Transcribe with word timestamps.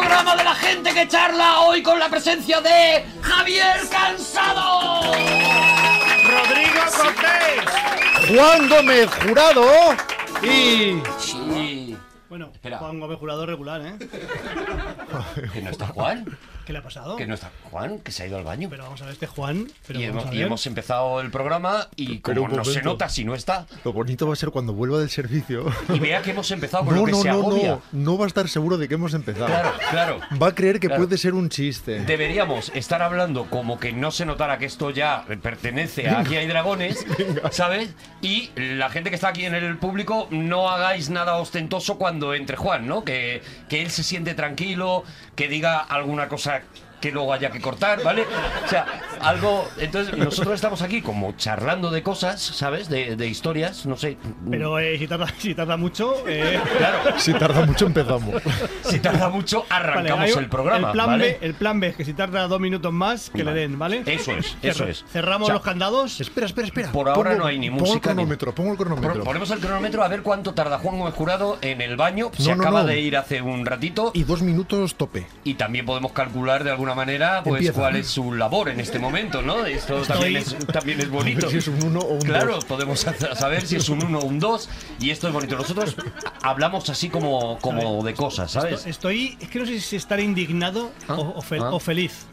Programa 0.00 0.34
de 0.36 0.44
la 0.44 0.54
gente 0.54 0.94
que 0.94 1.06
charla 1.08 1.60
hoy 1.60 1.82
con 1.82 1.98
la 1.98 2.08
presencia 2.08 2.60
de 2.60 3.04
Javier 3.20 3.76
Cansado. 3.90 5.12
Rodrigo 6.24 6.80
Cortés, 6.96 8.28
Juan 8.28 8.68
Gómez 8.68 9.10
Jurado 9.22 9.66
y. 10.42 11.02
Sí. 11.18 11.96
Bueno, 12.30 12.50
Espera. 12.54 12.78
Juan 12.78 12.98
Gómez 12.98 13.18
Jurado 13.18 13.44
regular, 13.44 13.82
¿eh? 13.82 13.94
¿Que 15.52 15.60
no 15.60 15.70
está 15.70 15.88
Juan? 15.88 16.24
¿Qué 16.70 16.74
le 16.74 16.78
ha 16.78 16.82
pasado? 16.84 17.16
¿Que 17.16 17.26
no 17.26 17.34
está 17.34 17.50
Juan? 17.68 17.98
¿Que 17.98 18.12
se 18.12 18.22
ha 18.22 18.26
ido 18.28 18.38
al 18.38 18.44
baño? 18.44 18.68
Pero 18.70 18.84
vamos 18.84 19.02
a 19.02 19.06
ver, 19.06 19.14
este 19.14 19.26
Juan. 19.26 19.66
Pero 19.88 19.98
y, 19.98 20.04
hemos, 20.04 20.64
y 20.64 20.68
empezado 20.68 21.20
el 21.20 21.32
programa 21.32 21.88
y 21.96 22.18
Pero 22.18 22.42
como 22.42 22.56
no 22.58 22.64
se 22.64 22.80
nota 22.82 23.08
si 23.08 23.24
no 23.24 23.34
está, 23.34 23.66
Lo 23.84 23.92
bonito 23.92 24.28
va 24.28 24.34
a 24.34 24.36
ser 24.36 24.50
cuando 24.50 24.72
vuelva 24.72 25.00
del 25.00 25.10
servicio. 25.10 25.66
y 25.92 25.98
vea 25.98 26.22
que 26.22 26.30
hemos 26.30 26.48
empezado 26.52 26.84
con 26.84 26.94
No, 26.94 27.00
lo 27.00 27.06
que 27.06 27.12
no, 27.12 27.22
se 27.22 27.28
no, 27.28 27.34
agobia. 27.34 27.68
no. 27.70 27.82
No 28.12 28.18
va 28.18 28.24
a 28.24 28.28
estar 28.28 28.48
seguro 28.48 28.78
de 28.78 28.86
que 28.86 28.94
hemos 28.94 29.14
empezado. 29.14 29.46
Claro, 29.46 29.72
claro. 29.90 30.20
Va 30.40 30.46
a 30.48 30.54
creer 30.54 30.78
que 30.78 30.86
Claro. 30.86 31.02
puede 31.06 31.18
ser 31.18 31.34
un 31.34 31.48
chiste. 31.48 32.04
Deberíamos 32.04 32.70
estar 32.76 33.02
hablando 33.02 33.46
como 33.50 33.80
que 33.80 33.92
no 33.92 34.12
se 34.12 34.24
notara 34.24 34.58
que 34.58 34.66
esto 34.66 34.90
ya 34.90 35.24
pertenece 35.42 36.08
a 36.08 36.20
Aquí 36.20 36.36
hay 36.36 36.46
dragones, 36.46 37.04
¿sabes? 37.50 37.90
Y 38.22 38.50
la 38.56 38.90
gente 38.90 39.10
que 39.10 39.16
está 39.16 39.28
aquí 39.28 39.44
en 39.44 39.54
el 39.56 39.76
público, 39.78 40.28
no 40.30 40.68
hagáis 40.70 41.10
nada 41.10 41.36
ostentoso 41.36 41.98
cuando 41.98 42.32
entre 42.34 42.56
Juan, 42.56 42.86
¿no? 42.86 43.02
Que, 43.04 43.42
que 43.68 43.82
él 43.82 43.90
se 43.90 44.02
siente 44.04 44.34
tranquilo, 44.34 45.02
que 45.34 45.48
diga 45.48 45.78
alguna 45.78 46.28
cosa 46.28 46.59
back. 46.60 46.89
Que 47.00 47.10
luego 47.10 47.32
haya 47.32 47.50
que 47.50 47.60
cortar, 47.60 48.02
¿vale? 48.02 48.24
O 48.64 48.68
sea, 48.68 48.86
algo... 49.20 49.66
Entonces, 49.78 50.16
nosotros 50.16 50.54
estamos 50.54 50.82
aquí 50.82 51.00
como 51.02 51.32
charlando 51.36 51.90
de 51.90 52.02
cosas, 52.02 52.40
¿sabes? 52.40 52.88
De, 52.88 53.16
de 53.16 53.26
historias, 53.26 53.86
no 53.86 53.96
sé. 53.96 54.16
Pero 54.50 54.78
eh, 54.78 54.98
si, 54.98 55.06
tarda, 55.08 55.26
si 55.38 55.54
tarda 55.54 55.76
mucho. 55.76 56.14
Eh, 56.28 56.58
Claro, 56.78 57.18
Si 57.18 57.32
tarda 57.34 57.64
mucho 57.66 57.86
empezamos. 57.86 58.42
si 58.84 58.98
tarda 59.00 59.28
mucho, 59.28 59.64
arrancamos 59.68 60.18
vale, 60.30 60.32
el 60.32 60.48
programa, 60.48 60.88
el 60.88 60.92
plan, 60.92 61.06
¿vale? 61.06 61.24
B, 61.24 61.46
el 61.46 61.54
plan 61.54 61.80
B 61.80 61.86
es 61.88 61.96
que 61.96 62.04
si 62.04 62.12
tarda 62.14 62.46
dos 62.48 62.60
minutos 62.60 62.92
más, 62.92 63.30
que 63.30 63.42
Vale. 63.42 63.54
le 63.54 63.60
den, 63.68 63.78
¿vale? 63.78 64.02
Eso 64.06 64.32
es, 64.32 64.56
eso 64.62 64.84
es. 64.84 65.04
Cerramos 65.10 65.42
O 65.42 65.46
sea, 65.46 65.54
los 65.54 65.62
candados. 65.62 66.20
Espera, 66.20 66.46
espera, 66.46 66.66
espera. 66.66 66.92
Por 66.92 67.08
ahora 67.08 67.30
Pongo- 67.32 67.38
no 67.40 67.46
hay 67.46 67.58
ni 67.58 67.70
pongo 67.70 67.86
música 67.86 68.10
el 68.10 68.16
ni- 68.16 68.22
cronómetro, 68.22 68.54
pongo 68.54 68.72
el 68.72 68.76
cronómetro. 68.78 69.24
Ponemos 69.24 69.50
el 69.50 69.58
cronómetro 69.60 70.02
a 70.04 70.08
ver 70.08 70.22
cuánto 70.22 70.54
tarda 70.54 70.78
Juan 70.78 70.98
Gómez 70.98 71.14
Jurado 71.14 71.58
en 71.62 71.80
el 71.80 71.96
baño. 71.96 72.30
Se 72.36 72.50
No, 72.50 72.56
no, 72.56 72.62
acaba 72.62 72.80
no. 72.82 72.88
de 72.88 73.00
ir 73.00 73.16
hace 73.16 73.40
un 73.42 73.64
ratito. 73.66 74.10
Y 74.14 74.24
dos 74.24 74.42
minutos 74.42 74.94
tope. 74.96 75.26
Y 75.44 75.54
también 75.54 75.86
podemos 75.86 76.12
calcular 76.12 76.64
de 76.64 76.70
alguna 76.70 76.89
manera 76.94 77.42
pues 77.42 77.60
Empieza. 77.60 77.78
cuál 77.80 77.96
es 77.96 78.06
su 78.08 78.32
labor 78.32 78.68
en 78.68 78.80
este 78.80 78.98
momento, 78.98 79.42
¿no? 79.42 79.64
Esto 79.66 80.02
también 80.02 80.36
es, 80.36 80.56
también 80.72 81.00
es 81.00 81.08
bonito. 81.10 81.48
Si 81.50 81.58
es 81.58 81.68
un 81.68 81.82
uno 81.82 82.00
o 82.00 82.14
un 82.14 82.20
Claro, 82.20 82.54
dos. 82.56 82.64
podemos 82.64 83.00
saber 83.00 83.66
si 83.66 83.76
es 83.76 83.88
un 83.88 84.04
1 84.04 84.18
o 84.18 84.24
un 84.24 84.38
2 84.38 84.68
y 85.00 85.10
esto 85.10 85.26
es 85.28 85.32
bonito. 85.32 85.56
Nosotros 85.56 85.96
hablamos 86.42 86.88
así 86.90 87.08
como, 87.08 87.58
como 87.58 88.02
de 88.04 88.14
cosas, 88.14 88.50
¿sabes? 88.50 88.86
Estoy. 88.86 89.36
Es 89.40 89.48
que 89.48 89.58
no 89.58 89.66
sé 89.66 89.80
si 89.80 89.96
estar 89.96 90.20
indignado 90.20 90.90
Ah, 91.08 91.14
o, 91.14 91.38
o 91.38 91.42
fel- 91.42 91.62
ah. 91.62 91.72
o 91.74 91.78
feliz. 91.80 92.26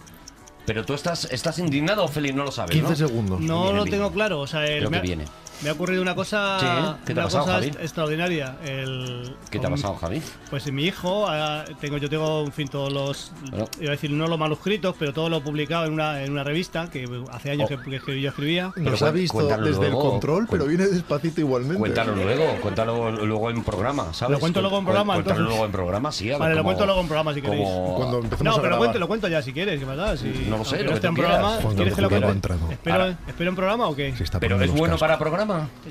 Pero 0.66 0.84
tú 0.85 0.94
estás, 0.94 1.25
estás 1.31 1.59
indignado 1.59 2.03
o 2.03 2.07
feliz, 2.09 2.35
no 2.35 2.44
lo 2.44 2.51
sabes, 2.51 2.72
15 2.75 2.90
¿no? 2.90 2.96
segundos. 2.96 3.40
No 3.40 3.72
lo 3.72 3.85
tengo 3.85 4.12
claro. 4.12 4.41
O 4.41 4.47
sea, 4.47 4.66
el- 4.66 4.79
Creo 4.79 4.91
que 4.91 5.00
viene. 5.00 5.25
Me 5.63 5.69
ha 5.69 5.73
ocurrido 5.73 6.01
una 6.01 6.16
cosa. 6.16 6.57
Sí, 6.59 6.66
¿qué 7.06 7.13
te 7.13 7.19
ha 7.19 7.23
una 7.23 7.23
pasado, 7.25 7.44
cosa 7.45 7.53
Javi? 7.56 7.68
extraordinaria. 7.68 8.56
El, 8.66 9.35
¿Qué 9.50 9.59
te 9.59 9.68
ha 9.68 9.69
pasado, 9.69 9.95
Javi? 9.95 10.22
Pues 10.50 10.72
mi 10.72 10.84
hijo, 10.85 11.25
ah, 11.28 11.63
tengo, 11.79 11.97
yo 11.97 12.09
tengo, 12.09 12.44
en 12.45 12.51
fin, 12.51 12.68
todos 12.68 12.91
los, 12.94 13.31
iba 13.79 13.90
a 13.90 13.91
decir, 13.91 14.12
no 14.12 14.28
los 14.28 14.38
manuscritos, 14.40 14.96
pero 14.97 15.13
todo 15.13 15.29
lo 15.29 15.41
publicado 15.41 15.85
en 15.85 15.94
una, 15.94 16.23
en 16.23 16.31
una 16.31 16.44
revista 16.44 16.90
que 16.90 17.07
hace 17.31 17.51
años 17.51 17.69
Oh. 17.72 17.81
que, 17.81 18.00
que 18.00 18.22
yo 18.22 18.29
escribía. 18.29 18.72
Nos 18.75 19.01
cuen- 19.01 19.07
ha 19.07 19.12
visto 19.12 19.47
desde 19.47 19.90
luego, 19.90 20.03
el 20.06 20.09
control, 20.12 20.47
pero 20.50 20.66
viene 20.66 20.85
despacito 20.88 21.41
igualmente. 21.41 21.79
Cuéntalo 21.79 22.16
luego, 22.16 22.46
cuéntalo 22.62 23.12
luego 23.25 23.50
en 23.50 23.63
programa, 23.63 24.13
¿sabes? 24.13 24.34
¿Lo 24.34 24.40
cuento 24.40 24.62
luego 24.62 24.78
en 24.79 24.85
programa, 24.85 25.13
Cuéntalo 25.16 25.35
entonces? 25.40 25.50
luego 25.51 25.66
en 25.66 25.72
programa, 25.72 26.12
sí. 26.12 26.31
a 26.31 26.38
Vale, 26.38 26.56
lo 26.56 26.63
cuento 26.63 26.85
luego 26.85 27.01
en 27.01 27.07
programa 27.07 27.34
si 27.34 27.41
queréis. 27.41 27.67
Cuando 27.96 28.17
empecemos 28.19 28.44
No, 28.56 28.59
a 28.59 28.62
pero 28.62 28.78
cuento, 28.78 29.00
lo 29.00 29.07
cuento 29.07 29.28
ya 29.28 29.41
si 29.41 29.53
quieres, 29.53 29.79
¿qué 29.79 29.85
más 29.85 29.97
da? 29.97 30.16
Si, 30.17 30.28
No 30.47 30.57
lo 30.59 30.66
sé, 30.66 30.84
lo 30.84 30.90
que 30.90 30.96
esté 30.96 31.01
tú 31.01 31.07
en 31.07 31.16
quieras. 31.16 31.31
programa, 31.38 31.62
Juan 31.62 31.75
¿quieres 31.75 31.96
que 31.96 32.01
lo 32.01 32.09
cuente? 32.09 32.50
¿Espero, 32.72 32.96
Ahora. 32.96 33.17
¿Espero 33.28 33.50
en 33.50 33.56
programa 33.56 33.88
o 33.88 33.96
qué? 33.96 34.13
Pero 34.40 34.62
es 34.62 34.72
bueno 34.72 34.97
para 34.97 35.17
programa. 35.17 35.47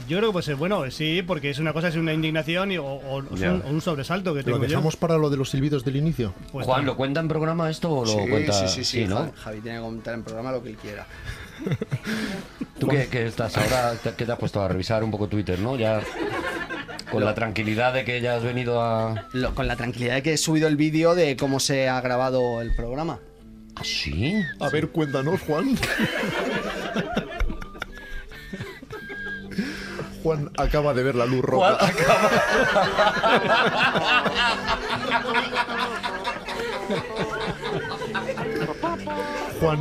Yo 0.08 0.18
creo 0.18 0.30
que 0.30 0.32
pues 0.34 0.48
es 0.48 0.58
bueno, 0.58 0.90
sí, 0.90 1.22
porque 1.26 1.50
es 1.50 1.58
una 1.58 1.72
cosa, 1.72 1.88
es 1.88 1.96
una 1.96 2.12
indignación 2.12 2.72
y, 2.72 2.78
o, 2.78 2.84
o- 2.84 3.16
un, 3.18 3.62
o 3.64 3.68
un 3.68 3.80
sobresalto 3.80 4.32
que 4.34 4.40
¿Lo 4.40 4.44
tengo 4.44 4.58
yo. 4.58 4.68
dejamos 4.68 4.96
para 4.96 5.16
lo 5.18 5.30
de 5.30 5.36
los 5.36 5.50
silbidos 5.50 5.84
del 5.84 5.96
inicio? 5.96 6.34
Pues 6.52 6.66
Juan. 6.66 6.84
¿lo 6.86 6.96
cuenta 6.96 7.20
en 7.20 7.28
programa 7.28 7.70
esto 7.70 7.90
o 7.90 8.04
lo 8.04 8.10
Sí, 8.12 8.28
cuenta? 8.30 8.52
sí, 8.52 8.68
sí, 8.68 8.84
sí, 8.84 9.04
¿no? 9.06 9.32
Javi, 9.36 9.60
tiene 9.60 9.78
que 9.78 9.82
comentar 9.84 10.14
en 10.14 10.22
programa 10.22 10.52
lo 10.52 10.62
que 10.62 10.70
él 10.70 10.76
quiera. 10.76 11.06
¿Tú 12.78 12.88
qué, 12.88 13.08
qué 13.10 13.26
estás 13.26 13.56
ahora? 13.56 13.94
¿Qué 14.16 14.24
te 14.26 14.32
has 14.32 14.38
puesto 14.38 14.62
a 14.62 14.68
revisar 14.68 15.02
un 15.02 15.10
poco 15.10 15.28
Twitter, 15.28 15.58
no? 15.58 15.76
Ya 15.76 16.00
con 17.10 17.24
la 17.24 17.34
tranquilidad 17.34 17.94
de 17.94 18.04
que 18.04 18.20
ya 18.20 18.36
has 18.36 18.42
venido 18.42 18.82
a... 18.82 19.26
Lo- 19.32 19.54
con 19.54 19.66
la 19.68 19.76
tranquilidad 19.76 20.16
de 20.16 20.22
que 20.22 20.32
he 20.34 20.36
subido 20.38 20.68
el 20.68 20.76
vídeo 20.76 21.14
de 21.14 21.36
cómo 21.36 21.60
se 21.60 21.88
ha 21.88 22.00
grabado 22.00 22.60
el 22.60 22.74
programa. 22.74 23.20
¿Ah, 23.76 23.82
sí? 23.84 24.34
A 24.58 24.68
ver, 24.70 24.88
cuéntanos, 24.88 25.40
Juan. 25.42 25.76
Juan 30.26 30.50
acaba 30.58 30.92
de 30.92 31.04
ver 31.04 31.14
la 31.14 31.24
luz 31.24 31.40
roja. 31.44 31.78
Juan, 31.78 31.92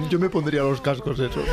yo 0.09 0.19
me 0.19 0.29
pondría 0.29 0.61
los 0.63 0.81
cascos 0.81 1.19
esos. 1.19 1.43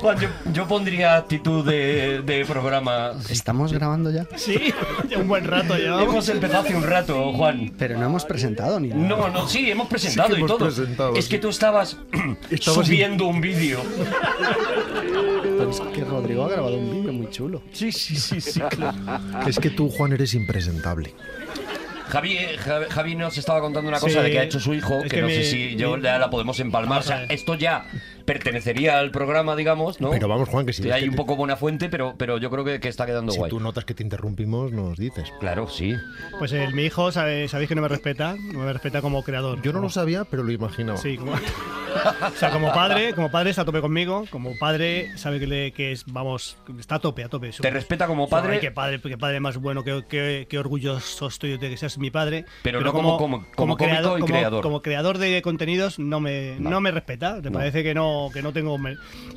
Juan, 0.00 0.18
yo, 0.18 0.28
yo 0.52 0.66
pondría 0.66 1.16
actitud 1.16 1.64
de, 1.64 2.22
de 2.22 2.44
programa. 2.44 3.12
¿Estamos 3.28 3.72
grabando 3.72 4.10
ya? 4.10 4.26
Sí, 4.36 4.72
ya 5.08 5.18
un 5.18 5.28
buen 5.28 5.44
rato 5.44 5.76
ya. 5.76 6.00
Hemos 6.02 6.28
empezado 6.28 6.64
hace 6.64 6.74
un 6.74 6.82
rato, 6.82 7.32
Juan. 7.32 7.72
Pero 7.78 7.98
no 7.98 8.06
hemos 8.06 8.24
presentado 8.24 8.80
ni 8.80 8.88
nada. 8.88 9.02
No, 9.02 9.28
no, 9.28 9.48
sí, 9.48 9.70
hemos 9.70 9.88
presentado 9.88 10.28
Sí 10.28 10.34
que 10.34 10.40
y 10.40 10.44
hemos 10.44 10.56
todo. 10.56 10.66
presentado, 10.66 11.14
es 11.14 11.24
sí. 11.24 11.30
que 11.30 11.38
tú 11.38 11.48
estabas, 11.48 11.96
Estabas 12.50 12.86
subiendo 12.86 13.26
un 13.26 13.40
vídeo. 13.40 13.80
Pero 15.42 15.70
es 15.70 15.80
que 15.80 16.04
Rodrigo 16.04 16.44
ha 16.44 16.48
grabado 16.48 16.76
un 16.76 16.90
vídeo 16.90 17.12
muy 17.12 17.30
chulo. 17.30 17.62
Sí, 17.72 17.92
sí, 17.92 18.16
sí, 18.16 18.40
sí, 18.40 18.60
claro. 18.70 18.96
Es 19.46 19.58
que 19.58 19.70
tú, 19.70 19.90
Juan, 19.90 20.12
eres 20.12 20.34
impresentable. 20.34 21.14
Javi, 22.14 22.36
eh, 22.38 22.56
Javi, 22.58 22.84
Javi 22.90 23.14
nos 23.16 23.36
estaba 23.36 23.60
contando 23.60 23.88
una 23.88 23.98
cosa 23.98 24.18
Sí. 24.20 24.24
de 24.24 24.30
que 24.30 24.38
ha 24.38 24.42
hecho 24.44 24.60
su 24.60 24.72
hijo, 24.72 24.98
Es 24.98 25.02
que, 25.04 25.08
que 25.16 25.20
no 25.22 25.26
mi- 25.26 25.34
sé 25.34 25.44
si 25.44 25.74
yo 25.76 25.96
mi- 25.96 26.02
la 26.02 26.30
podemos 26.30 26.58
empalmar. 26.60 27.00
O 27.00 27.02
sea, 27.02 27.24
esto 27.24 27.54
ya 27.56 27.86
pertenecería 28.24 28.98
al 28.98 29.10
programa, 29.10 29.56
digamos, 29.56 30.00
¿no? 30.00 30.10
Pero 30.10 30.28
vamos, 30.28 30.48
Juan, 30.48 30.66
que 30.66 30.72
si 30.72 30.82
Que 30.82 30.92
hay 30.92 31.02
que 31.02 31.08
un 31.08 31.12
te- 31.12 31.16
poco 31.16 31.36
buena 31.36 31.56
fuente, 31.56 31.88
pero, 31.88 32.14
pero 32.16 32.38
yo 32.38 32.50
creo 32.50 32.64
que, 32.64 32.80
que 32.80 32.88
está 32.88 33.06
quedando 33.06 33.32
Si 33.32 33.38
guay. 33.38 33.50
tú 33.50 33.60
notas 33.60 33.84
que 33.84 33.94
te 33.94 34.02
interrumpimos, 34.02 34.72
nos 34.72 34.96
dices. 34.98 35.32
Claro, 35.40 35.68
sí. 35.68 35.94
Pues 36.38 36.52
el, 36.52 36.74
mi 36.74 36.84
hijo, 36.84 37.12
sabe- 37.12 37.48
sabéis 37.48 37.68
que 37.68 37.74
no 37.74 37.82
me 37.82 37.88
respeta, 37.88 38.34
no 38.52 38.60
me 38.60 38.72
respeta 38.72 39.00
como 39.02 39.22
creador. 39.22 39.60
Yo 39.62 39.72
no 39.72 39.80
lo 39.80 39.90
sabía, 39.90 40.24
pero 40.24 40.42
lo 40.42 40.52
imaginaba. 40.52 40.98
Sí, 40.98 41.16
como, 41.16 41.32
o 41.34 42.36
sea, 42.38 42.50
como 42.50 42.72
padre, 42.72 43.14
como 43.14 43.30
padre 43.30 43.50
está 43.50 43.62
a 43.62 43.64
tope 43.64 43.80
conmigo, 43.80 44.24
como 44.30 44.56
padre 44.58 45.16
sabe 45.16 45.38
que, 45.40 45.46
le, 45.46 45.72
que 45.72 45.92
es, 45.92 46.04
vamos, 46.06 46.56
está 46.78 46.96
a 46.96 46.98
tope, 47.00 47.24
a 47.24 47.28
tope. 47.28 47.50
Te 47.50 47.70
respeta 47.70 48.06
como 48.06 48.28
padre, 48.28 48.54
Ay, 48.54 48.60
qué 48.60 48.70
padre, 48.70 49.00
qué 49.00 49.18
padre 49.18 49.40
más 49.40 49.56
bueno, 49.58 49.84
qué, 49.84 50.04
qué- 50.08 50.46
qué 50.48 50.58
orgulloso 50.58 51.26
estoy 51.28 51.56
de 51.58 51.70
que 51.70 51.76
seas 51.76 51.98
mi 51.98 52.10
padre. 52.10 52.44
Pero 52.62 52.80
no 52.80 52.92
como- 52.92 53.16
como- 53.18 53.46
como 53.54 53.76
cómico 53.76 54.18
y 54.18 54.22
creador. 54.24 54.62
como 54.62 54.82
creador 54.82 55.18
de 55.18 55.42
contenidos 55.42 55.98
no 55.98 56.20
me, 56.20 56.56
No. 56.58 56.70
no 56.70 56.80
me 56.80 56.90
respeta. 56.90 57.34
Me 57.42 57.50
No. 57.50 57.58
parece 57.58 57.82
que 57.82 57.94
no, 57.94 58.13
que 58.32 58.42
no 58.42 58.52
tengo. 58.52 58.78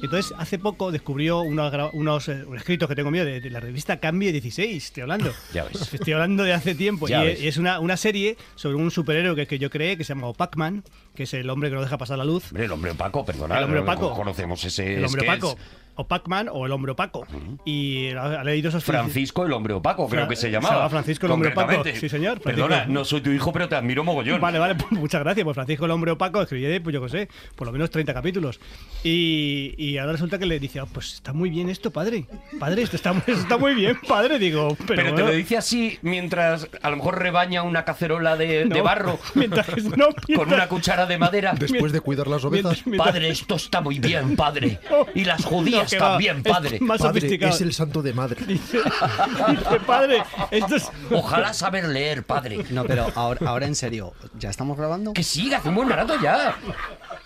Entonces, 0.02 0.34
hace 0.38 0.60
poco 0.60 0.92
descubrió 0.92 1.42
unos, 1.42 2.28
eh, 2.30 2.46
escritos 2.56 2.88
que 2.90 2.96
tengo 2.96 3.12
mío 3.12 3.26
de, 3.26 3.40
de 3.40 3.50
la 3.50 3.60
revista 3.60 4.00
Cambio 4.00 4.32
16, 4.32 4.86
estoy 4.86 5.02
hablando. 5.02 5.34
Ya 5.54 5.64
ves. 5.64 5.94
Estoy 5.94 6.14
hablando 6.14 6.44
de 6.44 6.54
hace 6.54 6.76
tiempo. 6.76 7.08
Ya 7.08 7.24
y, 7.24 7.28
ves. 7.28 7.40
es 7.42 7.58
una, 7.58 7.80
una 7.80 7.98
serie 7.98 8.38
sobre 8.56 8.76
un 8.76 8.92
superhéroe 8.92 9.36
que, 9.36 9.48
que 9.48 9.60
yo 9.60 9.70
creé 9.70 9.98
que 9.98 10.04
se 10.04 10.14
llama 10.14 10.34
Pac-Man, 10.34 10.84
que 11.16 11.24
es 11.24 11.34
el 11.34 11.50
hombre 11.50 11.70
que 11.70 11.76
no 11.76 11.82
deja 11.82 11.98
pasar 11.98 12.18
la 12.18 12.26
luz. 12.26 12.46
Hombre, 12.50 12.66
el 12.66 12.72
hombre 12.72 12.92
opaco, 12.92 13.26
perdona. 13.26 13.58
El 13.58 13.64
hombre 13.66 13.82
no. 13.82 14.14
Conocemos 14.14 14.64
ese 14.66 14.98
El 14.98 15.06
hombre 15.06 15.22
opaco. 15.24 15.58
O 15.98 16.08
Pac-Man 16.08 16.50
o 16.52 16.66
el 16.66 16.72
hombre 16.72 16.92
opaco. 16.94 17.26
Y 17.66 18.10
ha, 18.12 18.40
ha 18.42 18.44
leído 18.44 18.70
esos 18.70 18.84
Francisco 18.84 19.46
el 19.46 19.54
hombre 19.54 19.74
opaco, 19.74 20.08
creo 20.08 20.22
Fra- 20.22 20.30
que 20.30 20.36
se 20.36 20.44
se 20.44 20.52
llamaba. 20.52 20.76
llama 20.78 20.90
Francisco 20.90 21.26
el 21.26 21.32
hombre 21.34 21.50
opaco. 21.50 21.84
Sí, 21.84 22.08
señor, 22.10 22.40
Francisco. 22.40 22.68
Perdona, 22.70 22.86
no 22.88 23.04
soy 23.06 23.22
tu 23.22 23.30
hijo, 23.32 23.52
pero 23.52 23.68
te 23.68 23.76
admiro 23.76 24.04
mogollón. 24.04 24.40
Vale, 24.40 24.60
vale, 24.60 24.76
pues 24.76 24.92
muchas 24.92 25.22
gracias. 25.22 25.44
Pues 25.44 25.56
Francisco 25.56 25.86
el 25.86 25.92
hombre 25.92 26.12
opaco 26.12 26.42
escribí, 26.42 26.80
pues 26.80 26.94
yo 26.94 27.02
qué 27.04 27.10
sé, 27.10 27.30
por 27.56 27.68
lo 27.68 27.74
menos 27.74 27.90
30 27.90 28.14
capítulos. 28.14 28.60
Y, 29.04 29.74
y 29.78 29.98
ahora 29.98 30.14
resulta 30.14 30.38
que 30.40 30.46
le 30.46 30.60
dice, 30.60 30.80
"Ah, 30.80 30.86
pues 30.92 31.14
está 31.16 31.34
muy 31.34 31.50
bien 31.50 31.70
esto, 31.70 31.92
padre. 31.92 32.26
Padre, 32.60 32.82
esto 32.84 32.96
está, 32.96 33.14
muy- 33.14 33.22
esto 33.28 33.42
está 33.42 33.58
muy 33.58 33.74
bien, 33.74 33.98
padre. 34.08 34.40
Digo, 34.40 34.76
pero, 34.88 35.04
Pero, 35.04 35.16
te 35.16 35.22
lo 35.24 35.32
dice 35.32 35.58
así 35.58 35.98
mientras 36.02 36.68
a 36.82 36.90
lo 36.90 36.98
mejor 36.98 37.20
rebaña 37.20 37.64
una 37.64 37.86
cacerola 37.86 38.36
de, 38.38 38.66
barro 38.82 39.20
Mientras, 39.36 39.68
no, 39.98 40.08
con 40.36 40.54
una 40.54 40.68
cuchara 40.68 41.06
de 41.06 41.18
madera. 41.18 41.54
Después 41.58 41.92
de 41.92 42.02
cuidar 42.02 42.28
las 42.28 42.44
ovejas. 42.46 42.64
mientras- 42.86 42.88
mientras- 42.88 43.08
Padre, 43.08 43.30
esto 43.30 43.56
está 43.56 43.82
muy 43.82 44.00
bien, 44.00 44.36
padre. 44.36 44.80
Y 45.16 45.24
las 45.26 45.42
No, 45.42 45.48
judías 45.50 45.87
que 45.90 46.00
va, 46.00 46.12
también, 46.12 46.38
es 46.38 46.44
padre. 46.52 46.80
Más 46.80 47.00
Padre, 47.00 47.22
sofisticado. 47.22 47.54
es 47.54 47.62
el 47.62 47.74
santo 47.74 48.02
de 48.02 48.14
madre. 48.14 48.38
Dice, 48.48 48.80
dice, 48.80 49.80
padre, 49.86 50.24
esto 50.52 50.76
es... 50.76 50.90
Ojalá 51.12 51.54
saber 51.54 51.88
leer, 51.88 52.24
padre. 52.24 52.66
No, 52.70 52.84
pero 52.86 53.12
ahora, 53.16 53.48
ahora 53.50 53.66
en 53.66 53.76
serio, 53.76 54.14
¿ya 54.38 54.50
estamos 54.50 54.78
grabando? 54.78 55.14
Que 55.14 55.24
siga, 55.24 55.58
hace 55.58 55.70
un 55.70 55.76
buen 55.76 55.90
rato 55.90 56.14
ya. 56.22 56.56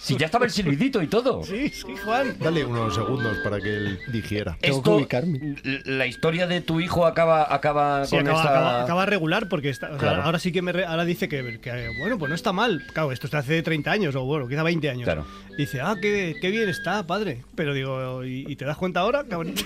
Si 0.03 0.17
ya 0.17 0.25
estaba 0.25 0.45
el 0.45 0.51
silbidito 0.51 0.99
y 1.03 1.05
todo. 1.07 1.43
Sí, 1.43 1.69
sí, 1.69 1.93
Juan. 2.03 2.35
Dale 2.39 2.65
unos 2.65 2.95
segundos 2.95 3.37
para 3.43 3.59
que 3.59 3.69
él 3.69 3.99
digiera. 4.11 4.57
Tengo 4.59 4.77
que 4.81 4.89
Esto, 4.89 4.95
ubicarme. 4.95 5.55
la 5.85 6.07
historia 6.07 6.47
de 6.47 6.59
tu 6.61 6.79
hijo 6.79 7.05
acaba, 7.05 7.53
acaba 7.53 8.03
Sí, 8.05 8.15
con 8.15 8.25
acaba, 8.27 8.39
esta... 8.41 8.51
acaba- 8.51 8.83
acaba 8.83 9.05
regular 9.05 9.47
porque 9.47 9.69
está, 9.69 9.87
o 9.87 9.89
sea, 9.91 9.99
Claro. 9.99 10.23
ahora 10.23 10.39
sí 10.39 10.51
que 10.51 10.63
me 10.63 10.71
re- 10.71 10.85
ahora 10.85 11.05
dice 11.05 11.29
que, 11.29 11.59
que, 11.61 11.89
bueno, 11.99 12.17
pues 12.17 12.29
no 12.29 12.35
está 12.35 12.51
mal. 12.51 12.81
Claro, 12.93 13.11
esto 13.11 13.27
está 13.27 13.37
hace 13.39 13.61
30 13.61 13.91
años 13.91 14.15
o 14.15 14.23
bueno, 14.23 14.47
quizá 14.47 14.63
20 14.63 14.89
años. 14.89 15.03
Claro. 15.03 15.25
Dice, 15.55 15.81
ah, 15.81 15.95
qué, 16.01 16.35
qué 16.41 16.49
bien 16.49 16.67
está, 16.67 17.05
padre. 17.05 17.43
Pero 17.53 17.75
digo, 17.75 18.23
¿y, 18.25 18.45
y 18.47 18.55
te 18.55 18.65
das 18.65 18.77
cuenta 18.77 19.01
ahora, 19.01 19.23
cabrón? 19.29 19.53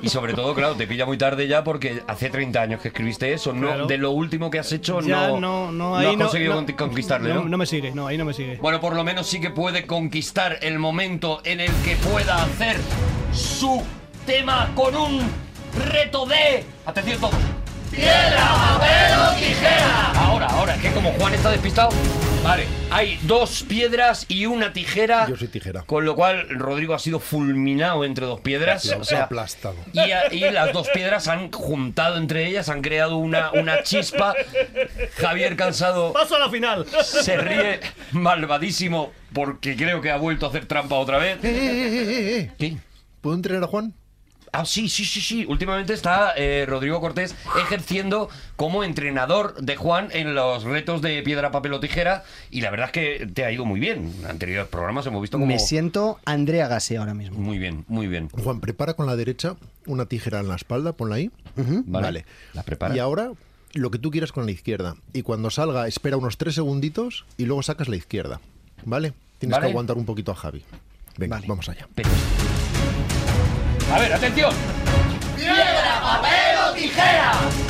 Y 0.00 0.10
sobre 0.10 0.32
todo, 0.32 0.54
claro, 0.54 0.74
te 0.76 0.86
pilla 0.86 1.06
muy 1.06 1.18
tarde 1.18 1.48
ya 1.48 1.64
porque 1.64 2.02
hace 2.06 2.30
30 2.30 2.60
años 2.62 2.80
que 2.80 2.88
escribiste 2.88 3.32
eso. 3.32 3.52
No, 3.52 3.66
Claro. 3.66 3.86
de 3.86 3.98
lo 3.98 4.12
último 4.12 4.48
que 4.48 4.60
has 4.60 4.70
hecho, 4.70 5.00
ya 5.00 5.26
no, 5.28 5.40
no, 5.40 5.72
no, 5.72 5.96
has 5.96 6.06
ahí 6.06 6.16
no. 6.16 6.24
conseguido 6.26 6.54
no- 6.54 6.60
conti- 6.64 6.76
conquistarle, 6.76 7.34
¿no? 7.34 7.44
No 7.48 7.58
me 7.58 7.66
sigue, 7.66 7.90
no, 7.92 8.06
ahí 8.06 8.16
no 8.16 8.24
me 8.24 8.32
sigue. 8.32 8.56
Bueno, 8.62 8.80
por 8.80 8.94
lo 8.94 9.02
menos 9.02 9.26
sí 9.26 9.40
que 9.40 9.47
puede 9.50 9.86
conquistar 9.86 10.58
el 10.62 10.78
momento 10.78 11.40
en 11.44 11.60
el 11.60 11.72
que 11.84 11.96
pueda 11.96 12.42
hacer 12.42 12.76
su 13.32 13.82
tema 14.26 14.70
con 14.74 14.94
un 14.96 15.20
reto 15.90 16.26
de... 16.26 16.64
Atención. 16.86 17.57
¡Piedra, 17.98 18.48
papel 18.78 19.18
o 19.18 19.34
tijera! 19.34 20.12
Ahora, 20.12 20.46
ahora, 20.46 20.74
es 20.76 20.82
que 20.82 20.90
como 20.92 21.10
Juan 21.12 21.34
está 21.34 21.50
despistado... 21.50 21.90
Vale, 22.44 22.66
hay 22.90 23.18
dos 23.24 23.64
piedras 23.68 24.24
y 24.28 24.46
una 24.46 24.72
tijera. 24.72 25.26
Yo 25.28 25.36
soy 25.36 25.48
tijera. 25.48 25.82
Con 25.82 26.04
lo 26.04 26.14
cual, 26.14 26.48
Rodrigo 26.50 26.94
ha 26.94 27.00
sido 27.00 27.18
fulminado 27.18 28.04
entre 28.04 28.24
dos 28.26 28.40
piedras. 28.40 28.86
O 28.98 29.02
sea, 29.02 29.24
aplastado. 29.24 29.74
y, 29.92 29.98
a- 29.98 30.32
y 30.32 30.48
las 30.52 30.72
dos 30.72 30.88
piedras 30.94 31.26
han 31.26 31.50
juntado 31.50 32.16
entre 32.16 32.46
ellas, 32.46 32.68
han 32.68 32.80
creado 32.80 33.16
una, 33.16 33.50
una 33.50 33.82
chispa. 33.82 34.34
Javier 35.16 35.56
Cansado 35.56 36.12
¡Paso 36.12 36.36
a 36.36 36.38
la 36.38 36.48
final! 36.48 36.86
se 37.02 37.36
ríe 37.36 37.80
malvadísimo 38.12 39.10
porque 39.34 39.74
creo 39.76 40.00
que 40.00 40.10
ha 40.12 40.16
vuelto 40.16 40.46
a 40.46 40.50
hacer 40.50 40.66
trampa 40.66 40.94
otra 40.94 41.18
vez. 41.18 41.38
¡Eh, 41.42 41.48
eh, 41.48 41.52
eh, 41.52 42.02
eh, 42.08 42.38
eh! 42.38 42.52
¿Qué? 42.56 42.76
¿Puedo 43.20 43.34
entrenar 43.36 43.64
a 43.64 43.66
Juan? 43.66 43.92
Ah, 44.52 44.64
sí, 44.64 44.88
sí, 44.88 45.04
sí, 45.04 45.20
sí. 45.20 45.44
Últimamente 45.48 45.92
está 45.92 46.32
eh, 46.36 46.64
Rodrigo 46.66 47.00
Cortés 47.00 47.34
ejerciendo 47.60 48.28
como 48.56 48.82
entrenador 48.84 49.54
de 49.60 49.76
Juan 49.76 50.08
en 50.12 50.34
los 50.34 50.64
retos 50.64 51.02
de 51.02 51.22
piedra, 51.22 51.50
papel 51.50 51.72
o 51.74 51.80
tijera. 51.80 52.24
Y 52.50 52.60
la 52.60 52.70
verdad 52.70 52.86
es 52.86 52.92
que 52.92 53.26
te 53.26 53.44
ha 53.44 53.52
ido 53.52 53.64
muy 53.64 53.78
bien. 53.80 54.12
En 54.20 54.26
anteriores 54.26 54.68
programas 54.68 55.06
hemos 55.06 55.20
visto 55.20 55.36
como... 55.36 55.46
Me 55.46 55.58
siento 55.58 56.18
Andrea 56.24 56.68
Gassi 56.68 56.96
ahora 56.96 57.14
mismo. 57.14 57.38
Muy 57.38 57.58
bien, 57.58 57.84
muy 57.88 58.06
bien. 58.06 58.28
Juan, 58.30 58.60
prepara 58.60 58.94
con 58.94 59.06
la 59.06 59.16
derecha 59.16 59.56
una 59.86 60.06
tijera 60.06 60.40
en 60.40 60.48
la 60.48 60.56
espalda, 60.56 60.92
ponla 60.92 61.16
ahí. 61.16 61.30
Vale. 61.56 62.24
La 62.54 62.62
prepara. 62.62 62.94
Y 62.94 62.98
ahora 62.98 63.32
lo 63.74 63.90
que 63.90 63.98
tú 63.98 64.10
quieras 64.10 64.32
con 64.32 64.46
la 64.46 64.52
izquierda. 64.52 64.96
Y 65.12 65.22
cuando 65.22 65.50
salga, 65.50 65.86
espera 65.86 66.16
unos 66.16 66.38
tres 66.38 66.54
segunditos 66.54 67.24
y 67.36 67.44
luego 67.44 67.62
sacas 67.62 67.88
la 67.88 67.96
izquierda. 67.96 68.40
¿Vale? 68.84 69.12
Tienes 69.38 69.56
Vale. 69.56 69.66
que 69.66 69.70
aguantar 69.70 69.96
un 69.96 70.04
poquito 70.06 70.32
a 70.32 70.34
Javi. 70.34 70.64
Venga, 71.16 71.36
Vale. 71.36 71.46
vamos 71.48 71.68
allá. 71.68 71.86
Pero- 71.94 72.08
A 73.90 73.98
ver, 73.98 74.12
atención. 74.12 74.52
¡Piedra, 75.34 76.00
papel 76.02 76.56
o 76.68 76.74
tijera! 76.74 77.67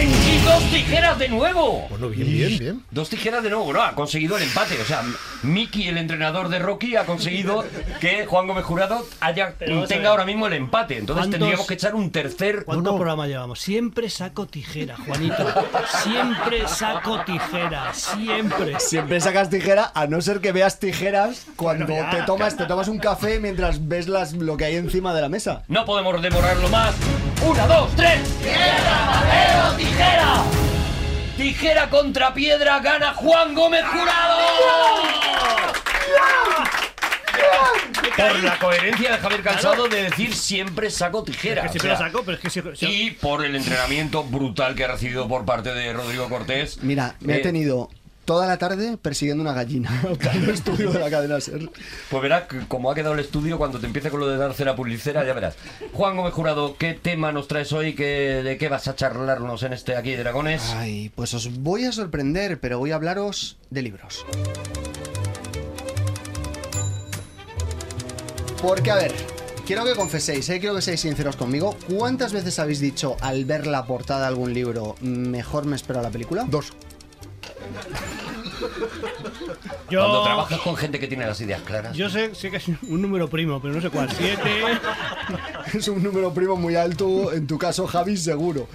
¡Y 0.00 0.38
dos 0.44 0.62
tijeras 0.70 1.18
de 1.18 1.28
nuevo! 1.28 1.86
Bueno, 1.90 2.08
bien, 2.08 2.26
bien, 2.30 2.58
bien. 2.58 2.82
Dos 2.90 3.08
tijeras 3.10 3.42
de 3.42 3.50
nuevo, 3.50 3.72
no, 3.72 3.82
ha 3.82 3.94
conseguido 3.94 4.36
el 4.36 4.42
empate. 4.44 4.80
O 4.80 4.84
sea, 4.84 5.02
Miki, 5.42 5.88
el 5.88 5.98
entrenador 5.98 6.48
de 6.48 6.58
Rocky, 6.58 6.96
ha 6.96 7.04
conseguido 7.04 7.64
que 8.00 8.24
Juan 8.26 8.46
Gómez 8.46 8.64
Jurado 8.64 9.06
haya, 9.20 9.54
tenga 9.88 10.10
ahora 10.10 10.24
mismo 10.24 10.46
el 10.46 10.54
empate. 10.54 10.98
Entonces 10.98 11.22
¿Cuántos- 11.24 11.38
tendríamos 11.38 11.66
que 11.66 11.74
echar 11.74 11.94
un 11.94 12.10
tercer. 12.10 12.64
¿Cuántos 12.64 12.94
programas 12.94 13.28
llevamos? 13.28 13.60
Siempre 13.60 14.08
saco 14.08 14.46
tijera, 14.46 14.96
Juanito. 14.96 15.44
Siempre 16.02 16.66
saco 16.68 17.20
tijera, 17.24 17.92
siempre. 17.92 18.80
Siempre 18.80 19.20
sacas 19.20 19.50
tijera, 19.50 19.92
a 19.94 20.06
no 20.06 20.20
ser 20.22 20.40
que 20.40 20.52
veas 20.52 20.78
tijeras 20.78 21.46
cuando 21.56 21.86
Bueno, 21.86 22.08
te 22.10 22.22
tomas, 22.22 22.56
te 22.56 22.64
tomas 22.66 22.88
un 22.88 22.98
café 22.98 23.38
mientras 23.40 23.86
ves 23.88 24.08
las, 24.08 24.32
lo 24.32 24.56
que 24.56 24.64
hay 24.64 24.76
encima 24.76 25.12
de 25.14 25.20
la 25.20 25.28
mesa. 25.28 25.62
No 25.68 25.84
podemos 25.84 26.20
demorarlo 26.22 26.68
más. 26.70 26.94
¡Una, 27.44 27.66
dos, 27.66 27.90
tres! 27.96 28.20
¡Piedra, 28.40 29.10
papel 29.12 29.72
o 29.74 29.76
tijera! 29.84 30.44
Tijera 31.36 31.90
contra 31.90 32.32
piedra 32.34 32.78
gana 32.80 33.14
Juan 33.14 33.54
Gómez 33.54 33.84
Jurado. 33.86 34.38
Por 38.16 38.42
la 38.44 38.58
coherencia 38.58 39.12
de 39.12 39.18
Javier 39.18 39.42
Cansado 39.42 39.88
de 39.88 40.02
decir 40.04 40.34
siempre 40.34 40.90
saco 40.90 41.24
tijera. 41.24 41.62
Que 41.62 41.68
o 41.68 41.72
siempre 41.72 41.96
sea, 41.96 42.06
saco, 42.06 42.22
pero 42.24 42.36
es 42.36 42.42
que 42.42 42.50
si, 42.50 42.62
si- 42.74 42.86
Y 43.06 43.10
por 43.12 43.44
el 43.44 43.56
entrenamiento 43.56 44.22
brutal 44.22 44.74
que 44.74 44.84
ha 44.84 44.88
recibido 44.88 45.26
por 45.26 45.44
parte 45.44 45.72
de 45.72 45.92
Rodrigo 45.92 46.28
Cortés. 46.28 46.78
Mira, 46.82 47.16
me 47.20 47.34
Eh, 47.34 47.36
he 47.38 47.40
tenido 47.40 47.88
toda 48.24 48.46
la 48.46 48.58
tarde 48.58 48.96
persiguiendo 48.96 49.42
una 49.42 49.52
gallina 49.52 49.90
en 50.32 50.42
el 50.42 50.50
estudio 50.50 50.92
de 50.92 50.98
la 50.98 51.10
cadena 51.10 51.40
SER. 51.40 51.70
Pues 52.10 52.22
verás 52.22 52.44
como 52.68 52.90
ha 52.90 52.94
quedado 52.94 53.14
el 53.14 53.20
estudio, 53.20 53.58
cuando 53.58 53.80
te 53.80 53.86
empiece 53.86 54.10
con 54.10 54.20
lo 54.20 54.28
de 54.28 54.36
dar 54.36 54.54
cera 54.54 54.76
pulicera, 54.76 55.24
ya 55.24 55.32
verás. 55.32 55.56
Juan 55.92 56.16
Gómez 56.16 56.32
Jurado, 56.32 56.76
¿qué 56.76 56.94
tema 56.94 57.32
nos 57.32 57.48
traes 57.48 57.72
hoy? 57.72 57.94
¿Qué, 57.94 58.42
¿De 58.44 58.58
qué 58.58 58.68
vas 58.68 58.88
a 58.88 58.94
charlarnos 58.94 59.62
en 59.62 59.72
este 59.72 59.96
aquí 59.96 60.12
de 60.12 60.18
Dragones? 60.18 60.62
Ay, 60.74 61.10
pues 61.14 61.34
os 61.34 61.60
voy 61.60 61.84
a 61.84 61.92
sorprender, 61.92 62.60
pero 62.60 62.78
voy 62.78 62.92
a 62.92 62.96
hablaros 62.96 63.56
de 63.70 63.82
libros. 63.82 64.24
Porque, 68.62 68.92
a 68.92 68.94
ver, 68.94 69.12
quiero 69.66 69.84
que 69.84 69.96
confeséis, 69.96 70.48
¿eh? 70.48 70.60
quiero 70.60 70.76
que 70.76 70.82
seáis 70.82 71.00
sinceros 71.00 71.34
conmigo. 71.34 71.76
¿Cuántas 71.98 72.32
veces 72.32 72.60
habéis 72.60 72.78
dicho 72.78 73.16
al 73.20 73.44
ver 73.44 73.66
la 73.66 73.84
portada 73.86 74.20
de 74.20 74.26
algún 74.28 74.54
libro, 74.54 74.94
mejor 75.00 75.64
me 75.64 75.74
espero 75.74 75.98
a 75.98 76.02
la 76.02 76.10
película? 76.10 76.46
Dos. 76.48 76.72
Yo, 79.90 80.00
Cuando 80.00 80.22
trabajas 80.22 80.58
con 80.60 80.76
gente 80.76 80.98
que 81.00 81.06
tiene 81.08 81.26
las 81.26 81.40
ideas 81.40 81.62
claras. 81.62 81.96
yo 81.96 82.08
sé, 82.10 82.34
sé 82.34 82.50
que 82.50 82.56
es 82.58 82.68
un 82.68 83.02
número 83.02 83.28
primo, 83.28 83.60
pero 83.60 83.74
no 83.74 83.80
sé 83.80 83.90
cuál. 83.90 84.10
Siete. 84.10 84.62
Es 85.74 85.88
un 85.88 86.02
número 86.02 86.32
primo 86.34 86.56
muy 86.56 86.76
alto, 86.76 87.32
en 87.32 87.46
tu 87.46 87.58
caso, 87.58 87.86
Javi, 87.86 88.16
seguro. 88.16 88.68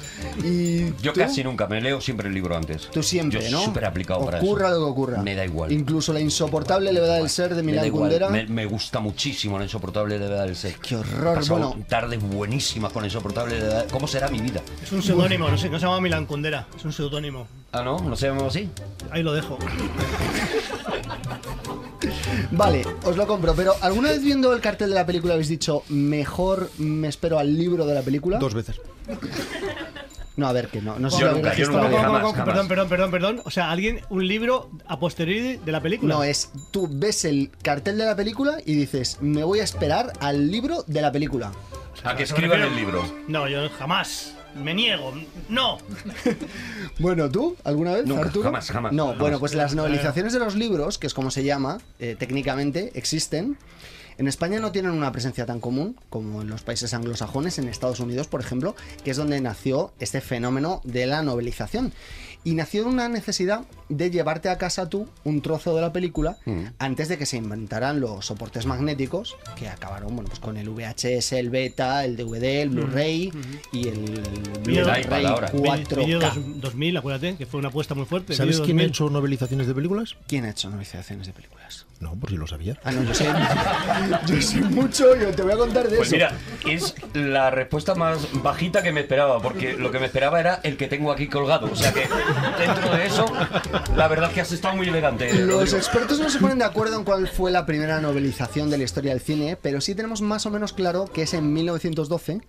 Y 0.43 0.85
Yo 1.01 1.13
tú? 1.13 1.19
casi 1.19 1.43
nunca, 1.43 1.67
me 1.67 1.79
leo 1.79 2.01
siempre 2.01 2.27
el 2.27 2.33
libro 2.33 2.55
antes. 2.57 2.89
Tú 2.89 3.03
siempre, 3.03 3.41
Yo 3.43 3.51
¿no? 3.51 3.63
súper 3.63 3.85
aplicado 3.85 4.25
para 4.25 4.39
Ocurra 4.39 4.69
eso. 4.69 4.79
lo 4.79 4.85
que 4.85 4.91
ocurra. 4.91 5.21
Me 5.21 5.35
da 5.35 5.45
igual. 5.45 5.71
Incluso 5.71 6.11
la 6.13 6.19
insoportable 6.19 6.91
levedad 6.91 7.17
del 7.17 7.29
ser 7.29 7.53
de 7.55 7.61
Milán. 7.63 7.89
Kundera. 7.91 8.29
Me, 8.29 8.45
me 8.47 8.65
gusta 8.65 8.99
muchísimo 8.99 9.57
la 9.57 9.65
insoportable 9.65 10.17
levedad 10.17 10.45
del 10.45 10.55
ser. 10.55 10.75
Qué 10.75 10.95
horror, 10.95 11.47
bueno. 11.47 11.75
tardes 11.87 12.19
buenísimas 12.21 12.91
con 12.91 13.03
la 13.03 13.07
insoportable 13.07 13.55
levedad. 13.59 13.85
¿Cómo 13.91 14.07
será 14.07 14.27
mi 14.29 14.39
vida? 14.39 14.61
Es 14.83 14.91
un 14.91 15.01
seudónimo, 15.03 15.49
no 15.49 15.57
sé, 15.57 15.69
no 15.69 15.79
se 15.79 15.85
llama 15.85 16.01
Milan 16.01 16.25
Kundera, 16.25 16.67
es 16.75 16.83
un 16.83 16.91
seudónimo. 16.93 17.47
Ah, 17.71 17.81
¿no? 17.83 17.99
¿No 17.99 18.15
se 18.15 18.27
llama 18.27 18.47
así? 18.47 18.69
Ahí 19.11 19.21
lo 19.23 19.33
dejo. 19.33 19.57
Vale, 22.51 22.83
os 23.03 23.15
lo 23.17 23.27
compro, 23.27 23.53
pero 23.55 23.73
¿alguna 23.81 24.09
vez 24.09 24.21
viendo 24.23 24.53
el 24.53 24.61
cartel 24.61 24.89
de 24.89 24.95
la 24.95 25.05
película 25.05 25.33
habéis 25.33 25.49
dicho 25.49 25.83
mejor 25.89 26.69
me 26.77 27.07
espero 27.07 27.39
al 27.39 27.55
libro 27.57 27.85
de 27.85 27.93
la 27.95 28.01
película? 28.01 28.37
Dos 28.39 28.53
veces. 28.53 28.79
No, 30.35 30.47
a 30.47 30.51
ver, 30.51 30.67
que 30.67 30.81
no. 30.81 30.99
No 30.99 31.09
sé 31.09 31.17
Yo 31.19 31.19
si 31.19 31.23
lo 31.25 31.31
nunca, 31.37 31.49
habéis 31.49 31.67
yo 31.67 31.71
registrado 31.73 31.83
nunca, 31.83 31.89
bien. 31.89 32.03
jamás, 32.03 32.21
¿Cómo, 32.21 32.33
cómo, 32.33 32.33
jamás. 32.33 32.53
Perdón, 32.53 32.67
perdón, 32.67 32.89
perdón, 32.89 33.11
perdón. 33.11 33.41
O 33.45 33.49
sea, 33.51 33.71
alguien, 33.71 34.01
un 34.09 34.27
libro 34.27 34.69
a 34.87 34.99
posteriori 34.99 35.57
de 35.57 35.71
la 35.71 35.81
película. 35.81 36.13
No, 36.13 36.23
es 36.23 36.51
tú 36.69 36.87
ves 36.91 37.25
el 37.25 37.49
cartel 37.63 37.97
de 37.97 38.05
la 38.05 38.15
película 38.15 38.57
y 38.63 38.75
dices, 38.75 39.17
me 39.21 39.43
voy 39.43 39.61
a 39.61 39.63
esperar 39.63 40.13
al 40.19 40.51
libro 40.51 40.83
de 40.85 41.01
la 41.01 41.11
película. 41.11 41.51
A 42.03 42.15
que 42.15 42.23
escriban 42.23 42.61
el 42.61 42.75
libro. 42.75 43.03
No, 43.27 43.47
yo 43.47 43.67
jamás. 43.79 44.35
Me 44.63 44.73
niego. 44.73 45.13
No. 45.49 45.77
Bueno, 46.99 47.29
¿tú? 47.29 47.55
¿Alguna 47.63 47.93
vez, 47.93 48.05
Nunca, 48.07 48.23
Arturo? 48.23 48.45
jamás, 48.45 48.71
jamás, 48.71 48.91
No, 48.91 49.05
jamás. 49.05 49.19
bueno, 49.19 49.39
pues 49.39 49.53
las 49.53 49.75
novelizaciones 49.75 50.33
de 50.33 50.39
los 50.39 50.55
libros, 50.55 50.97
que 50.97 51.05
es 51.07 51.13
como 51.13 51.29
se 51.31 51.43
llama 51.43 51.77
eh, 51.99 52.15
técnicamente, 52.17 52.91
existen. 52.95 53.57
En 54.17 54.27
España 54.27 54.59
no 54.59 54.71
tienen 54.71 54.91
una 54.91 55.11
presencia 55.11 55.45
tan 55.45 55.59
común 55.59 55.95
como 56.09 56.41
en 56.41 56.49
los 56.49 56.63
países 56.63 56.91
anglosajones, 56.95 57.59
en 57.59 57.67
Estados 57.67 57.99
Unidos, 57.99 58.27
por 58.27 58.41
ejemplo, 58.41 58.75
que 59.03 59.11
es 59.11 59.17
donde 59.17 59.39
nació 59.41 59.93
este 59.99 60.21
fenómeno 60.21 60.81
de 60.83 61.05
la 61.05 61.21
novelización. 61.21 61.93
Y 62.43 62.53
nació 62.53 62.83
de 62.83 62.89
una 62.89 63.09
necesidad 63.09 63.61
de 63.89 64.09
llevarte 64.09 64.47
a 64.49 64.57
casa 64.57 64.87
tú 64.89 65.07
un 65.25 65.41
trozo 65.41 65.75
de 65.75 65.81
la 65.81 65.91
película 65.91 66.37
Mm. 66.45 66.65
antes 66.79 67.09
de 67.09 67.17
que 67.17 67.25
se 67.25 67.35
inventaran 67.37 67.99
los 67.99 68.25
soportes 68.25 68.65
magnéticos 68.65 69.35
que 69.57 69.67
acabaron 69.67 70.13
bueno, 70.15 70.29
pues 70.29 70.39
con 70.39 70.55
el 70.57 70.69
VHS, 70.69 71.33
el 71.39 71.49
beta, 71.49 72.05
el 72.05 72.15
DVD, 72.15 72.61
el 72.61 72.69
Blu-ray 72.69 73.31
y 73.73 73.87
el 73.89 74.21
Blu-ray 74.63 75.03
iPad 75.03 75.25
ahora. 75.25 75.51
Vídeo 75.51 76.19
4K. 76.19 76.33
dos- 76.33 76.61
2000, 76.61 76.97
acuérdate, 76.97 77.35
que 77.35 77.45
fue 77.45 77.59
una 77.59 77.69
apuesta 77.69 77.95
muy 77.95 78.05
fuerte. 78.05 78.33
¿Sabes 78.33 78.57
quién 78.57 78.77
ha 78.77 78.83
2000. 78.83 78.87
hecho 78.87 79.09
novelizaciones 79.09 79.67
de 79.67 79.73
películas? 79.75 80.15
¿Quién 80.27 80.45
ha 80.45 80.49
hecho 80.51 80.69
novelizaciones 80.69 81.27
de 81.27 81.33
películas? 81.33 81.85
No, 81.99 82.13
por 82.15 82.29
si 82.29 82.37
lo 82.37 82.45
sabía. 82.45 82.77
Ah, 82.83 82.91
no, 82.91 83.03
yo 83.03 83.13
sé. 83.13 83.25
yo 84.27 84.41
sé 84.41 84.61
mucho, 84.61 85.15
yo 85.15 85.33
te 85.33 85.41
voy 85.41 85.51
a 85.53 85.57
contar 85.57 85.89
de 85.89 85.97
Pues 85.97 86.09
eso. 86.13 86.15
mira, 86.15 86.31
es 86.69 86.93
la 87.13 87.49
respuesta 87.49 87.95
más 87.95 88.19
bajita 88.43 88.83
que 88.83 88.91
me 88.91 89.01
esperaba, 89.01 89.41
porque 89.41 89.73
lo 89.73 89.91
que 89.91 89.99
me 89.99 90.05
esperaba 90.05 90.39
era 90.39 90.59
el 90.63 90.77
que 90.77 90.87
tengo 90.87 91.11
aquí 91.11 91.27
colgado. 91.27 91.69
O 91.71 91.75
sea 91.75 91.91
que 91.93 92.07
dentro 92.57 92.95
de 92.95 93.05
eso, 93.05 93.25
la 93.95 94.07
verdad 94.07 94.29
es 94.29 94.35
que 94.35 94.41
has 94.41 94.51
estado 94.51 94.75
muy 94.75 94.87
elegante. 94.87 95.33
Los 95.33 95.59
Rodrigo. 95.59 95.77
expertos 95.77 96.19
no 96.19 96.29
se 96.29 96.39
ponen 96.39 96.59
de 96.59 96.65
acuerdo 96.65 96.97
en 96.97 97.03
cuál 97.03 97.27
fue 97.27 97.51
la 97.51 97.65
primera 97.65 98.01
novelización 98.01 98.69
de 98.69 98.77
la 98.77 98.83
historia 98.83 99.11
del 99.11 99.21
cine, 99.21 99.57
pero 99.61 99.81
sí 99.81 99.95
tenemos 99.95 100.21
más 100.21 100.45
o 100.45 100.51
menos 100.51 100.73
claro 100.73 101.05
que 101.05 101.23
es 101.23 101.33
en 101.33 101.53
1912, 101.53 102.41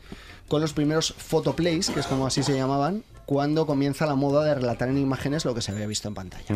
con 0.48 0.60
los 0.60 0.72
primeros 0.72 1.14
photoplays, 1.16 1.90
que 1.90 2.00
es 2.00 2.06
como 2.06 2.26
así 2.26 2.42
se 2.42 2.56
llamaban, 2.56 3.04
cuando 3.26 3.66
comienza 3.66 4.06
la 4.06 4.14
moda 4.14 4.44
de 4.44 4.54
relatar 4.54 4.88
en 4.88 4.98
imágenes 4.98 5.44
lo 5.44 5.54
que 5.54 5.60
se 5.60 5.72
había 5.72 5.86
visto 5.86 6.08
en 6.08 6.14
pantalla. 6.14 6.54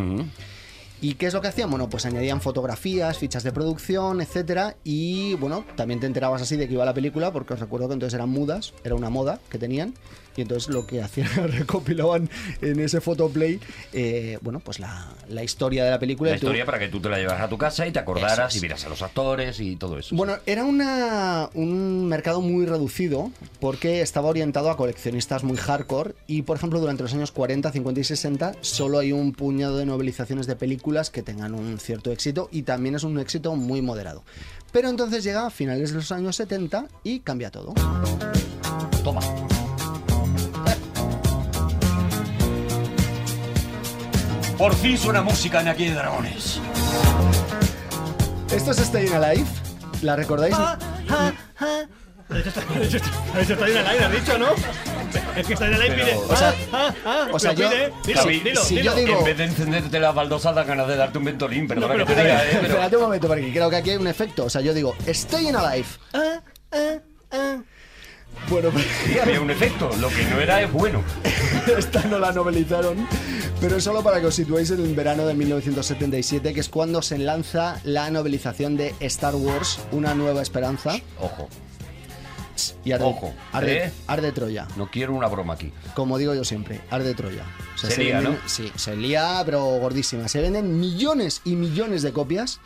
¿Y 1.02 1.14
qué 1.14 1.26
es 1.26 1.34
lo 1.34 1.40
que 1.40 1.48
hacían? 1.48 1.68
Bueno, 1.68 1.90
pues 1.90 2.06
añadían 2.06 2.40
fotografías, 2.40 3.18
fichas 3.18 3.42
de 3.42 3.50
producción, 3.50 4.20
etcétera, 4.20 4.76
y 4.84 5.34
bueno, 5.34 5.64
también 5.74 5.98
te 5.98 6.06
enterabas 6.06 6.40
así 6.42 6.56
de 6.56 6.68
que 6.68 6.74
iba 6.74 6.84
la 6.84 6.94
película, 6.94 7.32
porque 7.32 7.54
os 7.54 7.60
recuerdo 7.60 7.88
que 7.88 7.94
entonces 7.94 8.14
eran 8.14 8.28
mudas, 8.28 8.72
era 8.84 8.94
una 8.94 9.10
moda 9.10 9.40
que 9.50 9.58
tenían, 9.58 9.94
y 10.36 10.42
entonces 10.42 10.68
lo 10.72 10.86
que 10.86 11.02
hacían 11.02 11.28
recopilaban 11.52 12.28
en 12.60 12.80
ese 12.80 13.00
photoplay, 13.00 13.60
eh, 13.92 14.38
bueno, 14.42 14.60
pues 14.60 14.78
la, 14.78 15.08
la 15.28 15.42
historia 15.44 15.84
de 15.84 15.90
la 15.90 15.98
película. 15.98 16.30
La 16.30 16.36
tú- 16.38 16.46
historia 16.46 16.64
para 16.64 16.78
que 16.78 16.88
tú 16.88 17.00
te 17.00 17.08
la 17.08 17.18
llevas 17.18 17.40
a 17.40 17.48
tu 17.48 17.58
casa 17.58 17.86
y 17.86 17.92
te 17.92 17.98
acordaras 17.98 18.50
es. 18.52 18.56
y 18.56 18.60
vieras 18.60 18.84
a 18.84 18.88
los 18.88 19.02
actores 19.02 19.60
y 19.60 19.76
todo 19.76 19.98
eso. 19.98 20.14
Bueno, 20.14 20.36
era 20.46 20.64
una, 20.64 21.50
un 21.54 22.06
mercado 22.06 22.40
muy 22.40 22.66
reducido 22.66 23.30
porque 23.60 24.00
estaba 24.02 24.28
orientado 24.28 24.70
a 24.70 24.76
coleccionistas 24.76 25.44
muy 25.44 25.56
hardcore 25.56 26.14
y, 26.26 26.42
por 26.42 26.56
ejemplo, 26.56 26.80
durante 26.80 27.02
los 27.02 27.12
años 27.14 27.32
40, 27.32 27.70
50 27.72 28.00
y 28.00 28.04
60 28.04 28.52
solo 28.60 28.98
hay 28.98 29.12
un 29.12 29.32
puñado 29.32 29.78
de 29.78 29.86
novelizaciones 29.86 30.46
de 30.46 30.56
películas 30.56 31.10
que 31.10 31.22
tengan 31.22 31.54
un 31.54 31.78
cierto 31.78 32.10
éxito 32.12 32.48
y 32.52 32.62
también 32.62 32.94
es 32.94 33.02
un 33.04 33.18
éxito 33.18 33.54
muy 33.56 33.82
moderado. 33.82 34.22
Pero 34.72 34.88
entonces 34.88 35.22
llega 35.22 35.46
a 35.46 35.50
finales 35.50 35.90
de 35.90 35.96
los 35.96 36.10
años 36.12 36.36
70 36.36 36.86
y 37.04 37.20
cambia 37.20 37.50
todo. 37.50 37.74
Toma. 39.04 39.20
Por 44.62 44.76
fin 44.76 44.96
suena 44.96 45.22
música 45.22 45.60
en 45.60 45.66
Aquí 45.66 45.86
de 45.86 45.94
Dragones. 45.94 46.60
Esto 48.54 48.70
es 48.70 48.76
Staying 48.76 49.12
Alive. 49.12 49.44
¿La 50.02 50.14
recordáis? 50.14 50.54
Hecho, 50.54 52.48
está, 52.48 52.60
de 52.60 52.86
hecho, 52.86 53.54
está- 53.54 53.64
aire, 53.64 54.04
has 54.04 54.12
dicho, 54.12 54.38
¿no? 54.38 54.50
Es 55.34 55.46
que 55.48 55.54
está 55.54 55.66
en 55.66 55.74
el 55.74 55.82
aire 55.82 55.96
pide. 55.96 56.14
o 56.14 56.36
sea, 56.36 56.54
ah, 56.72 56.94
ah, 56.94 56.94
ah, 57.04 57.28
o 57.32 57.40
sea, 57.40 57.54
lo 57.54 57.58
yo- 57.58 57.70
pide. 57.70 57.92
Dilo, 58.06 58.24
dilo, 58.24 58.62
si 58.62 58.76
dilo. 58.76 58.92
yo 58.92 58.94
digo- 59.00 59.18
En 59.18 59.24
vez 59.24 59.36
de 59.38 59.44
encenderte 59.46 59.98
las 59.98 60.14
baldosas, 60.14 60.54
da 60.54 60.62
ganas 60.62 60.86
de 60.86 60.94
darte 60.94 61.18
un 61.18 61.24
ventolín, 61.24 61.66
perdona 61.66 61.94
No, 61.94 62.06
que 62.06 62.14
pero 62.14 62.16
te 62.16 62.22
diga, 62.22 62.44
¿eh? 62.44 62.48
Pero... 62.52 62.66
Espérate 62.68 62.96
un 62.98 63.02
momento, 63.02 63.26
porque 63.26 63.52
creo 63.52 63.68
que 63.68 63.76
aquí 63.76 63.90
hay 63.90 63.96
un 63.96 64.06
efecto. 64.06 64.44
O 64.44 64.48
sea, 64.48 64.60
yo 64.60 64.72
digo, 64.72 64.94
Staying 65.08 65.56
Alive. 65.56 65.88
Bueno, 68.48 68.70
Había 69.22 69.40
un 69.40 69.50
efecto, 69.50 69.90
lo 70.00 70.08
que 70.08 70.24
no 70.24 70.38
era 70.40 70.60
es 70.62 70.70
bueno. 70.72 71.02
Esta 71.78 72.02
no 72.04 72.18
la 72.18 72.32
novelizaron, 72.32 73.06
pero 73.60 73.80
solo 73.80 74.02
para 74.02 74.20
que 74.20 74.26
os 74.26 74.34
situéis 74.34 74.70
en 74.70 74.80
el 74.82 74.94
verano 74.94 75.24
de 75.26 75.34
1977, 75.34 76.52
que 76.52 76.60
es 76.60 76.68
cuando 76.68 77.00
se 77.02 77.18
lanza 77.18 77.80
la 77.84 78.10
novelización 78.10 78.76
de 78.76 78.94
Star 79.00 79.34
Wars, 79.36 79.78
Una 79.92 80.14
Nueva 80.14 80.42
Esperanza. 80.42 80.96
Ojo, 81.20 81.48
Y 82.84 82.92
arde, 82.92 83.04
Ojo, 83.04 83.32
arde, 83.52 83.84
¿eh? 83.86 83.92
arde 84.06 84.32
Troya. 84.32 84.66
no 84.76 84.90
quiero 84.90 85.14
una 85.14 85.28
broma 85.28 85.54
aquí. 85.54 85.72
Como 85.94 86.18
digo 86.18 86.34
yo 86.34 86.44
siempre, 86.44 86.80
arde 86.90 87.14
Troya. 87.14 87.44
O 87.74 87.78
Se 87.86 87.96
lía, 88.02 88.20
venden- 88.20 88.32
¿no? 88.42 88.48
Sí, 88.48 88.70
se 88.76 88.96
lía, 88.96 89.40
pero 89.46 89.64
gordísima. 89.78 90.28
Se 90.28 90.40
venden 90.42 90.78
millones 90.78 91.40
y 91.44 91.56
millones 91.56 92.02
de 92.02 92.12
copias 92.12 92.60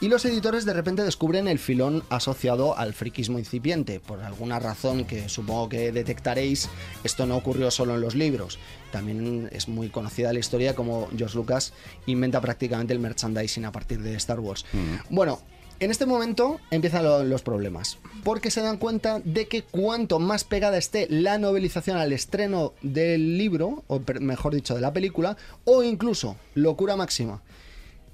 y 0.00 0.08
los 0.08 0.24
editores 0.24 0.64
de 0.64 0.72
repente 0.72 1.02
descubren 1.04 1.46
el 1.46 1.58
filón 1.58 2.02
asociado 2.08 2.76
al 2.78 2.94
friquismo 2.94 3.38
incipiente. 3.38 4.00
Por 4.00 4.20
alguna 4.20 4.58
razón 4.58 5.04
que 5.04 5.28
supongo 5.28 5.68
que 5.68 5.92
detectaréis, 5.92 6.68
esto 7.04 7.26
no 7.26 7.36
ocurrió 7.36 7.70
solo 7.70 7.94
en 7.94 8.00
los 8.00 8.14
libros. 8.14 8.58
También 8.92 9.48
es 9.52 9.68
muy 9.68 9.88
conocida 9.90 10.32
la 10.32 10.38
historia 10.38 10.74
como 10.74 11.08
George 11.16 11.36
Lucas 11.36 11.72
inventa 12.06 12.40
prácticamente 12.40 12.92
el 12.94 12.98
merchandising 12.98 13.64
a 13.66 13.72
partir 13.72 14.00
de 14.00 14.14
Star 14.14 14.40
Wars. 14.40 14.64
Bueno, 15.10 15.40
en 15.80 15.90
este 15.90 16.04
momento 16.06 16.60
empiezan 16.70 17.04
lo- 17.04 17.24
los 17.24 17.42
problemas, 17.42 17.98
porque 18.24 18.50
se 18.50 18.60
dan 18.60 18.76
cuenta 18.78 19.20
de 19.24 19.48
que 19.48 19.62
cuanto 19.62 20.18
más 20.18 20.44
pegada 20.44 20.76
esté 20.76 21.06
la 21.10 21.38
novelización 21.38 21.96
al 21.96 22.12
estreno 22.12 22.74
del 22.82 23.38
libro, 23.38 23.82
o 23.86 24.00
mejor 24.20 24.54
dicho, 24.54 24.74
de 24.74 24.80
la 24.82 24.92
película, 24.92 25.36
o 25.64 25.82
incluso, 25.82 26.36
locura 26.54 26.96
máxima, 26.96 27.40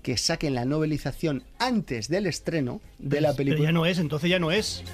que 0.06 0.16
saquen 0.16 0.54
la 0.54 0.64
novelización 0.64 1.42
antes 1.58 2.06
del 2.06 2.26
estreno 2.26 2.80
de 3.00 3.20
la 3.20 3.30
Pero 3.30 3.38
película. 3.38 3.64
ya 3.64 3.72
no 3.72 3.86
es, 3.86 3.98
entonces 3.98 4.30
ya 4.30 4.38
no 4.38 4.52
es. 4.52 4.84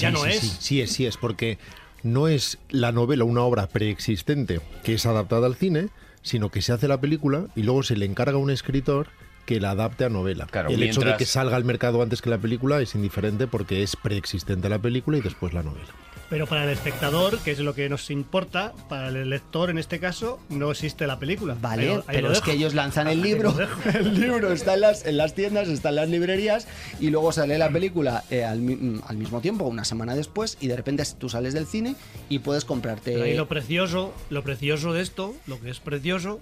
Ya 0.00 0.08
Sí, 0.08 0.14
no 0.14 0.24
sí, 0.24 0.30
es. 0.30 0.40
Sí, 0.40 0.56
sí 0.58 0.80
es, 0.80 0.92
sí 0.92 1.06
es, 1.06 1.16
porque 1.16 1.58
no 2.02 2.26
es 2.26 2.58
la 2.68 2.90
novela 2.90 3.22
una 3.22 3.42
obra 3.42 3.68
preexistente 3.68 4.60
que 4.82 4.94
es 4.94 5.06
adaptada 5.06 5.46
al 5.46 5.54
cine, 5.54 5.90
sino 6.22 6.50
que 6.50 6.60
se 6.60 6.72
hace 6.72 6.88
la 6.88 7.00
película 7.00 7.46
y 7.54 7.62
luego 7.62 7.84
se 7.84 7.94
le 7.96 8.04
encarga 8.04 8.32
a 8.34 8.40
un 8.40 8.50
escritor 8.50 9.10
que 9.44 9.60
la 9.60 9.70
adapte 9.70 10.04
a 10.04 10.08
novela. 10.08 10.46
Claro, 10.50 10.70
el 10.70 10.82
hecho 10.82 11.02
de 11.02 11.16
que 11.16 11.24
salga 11.24 11.54
al 11.54 11.64
mercado 11.64 12.02
antes 12.02 12.20
que 12.20 12.28
la 12.28 12.38
película 12.38 12.80
es 12.80 12.96
indiferente 12.96 13.46
porque 13.46 13.84
es 13.84 13.94
preexistente 13.94 14.68
la 14.68 14.80
película 14.80 15.18
y 15.18 15.20
después 15.20 15.54
la 15.54 15.62
novela. 15.62 15.86
Pero 16.28 16.46
para 16.48 16.64
el 16.64 16.70
espectador, 16.70 17.38
que 17.38 17.52
es 17.52 17.60
lo 17.60 17.74
que 17.74 17.88
nos 17.88 18.10
importa, 18.10 18.72
para 18.88 19.08
el 19.08 19.30
lector 19.30 19.70
en 19.70 19.78
este 19.78 20.00
caso, 20.00 20.40
no 20.48 20.72
existe 20.72 21.06
la 21.06 21.20
película. 21.20 21.56
Vale, 21.60 21.82
Ahí 21.82 21.88
lo- 21.88 22.04
ahí 22.08 22.16
pero 22.16 22.32
es 22.32 22.40
que 22.40 22.52
ellos 22.52 22.74
lanzan 22.74 23.06
el 23.06 23.22
libro. 23.22 23.54
El 23.94 24.20
libro 24.20 24.52
está 24.52 24.74
en 24.74 24.80
las, 24.80 25.06
en 25.06 25.16
las 25.16 25.34
tiendas, 25.34 25.68
está 25.68 25.90
en 25.90 25.96
las 25.96 26.08
librerías 26.08 26.66
y 27.00 27.10
luego 27.10 27.30
sale 27.30 27.58
la 27.58 27.70
película 27.70 28.24
eh, 28.30 28.44
al, 28.44 28.60
mm, 28.60 29.02
al 29.06 29.16
mismo 29.16 29.40
tiempo, 29.40 29.64
una 29.66 29.84
semana 29.84 30.16
después, 30.16 30.58
y 30.60 30.66
de 30.66 30.74
repente 30.76 31.04
tú 31.18 31.28
sales 31.28 31.54
del 31.54 31.66
cine 31.66 31.94
y 32.28 32.40
puedes 32.40 32.64
comprarte. 32.64 33.12
Pero 33.12 33.24
ahí 33.24 33.34
lo 33.36 33.46
precioso, 33.46 34.12
lo 34.28 34.42
precioso 34.42 34.92
de 34.92 35.02
esto, 35.02 35.34
lo 35.46 35.60
que 35.60 35.70
es 35.70 35.78
precioso, 35.78 36.40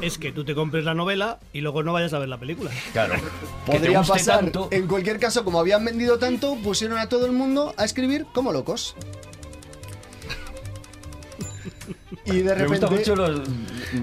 es 0.00 0.18
que 0.18 0.32
tú 0.32 0.44
te 0.44 0.54
compres 0.54 0.84
la 0.84 0.94
novela 0.94 1.38
y 1.52 1.60
luego 1.60 1.82
no 1.82 1.92
vayas 1.92 2.12
a 2.12 2.18
ver 2.18 2.28
la 2.28 2.38
película. 2.38 2.70
Claro. 2.92 3.14
Podría 3.66 4.02
pasar. 4.02 4.40
tanto. 4.40 4.68
En 4.70 4.86
cualquier 4.86 5.18
caso, 5.18 5.44
como 5.44 5.60
habían 5.60 5.84
vendido 5.84 6.18
tanto, 6.18 6.56
pusieron 6.56 6.98
a 6.98 7.08
todo 7.08 7.26
el 7.26 7.32
mundo 7.32 7.74
a 7.76 7.84
escribir 7.84 8.26
como 8.32 8.52
locos. 8.52 8.94
Y 12.26 12.38
de 12.38 12.44
Me 12.44 12.54
repente. 12.54 12.86
gusta 12.86 12.90
mucho 12.90 13.16
los. 13.16 13.40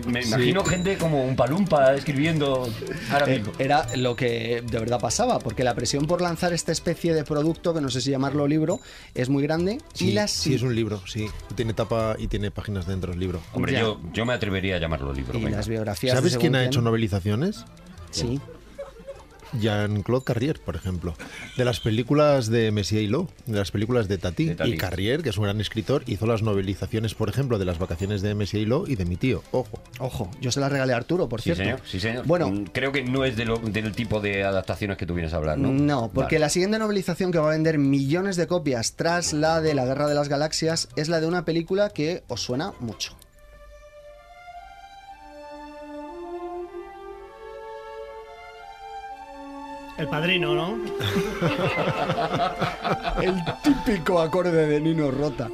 Me 0.07 0.21
imagino 0.23 0.63
gente 0.63 0.97
como 0.97 1.25
un 1.25 1.35
palumpa 1.35 1.93
escribiendo 1.93 2.67
ahora 3.11 3.25
Eh, 3.29 3.37
mismo. 3.39 3.51
era 3.59 3.87
lo 3.97 4.15
que 4.15 4.63
de 4.65 4.79
verdad 4.79 4.99
pasaba, 4.99 5.39
porque 5.39 5.63
la 5.63 5.75
presión 5.75 6.07
por 6.07 6.21
lanzar 6.21 6.53
esta 6.53 6.71
especie 6.71 7.13
de 7.13 7.23
producto, 7.23 7.73
que 7.73 7.81
no 7.81 7.89
sé 7.89 7.99
si 8.01 8.11
llamarlo 8.11 8.47
libro, 8.47 8.79
es 9.13 9.29
muy 9.29 9.43
grande. 9.43 9.79
Sí, 9.93 10.09
y 10.09 10.13
las 10.13 10.31
sí, 10.31 10.55
es 10.55 10.61
un 10.61 10.73
libro, 10.75 11.01
sí. 11.05 11.27
Tiene 11.55 11.73
tapa 11.73 12.15
y 12.17 12.27
tiene 12.27 12.49
páginas 12.51 12.87
dentro 12.87 13.11
del 13.11 13.19
libro. 13.19 13.41
Hombre, 13.53 13.73
ya. 13.73 13.81
yo, 13.81 13.99
yo 14.13 14.25
me 14.25 14.33
atrevería 14.33 14.77
a 14.77 14.79
llamarlo 14.79 15.11
libro. 15.13 15.37
y 15.37 15.43
venga. 15.43 15.57
las 15.57 15.67
biografías. 15.67 16.15
¿Sabes 16.15 16.37
quién 16.37 16.55
ha 16.55 16.63
hecho 16.63 16.81
novelizaciones? 16.81 17.65
Sí. 18.11 18.39
Jean-Claude 19.59 20.23
Carrier, 20.25 20.59
por 20.59 20.75
ejemplo. 20.75 21.13
De 21.57 21.65
las 21.65 21.79
películas 21.79 22.47
de 22.49 22.71
Messier 22.71 23.01
y 23.03 23.07
Lo, 23.07 23.27
de 23.45 23.57
las 23.57 23.71
películas 23.71 24.07
de 24.07 24.17
Tati. 24.17 24.45
De 24.45 24.55
Tati. 24.55 24.71
Y 24.73 24.77
Carrier, 24.77 25.21
que 25.23 25.29
es 25.29 25.37
un 25.37 25.43
gran 25.45 25.59
escritor, 25.61 26.03
hizo 26.07 26.25
las 26.25 26.41
novelizaciones, 26.41 27.13
por 27.15 27.29
ejemplo, 27.29 27.59
de 27.59 27.65
las 27.65 27.79
vacaciones 27.79 28.21
de 28.21 28.35
Messier 28.35 28.63
y 28.63 28.65
Lo 28.65 28.87
y 28.87 28.95
de 28.95 29.05
mi 29.05 29.15
tío. 29.15 29.43
Ojo. 29.51 29.81
Ojo, 29.99 30.31
yo 30.41 30.51
se 30.51 30.59
la 30.59 30.69
regalé 30.69 30.93
a 30.93 30.97
Arturo, 30.97 31.29
por 31.29 31.41
Sí, 31.41 31.45
cierto. 31.53 31.63
señor, 31.63 31.79
sí, 31.85 31.99
señor. 31.99 32.25
Bueno, 32.25 32.49
Mm, 32.49 32.63
creo 32.73 32.91
que 32.91 33.03
no 33.03 33.25
es 33.25 33.35
de 33.37 33.45
lo- 33.45 33.57
del 33.59 33.91
tipo 33.93 34.19
de 34.19 34.43
adaptaciones 34.43 34.97
que 34.97 35.05
tú 35.05 35.13
vienes 35.13 35.33
a 35.33 35.37
hablar, 35.37 35.57
¿no? 35.57 35.71
No, 35.71 36.11
porque 36.13 36.35
Vale. 36.35 36.39
la 36.45 36.49
siguiente 36.49 36.79
novelización 36.79 37.31
que 37.31 37.37
va 37.39 37.47
a 37.47 37.51
vender 37.51 37.77
millones 37.77 38.35
de 38.35 38.47
copias 38.47 38.95
tras 38.95 39.33
la 39.33 39.61
de 39.61 39.73
la 39.73 39.85
Guerra 39.85 40.07
de 40.07 40.15
las 40.15 40.29
Galaxias 40.29 40.89
es 40.95 41.09
la 41.09 41.19
de 41.21 41.27
una 41.27 41.45
película 41.45 41.89
que 41.89 42.23
os 42.27 42.41
suena 42.41 42.73
mucho. 42.79 43.15
El 49.97 50.07
padrino, 50.07 50.55
¿no? 50.55 50.75
El 53.21 53.43
típico 53.61 54.19
acorde 54.19 54.65
de 54.67 54.81
Nino 54.81 55.11
Rota. 55.11 55.49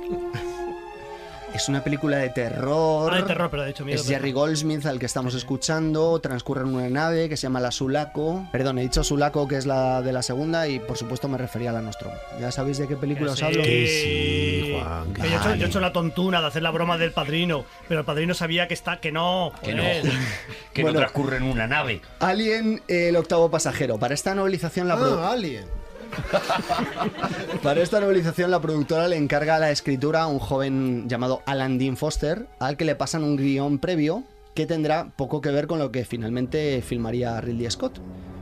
Es 1.54 1.68
una 1.68 1.84
película 1.84 2.18
de 2.18 2.30
terror. 2.30 3.12
Ah, 3.14 3.18
de 3.18 3.24
terror, 3.24 3.50
pero 3.50 3.64
de 3.64 3.72
hecho 3.72 3.84
miedo. 3.84 4.00
Es 4.00 4.08
Jerry 4.08 4.32
Goldsmith 4.32 4.86
al 4.86 4.98
que 5.00 5.06
estamos 5.06 5.34
escuchando. 5.34 6.20
Transcurre 6.22 6.62
en 6.62 6.76
una 6.76 6.90
nave 6.90 7.28
que 7.28 7.36
se 7.38 7.44
llama 7.44 7.60
la 7.60 7.72
Sulaco. 7.72 8.48
Perdón, 8.52 8.78
he 8.80 8.84
dicho 8.84 9.04
Sulaco, 9.04 9.48
que 9.48 9.58
es 9.58 9.66
la 9.66 10.02
de 10.02 10.14
la 10.14 10.22
segunda, 10.22 10.68
y 10.68 10.80
por 10.80 10.96
supuesto 10.98 11.28
me 11.28 11.38
refería 11.38 11.72
a 11.72 11.74
la 11.74 11.82
Nostromo. 11.82 12.16
¿Ya 12.40 12.52
sabéis 12.52 12.78
de 12.78 12.88
qué 12.88 12.96
película 12.96 13.32
os 13.34 13.44
hablo? 13.44 13.62
Que 13.64 13.88
sí, 13.88 14.74
Juan, 14.80 15.14
Que 15.14 15.22
yo, 15.24 15.28
he 15.28 15.36
hecho, 15.38 15.56
yo 15.56 15.66
he 15.66 15.68
hecho 15.70 15.80
la 15.82 15.92
tontuna 15.92 16.40
de 16.40 16.48
hacer 16.48 16.62
la 16.64 16.72
broma 16.72 16.98
del 16.98 17.12
padrino, 17.12 17.66
pero 17.88 18.02
el 18.02 18.06
padrino 18.06 18.34
sabía 18.34 18.68
que 18.68 18.74
está, 18.76 19.00
que 19.02 19.12
no. 19.12 19.52
Que 19.64 19.74
no, 19.74 19.84
que 20.74 20.82
Bueno. 20.84 20.94
no 20.96 21.00
transcurre 21.00 21.38
en 21.38 21.44
una 21.44 21.68
nave. 21.68 22.02
Alien, 22.20 22.82
el 22.88 23.16
octavo 23.16 23.50
pasajero. 23.52 23.98
Para 23.98 24.14
esta 24.14 24.36
novelización 24.36 24.88
la 24.88 24.94
Ah, 24.96 25.32
Alien. 25.32 25.66
Para 27.64 27.82
esta 27.82 28.00
novelización, 28.00 28.52
la 28.52 28.62
productora 28.62 29.08
le 29.08 29.18
encarga 29.18 29.60
la 29.60 29.72
escritura 29.72 30.24
a 30.24 30.28
un 30.28 30.40
joven 30.40 31.08
llamado 31.08 31.42
Alan 31.46 31.78
Dean 31.78 31.98
Foster, 31.98 32.48
al 32.60 32.78
que 32.78 32.86
le 32.86 32.96
pasan 32.96 33.24
un 33.24 33.38
guion 33.38 33.80
previo 33.80 34.24
que 34.56 34.66
tendrá 34.66 35.12
poco 35.16 35.42
que 35.42 35.52
ver 35.52 35.68
con 35.68 35.80
lo 35.80 35.92
que 35.92 36.06
finalmente 36.06 36.82
filmaría 36.82 37.40
Ridley 37.40 37.70
Scott. 37.72 38.00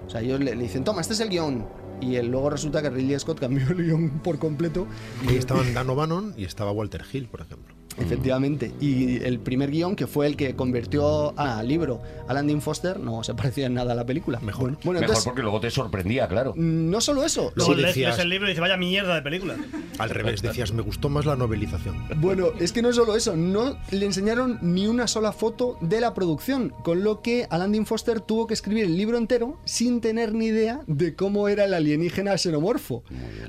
O 0.08 0.10
sea, 0.10 0.22
ellos 0.22 0.40
le, 0.40 0.56
dicen, 0.56 0.84
toma, 0.84 1.02
este 1.02 1.14
es 1.14 1.20
el 1.20 1.30
guion. 1.30 1.68
Y 2.02 2.22
luego 2.22 2.50
resulta 2.50 2.82
que 2.82 2.90
Ridley 2.90 3.20
Scott 3.20 3.40
cambió 3.40 3.68
el 3.70 3.84
guion 3.84 4.20
por 4.24 4.40
completo. 4.40 4.88
Ahí 5.28 5.36
estaban 5.36 5.74
Dan 5.74 5.90
O'Bannon 5.90 6.34
y 6.38 6.46
estaba 6.46 6.72
Walter 6.72 7.04
Hill, 7.12 7.28
por 7.28 7.42
ejemplo. 7.42 7.77
Efectivamente. 7.98 8.72
Y 8.80 9.18
el 9.24 9.40
primer 9.40 9.72
guion, 9.72 9.96
que 9.96 10.08
fue 10.08 10.28
el 10.28 10.36
que 10.36 10.56
convirtió 10.56 11.38
al 11.38 11.68
libro 11.68 12.02
Alan 12.28 12.48
Dean 12.48 12.62
Foster, 12.62 13.00
no 13.00 13.24
se 13.24 13.34
parecía 13.34 13.66
en 13.68 13.74
nada 13.74 13.94
a 13.94 13.96
la 13.96 14.06
película. 14.06 14.40
Mejor. 14.40 14.72
Bueno, 14.72 14.78
Mejor 14.84 14.96
entonces, 15.04 15.24
porque 15.26 15.42
luego 15.42 15.60
te 15.60 15.72
sorprendía, 15.72 16.28
claro. 16.28 16.54
no 16.56 17.02
solo 17.02 17.24
eso. 17.24 17.52
Luego 17.56 17.74
Sí, 17.74 17.82
lees, 17.82 17.96
decías- 17.96 18.10
lees 18.12 18.20
el 18.24 18.30
libro 18.30 18.48
y 18.48 18.50
dices, 18.50 18.62
vaya 18.62 18.78
mierda 18.78 19.16
de 19.16 19.22
película. 19.22 19.56
Al 19.98 20.10
revés, 20.10 20.42
decías, 20.42 20.72
me 20.74 20.82
gustó 20.82 21.10
más 21.10 21.26
la 21.26 21.36
novelización. 21.36 22.04
Bueno, 22.18 22.48
es 22.60 22.72
que 22.72 22.82
no 22.82 22.90
es 22.90 22.96
solo 22.96 23.16
eso, 23.16 23.36
no 23.36 23.78
le 23.92 24.06
enseñaron 24.06 24.60
ni 24.62 24.88
una 24.88 25.08
sola 25.08 25.32
foto 25.32 25.78
de 25.82 26.00
la 26.02 26.14
producción, 26.14 26.74
con 26.84 27.04
lo 27.04 27.22
que 27.22 27.48
Alan 27.50 27.72
Dean 27.72 27.86
Foster 27.86 28.22
tuvo 28.22 28.48
que 28.48 28.54
escribir 28.54 28.86
el 28.86 28.98
libro 28.98 29.18
entero 29.18 29.58
sin 29.66 30.02
tener 30.02 30.34
ni 30.34 30.46
idea 30.48 30.82
de 30.88 31.16
cómo 31.16 31.48
era 31.48 31.66
el 31.66 31.74
alienígena 31.74 32.38
xenomorfo, 32.38 33.04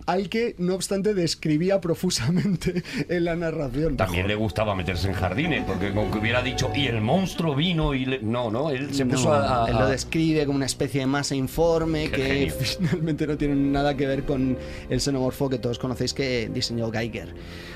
al 0.06 0.28
que, 0.28 0.54
no 0.58 0.74
obstante, 0.74 1.14
describía 1.14 1.80
profusamente 1.80 2.82
en 3.08 3.24
la 3.24 3.36
narración. 3.36 3.96
También 3.96 4.26
le 4.26 4.34
gustaba 4.38 4.74
meterse 4.74 5.08
en 5.08 5.14
jardines, 5.14 5.64
porque 5.66 5.92
como 5.92 6.10
que 6.10 6.18
hubiera 6.18 6.40
dicho, 6.42 6.70
y 6.74 6.86
el 6.86 7.00
monstruo 7.02 7.54
vino 7.54 7.92
y 7.94 8.06
le... 8.06 8.20
No, 8.22 8.50
no, 8.50 8.70
él 8.70 8.94
se 8.94 9.04
No, 9.04 9.10
puso 9.14 9.32
a... 9.32 9.64
a- 9.64 9.68
él 9.68 9.76
lo 9.76 9.86
describe 9.88 10.46
como 10.46 10.56
una 10.56 10.66
especie 10.66 11.00
de 11.00 11.06
masa 11.06 11.34
informe 11.34 12.10
Qué 12.10 12.16
que 12.16 12.22
genio. 12.24 12.54
finalmente 12.78 13.26
no 13.26 13.36
tiene 13.36 13.54
nada 13.56 13.96
que 13.96 14.06
ver 14.06 14.24
con 14.24 14.56
el 14.88 15.00
xenomorfo 15.00 15.48
que 15.50 15.58
todos 15.58 15.78
conocéis 15.78 16.14
que 16.14 16.48
diseñó 16.52 16.90
Geiger. 16.90 17.34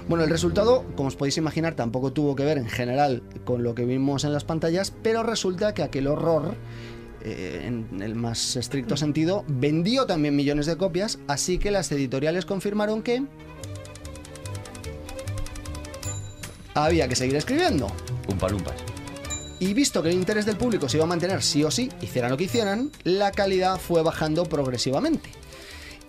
Bueno, 0.09 0.25
el 0.25 0.31
resultado, 0.31 0.85
como 0.97 1.09
os 1.09 1.17
podéis 1.17 1.37
imaginar, 1.37 1.75
tampoco 1.75 2.13
tuvo 2.13 2.35
que 2.35 2.45
ver 2.45 2.59
en 2.59 2.69
general 2.69 3.23
con 3.45 3.63
lo 3.63 3.75
que 3.75 3.85
vimos 3.85 4.25
en 4.25 4.33
las 4.33 4.45
pantallas, 4.45 4.93
pero 5.03 5.23
resulta 5.23 5.75
que 5.75 5.83
aquel 5.83 6.07
horror 6.07 6.55
eh, 7.25 7.63
en 7.67 8.03
el 8.03 8.17
más 8.17 8.57
estricto 8.57 8.97
sentido, 8.97 9.45
vendió 9.47 10.07
también 10.07 10.35
millones 10.35 10.67
de 10.67 10.77
copias, 10.77 11.21
así 11.29 11.59
que 11.59 11.71
las 11.71 11.93
editoriales 11.93 12.45
confirmaron 12.47 13.01
que 13.03 13.23
había 16.75 17.09
que 17.09 17.17
seguir 17.17 17.37
escribiendo. 17.37 17.91
Umpalumpas. 18.29 18.77
Y 19.59 19.75
visto 19.75 20.03
que 20.03 20.09
el 20.09 20.17
interés 20.17 20.45
del 20.45 20.57
público 20.57 20.89
se 20.89 20.97
iba 20.97 21.05
a 21.05 21.09
mantener 21.09 21.43
sí 21.43 21.63
o 21.63 21.71
sí, 21.71 21.89
hicieran 22.01 22.31
lo 22.31 22.37
que 22.37 22.45
hicieran, 22.45 22.91
la 23.05 23.31
calidad 23.31 23.79
fue 23.79 24.03
bajando 24.03 24.45
progresivamente. 24.45 25.31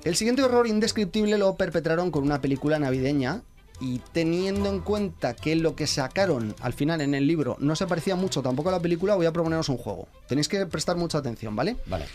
El 0.04 0.16
siguiente 0.16 0.44
horror 0.44 0.68
indescriptible 0.68 1.38
lo 1.38 1.56
perpetraron 1.56 2.12
con 2.12 2.24
una 2.24 2.42
película 2.42 2.80
navideña 2.80 3.44
y 3.80 4.00
teniendo 4.12 4.70
en 4.70 4.80
cuenta 4.80 5.36
que 5.36 5.56
lo 5.56 5.76
que 5.76 5.88
sacaron 5.88 6.56
al 6.62 6.74
final 6.74 7.02
en 7.02 7.14
el 7.14 7.28
libro 7.28 7.56
no 7.60 7.76
se 7.76 7.88
parecía 7.88 8.16
mucho 8.16 8.42
tampoco 8.42 8.70
a 8.70 8.72
la 8.74 8.80
película, 8.80 9.16
voy 9.16 9.28
a 9.28 9.32
proponeros 9.32 9.70
un 9.70 9.78
juego. 9.78 10.08
Tenéis 10.28 10.48
que 10.48 10.66
prestar 10.66 10.98
mucha 10.98 11.20
atención, 11.20 11.56
¿vale? 11.56 11.78
Vale. 11.86 12.06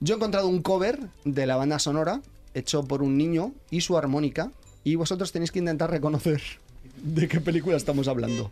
Yo 0.00 0.14
he 0.14 0.16
encontrado 0.16 0.48
un 0.48 0.62
cover 0.62 0.98
de 1.24 1.46
la 1.46 1.56
banda 1.56 1.78
sonora 1.78 2.20
hecho 2.54 2.82
por 2.84 3.02
un 3.02 3.16
niño 3.16 3.52
y 3.70 3.82
su 3.82 3.96
armónica 3.96 4.50
y 4.84 4.96
vosotros 4.96 5.32
tenéis 5.32 5.52
que 5.52 5.58
intentar 5.58 5.90
reconocer 5.90 6.42
de 6.96 7.28
qué 7.28 7.40
película 7.40 7.76
estamos 7.76 8.08
hablando. 8.08 8.50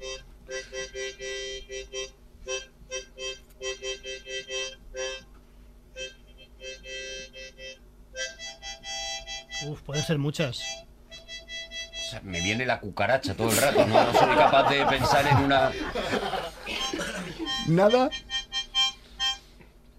Uf, 9.66 9.80
pueden 9.82 10.04
ser 10.04 10.18
muchas. 10.18 10.62
O 11.08 12.10
sea, 12.10 12.20
me 12.22 12.40
viene 12.40 12.66
la 12.66 12.80
cucaracha 12.80 13.34
todo 13.34 13.50
el 13.50 13.56
rato, 13.56 13.86
no, 13.86 14.12
no 14.12 14.18
soy 14.18 14.36
capaz 14.36 14.70
de 14.70 14.84
pensar 14.86 15.26
en 15.26 15.36
una... 15.38 15.72
Nada 17.66 18.10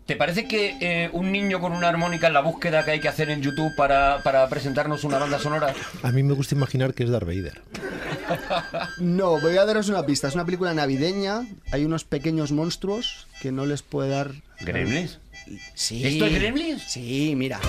¿Te 0.05 0.15
parece 0.15 0.47
que 0.47 0.77
eh, 0.81 1.09
un 1.13 1.31
niño 1.31 1.59
con 1.59 1.71
una 1.71 1.89
armónica 1.89 2.27
en 2.27 2.33
la 2.33 2.41
búsqueda 2.41 2.85
que 2.85 2.91
hay 2.91 2.99
que 2.99 3.07
hacer 3.07 3.31
en 3.31 3.41
YouTube 3.41 3.75
para, 3.75 4.21
para 4.21 4.47
presentarnos 4.49 5.03
una 5.03 5.17
banda 5.17 5.39
sonora? 5.39 5.73
A 6.03 6.11
mí 6.11 6.21
me 6.21 6.33
gusta 6.33 6.53
imaginar 6.53 6.93
que 6.93 7.03
es 7.03 7.09
Darth 7.09 7.25
Vader. 7.25 7.63
No, 8.99 9.39
voy 9.39 9.57
a 9.57 9.65
daros 9.65 9.89
una 9.89 10.05
pista. 10.05 10.27
Es 10.27 10.35
una 10.35 10.45
película 10.45 10.73
navideña. 10.73 11.45
Hay 11.71 11.85
unos 11.85 12.03
pequeños 12.03 12.51
monstruos 12.51 13.27
que 13.41 13.51
no 13.51 13.65
les 13.65 13.81
puede 13.81 14.09
dar. 14.09 14.31
¿Gremlins? 14.61 15.19
Sí. 15.73 16.05
¿Esto 16.05 16.25
es 16.25 16.33
Gremlins? 16.33 16.83
Sí, 16.83 17.33
mira. 17.35 17.59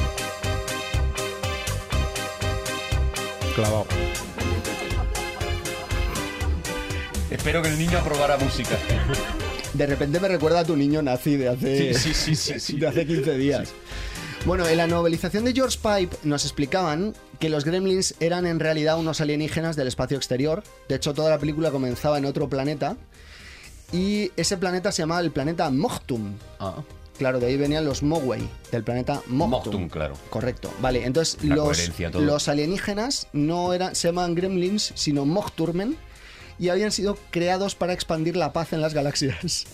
Clavado. 3.55 3.87
Espero 7.31 7.63
que 7.63 7.69
el 7.69 7.79
niño 7.79 7.99
aprobara 7.99 8.37
música. 8.39 8.77
De 9.75 9.87
repente 9.87 10.21
me 10.21 10.29
recuerda 10.29 10.61
a 10.61 10.65
tu 10.65 10.77
niño 10.77 11.03
nazi 11.03 11.37
de 11.37 11.49
hace, 11.49 11.95
Sí, 11.95 12.15
sí, 12.15 12.35
sí, 12.35 12.77
de 12.79 12.87
hace 12.87 13.07
15 13.07 13.37
días. 13.37 13.75
Bueno, 14.47 14.69
en 14.69 14.77
la 14.77 14.87
novelización 14.87 15.45
de 15.45 15.53
George 15.53 15.77
Pipe 15.83 16.17
nos 16.23 16.45
explicaban 16.45 17.15
que 17.41 17.49
los 17.49 17.65
gremlins 17.65 18.15
eran 18.21 18.47
en 18.47 18.61
realidad 18.61 18.97
unos 18.97 19.21
alienígenas 19.21 19.75
del 19.75 19.89
espacio 19.89 20.17
exterior. 20.17 20.63
De 20.89 20.95
hecho, 20.95 21.15
toda 21.15 21.31
la 21.31 21.39
película 21.39 21.73
comenzaba 21.73 22.17
en 22.17 22.27
otro 22.27 22.49
planeta. 22.49 22.97
Y 23.93 24.31
ese 24.37 24.57
planeta 24.57 24.93
se 24.93 25.03
llamaba 25.03 25.21
el 25.21 25.33
planeta 25.33 25.69
Moctum. 25.71 26.35
Ah, 26.61 26.77
Claro, 27.19 27.41
de 27.41 27.47
ahí 27.47 27.57
venían 27.57 27.85
los 27.85 28.05
Mogwai, 28.05 28.49
del 28.71 28.85
planeta 28.85 29.21
Moctum. 29.27 29.51
Moctum, 29.51 29.89
claro. 29.89 30.15
Correcto. 30.31 30.73
Vale, 30.81 31.05
entonces 31.05 31.43
los, 31.43 31.91
los 32.15 32.49
alienígenas 32.49 33.27
no 33.33 33.73
eran, 33.73 33.97
se 33.97 34.09
llaman 34.09 34.37
gremlins, 34.37 34.93
sino 34.95 35.25
Mocturmen, 35.25 35.97
y 36.61 36.69
habían 36.69 36.93
sido 36.93 37.19
creados 37.31 37.75
para 37.75 37.95
expandir 37.95 38.37
la 38.37 38.53
paz 38.53 38.73
en 38.73 38.81
las 38.81 38.95
galaxias. 38.95 39.67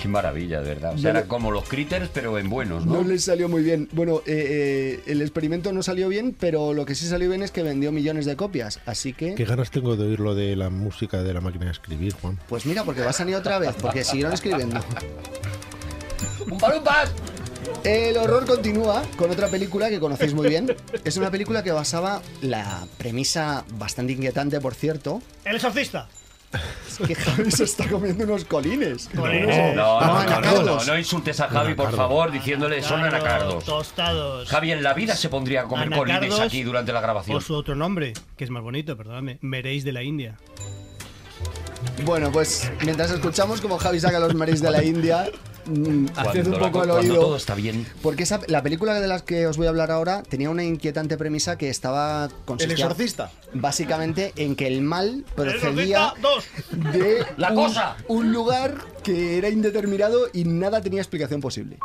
Qué 0.00 0.08
maravilla, 0.08 0.60
de 0.60 0.68
verdad. 0.68 0.90
O 0.90 0.94
No 0.94 1.00
sea, 1.00 1.12
le- 1.12 1.18
eran 1.20 1.28
como 1.28 1.50
los 1.50 1.68
critters, 1.68 2.08
pero 2.12 2.38
en 2.38 2.48
buenos, 2.50 2.84
¿no? 2.86 2.94
No 3.02 3.08
les 3.08 3.24
salió 3.24 3.48
muy 3.48 3.62
bien. 3.62 3.88
Bueno, 3.92 4.18
eh, 4.26 5.00
eh, 5.06 5.10
el 5.10 5.22
experimento 5.22 5.72
no 5.72 5.82
salió 5.82 6.08
bien, 6.08 6.36
pero 6.38 6.74
lo 6.74 6.84
que 6.84 6.94
sí 6.94 7.06
salió 7.06 7.28
bien 7.30 7.42
es 7.42 7.50
que 7.50 7.62
vendió 7.62 7.92
millones 7.92 8.26
de 8.26 8.36
copias. 8.36 8.80
Así 8.86 9.12
que, 9.12 9.34
Qué 9.34 9.44
ganas 9.44 9.70
tengo 9.70 9.96
de 9.96 10.04
oír 10.06 10.20
lo 10.20 10.34
de 10.34 10.54
la 10.56 10.70
música 10.70 11.22
de 11.22 11.32
la 11.34 11.40
máquina 11.40 11.64
de 11.66 11.72
escribir, 11.72 12.12
Juan. 12.20 12.38
pues 12.48 12.66
mira, 12.66 12.84
porque 12.84 13.00
va 13.00 13.10
a 13.10 13.12
salir 13.14 13.34
otra 13.36 13.58
vez, 13.58 13.74
porque 13.80 14.04
siguieron 14.04 14.32
escribiendo. 14.34 14.80
¡Umpalumpas! 16.50 17.10
El 17.82 18.16
horror 18.16 18.46
continúa 18.46 19.02
con 19.16 19.30
otra 19.30 19.48
película 19.48 19.88
que 19.90 19.98
conocéis 19.98 20.34
muy 20.34 20.48
bien. 20.48 20.74
Es 21.04 21.16
una 21.16 21.30
película 21.30 21.62
que 21.64 21.72
basaba 21.72 22.22
la 22.40 22.86
premisa 22.98 23.64
bastante 23.78 24.12
inquietante, 24.12 24.60
por 24.60 24.74
cierto, 24.74 25.20
El 25.44 25.56
exorcista. 25.56 26.08
Que 27.06 27.14
Javi 27.14 27.50
se 27.50 27.64
está 27.64 27.88
comiendo 27.88 28.24
unos 28.24 28.44
colines. 28.44 29.08
No, 29.12 29.26
no, 29.26 29.74
no, 29.74 30.40
no, 30.40 30.62
no, 30.62 30.84
no 30.84 30.98
insultes 30.98 31.40
a 31.40 31.48
Javi, 31.48 31.74
por 31.74 31.94
favor, 31.94 32.30
diciéndole 32.30 32.82
son 32.82 33.02
anacardos. 33.02 33.64
Tostados. 33.64 34.48
Javi 34.48 34.72
en 34.72 34.82
la 34.82 34.94
vida 34.94 35.14
se 35.14 35.28
pondría 35.28 35.62
a 35.62 35.64
comer 35.64 35.90
colines 35.90 36.38
aquí 36.40 36.62
durante 36.62 36.92
la 36.92 37.00
grabación. 37.00 37.36
O 37.36 37.40
su 37.40 37.54
otro 37.54 37.74
nombre, 37.74 38.12
que 38.36 38.44
es 38.44 38.50
más 38.50 38.62
bonito, 38.62 38.96
perdóname. 38.96 39.38
Meréis 39.40 39.84
de 39.84 39.92
la 39.92 40.02
India. 40.02 40.36
Bueno, 42.04 42.30
pues 42.30 42.70
mientras 42.84 43.10
escuchamos 43.10 43.60
como 43.60 43.78
Javi 43.78 44.00
saca 44.00 44.18
los 44.18 44.34
maris 44.34 44.60
de 44.60 44.70
la 44.70 44.82
India, 44.82 45.26
mm, 45.66 46.06
haced 46.16 46.46
un 46.46 46.52
poco 46.54 46.64
el 46.64 46.70
cuando 46.90 46.94
oído. 46.94 47.14
todo 47.20 47.36
está 47.36 47.54
bien. 47.54 47.86
Porque 48.02 48.22
esa, 48.24 48.40
la 48.46 48.62
película 48.62 49.00
de 49.00 49.06
la 49.08 49.20
que 49.20 49.46
os 49.46 49.56
voy 49.56 49.66
a 49.66 49.70
hablar 49.70 49.90
ahora 49.90 50.22
tenía 50.22 50.50
una 50.50 50.64
inquietante 50.64 51.16
premisa 51.16 51.56
que 51.58 51.68
estaba 51.68 52.28
consistía 52.44 52.88
básicamente 53.54 54.32
en 54.36 54.56
que 54.56 54.66
el 54.66 54.82
mal 54.82 55.24
El 55.26 55.34
procedía 55.34 56.12
exorcista 56.14 56.14
2. 56.20 56.92
de 56.92 57.26
¡La 57.36 57.50
un, 57.50 57.56
cosa! 57.56 57.96
un 58.08 58.32
lugar 58.32 58.74
que 59.02 59.38
era 59.38 59.48
indeterminado 59.48 60.28
y 60.32 60.44
nada 60.44 60.80
tenía 60.80 61.00
explicación 61.00 61.40
posible. 61.40 61.78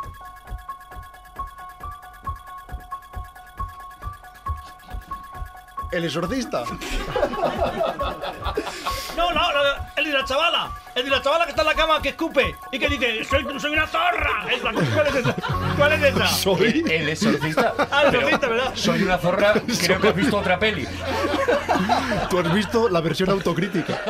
El 5.90 6.04
exorcista. 6.04 6.64
No, 9.16 9.30
no, 9.32 9.52
no, 9.52 9.58
el 9.96 10.04
de 10.04 10.12
la 10.12 10.24
chavala. 10.24 10.70
El 10.94 11.04
de 11.04 11.10
la 11.10 11.22
chavala 11.22 11.44
que 11.44 11.50
está 11.50 11.62
en 11.62 11.68
la 11.68 11.74
cama 11.74 12.02
que 12.02 12.10
escupe 12.10 12.54
y 12.70 12.78
que 12.78 12.88
dice, 12.88 13.24
soy, 13.24 13.46
soy 13.58 13.72
una 13.72 13.86
zorra. 13.86 14.46
Esa, 14.50 14.72
¿Cuál 14.72 15.06
es 15.06 15.14
esa? 15.14 15.34
¿Cuál 15.76 15.92
es 15.92 16.02
esa? 16.02 16.26
Soy. 16.28 16.84
El 16.88 17.08
exorcista. 17.08 17.74
Ah, 17.90 18.02
el 18.02 18.14
exorcista, 18.14 18.48
¿verdad? 18.48 18.72
Soy 18.74 19.02
una 19.02 19.18
zorra. 19.18 19.54
Creo 19.80 20.00
que 20.00 20.08
has 20.08 20.14
visto 20.14 20.36
otra 20.38 20.58
peli. 20.58 20.86
Tú 22.30 22.38
has 22.38 22.52
visto 22.54 22.88
la 22.88 23.00
versión 23.00 23.30
autocrítica. 23.30 24.00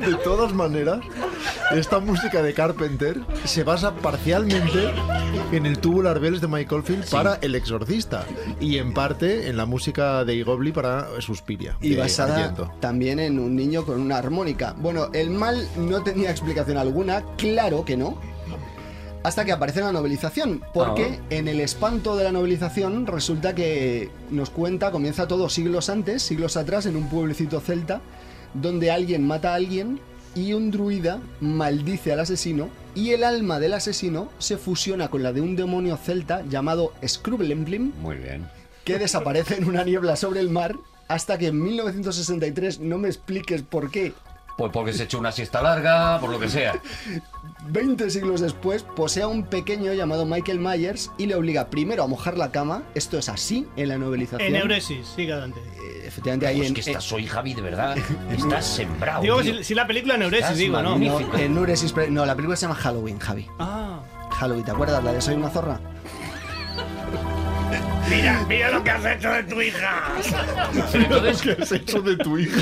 De 0.00 0.14
todas 0.24 0.52
maneras, 0.52 1.00
esta 1.72 1.98
música 1.98 2.42
de 2.42 2.54
Carpenter 2.54 3.20
se 3.44 3.64
basa 3.64 3.94
parcialmente 3.94 4.90
en 5.52 5.66
el 5.66 5.78
Tubular 5.78 6.20
Bells 6.20 6.40
de 6.40 6.48
Michael 6.48 6.82
Field 6.82 7.10
para 7.10 7.36
El 7.36 7.54
Exorcista 7.54 8.24
y 8.60 8.78
en 8.78 8.94
parte 8.94 9.48
en 9.48 9.56
la 9.56 9.66
música 9.66 10.24
de 10.24 10.34
Igobli 10.34 10.72
para 10.72 11.20
Suspiria. 11.20 11.76
Y 11.80 11.96
basada 11.96 12.36
Argento. 12.36 12.72
también 12.80 13.18
en 13.18 13.38
un 13.38 13.56
niño 13.56 13.84
con 13.84 14.00
una 14.00 14.18
armónica. 14.18 14.74
Bueno, 14.78 15.08
el 15.12 15.30
mal 15.30 15.68
no 15.76 16.02
tenía 16.02 16.30
explicación 16.30 16.76
alguna, 16.76 17.24
claro 17.36 17.84
que 17.84 17.96
no. 17.96 18.18
Hasta 19.24 19.44
que 19.44 19.52
aparece 19.52 19.80
la 19.80 19.92
novelización, 19.92 20.62
porque 20.72 21.18
en 21.30 21.48
el 21.48 21.60
espanto 21.60 22.16
de 22.16 22.24
la 22.24 22.32
novelización 22.32 23.06
resulta 23.06 23.54
que 23.54 24.10
nos 24.30 24.48
cuenta, 24.48 24.92
comienza 24.92 25.26
todo 25.26 25.48
siglos 25.48 25.90
antes, 25.90 26.22
siglos 26.22 26.56
atrás, 26.56 26.86
en 26.86 26.96
un 26.96 27.08
pueblecito 27.08 27.60
celta, 27.60 28.00
donde 28.54 28.90
alguien 28.90 29.26
mata 29.26 29.52
a 29.52 29.56
alguien 29.56 30.00
y 30.34 30.52
un 30.52 30.70
druida 30.70 31.20
maldice 31.40 32.12
al 32.12 32.20
asesino 32.20 32.68
y 32.94 33.10
el 33.10 33.24
alma 33.24 33.60
del 33.60 33.74
asesino 33.74 34.28
se 34.38 34.56
fusiona 34.56 35.08
con 35.08 35.22
la 35.22 35.32
de 35.32 35.40
un 35.40 35.56
demonio 35.56 35.96
celta 35.96 36.44
llamado 36.48 36.92
Scrublemblem, 37.06 37.92
Muy 38.00 38.16
bien. 38.16 38.48
que 38.84 38.98
desaparece 38.98 39.56
en 39.56 39.64
una 39.64 39.84
niebla 39.84 40.16
sobre 40.16 40.40
el 40.40 40.50
mar 40.50 40.74
hasta 41.08 41.38
que 41.38 41.48
en 41.48 41.62
1963, 41.62 42.80
no 42.80 42.98
me 42.98 43.08
expliques 43.08 43.62
por 43.62 43.90
qué, 43.90 44.12
Pues 44.58 44.72
porque 44.72 44.92
se 44.92 45.04
echó 45.04 45.20
una 45.20 45.30
siesta 45.30 45.62
larga, 45.62 46.18
por 46.20 46.30
lo 46.30 46.40
que 46.40 46.48
sea. 46.48 46.80
20 47.68 48.10
siglos 48.10 48.40
después, 48.40 48.82
posee 48.82 49.22
a 49.22 49.28
un 49.28 49.44
pequeño 49.44 49.92
llamado 49.94 50.26
Michael 50.26 50.58
Myers 50.58 51.12
y 51.16 51.26
le 51.26 51.36
obliga 51.36 51.70
primero 51.70 52.02
a 52.02 52.08
mojar 52.08 52.36
la 52.36 52.50
cama, 52.50 52.82
esto 52.96 53.18
es 53.18 53.28
así 53.28 53.68
en 53.76 53.88
la 53.88 53.98
novelización. 53.98 54.48
En 54.48 54.56
Euresis, 54.56 55.06
sigue 55.14 55.32
adelante. 55.32 55.60
Eh, 55.60 56.06
Efectivamente, 56.08 56.46
ahí 56.48 56.66
en, 56.66 56.74
que 56.74 56.80
estás 56.80 57.12
hoy, 57.12 57.26
Javi, 57.26 57.54
de 57.54 57.62
verdad. 57.62 57.96
Estás 58.30 58.66
sembrado. 58.66 59.22
Digo, 59.22 59.42
si, 59.42 59.62
si 59.62 59.74
la 59.76 59.86
película 59.86 60.16
en 60.16 60.22
Euresis, 60.22 60.44
Estás 60.46 60.58
digo, 60.58 60.82
¿no? 60.82 60.98
no, 60.98 61.36
en 61.38 61.56
Euresis, 61.56 61.92
pero- 61.92 62.10
no, 62.10 62.26
la 62.26 62.34
película 62.34 62.56
se 62.56 62.62
llama 62.66 62.74
Halloween, 62.74 63.18
Javi. 63.20 63.46
Ah. 63.60 64.00
Halloween, 64.30 64.64
¿te 64.64 64.70
acuerdas? 64.72 65.04
La 65.04 65.12
de 65.12 65.20
Soy 65.20 65.34
una 65.34 65.50
zorra. 65.50 65.80
Mira, 68.10 68.44
mira 68.48 68.70
lo 68.70 68.82
que 68.82 68.90
has 68.90 69.04
hecho 69.04 69.30
de 69.30 69.42
tu 69.44 69.60
hija. 69.60 70.12
Entonces, 70.94 71.42
¿Qué 71.42 71.62
has 71.62 71.72
hecho 71.72 72.00
de 72.00 72.16
tu 72.16 72.38
hija? 72.38 72.60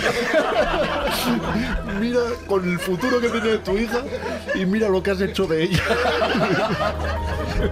mira 2.00 2.20
con 2.46 2.68
el 2.68 2.78
futuro 2.78 3.20
que 3.20 3.28
tiene 3.28 3.58
tu 3.58 3.78
hija 3.78 4.00
y 4.54 4.66
mira 4.66 4.88
lo 4.88 5.02
que 5.02 5.12
has 5.12 5.20
hecho 5.20 5.46
de 5.46 5.64
ella. 5.64 5.82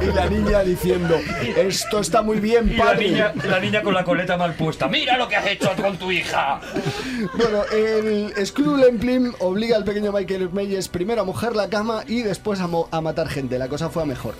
Y 0.00 0.06
la 0.16 0.26
niña 0.26 0.60
diciendo, 0.60 1.16
esto 1.56 2.00
está 2.00 2.22
muy 2.22 2.38
bien, 2.40 2.70
y 2.72 2.76
la 2.76 2.84
padre. 2.84 3.08
niña, 3.10 3.32
la 3.48 3.60
niña 3.60 3.82
con 3.82 3.92
la 3.94 4.04
coleta 4.04 4.36
mal 4.36 4.54
puesta. 4.54 4.88
Mira 4.88 5.18
lo 5.18 5.28
que 5.28 5.36
has 5.36 5.46
hecho 5.46 5.70
con 5.76 5.96
tu 5.98 6.10
hija. 6.12 6.60
Bueno, 7.34 7.64
el 7.72 8.32
Screwlemplin 8.46 9.32
obliga 9.40 9.76
al 9.76 9.84
pequeño 9.84 10.12
Michael 10.12 10.50
Myers 10.52 10.88
primero 10.88 11.22
a 11.22 11.24
mojar 11.24 11.54
la 11.56 11.68
cama 11.68 12.02
y 12.06 12.22
después 12.22 12.60
a, 12.60 12.66
mo- 12.66 12.88
a 12.92 13.00
matar 13.00 13.28
gente. 13.28 13.58
La 13.58 13.68
cosa 13.68 13.90
fue 13.90 14.02
a 14.02 14.06
mejor. 14.06 14.34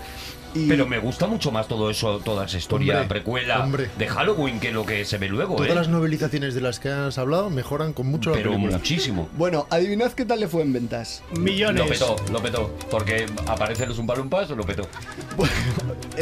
Y 0.55 0.69
Pero 0.69 0.87
me 0.87 0.99
gusta 0.99 1.27
mucho 1.27 1.51
más 1.51 1.67
todo 1.69 1.91
eso, 1.91 2.21
toda 2.21 2.45
esa 2.47 2.59
historia 2.59 2.95
Hombre, 3.01 3.09
precuela 3.09 3.61
hombre. 3.65 3.91
de 3.99 4.07
Halloween 4.09 4.61
que 4.61 4.71
lo 4.71 4.87
que 4.87 5.05
se 5.05 5.19
ve 5.19 5.29
luego, 5.29 5.57
Todas 5.57 5.73
¿eh? 5.73 5.75
las 5.75 5.89
novelizaciones 5.89 6.55
de 6.55 6.61
las 6.61 6.79
que 6.79 6.91
has 6.91 7.19
hablado 7.19 7.51
mejoran 7.51 7.93
con 7.93 8.07
mucho 8.07 8.31
la 8.31 8.37
Pero 8.37 8.57
muchísimo. 8.57 9.29
Bueno, 9.37 9.67
adivinad 9.71 10.13
qué 10.13 10.25
tal 10.25 10.41
le 10.41 10.49
fue 10.49 10.63
en 10.63 10.73
ventas. 10.73 11.23
Millones. 11.39 11.83
Lo 11.83 11.89
petó, 11.89 12.33
lo 12.33 12.41
petó. 12.43 12.75
Porque 12.91 13.27
aparece 13.47 13.87
los 13.87 13.99
Umpalumpas, 13.99 14.49
lo 14.51 14.63
petó. 14.65 14.87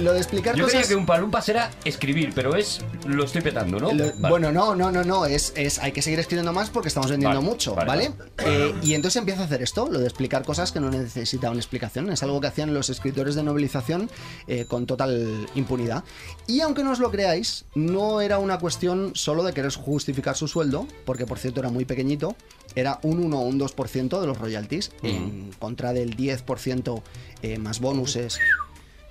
Lo 0.01 0.13
de 0.15 0.19
explicar 0.19 0.57
Yo 0.57 0.65
cosas... 0.65 0.81
creía 0.81 0.89
que 0.89 0.97
Umpalumpas 0.97 1.49
era 1.49 1.71
escribir, 1.85 2.33
pero 2.35 2.57
es. 2.57 2.81
Lo 3.07 3.25
estoy 3.25 3.43
petando, 3.43 3.79
¿no? 3.79 3.93
Lo- 3.93 4.05
Vale. 4.05 4.15
Bueno, 4.31 4.51
no, 4.53 4.75
no, 4.75 4.91
no, 4.91 5.05
no, 5.05 5.27
es, 5.27 5.53
es 5.57 5.79
hay 5.79 5.93
que 5.93 6.01
seguir 6.03 6.19
escribiendo 6.19 6.53
más 6.53 6.71
porque 6.71 6.89
estamos 6.89 7.11
vendiendo 7.11 7.37
Vale, 7.39 7.49
mucho, 7.51 7.75
vale, 7.75 7.87
¿vale? 7.89 8.11
Eh, 8.39 8.75
y 8.83 8.95
entonces 8.95 9.19
empieza 9.19 9.43
a 9.43 9.45
hacer 9.45 9.63
esto, 9.63 9.89
lo 9.91 9.99
de 9.99 10.07
explicar 10.07 10.45
cosas 10.45 10.73
que 10.73 10.81
no 10.81 10.91
necesitaban 10.91 11.57
explicación. 11.59 12.11
Es 12.11 12.23
algo 12.23 12.41
que 12.41 12.47
hacían 12.47 12.73
los 12.75 12.89
escritores 12.91 13.35
de 13.35 13.43
novelización 13.43 14.11
eh, 14.47 14.65
con 14.67 14.87
total 14.87 15.47
impunidad. 15.55 16.05
Y 16.47 16.61
aunque 16.61 16.83
no 16.85 16.91
os 16.93 16.99
lo 16.99 17.11
creáis, 17.11 17.65
no 17.75 18.21
era 18.21 18.39
una 18.39 18.59
cuestión 18.59 19.13
solo 19.15 19.43
de 19.43 19.53
querer 19.53 19.73
justificar 19.73 20.37
su 20.37 20.49
sueldo, 20.49 20.87
porque 21.05 21.27
por 21.27 21.39
cierto 21.39 21.61
era 21.61 21.69
muy 21.71 21.85
pequeñito, 21.85 22.37
era 22.75 22.99
un 23.03 23.19
1 23.23 23.39
o 23.39 23.43
un 23.43 23.59
2% 23.61 24.21
de 24.21 24.27
los 24.27 24.39
royalties, 24.39 24.93
en 25.03 25.51
contra 25.59 25.93
del 25.93 26.17
10% 26.17 27.03
eh, 27.43 27.59
más 27.59 27.81
bonuses. 27.81 28.39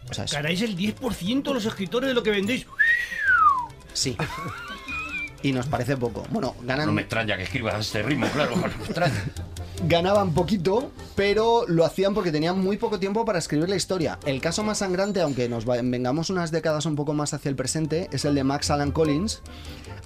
O 0.10 0.14
sea, 0.14 0.26
es- 0.26 0.32
Ganáis 0.34 0.62
el 0.62 0.76
10% 0.76 1.44
de 1.44 1.54
los 1.54 1.66
escritores 1.66 2.08
de 2.10 2.14
lo 2.14 2.24
que 2.24 2.32
vendéis. 2.32 2.66
sí. 3.94 4.16
Y 5.44 5.54
nos 5.54 5.66
parece 5.66 5.98
poco. 5.98 6.24
Bueno, 6.30 6.56
ganan 6.62 6.86
No 6.86 6.92
me 6.92 7.02
extraña 7.02 7.36
que 7.36 7.42
escribas 7.44 7.80
este 7.84 8.04
ritmo, 8.04 8.28
claro. 8.28 8.56
No 8.56 8.62
me 8.68 8.68
extraña. 8.86 9.26
ganaban 9.88 10.34
poquito, 10.34 10.92
pero 11.16 11.66
lo 11.68 11.86
hacían 11.86 12.14
porque 12.14 12.32
tenían 12.32 12.60
muy 12.60 12.78
poco 12.78 13.00
tiempo 13.00 13.26
para 13.26 13.40
escribir 13.40 13.70
la 13.70 13.76
historia. 13.76 14.20
El 14.26 14.42
caso 14.42 14.64
más 14.64 14.80
sangrante, 14.80 15.22
aunque 15.22 15.50
nos 15.50 15.66
vengamos 15.66 16.30
unas 16.30 16.52
décadas 16.52 16.86
un 16.86 16.96
poco 16.96 17.14
más 17.14 17.34
hacia 17.34 17.50
el 17.50 17.56
presente, 17.56 18.08
es 18.12 18.26
el 18.26 18.36
de 18.36 18.44
Max 18.44 18.70
Alan 18.70 18.92
Collins, 18.92 19.42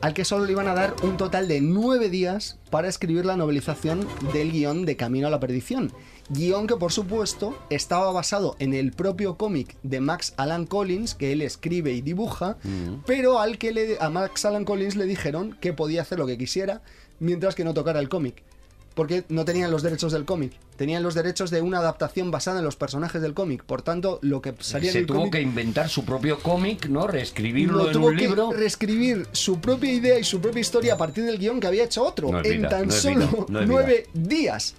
al 0.01 0.13
que 0.13 0.25
solo 0.25 0.45
le 0.45 0.53
iban 0.53 0.67
a 0.67 0.73
dar 0.73 0.95
un 1.03 1.17
total 1.17 1.47
de 1.47 1.61
nueve 1.61 2.09
días 2.09 2.57
para 2.69 2.87
escribir 2.87 3.25
la 3.25 3.37
novelización 3.37 4.07
del 4.33 4.51
guion 4.51 4.85
de 4.85 4.95
Camino 4.95 5.27
a 5.27 5.31
la 5.31 5.39
Perdición. 5.39 5.91
Guión 6.29 6.67
que 6.67 6.75
por 6.75 6.91
supuesto 6.91 7.57
estaba 7.69 8.11
basado 8.11 8.55
en 8.59 8.73
el 8.73 8.91
propio 8.91 9.37
cómic 9.37 9.75
de 9.83 9.99
Max 9.99 10.33
Alan 10.37 10.65
Collins, 10.65 11.15
que 11.15 11.31
él 11.31 11.41
escribe 11.41 11.91
y 11.91 12.01
dibuja, 12.01 12.57
pero 13.05 13.39
al 13.39 13.57
que 13.57 13.71
le, 13.71 13.97
a 13.99 14.09
Max 14.09 14.45
Alan 14.45 14.65
Collins 14.65 14.95
le 14.95 15.05
dijeron 15.05 15.55
que 15.59 15.73
podía 15.73 16.01
hacer 16.01 16.17
lo 16.17 16.25
que 16.25 16.37
quisiera 16.37 16.81
mientras 17.19 17.55
que 17.55 17.63
no 17.63 17.73
tocara 17.73 17.99
el 17.99 18.09
cómic 18.09 18.43
porque 18.95 19.25
no 19.29 19.45
tenían 19.45 19.69
los 19.69 19.83
derechos 19.83 20.11
del 20.13 20.25
cómic. 20.25 20.53
Tenían 20.77 21.03
los 21.03 21.13
derechos 21.13 21.51
de 21.51 21.61
una 21.61 21.79
adaptación 21.79 22.31
basada 22.31 22.59
en 22.59 22.65
los 22.65 22.75
personajes 22.75 23.21
del 23.21 23.33
cómic. 23.33 23.63
Por 23.63 23.81
tanto, 23.81 24.19
lo 24.21 24.41
que 24.41 24.55
salía 24.59 24.89
en 24.89 24.93
Se 24.93 24.99
el 24.99 25.05
tuvo 25.05 25.17
cómic 25.19 25.33
que 25.33 25.41
inventar 25.41 25.89
su 25.89 26.03
propio 26.05 26.39
cómic, 26.39 26.87
¿no? 26.87 27.05
Reescribirlo 27.05 27.77
lo 27.77 27.87
en 27.87 27.93
tuvo 27.93 28.07
un 28.07 28.15
que 28.15 28.21
libro. 28.23 28.51
reescribir 28.51 29.27
su 29.31 29.59
propia 29.59 29.91
idea 29.91 30.17
y 30.17 30.23
su 30.23 30.41
propia 30.41 30.61
historia 30.61 30.93
a 30.95 30.97
partir 30.97 31.25
del 31.25 31.37
guion 31.37 31.59
que 31.59 31.67
había 31.67 31.83
hecho 31.83 32.03
otro 32.03 32.31
No 32.31 32.43
en 32.43 32.57
vida, 32.57 32.69
tan 32.69 32.87
no 32.87 32.93
solo 32.93 33.27
vida, 33.47 33.65
nueve 33.65 34.07
días. 34.13 34.75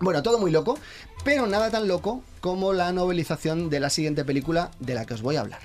Bueno, 0.00 0.22
todo 0.22 0.38
muy 0.38 0.50
loco, 0.50 0.78
pero 1.24 1.46
nada 1.46 1.70
tan 1.70 1.88
loco 1.88 2.22
como 2.40 2.72
la 2.72 2.92
novelización 2.92 3.70
de 3.70 3.80
la 3.80 3.90
siguiente 3.90 4.24
película 4.24 4.70
de 4.78 4.94
la 4.94 5.06
que 5.06 5.14
os 5.14 5.22
voy 5.22 5.36
a 5.36 5.40
hablar. 5.40 5.60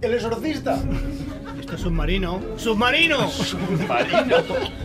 ¡El 0.00 0.14
exorcista! 0.14 0.78
Esto 1.58 1.74
es 1.74 1.80
submarino. 1.82 2.40
¡Submarino! 2.56 3.30
Marino. 3.88 4.36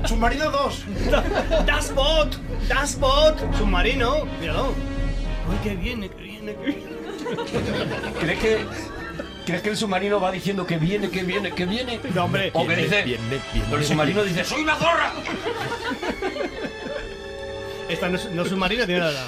¡Submarino 0.06 0.50
2! 0.52 0.86
¡Das 1.66 1.94
Boot! 1.94 2.38
¡Das 2.68 3.00
Boot! 3.00 3.36
¡Submarino! 3.58 4.26
Míralo. 4.40 4.74
¡Ay, 5.52 5.58
que 5.64 5.76
viene, 5.76 6.10
que 6.10 6.24
viene! 6.24 6.56
¿Crees 8.20 8.40
que, 8.40 8.66
¿Crees 9.46 9.62
que 9.62 9.70
el 9.70 9.78
submarino 9.78 10.20
va 10.20 10.32
diciendo 10.32 10.66
que 10.66 10.78
viene, 10.78 11.10
que 11.10 11.24
viene, 11.24 11.52
que 11.52 11.66
viene? 11.66 12.00
No, 12.14 12.26
hombre. 12.26 12.50
O 12.54 12.66
que 12.66 12.76
dice. 12.76 13.04
viene, 13.04 13.40
el 13.72 13.84
submarino 13.84 14.24
dice, 14.24 14.44
¡Soy 14.44 14.62
una 14.64 14.76
zorra! 14.76 15.12
Esta 17.94 18.10
no 18.10 18.18
es, 18.18 18.30
no 18.32 18.42
es 18.44 18.50
submarino, 18.50 18.86
tiene 18.86 19.02
nada. 19.02 19.28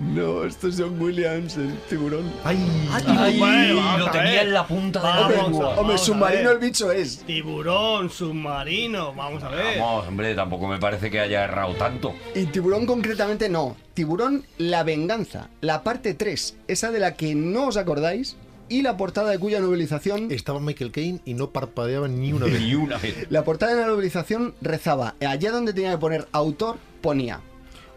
No, 0.00 0.44
esto 0.44 0.68
es 0.68 0.76
John 0.78 0.98
Williams, 1.00 1.56
el 1.58 1.76
tiburón. 1.90 2.32
¡Ay! 2.42 2.58
Ay, 2.90 3.38
Bueno, 3.38 3.76
vamos 3.76 4.00
lo 4.00 4.06
a 4.08 4.10
tenía 4.12 4.30
ver. 4.30 4.46
en 4.46 4.54
la 4.54 4.66
punta 4.66 5.00
de 5.00 5.06
la 5.06 5.14
Vamos, 5.20 5.36
lengua. 5.36 5.64
vamos. 5.66 5.78
Hombre, 5.78 5.94
a 5.94 5.98
submarino 5.98 6.44
ver. 6.44 6.52
el 6.54 6.58
bicho 6.58 6.90
es. 6.90 7.18
Tiburón, 7.26 8.08
submarino. 8.10 9.12
Vamos 9.14 9.42
a 9.42 9.50
ver. 9.50 9.78
Vamos, 9.78 10.08
hombre, 10.08 10.34
tampoco 10.34 10.68
me 10.68 10.78
parece 10.78 11.10
que 11.10 11.20
haya 11.20 11.44
errado 11.44 11.74
tanto. 11.74 12.14
Y 12.34 12.46
tiburón 12.46 12.86
concretamente 12.86 13.50
no. 13.50 13.76
Tiburón 13.92 14.44
La 14.56 14.82
Venganza, 14.84 15.50
la 15.60 15.82
parte 15.82 16.14
3, 16.14 16.56
esa 16.68 16.90
de 16.90 16.98
la 17.00 17.14
que 17.14 17.34
no 17.34 17.66
os 17.66 17.76
acordáis, 17.76 18.36
y 18.70 18.80
la 18.82 18.96
portada 18.96 19.30
de 19.30 19.38
cuya 19.38 19.60
novelización... 19.60 20.30
Estaba 20.30 20.60
Michael 20.60 20.92
Caine 20.92 21.20
y 21.26 21.34
no 21.34 21.50
parpadeaba 21.50 22.08
ni 22.08 22.32
una 22.32 22.46
vez. 22.46 22.58
Ni 22.60 22.74
una 22.74 22.96
vez. 22.96 23.26
La 23.28 23.44
portada 23.44 23.74
de 23.74 23.80
la 23.82 23.88
novelización 23.88 24.54
rezaba, 24.62 25.14
allá 25.20 25.50
donde 25.52 25.74
tenía 25.74 25.90
que 25.90 25.98
poner 25.98 26.26
autor, 26.32 26.78
ponía 27.02 27.40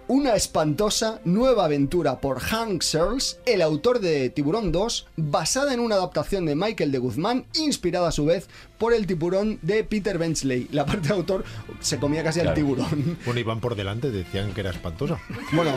una 0.08 0.36
espantosa 0.36 1.20
nueva 1.24 1.66
aventura 1.66 2.20
por 2.20 2.40
Hank 2.40 2.82
Searles, 2.82 3.40
el 3.46 3.62
autor 3.62 4.00
de 4.00 4.30
Tiburón 4.30 4.72
2, 4.72 5.08
basada 5.18 5.74
en 5.74 5.80
una 5.80 5.96
adaptación 5.96 6.46
de 6.46 6.56
Michael 6.56 6.92
de 6.92 6.98
Guzmán, 7.00 7.46
inspirada 7.56 8.10
a 8.10 8.12
su 8.12 8.26
vez 8.26 8.48
por 8.78 8.94
el 8.94 9.08
tiburón 9.08 9.60
de 9.62 9.84
Peter 9.84 10.18
Benchley. 10.18 10.68
La 10.72 10.86
parte 10.86 11.08
de 11.08 11.14
autor 11.14 11.46
se 11.80 12.00
comía 12.00 12.24
casi 12.24 12.40
al 12.42 12.48
Claro. 12.48 12.56
tiburón. 12.56 13.18
Bueno, 13.26 13.40
iban 13.40 13.60
por 13.62 13.76
delante, 13.76 14.12
decían 14.12 14.54
que 14.54 14.62
era 14.62 14.72
espantosa. 14.72 15.20
Bueno, 15.54 15.72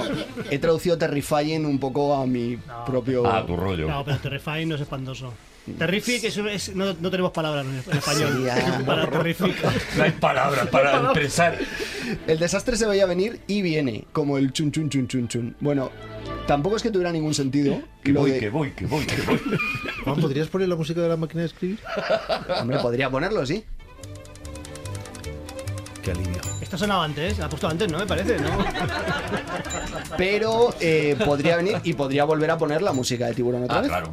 he 0.50 0.58
traducido 0.58 0.98
Terrifying 0.98 1.64
un 1.64 1.78
poco 1.78 2.14
a 2.14 2.26
mi 2.26 2.58
propio... 2.84 3.26
A 3.26 3.46
tu 3.46 3.56
rollo. 3.56 3.88
No, 3.88 4.04
pero 4.04 4.18
Terrifying 4.18 4.68
no 4.68 4.74
es 4.74 4.80
espantoso. 4.80 5.32
Terrific, 5.78 6.22
es, 6.24 6.74
no, 6.74 6.94
no 6.94 7.10
tenemos 7.10 7.32
palabras 7.32 7.66
en 7.66 7.96
español. 7.96 8.32
Sería- 8.46 8.82
Para 8.86 9.10
terrific. 9.10 9.54
No 9.96 10.02
hay 10.04 10.12
palabras 10.12 10.66
para 10.68 10.96
expresar. 11.04 11.58
El 12.26 12.38
desastre 12.38 12.76
se 12.76 12.86
veía 12.86 13.04
venir 13.06 13.40
y 13.48 13.62
viene, 13.62 14.04
como 14.12 14.38
el 14.38 14.52
chun 14.52 14.70
chun 14.70 14.88
chun 14.88 15.08
chun 15.08 15.26
chun. 15.28 15.56
Bueno, 15.60 15.90
tampoco 16.46 16.76
es 16.76 16.82
que 16.82 16.90
tuviera 16.90 17.10
ningún 17.10 17.34
sentido. 17.34 17.80
Que 18.04 18.12
voy, 18.12 18.30
de- 18.32 18.38
que 18.38 18.48
voy, 18.50 18.70
que 18.72 18.86
voy, 18.86 19.04
que 19.06 19.20
voy. 19.22 19.40
Juan, 20.04 20.20
¿podrías 20.20 20.46
poner 20.48 20.68
la 20.68 20.76
música 20.76 21.00
de 21.00 21.08
la 21.08 21.16
máquina 21.16 21.40
de 21.40 21.46
escribir? 21.48 21.80
Hombre, 22.60 22.78
podría 22.78 23.10
ponerlo, 23.10 23.44
sí. 23.44 23.64
Qué 26.02 26.12
alivio. 26.12 26.40
Esto 26.60 26.78
sonaba 26.78 27.04
antes, 27.04 27.38
la 27.38 27.46
ha 27.46 27.48
puesto 27.48 27.66
antes, 27.68 27.90
¿no? 27.90 27.98
Me 27.98 28.06
parece, 28.06 28.38
¿no? 28.38 28.64
Pero 30.16 30.74
eh, 30.80 31.16
podría 31.24 31.56
venir 31.56 31.78
y 31.82 31.94
podría 31.94 32.24
volver 32.24 32.50
a 32.52 32.58
poner 32.58 32.82
la 32.82 32.92
música 32.92 33.26
de 33.26 33.34
tiburón 33.34 33.64
otra 33.64 33.78
Ah, 33.78 33.80
vez. 33.80 33.88
claro. 33.90 34.12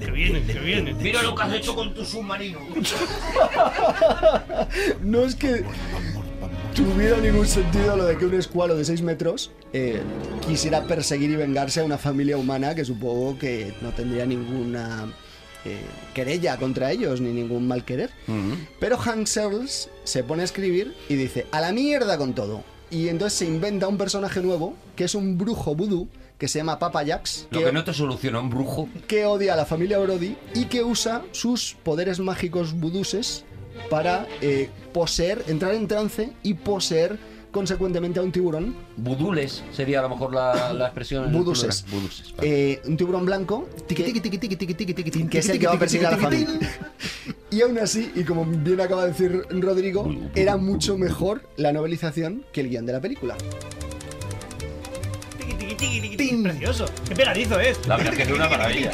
Que 0.00 0.10
viene, 0.10 0.42
que 0.42 0.58
viene. 0.58 0.94
Mira 0.94 1.22
lo 1.22 1.34
que 1.34 1.42
has 1.42 1.54
hecho 1.54 1.74
con 1.74 1.94
tu 1.94 2.04
submarino. 2.04 2.60
No 5.02 5.24
es 5.24 5.34
que 5.34 5.64
tuviera 6.74 7.18
ningún 7.18 7.46
sentido 7.46 7.96
lo 7.96 8.04
de 8.06 8.16
que 8.16 8.24
un 8.24 8.34
escualo 8.34 8.76
de 8.76 8.84
6 8.84 9.02
metros 9.02 9.50
eh, 9.72 10.00
quisiera 10.46 10.84
perseguir 10.86 11.30
y 11.30 11.36
vengarse 11.36 11.80
a 11.80 11.84
una 11.84 11.98
familia 11.98 12.36
humana 12.36 12.74
que 12.74 12.84
supongo 12.84 13.38
que 13.38 13.74
no 13.82 13.90
tendría 13.90 14.24
ninguna 14.24 15.12
eh, 15.64 15.80
querella 16.14 16.56
contra 16.56 16.90
ellos 16.90 17.20
ni 17.20 17.32
ningún 17.32 17.68
mal 17.68 17.84
querer. 17.84 18.10
Pero 18.80 18.96
Hank 18.96 19.26
Searles 19.26 19.90
se 20.04 20.24
pone 20.24 20.42
a 20.42 20.44
escribir 20.44 20.94
y 21.08 21.14
dice, 21.14 21.46
a 21.52 21.60
la 21.60 21.72
mierda 21.72 22.16
con 22.18 22.34
todo. 22.34 22.64
Y 22.90 23.08
entonces 23.08 23.38
se 23.38 23.46
inventa 23.46 23.88
un 23.88 23.98
personaje 23.98 24.40
nuevo 24.40 24.74
que 24.96 25.04
es 25.04 25.14
un 25.14 25.38
brujo 25.38 25.74
vudú 25.74 26.08
que 26.42 26.48
se 26.48 26.58
llama 26.58 26.76
Papa 26.76 27.04
Jax. 27.06 27.46
Lo 27.52 27.62
que 27.62 27.70
no 27.70 27.84
te 27.84 27.94
soluciona 27.94 28.40
un 28.40 28.50
brujo. 28.50 28.88
que 29.06 29.26
odia 29.26 29.52
a 29.52 29.56
la 29.56 29.64
familia 29.64 30.00
Brody 30.00 30.36
y 30.56 30.64
que 30.64 30.82
usa 30.82 31.22
sus 31.30 31.76
poderes 31.84 32.18
mágicos 32.18 32.72
vuduses 32.72 33.44
para 33.88 34.26
eh, 34.40 34.68
poseer, 34.92 35.44
entrar 35.46 35.72
en 35.72 35.86
trance 35.86 36.32
y 36.42 36.54
poseer 36.54 37.16
consecuentemente 37.52 38.18
a 38.18 38.24
un 38.24 38.32
tiburón, 38.32 38.74
Budules 38.96 39.62
sería 39.72 40.00
a 40.00 40.02
lo 40.02 40.08
mejor 40.08 40.34
la, 40.34 40.72
la 40.72 40.86
expresión. 40.86 41.30
Buduses. 41.30 41.84
Buduses. 41.88 42.34
vale. 42.36 42.72
eh, 42.72 42.82
un 42.86 42.96
tiburón 42.96 43.24
blanco, 43.24 43.68
que, 43.86 43.94
que 43.94 45.38
es 45.38 45.48
el 45.48 45.60
que 45.60 45.66
va 45.68 45.74
a 45.74 45.78
perseguir 45.78 46.08
a 46.08 46.10
la 46.10 46.18
familia. 46.18 46.58
Y 47.52 47.60
aún 47.60 47.78
así, 47.78 48.10
y 48.16 48.24
como 48.24 48.44
bien 48.46 48.80
acaba 48.80 49.02
de 49.02 49.12
decir 49.12 49.46
Rodrigo, 49.50 50.12
era 50.34 50.56
mucho 50.56 50.98
mejor 50.98 51.42
la 51.56 51.72
novelización 51.72 52.44
que 52.52 52.62
el 52.62 52.70
guion 52.70 52.86
de 52.86 52.94
la 52.94 53.00
película. 53.00 53.36
Precioso. 56.42 56.86
Qué 57.08 57.16
pegadizo 57.16 57.58
es. 57.58 57.86
La 57.86 57.96
verdad 57.96 58.12
es 58.12 58.18
que 58.18 58.22
es 58.24 58.30
una 58.30 58.48
maravilla. 58.48 58.92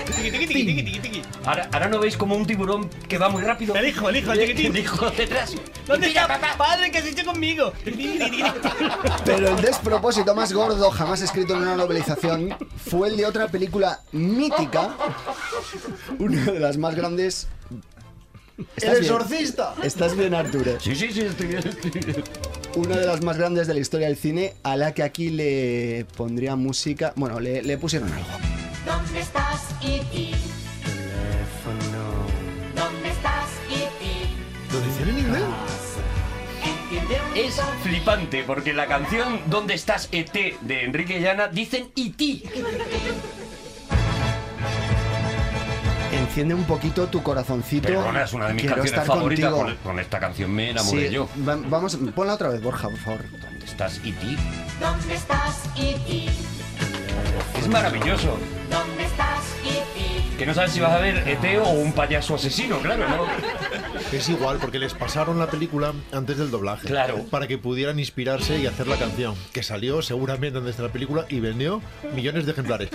Ahora, 1.44 1.68
ahora 1.72 1.88
no 1.88 1.98
veis 1.98 2.16
como 2.16 2.34
un 2.34 2.46
tiburón 2.46 2.88
que 3.08 3.18
va 3.18 3.28
muy 3.28 3.42
rápido. 3.42 3.74
El 3.74 3.88
hijo, 3.88 4.08
el 4.08 4.16
hijo, 4.16 4.32
el 4.32 4.40
chiquitín. 4.40 4.66
El 4.66 4.78
hijo 4.78 5.10
detrás. 5.10 5.54
¿Dónde 5.86 6.08
está 6.08 6.26
papá? 6.26 6.54
Padre, 6.56 6.90
¿qué 6.90 6.98
has 6.98 7.06
hecho 7.06 7.24
conmigo? 7.24 7.72
Pero 9.24 9.48
el 9.48 9.60
despropósito 9.60 10.34
más 10.34 10.52
gordo 10.52 10.90
jamás 10.90 11.20
escrito 11.20 11.54
en 11.54 11.62
una 11.62 11.76
novelización 11.76 12.56
fue 12.76 13.08
el 13.08 13.16
de 13.16 13.26
otra 13.26 13.48
película 13.48 14.00
mítica, 14.12 14.94
una 16.18 16.44
de 16.44 16.60
las 16.60 16.78
más 16.78 16.94
grandes. 16.94 17.48
¿Estás 18.58 18.82
¡El 18.82 18.90
bien? 19.00 19.02
exorcista! 19.12 19.74
Estás 19.82 20.16
bien, 20.16 20.34
Arturo. 20.34 20.78
Sí, 20.80 20.94
sí, 20.94 21.12
sí, 21.12 21.20
estoy 21.20 21.46
bien, 21.46 21.66
estoy 21.66 21.90
bien. 21.90 22.24
Una 22.74 22.96
de 22.96 23.06
las 23.06 23.22
más 23.22 23.36
grandes 23.38 23.66
de 23.66 23.74
la 23.74 23.80
historia 23.80 24.08
del 24.08 24.16
cine, 24.16 24.54
a 24.62 24.76
la 24.76 24.92
que 24.94 25.02
aquí 25.02 25.30
le 25.30 26.06
pondría 26.16 26.56
música. 26.56 27.12
Bueno, 27.16 27.40
le, 27.40 27.62
le 27.62 27.78
pusieron 27.78 28.12
algo. 28.12 28.26
¿Dónde 28.84 29.20
estás, 29.20 29.62
E.T.? 29.82 30.30
¿Dónde 32.74 33.08
estás, 33.10 33.48
E.T.? 33.70 34.72
¿Lo 34.72 34.80
dicen 34.80 35.08
en 35.08 35.18
inglés? 35.18 35.42
Es 37.34 37.60
flipante 37.82 38.42
porque 38.44 38.72
la 38.72 38.86
canción 38.86 39.40
¿Dónde 39.46 39.74
estás 39.74 40.08
ET? 40.10 40.32
de 40.60 40.84
Enrique 40.84 41.20
Llana 41.20 41.46
dicen 41.48 41.90
E 41.96 42.06
E.T. 42.06 42.42
Enciende 46.28 46.54
un 46.54 46.64
poquito 46.64 47.06
tu 47.08 47.22
corazoncito. 47.22 47.88
Perdona, 47.88 48.22
es 48.22 48.32
una 48.32 48.48
de 48.48 48.54
mis 48.54 48.62
Quiero 48.62 48.76
canciones 48.76 49.00
estar 49.00 49.06
favoritas. 49.16 49.50
contigo. 49.50 49.76
Con, 49.82 49.92
con 49.92 49.98
esta 50.00 50.20
canción 50.20 50.50
me 50.52 50.70
enamoré 50.70 51.08
Sí, 51.08 51.14
yo. 51.14 51.28
va- 51.46 51.56
vamos, 51.56 51.98
ponla 52.14 52.34
otra 52.34 52.50
vez, 52.50 52.62
Borja, 52.62 52.88
por 52.88 52.98
favor. 52.98 53.20
¿Dónde 53.40 53.64
estás 53.64 53.96
E.T.? 54.04 54.36
¿Dónde 54.80 55.14
estás, 55.14 55.62
E.T.? 55.76 56.26
Es 57.58 57.68
maravilloso. 57.68 58.38
¿Dónde 58.70 59.04
estás, 59.04 59.40
E.T.? 59.64 60.36
Que 60.38 60.46
no 60.46 60.54
sabes 60.54 60.70
si 60.72 60.80
vas 60.80 60.92
a 60.92 60.98
ver 60.98 61.26
ET 61.26 61.58
o 61.60 61.70
un 61.70 61.92
payaso 61.92 62.34
asesino, 62.36 62.78
claro, 62.78 63.08
¿no? 63.08 63.24
Es 64.12 64.28
igual, 64.28 64.58
porque 64.58 64.78
les 64.78 64.94
pasaron 64.94 65.38
la 65.38 65.48
película 65.48 65.92
antes 66.12 66.38
del 66.38 66.50
doblaje. 66.50 66.86
Claro. 66.86 67.24
Para 67.30 67.46
que 67.46 67.58
pudieran 67.58 67.98
inspirarse 67.98 68.58
y 68.58 68.66
hacer 68.66 68.86
la 68.86 68.96
canción. 68.96 69.34
Que 69.52 69.62
salió 69.62 70.02
seguramente 70.02 70.58
antes 70.58 70.76
de 70.76 70.82
la 70.82 70.92
película 70.92 71.26
y 71.28 71.40
vendió 71.40 71.82
millones 72.14 72.46
de 72.46 72.52
ejemplares. 72.52 72.90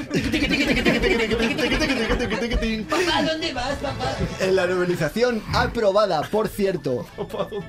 ¿dónde 3.26 3.54
vas, 3.54 3.76
papá? 3.76 4.16
En 4.40 4.56
la 4.56 4.68
novelización 4.68 5.42
aprobada, 5.54 6.22
por 6.24 6.48
cierto, 6.48 7.06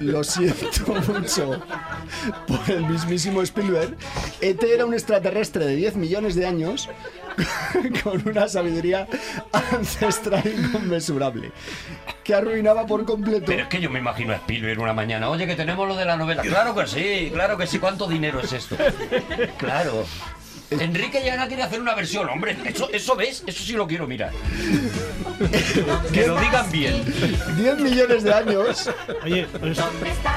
lo 0.01 0.25
siento 0.25 0.95
mucho, 1.13 1.63
por 2.47 2.71
el 2.71 2.87
mismísimo 2.87 3.43
Spielberg, 3.43 3.97
ET 4.41 4.63
era 4.63 4.87
un 4.87 4.95
extraterrestre 4.95 5.67
de 5.67 5.77
10 5.77 5.97
millones 5.97 6.35
de 6.35 6.47
años 6.47 6.89
con 8.03 8.27
una 8.29 8.49
sabiduría 8.49 9.07
ancestral 9.73 10.43
inconmensurable 10.47 11.53
que 12.23 12.35
arruinaba 12.35 12.87
por 12.87 13.05
completo. 13.05 13.47
Pero 13.47 13.63
es 13.65 13.69
que 13.69 13.81
yo 13.81 13.91
me 13.91 13.99
imagino 13.99 14.33
a 14.33 14.37
Spielberg 14.37 14.81
una 14.81 14.93
mañana. 14.93 15.29
Oye, 15.29 15.47
que 15.47 15.57
tenemos 15.57 15.87
lo 15.87 15.97
de 15.97 16.05
la 16.05 16.17
novela. 16.17 16.43
Claro 16.43 16.75
que 16.75 16.87
sí, 16.87 17.31
claro 17.33 17.57
que 17.57 17.67
sí. 17.67 17.79
¿Cuánto 17.79 18.07
dinero 18.07 18.41
es 18.41 18.53
esto? 18.53 18.77
Claro. 19.59 20.05
Enrique 20.71 21.23
Llana 21.25 21.47
quiere 21.47 21.63
hacer 21.63 21.81
una 21.81 21.95
versión, 21.95 22.29
hombre. 22.29 22.57
Eso, 22.65 22.89
eso 22.93 23.15
ves, 23.17 23.45
eso 23.47 23.63
sí 23.63 23.73
lo 23.75 23.87
quiero 23.87 24.07
mirar. 24.07 24.33
que 26.13 26.27
lo 26.27 26.41
digan 26.41 26.71
bien. 26.71 27.05
10 27.57 27.79
millones 27.81 28.23
de 28.23 28.33
años. 28.33 28.91
Oye, 29.23 29.47
pues, 29.61 29.79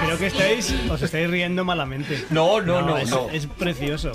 creo 0.03 0.17
que 0.17 0.27
estáis, 0.27 0.73
os 0.89 1.01
estáis 1.01 1.29
riendo 1.29 1.63
malamente. 1.63 2.25
No, 2.29 2.62
no, 2.62 2.81
no, 2.81 2.97
es, 2.97 3.10
no. 3.10 3.29
es 3.29 3.47
precioso. 3.47 4.12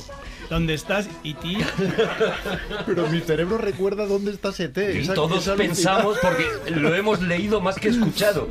¿Dónde 0.53 0.75
estás, 0.75 1.09
E.T.? 1.25 1.49
Pero 2.87 3.09
mi 3.09 3.21
cerebro 3.23 3.57
recuerda 3.57 4.05
dónde 4.05 4.33
está 4.33 4.51
ET. 4.59 4.77
Y 4.77 4.99
Esa- 4.99 5.15
todos 5.15 5.45
esa 5.47 5.57
pensamos, 5.57 6.19
porque 6.21 6.45
lo 6.79 6.95
hemos 6.95 7.23
leído 7.23 7.63
más 7.63 7.77
que 7.77 7.89
escuchado. 7.89 8.49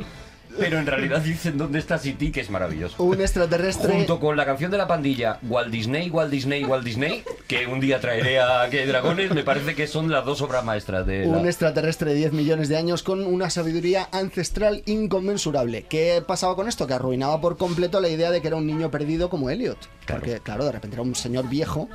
Pero 0.58 0.78
en 0.78 0.86
realidad 0.86 1.20
dicen 1.20 1.58
dónde 1.58 1.78
está 1.78 1.98
City, 1.98 2.30
que 2.30 2.40
es 2.40 2.50
maravilloso. 2.50 3.02
Un 3.02 3.20
extraterrestre. 3.20 3.92
Junto 3.92 4.20
con 4.20 4.36
la 4.36 4.44
canción 4.44 4.70
de 4.70 4.78
la 4.78 4.86
pandilla 4.86 5.38
Walt 5.42 5.70
Disney, 5.70 6.10
Walt 6.10 6.30
Disney, 6.30 6.64
Walt 6.64 6.84
Disney, 6.84 7.22
que 7.46 7.66
un 7.66 7.80
día 7.80 8.00
traeré 8.00 8.40
a 8.40 8.68
Que 8.70 8.86
Dragones, 8.86 9.32
me 9.32 9.44
parece 9.44 9.74
que 9.74 9.86
son 9.86 10.10
las 10.10 10.24
dos 10.24 10.42
obras 10.42 10.64
maestras 10.64 11.06
de 11.06 11.26
Un 11.26 11.46
extraterrestre 11.46 12.10
de 12.10 12.16
10 12.16 12.32
millones 12.32 12.68
de 12.68 12.76
años 12.76 13.02
con 13.02 13.24
una 13.26 13.50
sabiduría 13.50 14.08
ancestral 14.12 14.82
inconmensurable. 14.86 15.84
¿Qué 15.88 16.22
pasaba 16.26 16.56
con 16.56 16.68
esto? 16.68 16.86
Que 16.86 16.94
arruinaba 16.94 17.40
por 17.40 17.56
completo 17.56 18.00
la 18.00 18.08
idea 18.08 18.30
de 18.30 18.40
que 18.40 18.48
era 18.48 18.56
un 18.56 18.66
niño 18.66 18.90
perdido 18.90 19.30
como 19.30 19.50
Elliot. 19.50 19.78
Claro. 20.04 20.20
Porque, 20.22 20.40
claro, 20.40 20.64
de 20.64 20.72
repente 20.72 20.96
era 20.96 21.02
un 21.02 21.14
señor 21.14 21.48
viejo. 21.48 21.88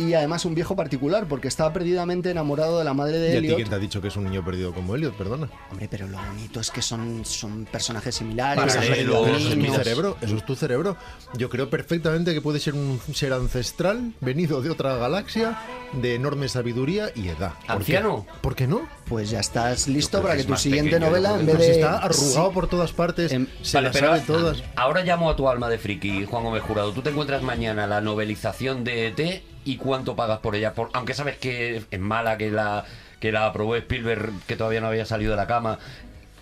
Y 0.00 0.14
además 0.14 0.44
un 0.44 0.54
viejo 0.54 0.74
particular, 0.76 1.26
porque 1.28 1.48
estaba 1.48 1.72
perdidamente 1.72 2.30
enamorado 2.30 2.78
de 2.78 2.84
la 2.84 2.94
madre 2.94 3.18
de 3.18 3.26
¿Y 3.26 3.30
a 3.30 3.32
ti 3.32 3.36
Elliot. 3.38 3.56
quién 3.56 3.68
te 3.68 3.74
ha 3.74 3.78
dicho 3.78 4.00
que 4.00 4.08
es 4.08 4.16
un 4.16 4.24
niño 4.24 4.44
perdido 4.44 4.72
como 4.72 4.94
Elliot? 4.96 5.14
Perdona. 5.14 5.48
Hombre, 5.70 5.88
pero 5.90 6.06
lo 6.08 6.16
bonito 6.18 6.60
es 6.60 6.70
que 6.70 6.80
son, 6.80 7.24
son 7.24 7.66
personajes 7.70 8.14
similares. 8.14 8.58
Para 8.60 8.72
son 8.72 8.82
él, 8.94 9.06
niños. 9.06 9.28
los 9.28 9.40
Eso 9.40 9.48
es 9.50 9.56
mi 9.56 9.68
cerebro, 9.68 10.16
eso 10.22 10.36
es 10.36 10.46
tu 10.46 10.56
cerebro. 10.56 10.96
Yo 11.36 11.50
creo 11.50 11.68
perfectamente 11.68 12.32
que 12.32 12.40
puede 12.40 12.60
ser 12.60 12.74
un 12.74 13.00
ser 13.12 13.32
ancestral, 13.32 14.12
venido 14.20 14.62
de 14.62 14.70
otra 14.70 14.96
galaxia, 14.96 15.58
de 15.92 16.14
enorme 16.14 16.48
sabiduría 16.48 17.10
y 17.14 17.28
edad. 17.28 17.52
¿Por 17.54 17.66
qué? 17.66 17.72
¿Anciano? 17.72 18.26
¿Por 18.40 18.54
qué 18.54 18.66
no? 18.66 18.88
Pues 19.06 19.28
ya 19.30 19.40
estás 19.40 19.88
listo 19.88 20.22
para 20.22 20.36
que 20.36 20.44
tu 20.44 20.56
siguiente 20.56 20.92
pequeño, 20.92 21.08
novela, 21.10 21.38
en 21.38 21.46
vez 21.46 21.56
Pues 21.56 21.66
de. 21.66 21.72
está 21.74 21.98
arrugado 21.98 22.48
Sí. 22.48 22.54
por 22.54 22.68
todas 22.68 22.92
partes, 22.92 23.32
Em, 23.32 23.46
se 23.60 23.76
Vale, 23.76 23.88
las 23.88 23.92
pero 23.96 24.06
sabe 24.08 24.20
todas. 24.20 24.62
ahora 24.76 25.02
llamo 25.02 25.28
a 25.30 25.36
tu 25.36 25.48
alma 25.48 25.68
de 25.68 25.78
friki, 25.78 26.24
Juan 26.24 26.44
Gómez 26.44 26.62
Jurado. 26.62 26.92
Tú 26.92 27.02
te 27.02 27.10
encuentras 27.10 27.42
mañana 27.42 27.86
la 27.86 28.00
novelización 28.00 28.84
de 28.84 29.08
ET 29.08 29.42
y 29.64 29.76
cuánto 29.76 30.16
pagas 30.16 30.38
por 30.38 30.54
ella, 30.56 30.74
por, 30.74 30.90
aunque 30.92 31.14
sabes 31.14 31.36
que 31.36 31.82
es 31.90 32.00
mala, 32.00 32.38
que 32.38 32.50
la, 32.50 32.84
que 33.20 33.32
la 33.32 33.46
aprobó 33.46 33.76
Spielberg, 33.76 34.32
que 34.46 34.56
todavía 34.56 34.80
no 34.80 34.88
había 34.88 35.04
salido 35.04 35.32
de 35.32 35.36
la 35.36 35.46
cama. 35.46 35.78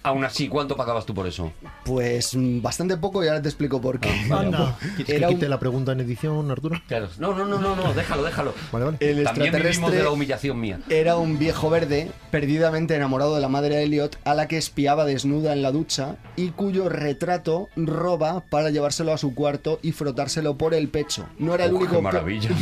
Aún 0.08 0.24
así, 0.24 0.48
¿cuánto 0.48 0.74
pagabas 0.76 1.04
tú 1.06 1.14
por 1.14 1.26
eso? 1.26 1.52
Pues 1.84 2.34
mm, 2.34 2.62
bastante 2.62 2.96
poco 2.96 3.22
y 3.24 3.28
ahora 3.28 3.42
te 3.42 3.48
explico 3.48 3.80
por 3.80 4.00
qué. 4.00 4.10
Anda. 4.30 4.76
¿Quieres 4.96 5.06
que 5.18 5.26
un- 5.26 5.34
quite 5.34 5.48
la 5.48 5.58
pregunta 5.58 5.92
en 5.92 6.00
edición, 6.00 6.50
Arturo? 6.50 6.80
Claro. 6.88 7.08
No, 7.18 7.34
no, 7.34 7.44
no, 7.44 7.58
no, 7.58 7.76
no, 7.76 7.92
déjalo, 7.94 8.22
déjalo. 8.22 8.54
Vale, 8.72 8.84
vale. 8.86 8.96
El 9.00 9.24
También 9.24 9.52
vivimos 9.52 9.66
extraterrestre 9.76 9.96
de 9.98 10.02
la 10.04 10.10
humillación 10.10 10.60
mía. 10.60 10.80
era 10.88 11.16
un 11.16 11.38
viejo 11.38 11.68
verde 11.70 12.10
perdidamente 12.30 12.94
enamorado 12.94 13.34
de 13.34 13.40
la 13.40 13.48
madre 13.48 13.76
de 13.76 13.82
Elliot 13.84 14.18
a 14.24 14.34
la 14.34 14.48
que 14.48 14.56
espiaba 14.56 15.04
desnuda 15.04 15.52
en 15.52 15.62
la 15.62 15.72
ducha 15.72 16.16
y 16.36 16.48
cuyo 16.50 16.88
retrato 16.88 17.68
roba 17.76 18.40
para 18.48 18.70
llevárselo 18.70 19.12
a 19.12 19.18
su 19.18 19.34
cuarto 19.34 19.78
y 19.82 19.92
frotárselo 19.92 20.56
por 20.56 20.74
el 20.74 20.88
pecho. 20.88 21.26
No 21.38 21.54
era 21.54 21.66
el 21.66 21.74
único 21.74 21.96
qué 21.96 22.02
maravilla. 22.02 22.50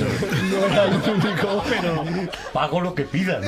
No 0.51 0.67
era 0.67 0.85
el 0.85 0.95
único, 0.95 1.63
Pago 2.53 2.81
lo 2.81 2.95
que 2.95 3.05
pidan. 3.05 3.43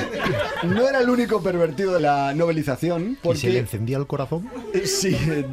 no 0.63 0.87
era 0.87 0.99
el 0.99 1.09
único 1.09 1.41
pervertido 1.41 1.93
de 1.93 1.99
la 2.01 2.33
novelización, 2.33 3.17
¿Y 3.23 3.35
se 3.35 3.49
le 3.49 3.59
porque 3.63 3.67
encendía 3.89 3.97
el 3.97 4.07
corazón? 4.07 4.49
sí, 4.85 5.15
eh, 5.15 5.45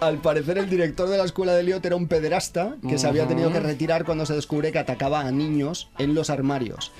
al 0.00 0.18
parecer 0.18 0.58
el 0.58 0.68
director 0.68 1.08
de 1.08 1.16
la 1.18 1.24
escuela 1.24 1.54
de 1.54 1.60
Elliot 1.60 1.84
era 1.84 1.96
un 1.96 2.08
pederasta 2.08 2.76
que 2.86 2.98
se 2.98 3.06
había 3.06 3.26
tenido 3.26 3.52
que 3.52 3.60
retirar 3.60 4.04
cuando 4.04 4.26
se 4.26 4.34
descubre 4.34 4.72
que 4.72 4.78
atacaba 4.78 5.20
a 5.20 5.30
niños 5.30 5.88
en 5.98 6.14
los 6.14 6.30
armarios. 6.30 6.92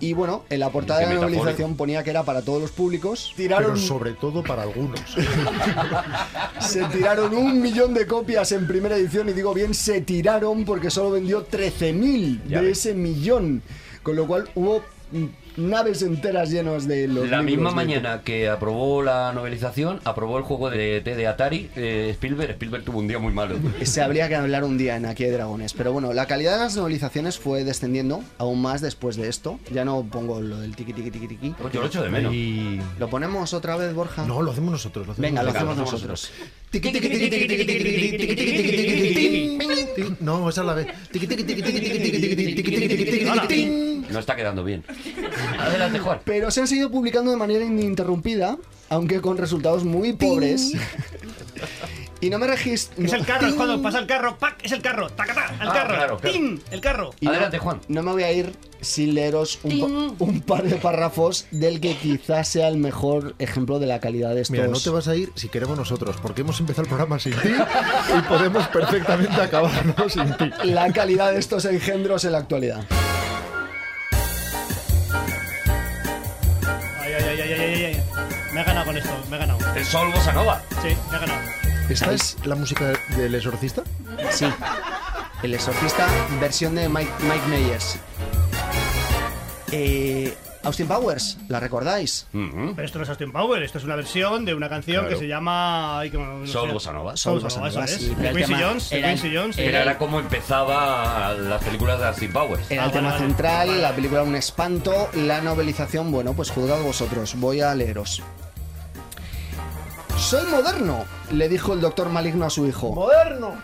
Y 0.00 0.12
bueno, 0.12 0.42
en 0.50 0.58
la 0.60 0.70
portada 0.70 1.00
de 1.00 1.06
la 1.06 1.14
novelización 1.20 1.76
ponía 1.76 2.02
que 2.02 2.10
era 2.10 2.24
para 2.24 2.42
todos 2.42 2.60
los 2.60 2.72
públicos. 2.72 3.32
Pero 3.36 3.56
Tiraron, 3.56 3.78
sobre 3.78 4.12
todo 4.12 4.42
para 4.42 4.62
algunos. 4.62 5.00
se 6.60 6.84
tiraron 6.86 7.34
un 7.34 7.62
millón 7.62 7.94
de 7.94 8.06
copias 8.06 8.50
en 8.52 8.66
primera 8.66 8.96
edición 8.96 9.28
y 9.28 9.32
digo 9.32 9.54
bien, 9.54 9.72
se 9.72 10.00
tiraron 10.00 10.64
porque 10.64 10.90
solo 10.90 11.12
vendió 11.12 11.46
13.000 11.48 12.40
Ya 12.48 12.60
de 12.60 12.66
ves. 12.68 12.78
ese 12.78 12.94
millón. 12.94 13.62
Con 14.02 14.16
lo 14.16 14.26
cual 14.26 14.48
hubo 14.56 14.82
naves 15.56 16.02
enteras 16.02 16.50
llenas 16.50 16.86
de 16.88 17.08
los 17.08 17.28
La 17.28 17.42
misma 17.42 17.70
de- 17.70 17.76
mañana 17.76 18.22
que 18.22 18.48
aprobó 18.48 19.02
la 19.02 19.32
novelización, 19.32 20.00
aprobó 20.04 20.38
el 20.38 20.44
juego 20.44 20.70
de, 20.70 21.00
de, 21.00 21.16
de 21.16 21.26
Atari, 21.26 21.70
eh, 21.76 22.08
Spielberg. 22.12 22.50
Spielberg 22.52 22.84
tuvo 22.84 22.98
un 22.98 23.08
día 23.08 23.18
muy 23.18 23.32
malo. 23.32 23.56
Se 23.82 24.02
habría 24.02 24.28
que 24.28 24.36
hablar 24.36 24.64
un 24.64 24.78
día 24.78 24.96
en 24.96 25.06
Aquí 25.06 25.24
hay 25.24 25.30
Dragones. 25.30 25.72
Pero 25.74 25.92
bueno, 25.92 26.12
la 26.12 26.26
calidad 26.26 26.52
de 26.54 26.58
las 26.64 26.76
novelizaciones 26.76 27.38
fue 27.38 27.64
descendiendo 27.64 28.22
aún 28.38 28.60
más 28.62 28.80
después 28.80 29.16
de 29.16 29.28
esto. 29.28 29.58
Ya 29.72 29.84
no 29.84 30.02
pongo 30.10 30.40
lo 30.40 30.58
del 30.60 30.74
tiqui 30.76 30.92
tiqui 30.92 31.10
tiqui 31.10 31.28
tiqui. 31.28 31.50
Pues 31.60 31.72
yo 31.72 31.80
lo 31.80 31.86
echo 31.86 32.02
de 32.02 32.08
menos. 32.10 32.32
Y... 32.34 32.80
¿Lo 32.98 33.08
ponemos 33.08 33.52
otra 33.54 33.76
vez, 33.76 33.94
Borja? 33.94 34.24
No, 34.26 34.42
lo 34.42 34.50
hacemos 34.52 34.72
nosotros. 34.72 35.06
Lo 35.06 35.12
hacemos 35.12 35.28
Venga, 35.30 35.42
lo 35.42 35.48
Venga, 35.48 35.58
hacemos 35.60 35.76
lo 35.76 35.82
hacemos 35.84 36.02
nosotros. 36.10 36.30
No, 40.20 40.48
esa 40.48 40.60
es 40.62 40.66
la 40.66 40.74
vez. 40.74 40.86
No 44.10 44.18
está 44.18 44.36
quedando 44.36 44.64
bien. 44.64 44.84
Adelante, 45.58 45.98
Juan. 45.98 46.20
Pero 46.24 46.50
se 46.50 46.60
han 46.60 46.68
seguido 46.68 46.90
publicando 46.90 47.30
de 47.30 47.36
manera 47.36 47.64
ininterrumpida, 47.64 48.58
aunque 48.88 49.20
con 49.20 49.38
resultados 49.38 49.84
muy 49.84 50.12
pobres. 50.12 50.72
Y 52.24 52.30
no 52.30 52.38
me 52.38 52.46
registro. 52.46 53.04
Es 53.04 53.12
el 53.12 53.26
carro, 53.26 53.46
es 53.48 53.54
cuando 53.54 53.82
pasa 53.82 53.98
el 53.98 54.06
carro, 54.06 54.38
¡pac! 54.38 54.56
Es 54.62 54.72
el 54.72 54.80
carro, 54.80 55.10
¡tacatá! 55.10 55.46
El 55.60 55.68
Ah, 55.68 55.72
carro, 55.74 55.94
claro, 55.94 56.16
claro. 56.16 56.32
¡tin! 56.34 56.62
El 56.70 56.80
carro. 56.80 57.10
Y 57.20 57.26
no- 57.26 57.32
Adelante, 57.32 57.58
Juan. 57.58 57.80
No 57.88 58.02
me 58.02 58.12
voy 58.12 58.22
a 58.22 58.32
ir 58.32 58.56
sin 58.80 59.14
leeros 59.14 59.58
un, 59.62 60.16
pa- 60.16 60.24
un 60.24 60.40
par 60.40 60.62
de 60.62 60.76
párrafos 60.76 61.46
del 61.50 61.80
que 61.82 61.94
quizás 61.96 62.48
sea 62.48 62.68
el 62.68 62.78
mejor 62.78 63.34
ejemplo 63.38 63.78
de 63.78 63.86
la 63.86 64.00
calidad 64.00 64.34
de 64.34 64.40
estos. 64.40 64.52
Mira, 64.56 64.68
no 64.68 64.80
te 64.80 64.88
vas 64.88 65.06
a 65.08 65.16
ir 65.16 65.32
si 65.34 65.50
queremos 65.50 65.76
nosotros, 65.76 66.16
porque 66.22 66.40
hemos 66.40 66.58
empezado 66.60 66.82
el 66.84 66.88
programa 66.88 67.18
sin 67.18 67.32
ti 67.34 67.48
y 68.18 68.22
podemos 68.22 68.66
perfectamente 68.68 69.38
acabarlo 69.42 70.08
sin 70.08 70.34
ti. 70.38 70.50
La 70.64 70.90
calidad 70.94 71.30
de 71.32 71.38
estos 71.40 71.66
engendros 71.66 72.24
en 72.24 72.32
la 72.32 72.38
actualidad. 72.38 72.86
Ay, 77.02 77.12
ay, 77.12 77.24
ay, 77.28 77.40
ay, 77.40 77.52
ay, 77.52 77.60
ay, 77.74 77.84
ay. 77.84 78.02
Me 78.54 78.60
ha 78.60 78.64
ganado 78.64 78.86
con 78.86 78.96
esto, 78.96 79.10
me 79.28 79.36
ha 79.36 79.38
ganado. 79.40 79.58
El 79.76 79.84
Sol 79.84 80.10
Bossa 80.10 80.32
Nova. 80.32 80.62
Sí, 80.82 80.88
me 81.10 81.16
ha 81.16 81.20
ganado. 81.20 81.63
¿Esta 81.88 82.12
es 82.12 82.36
la 82.44 82.54
música 82.54 82.92
del 83.16 83.34
exorcista? 83.34 83.82
Sí. 84.30 84.46
El 85.42 85.54
exorcista, 85.54 86.06
versión 86.40 86.74
de 86.74 86.88
Mike, 86.88 87.10
Mike 87.20 87.46
Myers. 87.48 87.98
Eh, 89.70 90.34
Austin 90.62 90.86
Powers, 90.88 91.36
¿la 91.48 91.60
recordáis? 91.60 92.26
Pero 92.32 92.82
esto 92.82 92.96
no 92.98 93.04
es 93.04 93.10
Austin 93.10 93.30
Power, 93.30 93.62
esto 93.62 93.76
es 93.76 93.84
una 93.84 93.96
versión 93.96 94.46
de 94.46 94.54
una 94.54 94.70
canción 94.70 95.00
Claro. 95.04 95.10
que 95.18 95.22
se 95.22 95.28
llama. 95.28 95.98
ay, 96.00 96.10
como- 96.10 96.24
no 96.38 96.46
Soul 96.46 96.68
sé. 96.68 96.72
Bossa 96.72 96.92
Nova. 96.92 97.16
Soul 97.18 97.40
Bossa 97.40 97.58
Nova, 97.58 97.68
Nova, 97.70 97.84
eso 97.84 97.98
sí, 97.98 98.04
es. 98.06 98.10
pero 98.16 98.22
De 98.22 98.28
el 98.28 98.34
Quincy 98.36 98.52
tema 98.54 98.66
Jones, 98.66 98.90
de 98.90 98.98
era- 98.98 99.08
Quincy 99.10 99.36
Jones. 99.36 99.58
Era, 99.58 99.82
era 99.82 99.98
como 99.98 100.20
empezaba 100.20 101.34
las 101.34 101.62
películas 101.62 101.98
de 101.98 102.06
Austin 102.06 102.32
Powers. 102.32 102.70
Era 102.70 102.84
Ah, 102.84 102.86
el 102.86 102.92
tema 102.92 103.08
vale, 103.10 103.18
vale. 103.20 103.26
central, 103.34 103.82
la 103.82 103.92
película 103.94 104.22
un 104.22 104.36
espanto, 104.36 105.10
la 105.12 105.42
novelización, 105.42 106.10
bueno, 106.10 106.32
pues 106.32 106.50
juzgad 106.50 106.80
vosotros, 106.80 107.34
voy 107.38 107.60
a 107.60 107.74
leeros. 107.74 108.22
Soy 110.18 110.46
moderno, 110.46 111.04
le 111.32 111.48
dijo 111.48 111.74
el 111.74 111.80
doctor 111.80 112.08
maligno 112.08 112.46
a 112.46 112.50
su 112.50 112.66
hijo. 112.66 112.92
¡Moderno! 112.92 113.56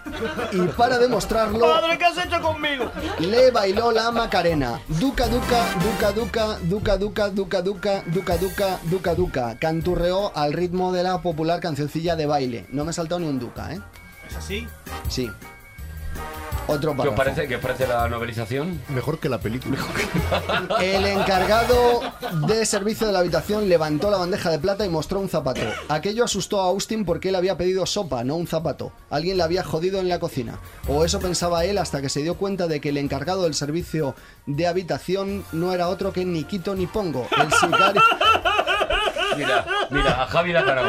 Y 0.53 0.61
para 0.69 0.99
demostrarlo, 0.99 1.61
¡Padre, 1.61 1.97
qué 1.97 2.05
has 2.05 2.19
hecho 2.19 2.41
conmigo! 2.43 2.91
le 3.19 3.51
bailó 3.51 3.93
la 3.93 4.11
Macarena. 4.11 4.81
Duca, 4.89 5.27
duca, 5.29 5.65
duca, 5.83 6.13
duca, 6.13 6.57
duca, 6.63 6.97
duca, 6.99 7.29
duca, 7.29 7.63
duca, 7.63 8.03
duca, 8.03 8.37
duca, 8.37 8.79
duca, 8.85 9.15
duca. 9.15 9.59
Canturreó 9.59 10.37
al 10.37 10.53
ritmo 10.53 10.93
de 10.93 11.03
la 11.03 11.23
popular 11.23 11.61
cancioncilla 11.61 12.17
de 12.17 12.27
baile. 12.27 12.67
No 12.71 12.85
me 12.85 12.91
he 12.91 12.95
saltado 12.95 13.21
ni 13.21 13.29
un 13.29 13.39
duca, 13.39 13.73
¿eh? 13.73 13.81
¿Es 14.29 14.37
así? 14.37 14.67
Sí. 15.09 15.31
Otro 16.71 16.97
¿Qué 16.97 17.09
os 17.09 17.15
parece, 17.15 17.49
qué 17.49 17.57
os 17.57 17.63
parece 17.63 17.87
la 17.87 18.09
novelización? 18.09 18.81
Mejor 18.89 19.19
que 19.19 19.29
la 19.29 19.39
película. 19.39 19.79
El 20.81 21.05
encargado 21.05 22.01
de 22.47 22.65
servicio 22.65 23.07
de 23.07 23.13
la 23.13 23.19
habitación 23.19 23.69
levantó 23.69 24.11
la 24.11 24.19
bandeja 24.19 24.51
de 24.51 24.59
plata 24.59 24.87
y 24.87 24.89
mostró 24.89 25.19
un 25.19 25.29
zapato. 25.29 25.63
Aquello 25.89 26.25
asustó 26.25 26.61
a 26.61 26.67
Austin 26.67 27.05
porque 27.05 27.31
él 27.31 27.35
había 27.35 27.57
pedido 27.57 27.87
sopa, 27.87 28.23
no 28.23 28.37
un 28.37 28.47
zapato. 28.47 28.93
Alguien 29.11 29.37
le 29.37 29.43
había 29.43 29.65
jodido 29.65 29.99
en 29.99 30.09
la 30.09 30.21
cocina. 30.21 30.61
O 30.87 31.05
eso 31.05 31.19
pensaba 31.19 31.65
él 31.65 31.79
hasta 31.79 32.01
que 32.01 32.09
se 32.09 32.23
dio 32.23 32.37
cuenta 32.37 32.69
de 32.69 32.81
que 32.81 32.91
el 32.91 32.99
encargado 32.99 33.43
del 33.43 33.55
servicio 33.55 34.15
de 34.47 34.67
habitación 34.67 35.45
no 35.53 35.73
era 35.73 35.89
otro 35.89 36.13
que 36.13 36.25
Nikito 36.25 36.75
Nipongo, 36.75 37.27
el 37.37 37.53
sicario, 37.53 38.03
Mira, 39.41 39.67
mira, 39.91 40.23
a 40.23 40.27
Javi 40.27 40.53
la 40.53 40.61
ha 40.61 40.65
ganado. 40.65 40.89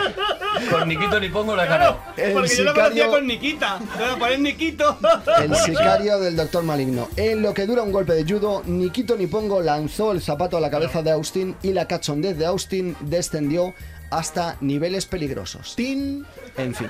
Con 0.69 0.87
Nikito 0.87 1.19
ni 1.19 1.29
pongo 1.29 1.55
la 1.55 1.63
ha 1.63 1.65
ganado. 1.65 1.99
el 2.17 2.33
Porque 2.33 2.55
yo 2.55 2.63
lo 2.63 2.73
conocía 2.73 2.93
sicario, 3.03 3.11
con 3.11 3.27
Nikita. 3.27 3.79
Te 3.97 4.03
voy 4.03 4.13
a 4.13 4.17
poner 4.17 4.39
Nikito. 4.39 4.97
el 5.41 5.55
sicario 5.55 6.19
del 6.19 6.35
doctor 6.35 6.63
maligno. 6.63 7.07
En 7.15 7.41
lo 7.41 7.53
que 7.53 7.65
dura 7.65 7.81
un 7.83 7.91
golpe 7.91 8.13
de 8.13 8.23
judo, 8.31 8.61
Nikito 8.65 9.15
Nipongo 9.17 9.61
lanzó 9.61 10.11
el 10.11 10.21
zapato 10.21 10.57
a 10.57 10.59
la 10.61 10.69
cabeza 10.69 11.01
de 11.01 11.11
Austin 11.11 11.55
y 11.63 11.73
la 11.73 11.87
cachondez 11.87 12.37
de 12.37 12.45
Austin 12.45 12.95
descendió 13.01 13.73
hasta 14.09 14.57
niveles 14.61 15.05
peligrosos. 15.05 15.75
¡Tin! 15.75 16.25
En 16.57 16.75
fin. 16.75 16.89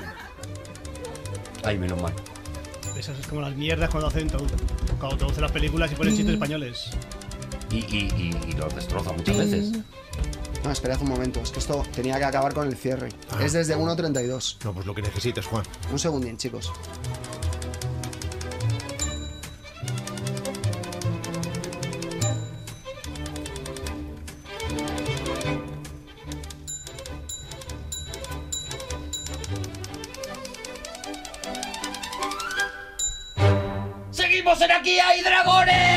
Ay, 1.63 1.77
menos 1.77 2.01
mal. 2.01 2.13
Eso 2.97 3.13
es 3.19 3.27
como 3.27 3.41
las 3.41 3.55
mierdas 3.55 3.89
cuando 3.89 4.07
hacen. 4.07 4.29
Cuando 4.99 5.17
traducen 5.17 5.41
las 5.43 5.51
películas 5.51 5.91
y 5.91 5.95
ponen 5.95 6.15
chistes 6.15 6.33
españoles. 6.33 6.89
Y, 7.71 7.77
y, 7.77 8.11
y, 8.17 8.49
y 8.49 8.51
los 8.53 8.75
destroza 8.75 9.13
muchas 9.13 9.37
veces. 9.37 9.71
No, 10.63 10.71
esperad 10.71 11.01
un 11.01 11.09
momento, 11.09 11.39
es 11.41 11.51
que 11.51 11.59
esto 11.59 11.83
tenía 11.93 12.17
que 12.17 12.25
acabar 12.25 12.53
con 12.53 12.67
el 12.67 12.75
cierre. 12.75 13.09
Es 13.41 13.53
desde 13.53 13.75
1.32. 13.75 14.63
No, 14.63 14.73
pues 14.73 14.85
lo 14.85 14.93
que 14.93 15.01
necesites, 15.01 15.45
Juan. 15.47 15.63
Un 15.91 15.99
segundín, 15.99 16.37
chicos. 16.37 16.71
¡Seguimos 34.11 34.61
en 34.61 34.71
Aquí 34.71 34.99
hay 34.99 35.21
dragones! 35.21 35.90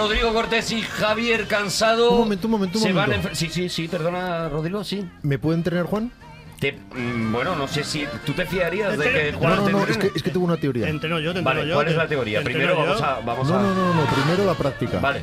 Rodrigo 0.00 0.32
Cortés 0.32 0.70
y 0.72 0.80
Javier 0.82 1.46
Cansado 1.46 2.12
Un 2.12 2.18
momento, 2.20 2.46
un 2.46 2.50
momento, 2.52 2.78
un 2.78 2.84
se 2.84 2.92
van 2.92 3.10
momento. 3.10 3.28
Sí, 3.34 3.48
sí, 3.50 3.68
sí, 3.68 3.86
perdona, 3.86 4.48
Rodrigo, 4.48 4.82
sí. 4.82 5.06
¿Me 5.22 5.38
puede 5.38 5.58
entrenar, 5.58 5.84
Juan? 5.86 6.10
Te- 6.58 6.72
mm, 6.72 7.32
bueno, 7.32 7.54
no 7.56 7.68
sé 7.68 7.84
si 7.84 8.06
tú 8.24 8.32
te 8.32 8.44
fiarías 8.46 8.96
de 8.98 9.10
que 9.10 9.32
No, 9.32 9.38
Juan 9.38 9.56
No, 9.56 9.68
no, 9.68 9.78
no, 9.80 9.84
es 9.86 9.98
que, 9.98 10.10
es 10.14 10.22
que 10.22 10.30
tengo 10.30 10.46
una 10.46 10.56
teoría. 10.56 10.84
Te 10.84 10.90
entreno 10.90 11.18
yo, 11.20 11.32
te 11.32 11.38
entreno 11.40 11.58
Vale, 11.60 11.68
yo. 11.68 11.74
¿cuál 11.74 11.86
es 11.88 11.92
te- 11.92 11.98
la 11.98 12.08
teoría? 12.08 12.38
te 12.40 12.44
Primero 12.46 12.76
vamos 12.76 13.00
a... 13.02 13.20
Vamos 13.20 13.48
No, 13.48 13.58
a... 13.58 13.62
no, 13.62 13.74
no, 13.74 13.94
no, 13.94 14.04
primero 14.06 14.44
la 14.46 14.54
práctica. 14.54 14.98
Vale. 15.00 15.20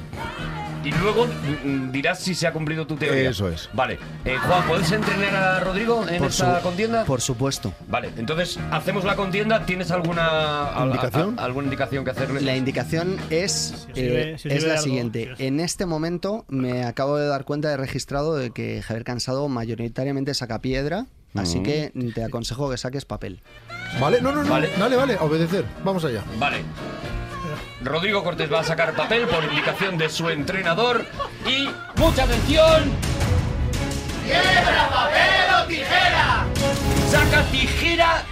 Y 0.88 0.92
luego 1.02 1.28
mm, 1.64 1.92
dirás 1.92 2.20
si 2.20 2.34
se 2.36 2.48
ha 2.48 2.54
cumplido 2.54 2.88
tu 2.88 2.96
teoría. 2.96 3.30
Eso 3.30 3.50
es. 3.50 3.70
Vale. 3.74 4.00
Eh, 4.26 4.38
Juan, 4.38 4.64
¿puedes 4.68 4.92
entrenar 4.92 5.36
a 5.36 5.60
Rodrigo 5.60 6.06
en 6.08 6.20
Por 6.20 6.28
esta 6.30 6.58
su- 6.58 6.64
contienda? 6.64 7.04
Por 7.06 7.22
supuesto. 7.22 7.74
Vale, 7.88 8.12
entonces 8.18 8.60
hacemos 8.72 9.04
la 9.04 9.16
contienda. 9.16 9.66
¿Tienes 9.66 9.92
alguna 9.92 10.28
a- 10.28 10.82
a- 10.84 10.86
¿Indicación? 10.86 11.38
a- 11.40 11.44
alguna 11.44 11.66
indicación 11.66 12.06
que 12.06 12.12
hacerle? 12.12 12.42
La 12.42 12.56
indicación 12.56 13.18
es, 13.30 13.88
Si 13.94 14.02
sirve- 14.02 14.34
eh, 14.34 14.38
si 14.38 14.50
es 14.50 14.64
la 14.64 14.74
algo, 14.74 14.84
siguiente. 14.84 15.34
sí. 15.38 15.46
En 15.46 15.60
este 15.60 15.86
momento 15.86 16.46
me 16.48 16.84
acabo 16.86 17.18
de 17.18 17.28
dar 17.28 17.44
cuenta 17.46 17.70
de 17.70 17.78
registrado 17.78 18.36
de 18.36 18.52
que 18.52 18.82
Javier 18.82 19.04
Cansado 19.04 19.48
mayoritariamente 19.50 20.34
saca 20.34 20.60
piedra, 20.60 21.06
así 21.36 21.62
que 21.62 21.92
te 22.16 22.24
aconsejo 22.24 22.70
que 22.70 22.78
saques 22.78 23.06
papel. 23.06 23.42
¿Vale? 24.00 24.22
No, 24.22 24.32
no, 24.32 24.44
no. 24.44 24.50
Vale. 24.50 24.70
Dale, 24.78 24.96
vale. 24.96 25.18
Obedecer. 25.20 25.66
Vamos 25.84 26.04
allá. 26.06 26.24
Vale. 26.40 26.58
Rodrigo 27.88 28.24
Cortés 28.24 28.52
va 28.52 28.60
a 28.60 28.64
sacar 28.64 28.94
papel 28.94 29.28
por 29.28 29.44
indicación 29.44 29.98
de 29.98 30.10
su 30.10 30.30
entrenador 30.30 31.06
y 31.46 31.70
mucha 32.00 32.24
atención. 32.24 32.92
¡Piedra, 34.26 34.90
papel 34.90 35.64
o 35.64 35.68
tijera! 35.68 36.46
Saca 37.10 37.44
tijera. 37.52 38.24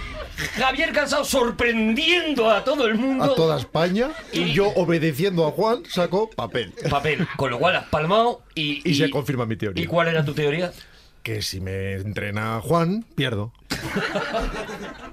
Javier 0.58 0.92
Cansado 0.92 1.24
sorprendiendo 1.24 2.50
a 2.50 2.62
todo 2.62 2.86
el 2.86 2.96
mundo. 2.96 3.24
A 3.24 3.34
toda 3.34 3.58
España. 3.58 4.10
Y- 4.32 4.40
Y 4.42 4.52
yo, 4.52 4.68
obedeciendo 4.76 5.46
a 5.46 5.50
Juan, 5.52 5.82
saco 5.88 6.28
papel. 6.28 6.74
Papel, 6.90 7.26
con 7.36 7.50
lo 7.50 7.58
cual 7.58 7.76
has 7.76 7.84
palmado 7.84 8.42
y, 8.54 8.86
Y 8.88 8.94
se 8.94 9.08
confirma 9.08 9.46
mi 9.46 9.56
teoría. 9.56 9.82
¿Y 9.82 9.86
cuál 9.86 10.08
era 10.08 10.22
tu 10.24 10.34
teoría? 10.34 10.72
Que 11.26 11.42
si 11.42 11.60
me 11.60 11.94
entrena 11.94 12.60
Juan, 12.62 13.04
pierdo. 13.16 13.50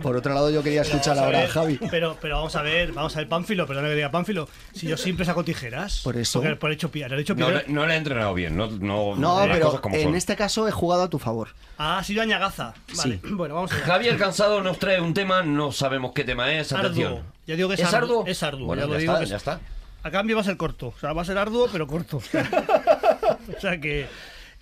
Por 0.03 0.16
otro 0.16 0.32
lado, 0.36 0.51
yo 0.51 0.61
quería 0.61 0.84
escuchar 0.84 1.18
ahora 1.18 1.41
a 1.41 1.47
Javi. 1.47 1.80
Pero, 1.89 2.18
pero 2.22 2.36
vamos 2.36 2.55
a 2.55 2.61
ver, 2.61 2.91
vamos 2.91 3.16
a 3.16 3.20
ver, 3.20 3.28
Pánfilo, 3.28 3.66
perdona 3.66 3.88
que 3.88 3.95
diga 3.95 4.11
Pánfilo. 4.11 4.47
Si 4.76 4.86
yo 4.88 4.95
siempre 4.95 5.26
saco 5.26 5.43
tijeras. 5.43 6.01
Por 6.03 6.16
eso. 6.18 6.39
Porque 6.39 6.55
por 6.55 6.72
hecho 6.72 6.91
he 6.93 7.20
hecho 7.20 7.34
No, 7.34 7.49
le- 7.49 7.66
no 7.68 7.88
le 7.88 7.95
he 7.95 7.97
entrenado 7.97 8.36
bien, 8.36 8.55
no, 8.55 8.68
no, 8.70 9.16
No, 9.16 9.39
pero 9.51 9.66
cosas 9.66 9.82
como 9.82 9.95
en 9.95 10.03
son. 10.03 10.16
este 10.16 10.36
caso 10.36 10.68
he 10.68 10.72
jugado 10.72 11.01
a 11.01 11.09
tu 11.09 11.18
favor. 11.18 11.49
Ah, 11.80 11.97
ha 11.97 12.03
sido 12.03 12.22
añagaza. 12.22 12.76
Vale, 12.95 13.20
Sí. 13.24 13.28
bueno, 13.34 13.55
vamos 13.55 13.72
allá. 13.72 13.84
Javier 13.84 14.16
Cansado 14.20 14.61
nos 14.61 14.78
trae 14.78 15.01
un 15.01 15.16
tema, 15.16 15.41
no 15.41 15.72
sabemos 15.72 16.11
qué 16.14 16.24
tema 16.24 16.53
es, 16.53 16.72
atención. 16.74 17.14
Arduo. 17.14 17.26
Ya 17.47 17.55
digo 17.55 17.70
que 17.70 17.74
es, 17.74 17.80
¿Es 17.82 17.88
arduo. 17.88 18.20
arduo? 18.20 18.24
Es 18.28 18.43
arduo. 18.43 18.68
Bueno, 18.68 18.84
ya 18.84 18.88
lo 18.88 18.93
ya 18.93 18.99
digo 18.99 19.14
está, 19.14 19.20
que 19.20 19.24
es- 19.24 19.30
ya 19.32 19.38
está. 19.38 19.59
A 20.03 20.11
cambio 20.11 20.36
va 20.36 20.43
a 20.43 20.45
ser 20.45 20.57
corto. 20.57 20.93
O 20.95 20.99
sea, 20.99 21.11
va 21.14 21.24
a 21.24 21.26
ser 21.26 21.39
arduo, 21.39 21.70
pero 21.72 21.88
corto. 21.88 22.18
o 23.57 23.59
sea 23.59 23.82
que. 23.82 24.05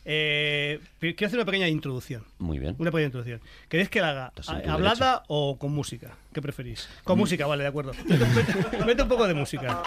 Eh, 0.05 0.79
quiero 0.99 1.27
hacer 1.27 1.37
una 1.39 1.45
pequeña 1.45 1.67
introducción. 1.67 2.23
Muy 2.39 2.59
bien. 2.59 2.75
Una 2.79 2.91
pequeña 2.91 3.07
introducción. 3.07 3.41
¿Queréis 3.69 3.89
que 3.89 4.01
la 4.01 4.09
haga 4.09 4.31
tu 4.31 4.69
hablada 4.69 5.23
o 5.27 5.57
con 5.57 5.71
música? 5.71 6.17
¿Qué 6.33 6.41
preferís? 6.41 6.89
Con 7.03 7.17
música, 7.17 7.45
vale, 7.45 7.63
de 7.63 7.69
acuerdo. 7.69 7.93
Mete 8.85 9.03
un 9.03 9.09
poco 9.09 9.27
de 9.27 9.33
música. 9.33 9.81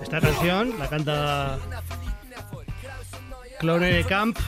Esta 0.00 0.20
canción 0.22 0.78
la 0.78 0.88
canta 0.88 1.58
Clone 3.58 3.92
de 3.92 4.04
Camp, 4.04 4.38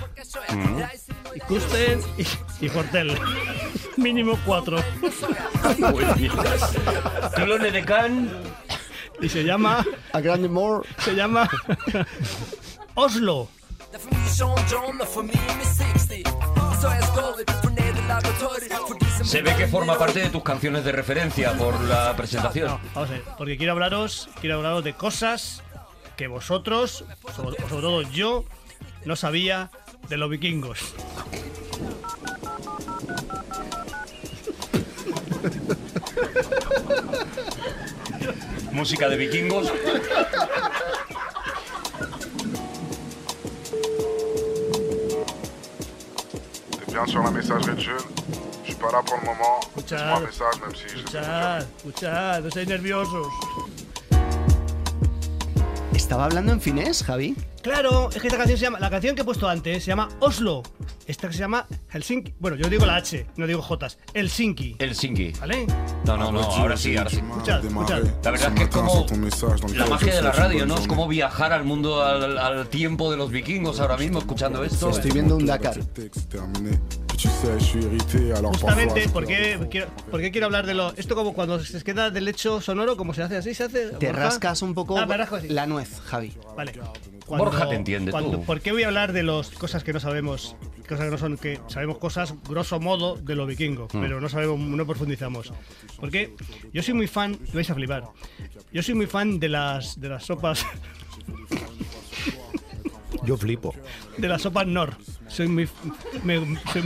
y 1.35 1.41
Kusten 1.41 2.01
y, 2.17 2.65
y 2.65 2.69
Fortel. 2.69 3.19
Mínimo 3.97 4.39
cuatro. 4.47 4.79
Clone 7.35 7.71
de 7.71 7.85
Can. 7.85 8.31
Y 9.21 9.29
se 9.29 9.45
llama. 9.45 9.85
A 10.13 10.21
Grande 10.21 10.49
More. 10.49 10.87
Se 10.99 11.15
llama. 11.15 11.49
Oslo. 12.95 13.49
Se 19.25 19.43
ve 19.43 19.55
que 19.57 19.67
forma 19.67 19.99
parte 19.99 20.21
de 20.21 20.31
tus 20.31 20.43
canciones 20.43 20.85
de 20.85 20.93
referencia 20.93 21.53
por 21.55 21.79
la 21.83 22.17
presentación. 22.17 22.69
No, 22.69 22.81
vamos 22.95 23.11
a 23.11 23.13
ver, 23.13 23.23
porque 23.37 23.57
quiero 23.57 23.73
hablaros, 23.73 24.29
quiero 24.41 24.57
hablaros 24.57 24.85
de 24.85 24.95
cosas 24.95 25.63
que 26.17 26.27
vosotros, 26.27 27.05
sobre, 27.35 27.57
sobre 27.69 27.83
todo 27.83 28.03
yo, 28.03 28.45
no 29.05 29.17
sabía 29.17 29.71
de 30.09 30.17
los 30.17 30.31
vikingos. 30.31 30.95
Música 38.73 39.09
de 39.09 39.17
vikingos. 39.17 39.71
T'es 46.79 46.93
bien 46.93 47.07
sur 47.07 47.23
la 47.23 47.31
messagerie 47.31 47.75
de 47.75 47.81
Jules 47.81 47.97
Je 48.65 48.71
suis 48.71 48.75
pas 48.81 48.91
là 48.93 49.03
pour 49.05 49.19
le 49.19 49.27
moment. 49.27 49.61
Escuchad. 49.77 49.99
Laisse-moi 49.99 50.17
un 50.17 50.21
message 50.21 50.61
même 50.61 50.75
si 50.75 50.89
je 50.89 50.99
sais 50.99 51.19
déjà. 51.19 51.59
Escuchad, 51.59 51.61
escuchad, 51.61 52.43
no 52.43 52.51
seáis 52.51 52.69
nerviosos. 52.69 53.27
¿Estaba 55.95 56.25
hablando 56.25 56.53
en 56.53 56.61
finés, 56.61 57.03
Javi? 57.05 57.37
Claro, 57.63 58.09
es 58.11 58.21
que 58.21 58.29
esta 58.29 58.39
canción 58.39 58.59
se 58.59 58.65
llama, 58.65 58.81
la 58.81 58.89
canción 58.89 59.15
que 59.15 59.23
he 59.23 59.25
puesto 59.25 59.49
antes 59.49 59.85
se 59.85 59.89
llama 59.91 60.09
Oslo. 60.21 60.63
Esta 61.07 61.29
que 61.29 61.35
se 61.35 61.41
llama 61.41 61.67
Helsinki. 61.91 62.35
Bueno, 62.39 62.57
yo 62.57 62.69
digo 62.71 62.87
la 62.87 62.97
H, 62.97 63.27
no 63.37 63.47
digo 63.47 63.61
J. 63.61 63.89
Helsinki. 64.15 64.77
Helsinki. 64.79 65.33
¿Vale? 65.41 65.67
No, 66.07 66.17
no, 66.17 66.33
no, 66.33 66.41
ahora 66.41 66.77
sí, 66.77 66.97
ahora 66.97 67.11
sí. 67.11 67.17
Escuchad, 67.17 67.65
escuchad. 67.65 68.03
La 68.23 68.31
verdad 68.31 68.49
es 68.49 68.55
que 68.55 68.63
es 68.63 68.69
como 68.69 69.05
la 69.75 69.87
magia 69.87 70.15
de 70.15 70.23
la 70.23 70.33
radio, 70.33 70.67
¿no? 70.67 70.77
Es 70.79 70.87
como 70.87 71.07
viajar 71.09 71.53
al 71.53 71.65
mundo, 71.65 72.03
al, 72.05 72.39
al 72.39 72.69
tiempo 72.69 73.11
de 73.11 73.17
los 73.17 73.31
vikingos 73.31 73.81
ahora 73.81 73.97
mismo, 73.97 74.21
escuchando 74.21 74.65
esto. 74.65 74.91
Estoy 74.91 75.11
viendo 75.11 75.37
un 75.37 75.45
Dakar. 75.47 75.79
Justamente, 78.53 79.09
¿por 79.11 79.27
qué, 79.27 79.59
quiero, 79.71 79.89
por 80.11 80.21
qué 80.21 80.31
quiero 80.31 80.47
hablar 80.47 80.65
de 80.67 80.75
lo. 80.75 80.95
Esto 80.97 81.15
como 81.15 81.35
cuando 81.35 81.63
se 81.63 81.83
queda 81.83 82.11
del 82.11 82.29
hecho 82.29 82.61
sonoro, 82.61 82.97
como 82.97 83.13
se 83.13 83.23
hace 83.23 83.37
así, 83.37 83.55
se 83.55 83.65
hace. 83.65 83.89
Te 83.91 84.13
rascas 84.13 84.63
un 84.63 84.73
poco 84.75 84.97
Ah, 84.97 85.05
me 85.07 85.17
rasco 85.17 85.37
así. 85.37 85.49
la 85.49 85.67
nuez, 85.67 86.01
Javi. 86.07 86.33
Vale. 86.57 86.73
Borja 87.39 87.69
te 87.69 87.75
entiende, 87.77 88.11
cuando- 88.11 88.39
tú. 88.39 88.45
¿Por 88.45 88.61
qué 88.61 88.73
voy 88.73 88.83
a 88.83 88.89
hablar 88.89 89.13
de 89.13 89.23
las 89.23 89.51
cosas 89.51 89.85
que 89.85 89.93
no 89.93 90.01
sabemos? 90.01 90.57
Cosas 90.89 91.05
que 91.07 91.11
no 91.11 91.19
son, 91.19 91.37
que 91.39 91.61
sabemos 91.69 91.99
cosas, 91.99 92.35
grosso 92.49 92.81
modo, 92.81 93.17
de 93.17 93.35
lo 93.37 93.47
vikingo, 93.47 93.87
Hmm. 93.93 94.01
pero 94.01 94.21
no 94.21 94.29
sabemos, 94.29 94.59
no 94.59 94.87
profundizamos. 94.87 95.53
Porque 96.01 96.35
yo 96.73 96.83
soy 96.83 96.95
muy 96.95 97.07
fan, 97.07 97.39
vais 97.53 97.71
a 97.71 97.75
flipar. 97.75 98.05
Yo 98.73 98.83
soy 98.83 98.95
muy 98.95 99.07
fan 99.07 99.39
de 99.39 99.49
las, 99.49 100.01
de 100.01 100.09
las 100.09 100.25
sopas, 100.25 100.65
Yo 103.25 103.37
flipo. 103.37 103.75
de 104.17 104.29
las 104.29 104.43
sopas 104.43 104.67
Nor. 104.67 104.95
Soy 105.29 105.47
muy, 105.49 105.69
me- 106.25 106.59
soy, 106.73 106.83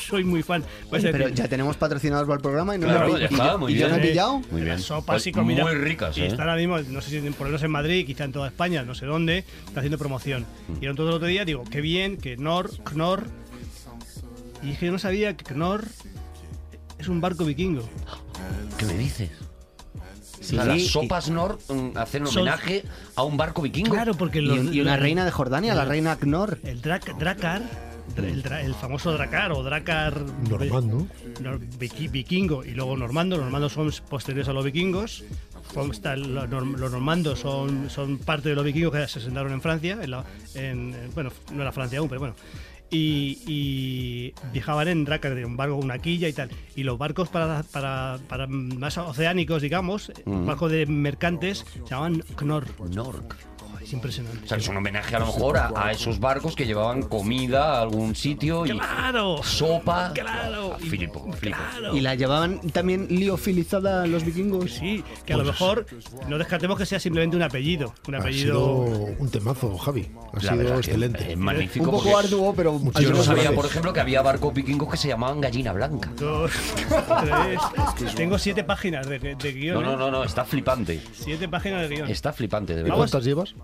soy 0.00 0.24
muy 0.24 0.42
fan. 0.42 0.62
A 0.62 0.90
Pero 0.90 1.12
decir, 1.18 1.34
ya 1.34 1.46
tenemos 1.48 1.76
patrocinadores 1.76 2.26
para 2.26 2.36
el 2.36 2.42
programa 2.42 2.74
y 2.74 2.78
no 2.78 2.86
Claro, 2.86 3.08
lo 3.08 3.18
he 3.18 3.24
está, 3.24 3.54
y 3.54 3.58
muy 3.58 3.72
yo 3.74 3.78
bien. 3.86 3.90
no 3.90 3.96
he 3.96 4.00
pillado. 4.08 4.38
Muy 4.50 4.60
bien. 4.62 4.68
Las 4.74 4.82
sopas 4.82 5.26
y 5.26 5.32
Pues 5.32 5.40
comida. 5.42 5.62
Muy 5.62 5.74
ricas, 5.74 6.16
Y 6.16 6.22
¿eh? 6.22 6.26
están 6.26 6.48
ahora 6.48 6.56
mismo, 6.56 6.78
no 6.80 7.00
sé 7.00 7.10
si 7.10 7.20
por 7.30 7.40
lo 7.42 7.46
menos 7.46 7.62
en 7.62 7.70
Madrid, 7.70 8.06
quizá 8.06 8.24
en 8.24 8.32
toda 8.32 8.48
España, 8.48 8.82
no 8.82 8.94
sé 8.94 9.06
dónde, 9.06 9.44
está 9.66 9.80
haciendo 9.80 9.98
promoción. 9.98 10.44
Y 10.80 10.86
entonces 10.86 11.10
el 11.10 11.16
otro 11.16 11.28
día 11.28 11.44
digo, 11.44 11.64
qué 11.70 11.80
bien, 11.80 12.16
que 12.16 12.36
Knorr, 12.36 12.70
Knorr. 12.84 13.24
Y 14.62 14.70
es 14.70 14.78
que 14.78 14.86
yo 14.86 14.92
no 14.92 14.98
sabía 14.98 15.36
que 15.36 15.44
Knorr 15.44 15.84
es 16.98 17.08
un 17.08 17.20
barco 17.20 17.44
vikingo. 17.44 17.86
¿Qué 18.78 18.86
me 18.86 18.94
dices? 18.94 19.30
Sí, 20.44 20.56
O 20.58 20.62
sea, 20.62 20.72
las 20.74 20.82
y- 20.82 20.88
sopas 20.88 21.30
Nord 21.30 21.58
mm, 21.68 21.96
hacen 21.96 22.26
Son- 22.26 22.42
homenaje 22.42 22.84
a 23.16 23.22
un 23.22 23.36
barco 23.36 23.62
vikingo. 23.62 23.94
Claro, 23.94 24.14
porque 24.14 24.38
Y, 24.40 24.42
los, 24.42 24.74
y 24.74 24.80
una 24.80 24.96
reina 24.96 25.24
de 25.24 25.30
Jordania, 25.30 25.74
la 25.74 25.84
reina 25.84 26.16
Knorr. 26.16 26.58
El 26.62 26.82
Drac- 26.82 27.16
Dracar, 27.16 27.62
dra- 28.14 28.28
el, 28.28 28.42
dra- 28.42 28.62
el 28.62 28.74
famoso 28.74 29.12
Dracar 29.12 29.52
o 29.52 29.62
Dracar 29.62 30.20
Normando. 30.48 31.06
nor- 31.40 31.60
viki- 31.78 32.10
vikingo 32.10 32.62
y 32.64 32.72
luego 32.72 32.96
normando. 32.96 33.36
Los 33.36 33.44
normandos 33.44 33.72
son 33.72 33.90
posteriores 34.10 34.48
a 34.48 34.52
los 34.52 34.64
vikingos. 34.64 35.24
Son- 35.72 35.88
Los 35.88 36.48
norm- 36.50 36.76
los 36.76 36.90
normandos 36.92 37.40
son, 37.40 37.88
son 37.88 38.18
parte 38.18 38.50
de 38.50 38.54
los 38.54 38.64
vikingos 38.64 38.92
que 38.92 39.08
se 39.08 39.18
asentaron 39.18 39.50
en 39.52 39.62
Francia. 39.62 39.98
En 40.02 40.10
la- 40.10 40.24
en- 40.54 40.94
bueno, 41.14 41.30
no 41.52 41.62
era 41.62 41.72
Francia 41.72 41.98
aún, 42.00 42.08
pero 42.08 42.20
bueno. 42.20 42.34
Y, 42.94 43.42
y 43.46 44.34
viajaban 44.52 44.86
en 44.86 45.04
Dracar, 45.04 45.34
de 45.34 45.44
un 45.44 45.56
barco, 45.56 45.74
una 45.74 45.98
quilla 45.98 46.28
y 46.28 46.32
tal. 46.32 46.48
Y 46.76 46.84
los 46.84 46.96
barcos 46.96 47.28
para, 47.28 47.64
para, 47.64 48.20
para 48.28 48.46
más 48.46 48.96
oceánicos, 48.98 49.62
digamos, 49.62 50.12
barcos 50.24 50.70
de 50.70 50.86
mercantes, 50.86 51.66
se 51.72 51.90
llamaban 51.90 52.22
Knorr. 52.36 52.68
Nork. 52.94 53.53
Es 53.84 53.92
impresionante. 53.92 54.44
O 54.44 54.48
sea, 54.48 54.56
es 54.58 54.66
un 54.68 54.76
homenaje 54.76 55.14
a 55.14 55.18
lo 55.18 55.26
mejor 55.26 55.58
a, 55.58 55.70
a 55.76 55.92
esos 55.92 56.18
barcos 56.18 56.56
que 56.56 56.64
llevaban 56.66 57.02
comida 57.02 57.76
a 57.78 57.82
algún 57.82 58.14
sitio 58.14 58.64
y 58.66 58.70
¡Claro! 58.70 59.42
sopa. 59.42 60.12
¡Claro! 60.14 60.76
Flipo, 60.78 61.30
flipo. 61.32 61.56
¡Claro! 61.56 61.94
¿Y 61.96 62.00
la 62.00 62.14
llevaban 62.14 62.60
también 62.72 63.06
liofilizada 63.10 64.06
los 64.06 64.24
vikingos? 64.24 64.72
Sí, 64.72 65.04
que 65.26 65.34
a 65.34 65.36
lo 65.36 65.44
mejor 65.44 65.86
no 66.28 66.38
descartemos 66.38 66.78
que 66.78 66.86
sea 66.86 66.98
simplemente 66.98 67.36
un 67.36 67.42
apellido. 67.42 67.94
Un 68.08 68.14
Ha 68.14 68.18
apellido. 68.18 68.86
sido 68.86 69.14
un 69.18 69.30
temazo, 69.30 69.76
Javi. 69.78 70.10
Ha 70.32 70.42
La 70.42 70.52
sido 70.52 70.76
excelente. 70.78 71.32
Es 71.32 71.38
magnífico. 71.38 71.90
Un 71.90 71.96
poco 72.02 72.16
arduo, 72.18 72.54
pero 72.54 72.80
Yo 73.00 73.10
no 73.10 73.22
sabía, 73.22 73.52
por 73.54 73.66
ejemplo, 73.66 73.92
que 73.92 74.00
había 74.00 74.22
barcos 74.22 74.54
vikingos 74.54 74.90
que 74.90 74.96
se 74.96 75.08
llamaban 75.08 75.40
gallina 75.40 75.72
blanca. 75.72 76.10
Dos, 76.18 76.50
tres. 77.24 78.14
Tengo 78.14 78.38
siete 78.38 78.64
páginas 78.64 79.06
de, 79.08 79.18
de 79.18 79.52
guion. 79.52 79.74
No, 79.74 79.82
no, 79.82 79.92
¿eh? 79.92 79.96
no, 79.96 80.10
no, 80.10 80.24
está 80.24 80.44
flipante. 80.44 81.00
Siete 81.12 81.48
páginas 81.48 81.88
de 81.88 81.94
guion. 81.96 82.08
Está 82.10 82.32
flipante, 82.32 82.74
de 82.74 82.80
¿Y 82.80 82.82
verdad. 82.84 82.96
cuántas 82.96 83.24
llevas? 83.24 83.54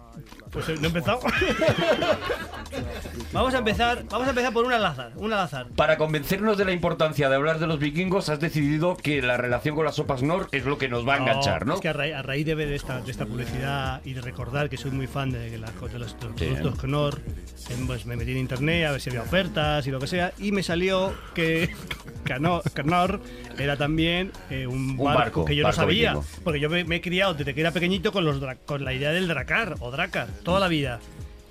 Pues 0.51 0.69
eh, 0.69 0.75
no 0.79 0.85
he 0.85 0.87
empezado. 0.87 1.21
vamos 3.33 3.55
a 3.55 3.59
empezar. 3.59 4.05
Vamos 4.11 4.27
a 4.27 4.31
empezar 4.31 4.53
por 4.53 4.65
una 4.65 4.77
al 4.77 4.87
azar. 4.87 5.13
Una 5.17 5.37
al 5.39 5.45
azar. 5.45 5.67
Para 5.77 5.97
convencernos 5.97 6.59
de 6.59 6.65
la 6.65 6.73
importancia 6.73 7.29
de 7.29 7.37
hablar 7.37 7.59
de 7.59 7.67
los 7.67 7.79
vikingos, 7.79 8.29
has 8.29 8.41
decidido 8.41 8.97
que 8.97 9.23
la 9.23 9.37
relación 9.37 9.75
con 9.75 9.85
las 9.85 9.97
sopas 9.97 10.23
Nor 10.23 10.49
es 10.53 10.65
lo 10.65 10.79
que 10.79 10.89
nos 10.89 11.07
va 11.07 11.15
a 11.15 11.19
enganchar, 11.19 11.67
¿no? 11.67 11.75
Es 11.75 11.81
que 11.81 11.89
a, 11.89 11.93
raíz, 11.93 12.15
a 12.15 12.23
raíz 12.23 12.47
de 12.47 12.55
ver 12.55 12.73
esta, 12.73 13.01
de 13.01 13.11
esta 13.11 13.27
publicidad 13.27 14.01
y 14.05 14.15
de 14.15 14.21
recordar 14.21 14.69
que 14.69 14.77
soy 14.77 14.91
muy 14.91 15.07
fan 15.07 15.31
de, 15.31 15.59
las 15.59 15.75
de 15.75 15.81
los, 15.81 15.93
de 15.93 15.99
los 15.99 16.11
Sí. 16.37 16.47
productos 16.47 16.79
Knorr, 16.81 17.21
em, 17.71 17.87
pues 17.87 18.07
me 18.07 18.17
metí 18.17 18.33
en 18.33 18.39
internet 18.39 18.87
a 18.87 18.93
ver 18.93 19.01
si 19.01 19.11
había 19.11 19.23
ofertas 19.23 19.87
y 19.87 19.91
lo 19.91 19.99
que 19.99 20.07
sea, 20.07 20.33
y 20.39 20.53
me 20.53 20.63
salió 20.63 21.13
que 21.35 21.71
Knorr, 22.25 22.63
Knorr 22.75 23.21
era 23.59 23.77
también 23.77 24.33
eh, 24.51 24.67
un, 24.67 24.99
Un 24.99 25.05
barco, 25.15 25.45
que 25.45 25.55
yo 25.57 25.65
barco 25.65 25.81
no 25.83 25.87
sabía. 25.87 26.13
vikingo. 26.15 26.27
Porque 26.45 26.61
yo 26.61 26.71
me, 26.71 26.85
me 26.85 26.97
he 26.97 27.01
criado 27.01 27.35
desde 27.35 27.55
que 27.55 27.61
era 27.61 27.73
pequeñito 27.73 28.13
con, 28.13 28.25
los 28.25 28.41
con 28.65 28.85
la 28.85 28.93
idea 28.93 29.11
del 29.13 29.29
dracar 29.29 29.77
o 29.81 29.91
dracar, 30.01 30.28
toda 30.42 30.61
la 30.61 30.68
vida. 30.68 31.01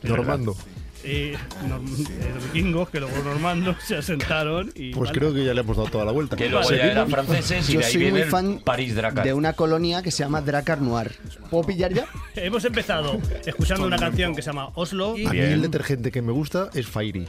Normando. 0.04 0.56
Eh, 1.02 1.38
norm- 1.66 1.88
eh, 2.10 2.32
los 2.36 2.44
vikingos 2.52 2.90
que 2.90 3.00
luego 3.00 3.16
normando 3.24 3.74
se 3.88 3.96
asentaron 3.96 4.70
y 4.76 4.92
Pues 4.92 5.12
vale. 5.12 5.18
creo 5.20 5.34
que 5.34 5.46
ya 5.46 5.54
le 5.54 5.62
hemos 5.62 5.78
dado 5.78 5.88
toda 5.90 6.04
la 6.04 6.12
vuelta. 6.12 6.36
Que 6.36 6.50
luego 6.50 6.70
ya 6.70 6.92
eran 6.92 7.10
franceses 7.10 7.70
y 7.70 7.74
Yo 7.74 7.80
de 7.80 7.86
ahí 7.86 7.92
soy 7.94 8.02
muy 8.02 8.12
viene 8.12 8.26
el 8.26 8.30
fan 8.30 8.60
París 8.66 8.96
Dracar. 8.96 9.24
de 9.24 9.34
una 9.34 9.54
colonia 9.54 10.02
que 10.02 10.12
se 10.12 10.24
llama 10.24 10.42
Dracar 10.42 10.82
Noir. 10.82 11.16
¿Puedo 11.50 11.64
pillar 11.66 11.94
ya? 11.94 12.06
Hemos 12.36 12.66
empezado 12.66 13.18
escuchando 13.46 13.88
una 13.88 13.98
canción 13.98 14.36
que 14.36 14.42
se 14.42 14.48
llama 14.50 14.72
Oslo. 14.76 15.12
A 15.14 15.32
mí 15.32 15.40
el 15.40 15.62
detergente 15.62 16.12
que 16.12 16.22
me 16.22 16.34
gusta 16.34 16.70
es 16.74 16.86
Fairy. 16.86 17.28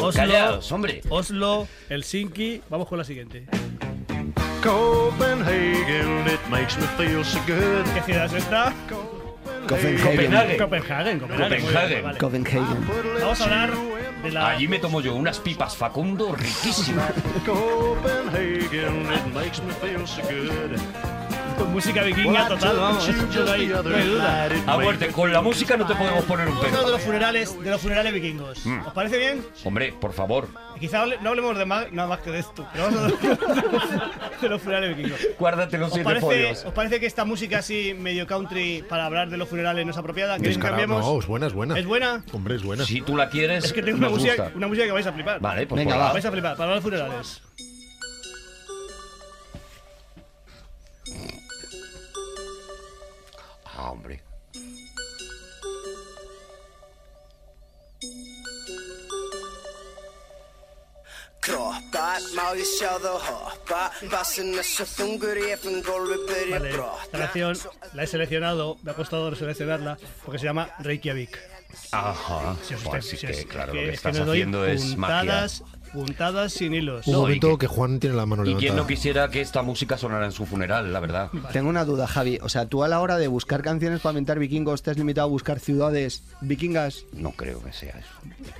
Oslo, 0.00 0.10
Callaos, 0.14 0.72
hombre. 0.72 1.00
Oslo, 1.10 1.68
Helsinki. 1.88 2.62
Vamos 2.68 2.88
con 2.88 2.98
la 2.98 3.04
siguiente. 3.04 3.46
Copenhagen, 4.62 6.26
it 6.26 6.40
makes 6.50 6.76
me 6.76 6.86
feel 6.96 7.24
so 7.24 7.38
good. 7.46 7.84
¿Qué 7.94 8.02
ciudad 8.02 8.24
es 8.26 8.32
esta? 8.32 8.72
Copenhagen. 9.68 10.00
Copenhague. 10.00 10.56
Copenhagen. 10.56 11.20
Copenhagen. 11.20 11.60
Copenhagen. 11.60 12.02
vale. 12.02 12.18
Copenhagen. 12.18 12.88
Vamos 13.20 13.40
a 13.40 13.44
hablar 13.44 13.70
de 14.22 14.30
la. 14.32 14.48
Allí 14.50 14.66
me 14.66 14.78
tomo 14.78 15.00
yo 15.00 15.14
unas 15.14 15.38
pipas 15.38 15.76
Facundo 15.76 16.34
riquísimas. 16.34 17.12
Copenhagen, 17.46 19.12
it 19.12 19.34
makes 19.34 19.62
me 19.62 19.72
feel 19.74 20.04
so 20.06 20.22
good. 20.22 21.27
Con 21.58 21.72
música 21.72 22.02
vikinga 22.02 22.48
total, 22.48 22.76
vamos. 22.76 23.08
Eso 23.08 23.44
no 23.44 23.52
hay, 23.52 23.66
no 23.66 23.96
hay 23.96 24.08
duda. 24.08 24.48
A 24.66 24.78
muerte, 24.78 25.08
con 25.08 25.32
la 25.32 25.42
música 25.42 25.76
no 25.76 25.86
te 25.86 25.94
podemos 25.94 26.24
poner 26.24 26.48
un 26.48 26.54
Vamos 26.54 26.64
a 26.64 26.78
hablar 26.78 26.86
de 26.86 26.92
los 26.92 27.02
funerales, 27.02 27.60
de 27.62 27.70
los 27.70 27.80
funerales 27.80 28.12
vikingos. 28.12 28.66
Mm. 28.66 28.86
¿Os 28.86 28.92
parece 28.92 29.18
bien? 29.18 29.44
Hombre, 29.64 29.92
por 30.00 30.12
favor, 30.12 30.48
Quizá 30.78 31.04
no 31.20 31.30
hablemos 31.30 31.58
de 31.58 31.64
más, 31.64 31.90
nada 31.92 32.08
más 32.08 32.20
que 32.20 32.30
de 32.30 32.38
esto, 32.38 32.66
pero 32.72 32.84
vamos 32.84 33.00
a 33.00 33.04
hablar 33.04 34.40
de 34.40 34.48
los 34.48 34.62
funerales 34.62 34.96
vikingos. 34.96 35.20
guárdate 35.38 35.78
los 35.78 35.88
¿Os 35.88 35.94
siete 35.94 36.04
parece. 36.20 36.68
¿Os 36.68 36.72
parece 36.72 37.00
que 37.00 37.06
esta 37.06 37.24
música 37.24 37.58
así, 37.58 37.94
medio 37.98 38.26
country, 38.26 38.84
para 38.88 39.06
hablar 39.06 39.28
de 39.28 39.36
los 39.36 39.48
funerales 39.48 39.84
no 39.84 39.90
es 39.90 39.98
apropiada? 39.98 40.36
¿Queréis 40.38 40.56
que 40.56 40.62
cambiemos? 40.62 41.04
No, 41.04 41.18
es 41.18 41.26
buena, 41.26 41.46
es 41.48 41.52
buena. 41.52 41.78
¿Es 41.78 41.86
buena? 41.86 42.22
Hombre, 42.32 42.54
es 42.56 42.62
buena. 42.62 42.84
Si 42.84 43.00
tú 43.00 43.16
la 43.16 43.28
quieres, 43.28 43.64
Es 43.64 43.72
que 43.72 43.82
tengo 43.82 43.98
una 43.98 44.08
música, 44.08 44.52
una 44.54 44.68
música 44.68 44.86
que 44.86 44.92
vais 44.92 45.06
a 45.06 45.12
flipar. 45.12 45.40
Vale, 45.40 45.66
pues 45.66 45.78
Venga, 45.78 45.96
va. 45.96 46.12
Vais 46.12 46.24
a 46.24 46.30
flipar, 46.30 46.52
para 46.56 46.64
hablar 46.64 46.78
de 46.78 46.82
funerales. 46.82 47.42
Gólfi 53.82 54.02
byrja 54.02 54.18
Vale, 66.50 66.72
la 67.12 67.18
canción 67.18 67.56
la 67.94 68.02
he 68.02 68.06
seleccionado, 68.06 68.76
me 68.82 68.90
ha 68.90 68.94
costado 68.94 69.34
seleccionarla, 69.34 69.98
porque 70.24 70.38
se 70.38 70.44
llama 70.44 70.70
Reykjavik. 70.80 71.38
Ajá. 71.92 72.56
Si 72.66 72.74
os 72.74 72.82
Pues 72.82 73.04
estáis- 73.04 73.04
sí 73.04 73.16
si 73.16 73.26
que, 73.26 73.44
claro, 73.46 73.72
que- 73.72 73.78
lo 73.78 73.82
que 73.84 73.88
que 73.90 73.94
estás 73.94 74.18
haciendo 74.18 74.66
es 74.66 74.96
magia. 74.96 75.46
Puntadas, 75.92 76.52
sin 76.52 76.74
hilos. 76.74 77.06
Un 77.06 77.12
No, 77.12 77.18
y 77.18 77.22
momento 77.22 77.58
que- 77.58 77.66
que... 77.66 77.66
Juan 77.66 77.98
tiene 78.00 78.16
la 78.16 78.26
mano 78.26 78.42
¿Y 78.42 78.46
quién 78.46 78.58
levantada. 78.60 78.82
no 78.82 78.86
quisiera 78.86 79.28
que 79.30 79.40
esta 79.40 79.62
música 79.62 79.96
sonara 79.98 80.26
en 80.26 80.32
su 80.32 80.46
funeral, 80.46 80.92
la 80.92 81.00
verdad? 81.00 81.30
Tengo 81.52 81.68
una 81.68 81.84
duda, 81.84 82.06
Javi. 82.06 82.38
O 82.42 82.48
sea, 82.48 82.66
tú 82.66 82.84
a 82.84 82.88
la 82.88 83.00
hora 83.00 83.18
de 83.18 83.28
buscar 83.28 83.62
canciones 83.62 84.00
para 84.00 84.12
inventar 84.12 84.38
vikingos, 84.38 84.82
¿te 84.82 84.90
has 84.90 84.96
limitado 84.98 85.26
a 85.26 85.30
buscar 85.30 85.58
ciudades 85.60 86.22
vikingas? 86.40 87.04
No 87.12 87.32
creo 87.32 87.62
que 87.62 87.72
sea 87.72 87.90
eso. 87.98 88.08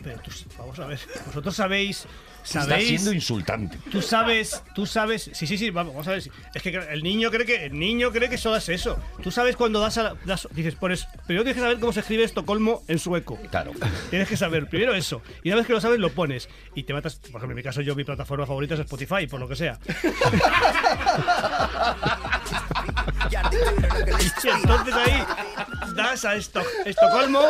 Pero 0.02 0.20
tú- 0.20 0.30
vamos 0.58 0.78
a 0.78 0.86
ver, 0.86 0.98
vosotros 1.26 1.54
sabéis, 1.56 2.06
Está 2.48 2.62
sabéis, 2.62 2.88
siendo 2.88 3.12
insultante. 3.12 3.78
tú 3.90 4.00
sabes, 4.02 4.62
tú 4.74 4.86
sabes, 4.86 5.30
sí, 5.34 5.46
sí, 5.46 5.58
sí, 5.58 5.70
vamos, 5.70 5.92
vamos 5.94 6.08
a 6.08 6.12
ver, 6.12 6.22
es 6.54 6.62
que 6.62 6.70
el 6.90 7.02
niño 7.02 7.30
cree 7.30 7.44
que, 7.46 7.66
el 7.66 7.78
niño 7.78 8.10
cree 8.10 8.28
que 8.30 8.38
solo 8.38 8.56
es 8.56 8.68
eso. 8.68 8.98
Tú 9.22 9.30
sabes 9.30 9.56
cuando 9.56 9.80
das, 9.80 9.98
a, 9.98 10.02
la- 10.04 10.16
das- 10.24 10.48
dices, 10.52 10.74
pones, 10.74 11.06
primero 11.26 11.44
tienes 11.44 11.56
que 11.56 11.60
saber 11.62 11.78
cómo 11.80 11.92
se 11.92 12.00
escribe 12.00 12.24
Estocolmo 12.24 12.82
en 12.88 12.98
sueco. 12.98 13.38
Claro. 13.50 13.72
Tienes 14.10 14.28
que 14.28 14.36
saber 14.36 14.66
primero 14.68 14.94
eso. 14.94 15.22
Y 15.42 15.48
una 15.48 15.56
vez 15.58 15.66
que 15.66 15.72
lo 15.72 15.80
sabes, 15.80 15.98
lo 16.00 16.10
pones. 16.10 16.48
Y 16.74 16.84
te 16.84 16.92
matas. 16.92 17.16
Por 17.16 17.28
ejemplo, 17.40 17.50
en 17.50 17.56
mi 17.56 17.62
caso, 17.62 17.80
yo 17.82 17.94
mi 17.94 18.04
plataforma 18.04 18.46
favorita 18.46 18.74
es 18.74 18.80
Spotify, 18.80 19.26
por 19.26 19.40
lo 19.40 19.48
que 19.48 19.56
sea. 19.56 19.78
y 23.30 24.48
entonces 24.48 24.94
ahí 24.94 25.24
das 25.94 26.24
a 26.24 26.34
esto, 26.36 26.62
Estocolmo 26.84 27.42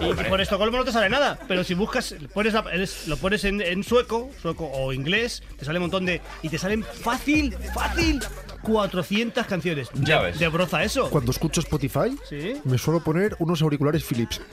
y 0.00 0.14
por 0.28 0.40
Estocolmo 0.40 0.78
no 0.78 0.84
te 0.84 0.92
sale 0.92 1.08
nada. 1.08 1.38
Pero 1.48 1.64
si 1.64 1.74
buscas, 1.74 2.14
pones 2.32 2.52
la- 2.54 2.64
lo 3.06 3.16
pones 3.16 3.44
en, 3.44 3.60
en 3.60 3.82
sueco, 3.84 4.21
sueco 4.40 4.70
o 4.72 4.92
inglés, 4.92 5.42
te 5.58 5.64
sale 5.64 5.78
un 5.78 5.84
montón 5.84 6.06
de. 6.06 6.20
Y 6.42 6.48
te 6.48 6.58
salen 6.58 6.82
fácil, 6.84 7.56
fácil, 7.74 8.22
400 8.62 9.46
canciones. 9.46 9.88
Ya 9.94 10.20
ves. 10.20 10.38
De 10.38 10.48
broza 10.48 10.82
eso. 10.82 11.10
Cuando 11.10 11.30
escucho 11.32 11.60
Spotify, 11.60 12.16
Sí. 12.28 12.60
me 12.64 12.78
suelo 12.78 13.00
poner 13.00 13.36
unos 13.38 13.62
auriculares 13.62 14.04
Philips. 14.04 14.40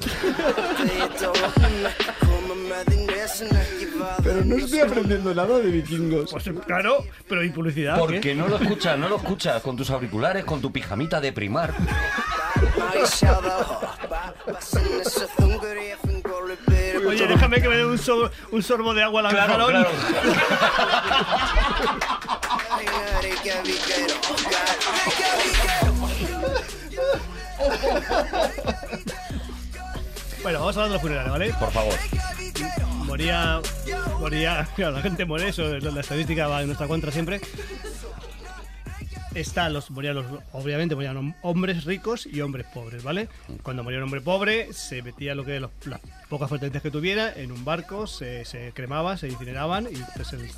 Pero 4.23 4.43
no 4.45 4.55
estoy 4.57 4.79
aprendiendo 4.79 5.33
nada 5.33 5.59
de 5.59 5.69
vikingos. 5.69 6.31
Pues 6.31 6.49
claro, 6.65 7.05
pero 7.27 7.43
¿y 7.43 7.49
publicidad? 7.49 7.95
¿qué? 7.95 7.99
Porque 7.99 8.35
no 8.35 8.47
lo 8.47 8.57
escuchas, 8.57 8.97
no 8.97 9.07
lo 9.09 9.17
escuchas 9.17 9.61
con 9.61 9.75
tus 9.77 9.89
auriculares, 9.89 10.45
con 10.45 10.61
tu 10.61 10.71
pijamita 10.71 11.21
de 11.21 11.31
primar. 11.31 11.73
Oye, 17.09 17.27
déjame 17.27 17.61
que 17.61 17.67
me 17.69 17.75
dé 17.77 17.85
un, 17.85 17.97
sor- 17.97 18.31
un 18.51 18.63
sorbo 18.63 18.93
de 18.93 19.03
agua 19.03 19.21
al 19.21 19.29
Claro, 19.29 19.51
jalón. 19.53 19.69
claro. 19.71 19.89
Bueno, 30.41 30.59
vamos 30.59 30.77
a 30.77 30.83
hablar 30.83 30.87
de 30.89 30.93
los 30.93 31.01
funerales, 31.01 31.31
¿vale? 31.31 31.53
Por 31.59 31.71
favor. 31.71 31.93
Moría. 33.05 33.59
Moría. 34.19 34.67
Claro, 34.75 34.93
la 34.93 35.01
gente 35.01 35.25
muere, 35.25 35.49
eso, 35.49 35.63
la 35.79 35.99
estadística 36.01 36.47
va 36.47 36.61
en 36.61 36.67
nuestra 36.67 36.87
contra 36.87 37.11
siempre. 37.11 37.41
Está 39.35 39.69
los, 39.69 39.91
morían 39.91 40.15
los, 40.15 40.25
obviamente 40.53 40.95
morían 40.95 41.15
hom- 41.17 41.35
hombres 41.43 41.85
ricos 41.85 42.25
y 42.25 42.41
hombres 42.41 42.65
pobres, 42.73 43.03
¿vale? 43.03 43.27
Cuando 43.61 43.83
moría 43.83 43.99
un 43.99 44.05
hombre 44.05 44.21
pobre, 44.21 44.73
se 44.73 45.03
metía 45.03 45.35
lo 45.35 45.45
que 45.45 45.59
los- 45.59 45.69
las 45.85 46.01
pocas 46.29 46.49
pertenencias 46.49 46.81
que 46.81 46.89
tuviera 46.91 47.31
en 47.33 47.51
un 47.51 47.63
barco, 47.63 48.07
se, 48.07 48.43
se 48.45 48.71
cremaba, 48.73 49.17
se 49.17 49.27
incineraban. 49.27 49.87
Y, 49.91 49.97
pues, 50.15 50.33
el- 50.33 50.49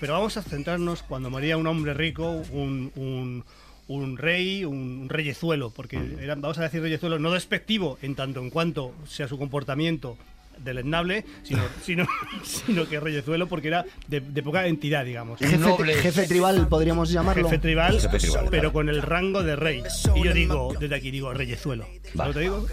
pero 0.00 0.12
vamos 0.12 0.36
a 0.36 0.42
centrarnos 0.42 1.02
cuando 1.02 1.28
moría 1.28 1.56
un 1.56 1.66
hombre 1.66 1.92
rico, 1.92 2.30
un, 2.52 2.92
un, 2.94 3.44
un 3.88 4.16
rey, 4.16 4.64
un, 4.64 5.00
un 5.02 5.08
reyezuelo, 5.08 5.70
porque 5.70 5.98
era, 6.20 6.36
vamos 6.36 6.58
a 6.58 6.62
decir 6.62 6.80
reyezuelo 6.80 7.18
no 7.18 7.32
despectivo 7.32 7.98
en 8.00 8.14
tanto 8.14 8.38
en 8.40 8.50
cuanto 8.50 8.94
sea 9.08 9.26
su 9.26 9.38
comportamiento 9.38 10.16
deleznable, 10.62 11.24
sino, 11.42 11.62
sino, 11.82 12.06
sino 12.42 12.88
que 12.88 13.00
reyezuelo 13.00 13.48
porque 13.48 13.68
era 13.68 13.84
de, 14.08 14.20
de 14.20 14.42
poca 14.42 14.66
entidad, 14.66 15.04
digamos. 15.04 15.38
Jefe, 15.38 15.58
Noble. 15.58 15.94
jefe 15.94 16.26
tribal, 16.26 16.68
podríamos 16.68 17.10
llamarlo. 17.10 17.48
Jefe 17.48 17.58
tribal, 17.58 18.00
Jefe 18.00 18.18
tribal, 18.18 18.46
pero 18.50 18.62
vale. 18.64 18.72
con 18.72 18.88
el 18.88 19.02
rango 19.02 19.42
de 19.42 19.56
rey. 19.56 19.82
Y 20.14 20.24
yo 20.24 20.32
digo, 20.32 20.74
desde 20.78 20.94
aquí 20.94 21.10
digo, 21.10 21.32
reyezuelo. 21.32 21.84
¿Sabes 21.84 22.14
Vale. 22.14 22.30
que 22.30 22.34
te 22.34 22.40
digo? 22.40 22.66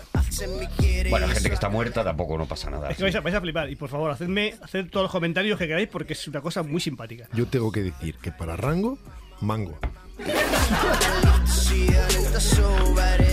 Bueno, 1.10 1.28
gente 1.28 1.50
que 1.50 1.56
está 1.56 1.70
muerta 1.70 2.04
tampoco 2.04 2.38
no 2.38 2.46
pasa 2.46 2.70
nada. 2.70 2.90
Es 2.90 2.98
que 2.98 3.04
vais 3.04 3.16
a, 3.16 3.22
vais 3.22 3.36
a 3.36 3.42
flipar. 3.42 3.70
Y 3.70 3.76
por 3.76 3.90
favor, 3.90 4.12
hacedme 4.12 4.56
hacer 4.62 4.90
todos 4.90 5.06
los 5.06 5.12
comentarios 5.12 5.58
que 5.58 5.68
queráis 5.68 5.90
porque 5.90 6.14
es 6.14 6.28
una 6.28 6.42
cosa 6.42 6.64
muy 6.64 6.82
simpática. 6.82 7.28
Yo 7.34 7.48
tengo 7.48 7.72
que 7.72 7.84
decir 7.84 8.16
que 8.22 8.32
para 8.32 8.56
rango, 8.56 8.98
mango. 9.42 9.78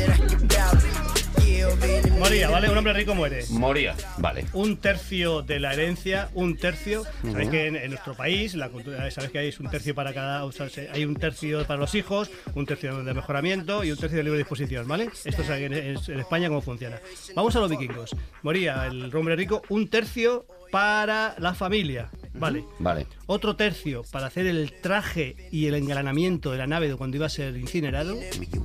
Moría, 2.25 2.49
¿vale? 2.49 2.71
Un 2.71 2.79
hombre 2.79 2.93
rico 2.95 3.15
muere. 3.15 3.45
Moría, 3.51 3.95
vale. 4.17 4.47
Un 4.55 4.79
tercio 4.79 5.43
de 5.43 5.61
la 5.61 5.75
herencia, 5.75 6.31
un 6.33 6.57
tercio. 6.57 7.05
Sabéis 7.23 7.49
Ujú. 7.49 7.51
que 7.51 7.67
en, 7.67 7.77
en 7.77 7.91
nuestro 7.91 8.15
país, 8.15 8.55
la 8.55 8.71
cultura, 8.71 9.11
sabéis 9.11 9.31
que 9.31 9.39
hay 9.39 9.55
un 9.61 9.69
tercio 9.71 9.95
para 9.95 10.15
cada. 10.15 10.45
o 10.47 10.51
sea, 10.51 10.71
se- 10.71 10.89
hay 10.91 11.05
un 11.05 11.17
tercio 11.17 11.67
para 11.67 11.79
los 11.79 11.95
hijos, 11.95 12.31
un 12.55 12.65
tercio 12.65 13.05
de 13.05 13.13
mejoramiento 13.15 13.85
y 13.85 13.91
un 13.93 13.99
tercio 13.99 14.17
de 14.17 14.25
libre 14.25 14.39
disposición, 14.39 14.89
¿vale? 14.89 15.11
Esto 15.25 15.43
es 15.43 15.51
en, 15.51 15.75
en- 15.75 15.99
en 16.07 16.19
España 16.21 16.49
cómo 16.49 16.63
funciona. 16.63 16.99
Vamos 17.35 17.55
a 17.57 17.61
los 17.61 17.71
vikingos. 17.71 18.17
Moría 18.43 18.87
el 18.87 19.15
hombre 19.15 19.37
rico, 19.37 19.61
un 19.69 19.89
tercio 19.89 20.47
para 20.75 21.37
la 21.39 21.55
familia, 21.55 22.11
¿vale? 22.33 22.65
Vale. 22.81 23.07
Otro 23.27 23.55
tercio 23.55 24.03
para 24.11 24.27
hacer 24.27 24.45
el 24.49 24.73
traje 24.81 25.37
y 25.53 25.67
el 25.67 25.77
engalanamiento 25.77 26.51
de 26.51 26.59
la 26.59 26.67
nave 26.67 26.89
de 26.89 26.97
cuando 26.97 27.17
iba 27.17 27.27
a 27.27 27.29
ser 27.29 27.57
incinerado. 27.57 28.19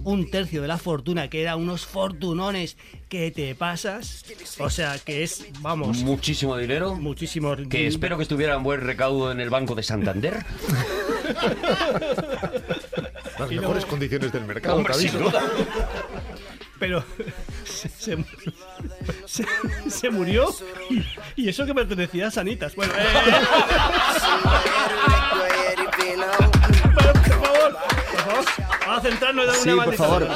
Un 0.05 0.31
tercio 0.31 0.63
de 0.63 0.67
la 0.67 0.79
fortuna, 0.79 1.29
que 1.29 1.43
era 1.43 1.55
unos 1.55 1.85
fortunones 1.85 2.77
que 3.09 3.29
te 3.29 3.53
pasas. 3.53 4.25
O 4.57 4.71
sea, 4.71 4.97
que 4.97 5.21
es, 5.21 5.45
vamos, 5.61 5.99
Muchísimo 5.99 6.57
dinero. 6.57 6.95
muchísimo. 6.95 7.55
Que 7.69 7.85
espero 7.85 8.17
que 8.17 8.23
estuviera 8.23 8.55
en 8.55 8.63
buen 8.63 8.81
recaudo 8.81 9.31
en 9.31 9.39
el 9.39 9.51
Banco 9.51 9.75
de 9.75 9.83
Santander. 9.83 10.37
Las 13.37 13.51
Y 13.51 13.55
mejores 13.55 13.61
luego- 13.83 13.87
condiciones 13.87 14.31
del 14.33 14.45
mercado, 14.45 14.77
Hombre, 14.77 14.95
te 14.95 14.99
sin 15.01 15.11
duda. 15.19 15.43
Pero 16.79 17.03
se, 17.65 17.87
se, 17.89 18.17
se- 19.25 19.45
se 19.89 20.09
murió 20.09 20.47
y, 20.89 21.05
y 21.35 21.49
eso 21.49 21.65
que 21.65 21.73
pertenecía 21.73 22.27
a 22.27 22.31
Sanitas. 22.31 22.75
Bueno, 22.75 22.93
eh, 22.97 23.03
por 26.95 27.23
favor, 27.23 27.77
por 28.11 28.21
favor, 28.21 28.45
vamos 28.85 28.97
a 28.97 29.01
centrarnos 29.01 29.47
en 29.57 29.63
Sí, 29.63 29.69
una 29.69 29.85
por 29.85 29.93
favor. 29.95 30.27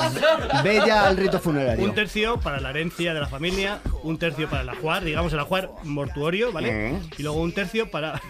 Ve 0.64 0.82
ya 0.86 1.08
al 1.08 1.18
rito 1.18 1.40
funerario. 1.40 1.84
Un 1.84 1.94
tercio 1.94 2.40
para 2.40 2.60
la 2.60 2.70
herencia 2.70 3.14
de 3.14 3.20
la 3.20 3.28
familia, 3.28 3.80
un 4.04 4.18
tercio 4.18 4.50
para 4.50 4.62
el 4.64 4.70
ajuar, 4.70 5.04
digamos 5.04 5.34
el 5.34 5.40
ajuar 5.40 5.72
mortuorio, 5.84 6.52
¿vale? 6.52 7.00
Y 7.18 7.24
luego 7.24 7.40
un 7.42 7.52
tercio 7.54 7.90
para, 7.90 8.22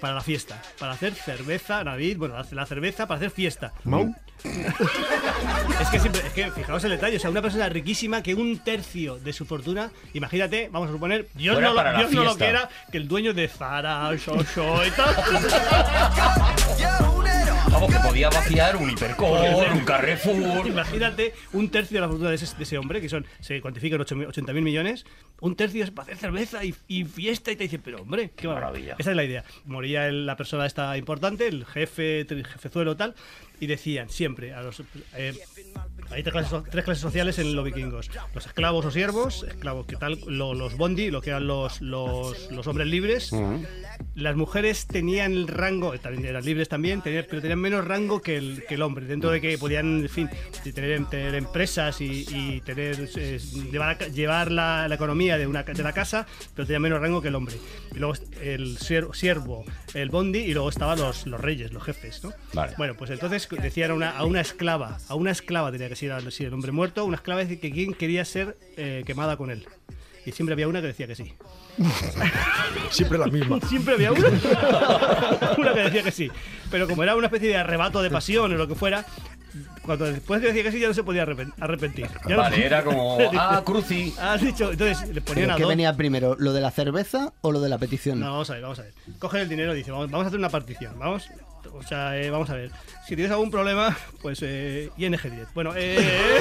para 0.00 0.14
la 0.14 0.20
fiesta, 0.22 0.60
para 0.78 0.92
hacer 0.92 1.14
cerveza, 1.14 1.84
Navid, 1.84 2.16
bueno, 2.18 2.34
la- 2.52 2.66
cerveza 2.66 3.06
para 3.06 3.18
hacer 3.18 3.30
fiesta. 3.30 3.72
Mau. 3.84 4.14
Es 4.42 5.88
que 5.90 5.98
siempre, 6.00 6.22
es 6.26 6.32
que 6.32 6.50
fijaos 6.50 6.82
el 6.84 6.90
detalle, 6.92 7.18
o 7.18 7.20
sea, 7.20 7.28
una 7.30 7.42
persona 7.42 7.68
riquísima 7.68 8.22
que 8.22 8.34
un 8.34 8.58
tercio 8.60 9.18
de 9.18 9.32
su 9.34 9.44
fortuna, 9.44 9.90
imagínate, 10.14 10.68
vamos 10.72 10.88
a 10.88 10.92
suponer, 10.92 11.28
Dios, 11.34 11.54
Fuera 11.56 11.68
no, 11.68 11.74
lo, 11.74 11.82
la 11.82 11.98
Dios 11.98 12.10
no 12.12 12.24
lo 12.24 12.30
fiesta. 12.34 12.44
quiera, 12.44 12.68
que 12.90 12.96
el 12.98 13.06
dueño 13.08 13.34
de 13.34 13.48
Zara, 13.48 14.10
Shosho 14.16 14.86
y 14.86 14.90
tal. 14.92 15.14
Vamos, 17.70 17.90
que 17.94 17.98
podía 18.00 18.28
vaciar 18.30 18.76
un 18.76 18.90
hipercore, 18.90 19.54
un 19.72 19.80
Carrefour. 19.84 20.66
Imagínate 20.66 21.34
un 21.52 21.70
tercio 21.70 21.96
de 21.96 22.00
la 22.00 22.08
fortuna 22.08 22.30
de 22.30 22.36
ese, 22.36 22.56
de 22.56 22.62
ese 22.64 22.78
hombre, 22.78 23.00
que 23.00 23.08
son 23.08 23.26
se 23.40 23.60
cuantifica 23.60 23.94
en 23.96 24.02
80 24.02 24.52
mil 24.52 24.62
millones, 24.62 25.04
un 25.40 25.54
tercio 25.54 25.84
es 25.84 25.90
para 25.90 26.04
hacer 26.04 26.16
cerveza 26.16 26.64
y, 26.64 26.74
y 26.88 27.04
fiesta 27.04 27.52
y 27.52 27.56
te 27.56 27.64
dice, 27.64 27.78
pero 27.78 28.02
hombre, 28.02 28.32
qué 28.36 28.48
maravilla. 28.48 28.96
Esa 28.98 29.10
es 29.10 29.16
la 29.16 29.24
idea. 29.24 29.44
La 29.94 30.36
persona 30.36 30.66
esta 30.66 30.96
importante, 30.96 31.46
el 31.46 31.64
jefe, 31.64 32.20
el 32.20 32.46
jefezuelo 32.46 32.96
tal, 32.96 33.14
y 33.60 33.66
decían 33.66 34.08
siempre 34.08 34.52
a 34.54 34.62
los... 34.62 34.82
eh, 35.14 35.34
hay 36.10 36.22
tres 36.22 36.32
clases, 36.32 36.62
tres 36.70 36.84
clases 36.84 37.02
sociales 37.02 37.38
en 37.38 37.54
los 37.54 37.64
vikingos. 37.64 38.10
Los 38.34 38.46
esclavos 38.46 38.84
o 38.86 38.90
siervos, 38.90 39.44
esclavos 39.48 39.86
que 39.86 39.96
tal, 39.96 40.18
lo- 40.26 40.54
los 40.54 40.76
bondi, 40.76 41.10
lo 41.10 41.20
que 41.20 41.30
eran 41.30 41.46
los, 41.46 41.80
los, 41.80 42.50
los 42.50 42.66
hombres 42.66 42.86
libres. 42.88 43.30
Las 44.14 44.34
mujeres 44.36 44.86
tenían 44.86 45.32
el 45.32 45.46
rango, 45.46 45.92
eh, 45.94 45.98
también 45.98 46.24
eran 46.26 46.44
libres 46.44 46.68
también, 46.68 47.02
tenían- 47.02 47.26
pero 47.28 47.42
tenían 47.42 47.58
menos 47.58 47.84
rango 47.84 48.22
que 48.22 48.36
el, 48.38 48.64
que 48.66 48.74
el 48.76 48.82
hombre, 48.82 49.04
dentro 49.06 49.30
de 49.30 49.40
que 49.42 49.58
podían, 49.58 50.00
en 50.00 50.08
fin, 50.08 50.30
tener, 50.74 51.04
tener 51.06 51.34
empresas 51.34 52.00
y, 52.00 52.24
y 52.30 52.60
tener 52.62 53.08
eh, 53.16 53.38
llevar, 53.70 53.98
llevar 54.10 54.50
la, 54.50 54.88
la 54.88 54.94
economía 54.94 55.36
de, 55.36 55.46
una, 55.46 55.62
de 55.64 55.82
la 55.82 55.92
casa, 55.92 56.26
pero 56.54 56.66
tenían 56.66 56.82
menos 56.82 57.00
rango 57.00 57.20
que 57.20 57.28
el 57.28 57.34
hombre. 57.34 57.56
Y 57.94 57.98
luego 57.98 58.14
el 58.40 58.78
sier- 58.78 59.12
siervo, 59.14 59.64
el 59.92 60.08
bondi, 60.08 60.38
y 60.40 60.54
luego 60.54 60.70
estaban 60.70 60.98
los, 60.98 61.26
los 61.26 61.38
reyes, 61.40 61.72
los 61.72 61.82
jefes, 61.82 62.24
¿no? 62.24 62.32
Vale. 62.54 62.72
Bueno, 62.78 62.94
pues 62.94 63.10
entonces 63.10 63.46
decían 63.50 63.90
a 63.90 63.94
una, 63.94 64.10
a 64.16 64.24
una 64.24 64.40
esclava, 64.40 64.98
a 65.08 65.14
una 65.14 65.30
esclava 65.30 65.70
tenía 65.70 65.88
que 65.90 65.96
ser 65.96 66.12
al- 66.12 66.32
si 66.32 66.44
el 66.44 66.54
hombre 66.54 66.72
muerto, 66.72 67.04
una 67.04 67.16
esclava 67.16 67.40
decía 67.42 67.60
que 67.60 67.70
quién 67.70 67.92
quería 67.92 68.24
ser 68.24 68.56
eh, 68.78 69.02
quemada 69.06 69.36
con 69.36 69.50
él. 69.50 69.66
Y 70.24 70.32
siempre 70.32 70.52
había 70.54 70.68
una 70.68 70.80
que 70.80 70.86
decía 70.88 71.06
que 71.06 71.14
sí. 71.14 71.34
Siempre 72.90 73.18
la 73.18 73.26
misma. 73.26 73.58
Siempre 73.68 73.94
había 73.94 74.12
una, 74.12 74.28
una 75.58 75.74
que 75.74 75.80
decía 75.80 76.02
que 76.02 76.10
sí. 76.10 76.30
Pero 76.70 76.86
como 76.88 77.02
era 77.02 77.16
una 77.16 77.26
especie 77.26 77.48
de 77.48 77.56
arrebato 77.56 78.02
de 78.02 78.10
pasión 78.10 78.52
o 78.52 78.56
lo 78.56 78.68
que 78.68 78.74
fuera, 78.74 79.06
cuando 79.82 80.04
después 80.04 80.40
que 80.40 80.48
decía 80.48 80.62
que 80.62 80.72
sí 80.72 80.80
ya 80.80 80.88
no 80.88 80.94
se 80.94 81.02
podía 81.04 81.24
arrepen- 81.26 81.52
arrepentir. 81.58 82.06
Ya 82.28 82.36
no- 82.36 82.42
Vale, 82.42 82.64
era 82.66 82.84
como, 82.84 83.18
ah, 83.38 83.62
cruci. 83.64 84.12
Has 84.20 84.42
dicho, 84.42 84.70
entonces 84.72 85.08
le 85.08 85.20
ponían 85.22 85.44
¿Pero 85.46 85.52
a 85.54 85.56
qué 85.56 85.62
dos. 85.62 85.70
venía 85.70 85.96
primero? 85.96 86.36
¿Lo 86.38 86.52
de 86.52 86.60
la 86.60 86.70
cerveza 86.70 87.32
o 87.40 87.50
lo 87.52 87.60
de 87.60 87.68
la 87.70 87.78
petición? 87.78 88.20
No, 88.20 88.30
vamos 88.32 88.50
a 88.50 88.54
ver, 88.54 88.62
vamos 88.62 88.78
a 88.78 88.82
ver. 88.82 88.92
Coge 89.18 89.40
el 89.40 89.48
dinero 89.48 89.72
y 89.74 89.78
dice, 89.78 89.90
vamos, 89.90 90.10
vamos 90.10 90.24
a 90.24 90.28
hacer 90.28 90.38
una 90.38 90.50
partición, 90.50 90.98
vamos. 90.98 91.28
O 91.74 91.82
sea, 91.82 92.16
eh, 92.18 92.30
vamos 92.30 92.48
a 92.50 92.54
ver. 92.54 92.70
Si 93.06 93.14
tienes 93.16 93.32
algún 93.32 93.50
problema, 93.50 93.96
pues 94.22 94.40
eh, 94.42 94.90
ING 94.96 95.10
10. 95.20 95.54
Bueno, 95.54 95.72
eh... 95.76 95.98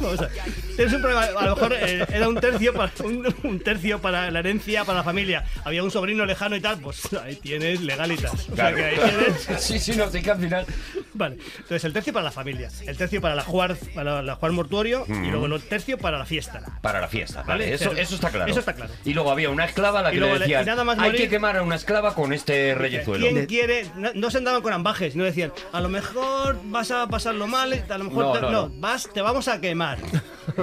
Vamos 0.00 0.20
a 0.20 0.26
ver. 0.26 0.42
Tienes 0.76 0.94
un 0.94 1.00
problema, 1.00 1.22
a 1.24 1.44
lo 1.46 1.54
mejor 1.56 1.72
eh, 1.74 2.06
era 2.10 2.28
un 2.28 2.36
tercio, 2.40 2.72
para, 2.72 2.92
un, 3.04 3.34
un 3.42 3.60
tercio 3.60 4.00
para 4.00 4.30
la 4.30 4.38
herencia, 4.38 4.84
para 4.84 4.98
la 4.98 5.04
familia. 5.04 5.44
Había 5.64 5.82
un 5.82 5.90
sobrino 5.90 6.24
lejano 6.24 6.56
y 6.56 6.60
tal, 6.60 6.78
pues 6.78 7.12
ahí 7.22 7.36
tienes 7.36 7.80
legalitas. 7.80 8.48
O 8.50 8.56
sea, 8.56 8.74
que 8.74 8.84
ahí 8.84 8.96
tienes... 8.96 9.46
Sí, 9.66 9.78
sí, 9.78 9.96
no, 9.96 10.08
sí 10.10 10.22
que 10.22 10.30
al 10.30 10.38
final. 10.40 10.66
Vale, 11.14 11.38
entonces 11.56 11.84
el 11.84 11.92
tercio 11.92 12.12
para 12.12 12.24
la 12.24 12.30
familia, 12.30 12.68
el 12.86 12.96
tercio 12.96 13.20
para 13.20 13.34
la 13.34 13.42
jugar, 13.42 13.76
para 13.94 14.22
la 14.22 14.38
mortuorio 14.50 15.04
Mm. 15.06 15.24
y 15.24 15.30
luego 15.30 15.46
el 15.46 15.62
tercio 15.62 15.98
para 15.98 16.18
la 16.18 16.24
fiesta. 16.24 16.60
Para 16.82 17.00
la 17.00 17.08
fiesta, 17.08 17.42
vale. 17.42 17.64
Vale, 17.64 17.74
Eso, 17.74 17.92
eso 17.92 18.14
está 18.14 18.30
claro. 18.30 18.50
eso 18.50 18.60
está 18.60 18.74
claro. 18.74 18.92
Y 19.04 19.12
luego 19.14 19.30
había 19.30 19.50
una 19.50 19.64
esclava 19.64 20.02
a 20.06 20.10
la 20.10 20.12
Y 20.12 20.14
que 20.16 20.20
luego 20.20 20.34
le 20.34 20.38
le- 20.40 20.44
decían, 20.46 20.62
y 20.62 20.66
nada 20.66 20.84
más 20.84 20.98
hay 20.98 21.10
morir- 21.10 21.20
que 21.22 21.28
quemar 21.28 21.56
a 21.56 21.62
una 21.62 21.76
esclava 21.76 22.14
con 22.14 22.32
este 22.32 22.74
reyezuelo. 22.74 23.26
¿Quién 23.28 23.46
quiere? 23.46 23.86
No, 23.96 24.10
no 24.14 24.30
se 24.30 24.38
andaban 24.38 24.62
con 24.62 24.72
ambajes, 24.72 25.16
no 25.16 25.24
decían, 25.24 25.52
a 25.72 25.80
lo 25.80 25.88
mejor 25.88 26.58
vas 26.64 26.90
a 26.90 27.06
pasarlo 27.08 27.46
mal, 27.46 27.72
a 27.88 27.98
lo 27.98 28.04
mejor 28.04 28.24
No, 28.26 28.32
te, 28.32 28.40
no, 28.40 28.50
no, 28.50 28.68
no. 28.68 28.80
vas, 28.80 29.08
te 29.12 29.20
vamos 29.22 29.48
a 29.48 29.60
quemar. 29.60 29.98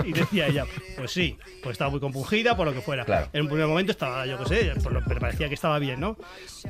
Y 0.06 0.14
decía 0.14 0.48
ella, 0.48 0.66
pues 0.96 1.12
sí, 1.12 1.38
pues 1.62 1.74
estaba 1.74 1.92
muy 1.92 2.00
compungida 2.00 2.56
por 2.56 2.66
lo 2.66 2.74
que 2.74 2.82
fuera. 2.82 3.04
Claro. 3.06 3.28
En 3.34 3.42
un 3.42 3.48
primer 3.48 3.68
momento 3.68 3.92
estaba, 3.92 4.26
yo 4.26 4.38
qué 4.40 4.46
sé, 4.46 4.74
por 4.82 4.94
lo, 4.94 5.04
pero 5.04 5.20
parecía 5.20 5.48
que 5.50 5.56
estaba 5.56 5.78
bien, 5.80 6.00
¿no? 6.00 6.18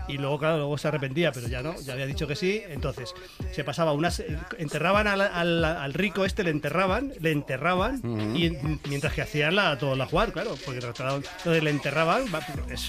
Y 0.08 0.18
luego, 0.18 0.40
claro, 0.40 0.58
luego 0.58 0.78
se 0.78 0.88
arrepentía, 0.88 1.32
pero 1.32 1.48
ya 1.48 1.62
no, 1.62 1.76
ya 1.82 1.94
había 1.94 2.08
dicho 2.08 2.28
que 2.28 2.36
sí. 2.36 2.62
Entonces, 2.70 3.14
se 3.52 3.64
pasaba 3.64 3.94
unas. 3.94 4.24
Enterraban 4.58 5.08
al, 5.08 5.22
al- 5.22 5.64
al 5.64 5.94
rico 5.94 6.26
este, 6.26 6.44
le 6.44 6.50
enterraban, 6.50 7.14
le 7.20 7.32
enterraban, 7.32 8.02
y 8.36 8.52
mientras 8.90 9.14
que 9.14 9.22
hacían 9.22 9.56
la, 9.56 9.78
todo 9.78 9.96
la 9.96 10.06
jugar, 10.08 10.32
claro, 10.34 10.56
porque 10.66 10.80
trataban- 10.82 11.24
entonces 11.38 11.64
le 11.64 11.70
enterraban, 11.70 12.26
va, 12.34 12.40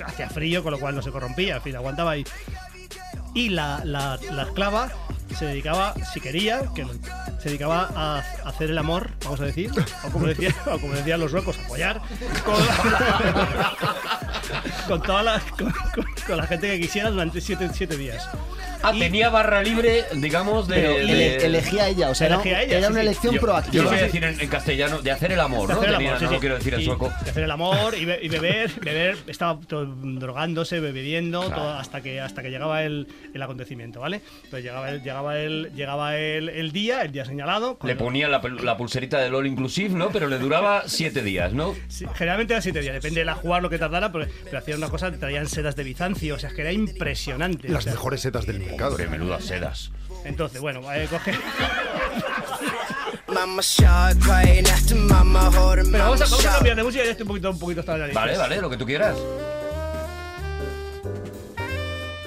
hacía 0.06 0.28
frío, 0.28 0.62
con 0.62 0.72
lo 0.72 0.78
cual 0.80 0.94
no 0.94 1.02
se 1.02 1.10
corrompía, 1.10 1.56
en 1.56 1.62
fin, 1.62 1.76
aguantaba 1.76 2.12
ahí. 2.12 2.24
Y 3.34 3.48
la, 3.48 3.80
la, 3.84 4.18
la 4.30 4.42
esclava 4.44 4.90
se 5.36 5.46
dedicaba, 5.46 5.94
si 6.12 6.20
quería, 6.20 6.62
que 6.74 6.86
se 7.42 7.48
dedicaba 7.48 7.90
a 7.96 8.18
hacer 8.48 8.70
el 8.70 8.78
amor, 8.78 9.10
vamos 9.24 9.40
a 9.40 9.44
decir, 9.46 9.70
o 10.06 10.10
como, 10.10 10.26
decía, 10.26 10.54
o 10.66 10.78
como 10.78 10.94
decían 10.94 11.18
los 11.20 11.32
locos, 11.32 11.58
apoyar 11.64 12.00
con, 12.44 12.54
la, 15.24 15.40
con- 15.58 15.72
con 16.26 16.36
la 16.36 16.46
gente 16.46 16.68
que 16.68 16.80
quisiera 16.80 17.10
durante 17.10 17.40
siete, 17.40 17.68
siete 17.72 17.96
días. 17.96 18.28
Ah, 18.84 18.92
tenía 18.98 19.28
barra 19.30 19.62
libre, 19.62 20.04
digamos, 20.14 20.68
de. 20.68 20.74
Pero 20.76 21.06
de- 21.06 21.36
elegía 21.46 21.88
ella, 21.88 22.10
o 22.10 22.14
sea, 22.14 22.26
era, 22.28 22.36
Elegía 22.36 22.62
ella, 22.62 22.78
era 22.78 22.86
sí, 22.88 22.92
una 22.92 23.00
sí. 23.02 23.06
elección 23.06 23.34
yo, 23.34 23.40
proactiva. 23.40 23.74
Yo 23.74 23.82
lo 23.82 23.90
voy 23.90 23.98
a 23.98 24.02
decir 24.02 24.24
en, 24.24 24.40
en 24.40 24.48
castellano, 24.48 25.02
de 25.02 25.10
hacer 25.10 25.32
el 25.32 25.40
amor, 25.40 25.68
De 25.68 25.74
¿no? 25.74 25.80
hacer 25.80 25.90
el 25.90 25.96
Tenía- 25.96 26.08
amor, 26.10 26.18
sí, 26.18 26.24
no 26.24 26.28
sí. 26.30 26.34
lo 26.34 26.40
quiero 26.40 26.54
decir 26.56 26.74
en 26.74 26.84
sueco. 26.84 27.12
De 27.24 27.30
hacer 27.30 27.44
el 27.44 27.50
amor 27.50 27.94
y, 27.98 28.04
be- 28.04 28.18
y 28.22 28.28
beber, 28.28 28.70
beber, 28.80 29.16
estaba 29.26 29.58
drogándose, 29.68 30.80
bebiendo, 30.80 31.40
Claro. 31.46 31.54
todo, 31.62 31.72
hasta 31.74 32.00
que 32.00 32.20
hasta 32.20 32.42
que 32.42 32.50
llegaba 32.50 32.82
el, 32.82 33.06
el 33.34 33.42
acontecimiento, 33.42 34.00
¿vale? 34.00 34.20
Entonces 34.44 34.64
llegaba 34.64 34.90
el, 34.90 35.02
llegaba 35.02 35.38
el, 35.38 35.72
llegaba 35.74 36.16
el, 36.16 36.48
el 36.48 36.72
día, 36.72 37.02
el 37.02 37.12
día 37.12 37.24
señalado. 37.24 37.78
con 37.78 37.88
Le 37.88 37.96
ponía 37.96 38.28
la, 38.28 38.40
la 38.62 38.76
pulserita 38.76 39.18
del 39.18 39.34
All 39.34 39.46
Inclusive, 39.46 39.90
¿no? 39.94 40.10
Pero 40.10 40.28
le 40.28 40.38
duraba 40.38 40.84
siete 40.86 41.22
días, 41.22 41.52
¿no? 41.52 41.74
Sí, 41.88 42.06
generalmente 42.14 42.52
eran 42.54 42.62
siete 42.62 42.80
días, 42.80 42.94
depende 42.94 43.20
de 43.20 43.26
la 43.26 43.34
jugar 43.34 43.62
lo 43.62 43.70
que 43.70 43.78
tardara, 43.78 44.12
pero, 44.12 44.26
pero 44.44 44.58
hacían 44.58 44.78
una 44.78 44.88
cosa, 44.88 45.10
traían 45.12 45.48
sedas 45.48 45.76
de 45.76 45.84
Bizancio, 45.84 46.34
o 46.34 46.38
sea, 46.38 46.50
es 46.50 46.54
que 46.54 46.62
era 46.62 46.72
impresionante. 46.72 47.68
o 47.68 47.72
Las 47.72 47.84
sea, 47.84 47.92
mejores 47.92 48.20
setas 48.20 48.46
del 48.46 48.58
mercado. 48.74 48.96
De 48.96 49.06
menudas 49.08 49.44
sedas. 49.44 49.90
Entonces, 50.24 50.60
bueno, 50.60 50.80
eh, 50.92 51.06
coge. 51.10 51.32
Pero 55.90 56.04
vamos 56.04 56.20
a, 56.20 56.24
vamos 56.24 56.46
a 56.46 56.52
cambiar 56.52 56.76
de 56.76 56.84
música 56.84 57.02
y 57.02 57.06
ya 57.06 57.12
estoy 57.12 57.24
un 57.24 57.28
poquito, 57.28 57.50
un 57.50 57.58
poquito 57.58 57.80
hasta 57.80 57.92
la 57.92 57.98
nariz. 57.98 58.14
Vale, 58.14 58.36
vale, 58.36 58.60
lo 58.60 58.70
que 58.70 58.76
tú 58.76 58.86
quieras. 58.86 59.16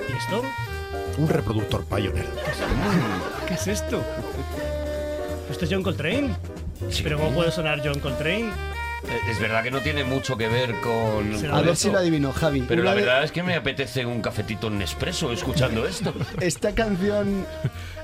¿Y 0.09 0.17
esto? 0.17 0.43
Un 1.17 1.29
reproductor 1.29 1.85
Pioneer. 1.85 2.25
¿Qué 3.47 3.53
es 3.53 3.67
esto? 3.67 4.03
¿Esto 5.49 5.65
es 5.65 5.71
John 5.71 5.83
Coltrane? 5.83 6.35
¿Pero 7.03 7.17
cómo 7.17 7.31
puede 7.33 7.51
sonar 7.51 7.81
John 7.83 7.99
Coltrane? 7.99 8.51
Eh, 9.03 9.19
Es 9.29 9.39
verdad 9.39 9.63
que 9.63 9.71
no 9.71 9.81
tiene 9.81 10.03
mucho 10.03 10.35
que 10.37 10.47
ver 10.47 10.79
con. 10.81 11.35
A 11.35 11.49
con 11.51 11.59
ver 11.61 11.69
esto. 11.69 11.75
si 11.75 11.91
lo 11.91 11.99
adivino, 11.99 12.33
Javi. 12.33 12.61
Pero 12.67 12.81
Una 12.81 12.91
la 12.91 12.95
verdad 12.95 13.23
es 13.23 13.31
que 13.31 13.43
me 13.43 13.55
apetece 13.55 14.05
un 14.05 14.21
cafetito 14.21 14.69
Nespresso 14.69 15.31
escuchando 15.31 15.85
esto. 15.87 16.13
Esta 16.41 16.73
canción 16.73 17.45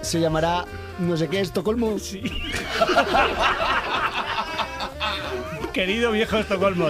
se 0.02 0.20
llamará 0.20 0.66
no 1.00 1.18
sé 1.18 1.28
qué, 1.28 1.40
Estocolmo. 1.42 1.98
Sí. 2.00 2.22
Querido 5.74 6.12
viejo 6.12 6.38
Estocolmo. 6.38 6.90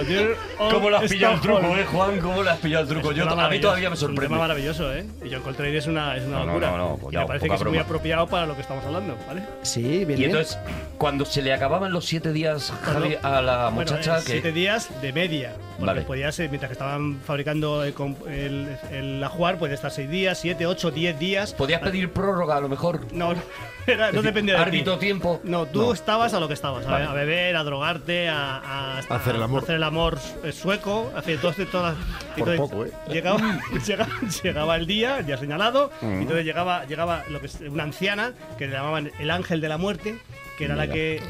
¿Cómo 0.58 0.90
le 0.90 0.96
has 0.98 1.10
pillado 1.10 1.34
el 1.34 1.40
truco, 1.40 1.76
eh, 1.76 1.84
Juan? 1.90 2.18
¿Cómo 2.20 2.42
le 2.42 2.50
has 2.50 2.58
pillado 2.58 2.82
el 2.82 2.88
truco? 2.90 3.12
Yo, 3.12 3.28
a 3.28 3.48
mí 3.48 3.58
todavía 3.58 3.88
me 3.88 3.96
maravilloso, 3.96 3.96
Es 3.96 4.02
un 4.02 4.14
tema 4.14 4.26
sorprende. 4.28 4.36
maravilloso, 4.38 4.92
¿eh? 4.94 5.06
Y 5.24 5.32
John 5.32 5.42
Coltrane 5.42 5.76
es 5.76 5.86
una, 5.86 6.16
es 6.16 6.24
una 6.24 6.40
No, 6.40 6.44
no, 6.44 6.52
locura. 6.52 6.70
no, 6.72 6.76
no, 7.02 7.08
y 7.10 7.16
me 7.16 7.26
parece 7.26 7.48
que 7.48 7.54
es 7.54 7.64
muy 7.64 7.78
apropiado 7.78 8.26
para 8.26 8.44
lo 8.46 8.54
que 8.54 8.60
estamos 8.60 8.84
hablando, 8.84 9.16
¿vale? 9.26 9.42
Sí, 9.62 9.82
bien, 9.82 10.02
Y 10.02 10.04
bien. 10.16 10.30
entonces, 10.30 10.58
cuando 10.98 11.24
se 11.24 11.40
le 11.40 11.52
acababan 11.54 11.92
los 11.92 12.04
siete 12.04 12.32
días, 12.32 12.72
Javi, 12.82 13.16
a 13.22 13.40
la 13.40 13.70
Bueno, 13.70 13.90
muchacha 13.92 14.18
eh, 14.18 14.22
que. 14.24 14.32
siete 14.32 14.52
días 14.52 14.90
de 15.00 15.12
media. 15.14 15.54
Porque 15.78 15.86
Vale. 15.86 16.02
podía 16.02 16.30
ser, 16.32 16.48
mientras 16.50 16.68
que 16.68 16.74
estaban 16.74 17.20
fabricando 17.26 17.82
el, 17.82 17.94
el, 18.28 18.68
el 18.92 19.24
ajuar, 19.24 19.58
podía 19.58 19.74
estar 19.74 19.90
seis 19.90 20.08
días, 20.08 20.38
siete, 20.38 20.66
ocho, 20.66 20.90
diez 20.92 21.18
días. 21.18 21.52
Podías 21.52 21.80
pedir 21.80 22.12
prórroga 22.12 22.56
a 22.56 22.60
lo 22.60 22.68
mejor. 22.68 23.12
No, 23.12 23.34
no, 23.34 23.42
era- 23.86 24.12
no 24.12 24.22
dependía 24.22 24.54
de 24.54 24.60
ti. 24.62 24.68
árbitro 24.68 24.98
tiempo. 24.98 25.40
No, 25.42 25.66
tú 25.66 25.82
No. 25.82 25.92
estabas 25.92 26.32
a 26.32 26.38
lo 26.40 26.46
que 26.46 26.54
estabas, 26.54 26.86
a- 26.86 26.90
Vale. 26.92 27.04
a, 27.06 27.12
beber, 27.12 27.56
a 27.56 27.64
drogarte, 27.64 28.28
a, 28.28 28.58
a- 28.58 28.98
A 28.98 29.16
hacer 29.16 29.34
el 29.34 29.42
amor. 29.42 29.60
a 29.60 29.64
hacer 29.64 29.76
el 29.76 29.82
amor 29.82 30.18
sueco, 30.52 31.10
a 31.14 31.18
hacer 31.18 31.40
todo 31.40 31.50
este- 31.50 31.66
todas 31.66 31.96
Por 32.38 32.48
entonces 32.48 32.60
poco, 32.60 32.84
¿eh? 32.86 32.92
Llegaba, 33.10 33.60
llegaba, 33.86 34.10
llegaba 34.42 34.76
el 34.76 34.86
día, 34.86 35.18
el 35.18 35.26
día 35.26 35.38
señalado, 35.38 35.90
Mm. 36.02 36.06
y 36.18 36.22
entonces 36.22 36.44
llegaba, 36.44 36.84
llegaba 36.86 37.24
lo 37.30 37.40
que 37.40 37.46
es 37.46 37.58
una 37.60 37.82
anciana 37.82 38.32
que 38.58 38.66
le 38.68 38.72
llamaban 38.74 39.10
el 39.18 39.30
ángel 39.30 39.60
de 39.60 39.68
la 39.68 39.76
muerte, 39.78 40.18
que 40.56 40.66
era 40.66 40.76
la 40.76 40.86
que 40.86 41.20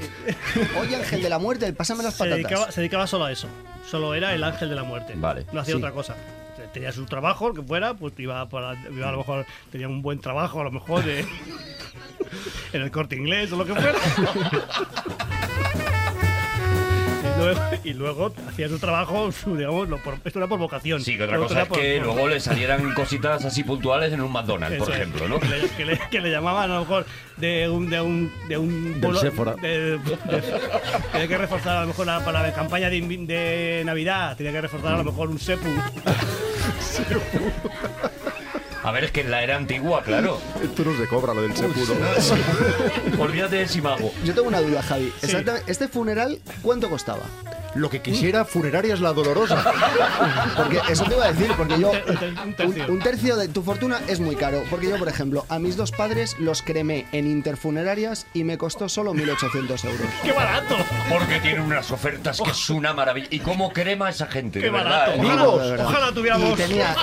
Oye, 0.79 0.97
Ángel 0.97 1.23
de 1.23 1.31
la 1.31 1.39
Muerte, 1.39 1.73
pásame 1.73 2.03
las 2.03 2.13
se 2.13 2.19
patatas. 2.19 2.37
dedicaba, 2.37 2.71
se 2.71 2.81
dedicaba 2.83 3.07
solo 3.07 3.25
a 3.25 3.33
eso. 3.33 3.49
Solo 3.91 4.15
era 4.15 4.35
el 4.35 4.43
ángel 4.45 4.69
de 4.71 4.75
la 4.75 4.83
muerte. 4.85 5.15
Vale. 5.17 5.47
No 5.53 5.61
hacía 5.61 5.75
Sí. 5.75 5.79
otra 5.79 5.93
cosa. 5.93 6.15
Tenía 6.73 6.93
su 6.93 7.05
trabajo, 7.05 7.53
que 7.55 7.63
fuera, 7.63 7.95
pues 7.95 8.15
iba, 8.19 8.49
para, 8.49 8.75
iba 8.91 9.09
a 9.09 9.13
lo 9.13 9.19
mejor, 9.19 9.47
tenía 9.71 9.87
un 9.89 10.03
buen 10.03 10.19
trabajo, 10.21 10.61
a 10.61 10.65
lo 10.65 10.71
mejor 10.73 11.05
de, 11.05 11.21
en 12.73 12.83
el 12.83 12.91
corte 12.91 13.15
inglés 13.17 13.53
o 13.53 13.57
lo 13.57 13.65
que 13.65 13.75
fuera. 13.75 13.95
Y 17.25 17.39
luego, 17.39 17.61
y 17.85 17.93
luego 17.95 18.33
hacía 18.49 18.69
su 18.69 18.79
trabajo, 18.79 19.33
su, 19.33 19.57
digamos, 19.57 19.89
lo 19.89 19.99
por- 20.03 20.19
esto 20.25 20.39
era 20.39 20.47
por 20.49 20.59
vocación. 20.59 21.01
Sí, 21.03 21.17
que 21.17 21.25
otra 21.25 21.39
cosa 21.39 21.63
es 21.63 21.69
por- 21.69 21.79
que 21.79 21.97
por- 21.99 22.07
luego 22.15 22.29
le 22.29 22.39
salieran 22.41 22.93
cositas 22.95 23.45
así 23.45 23.65
puntuales 23.65 24.13
en 24.13 24.21
un 24.21 24.31
McDonald's, 24.33 24.79
por 24.79 24.91
ejemplo, 24.93 25.29
¿no? 25.29 25.41
Que 25.41 25.49
le, 25.49 25.69
que 25.71 25.85
le- 25.85 26.01
que 26.11 26.21
le 26.21 26.31
llamaban 26.31 26.71
a 26.71 26.75
lo 26.75 26.81
mejor 26.81 27.07
de 27.39 27.69
un 27.69 27.89
de 27.91 28.01
un 28.01 28.31
de 28.49 28.59
un 28.59 29.01
Del 29.01 29.17
Sephora. 29.17 29.55
de- 29.55 29.99
de- 29.99 30.43
tenía 31.13 31.29
que 31.29 31.39
reforzar 31.39 31.79
a 31.79 31.81
lo 31.83 31.87
mejor 31.89 32.07
la- 32.07 32.25
para 32.25 32.43
la 32.43 32.53
campaña 32.53 32.91
de, 32.91 33.01
de 33.01 33.83
Navidad, 33.85 34.37
tenía 34.37 34.53
que 34.53 34.61
reforzar 34.61 34.95
a 34.95 34.99
lo 34.99 35.05
mejor 35.05 35.29
un 35.31 35.39
sepu. 35.39 35.69
A 38.85 38.91
ver, 38.93 39.05
es 39.05 39.11
que 39.13 39.23
en 39.23 39.31
la 39.31 39.43
era 39.43 39.57
antigua, 39.57 40.03
claro. 40.03 40.39
Esto 40.63 40.85
no 40.85 40.97
se 40.97 41.07
cobra, 41.09 41.33
lo 41.33 41.41
del 41.43 41.57
seguro. 41.57 41.75
Olvídate 43.19 43.57
de 43.57 43.69
Simago. 43.69 44.13
Yo 44.25 44.35
tengo 44.35 44.49
una 44.49 44.61
duda, 44.61 44.83
Javi. 44.83 45.13
Exactamente, 45.23 45.71
¿Este 45.73 45.89
funeral 45.89 46.39
cuánto 46.63 46.91
costaba? 46.91 47.23
Lo 47.75 47.91
que 47.91 48.01
quisiera 48.03 48.45
funeraria 48.45 48.95
es 48.95 49.01
la 49.01 49.13
dolorosa. 49.13 49.65
Porque 50.57 50.81
eso 50.91 51.05
te 51.07 51.15
iba 51.15 51.25
a 51.25 51.33
decir, 51.33 51.51
porque 51.57 51.81
yo. 51.81 51.91
Un 52.07 52.17
ter- 52.17 52.35
un 52.45 52.55
tercio. 52.55 52.85
Un, 52.85 52.91
un 52.93 52.99
tercio 53.01 53.37
de 53.37 53.49
tu 53.49 53.63
fortuna 53.65 54.01
es 54.07 54.21
muy 54.21 54.37
caro. 54.37 54.63
Porque 54.71 54.89
yo, 54.89 54.97
por 54.97 55.09
ejemplo, 55.09 55.45
a 55.49 55.59
mis 55.59 55.77
dos 55.77 55.91
padres 55.91 56.37
los 56.39 56.63
cremé 56.63 57.07
en 57.11 57.27
interfunerarias 57.27 58.27
y 58.33 58.45
me 58.45 58.59
costó 58.59 58.89
solo 58.89 59.13
1.800 59.13 59.85
euros. 59.91 60.07
¡Qué 60.23 60.31
barato! 60.33 60.77
Porque 61.11 61.41
tiene 61.41 61.63
unas 61.63 61.91
ofertas 61.91 62.41
que 62.41 62.51
es 62.51 62.71
una 62.71 62.93
maravilla. 62.95 63.27
¿Y 63.31 63.41
cómo 63.41 63.73
crema 63.73 64.09
esa 64.09 64.27
gente? 64.27 64.61
¡Qué 64.61 64.67
de 64.67 64.71
verdad, 64.71 65.17
barato! 65.17 65.23
¿eh? 65.23 65.27
Ojalá, 65.27 65.71
verdad. 65.71 65.87
ojalá 65.87 66.09
Y 66.11 66.15
tuviéramos. 66.15 66.57
tenía 66.57 66.97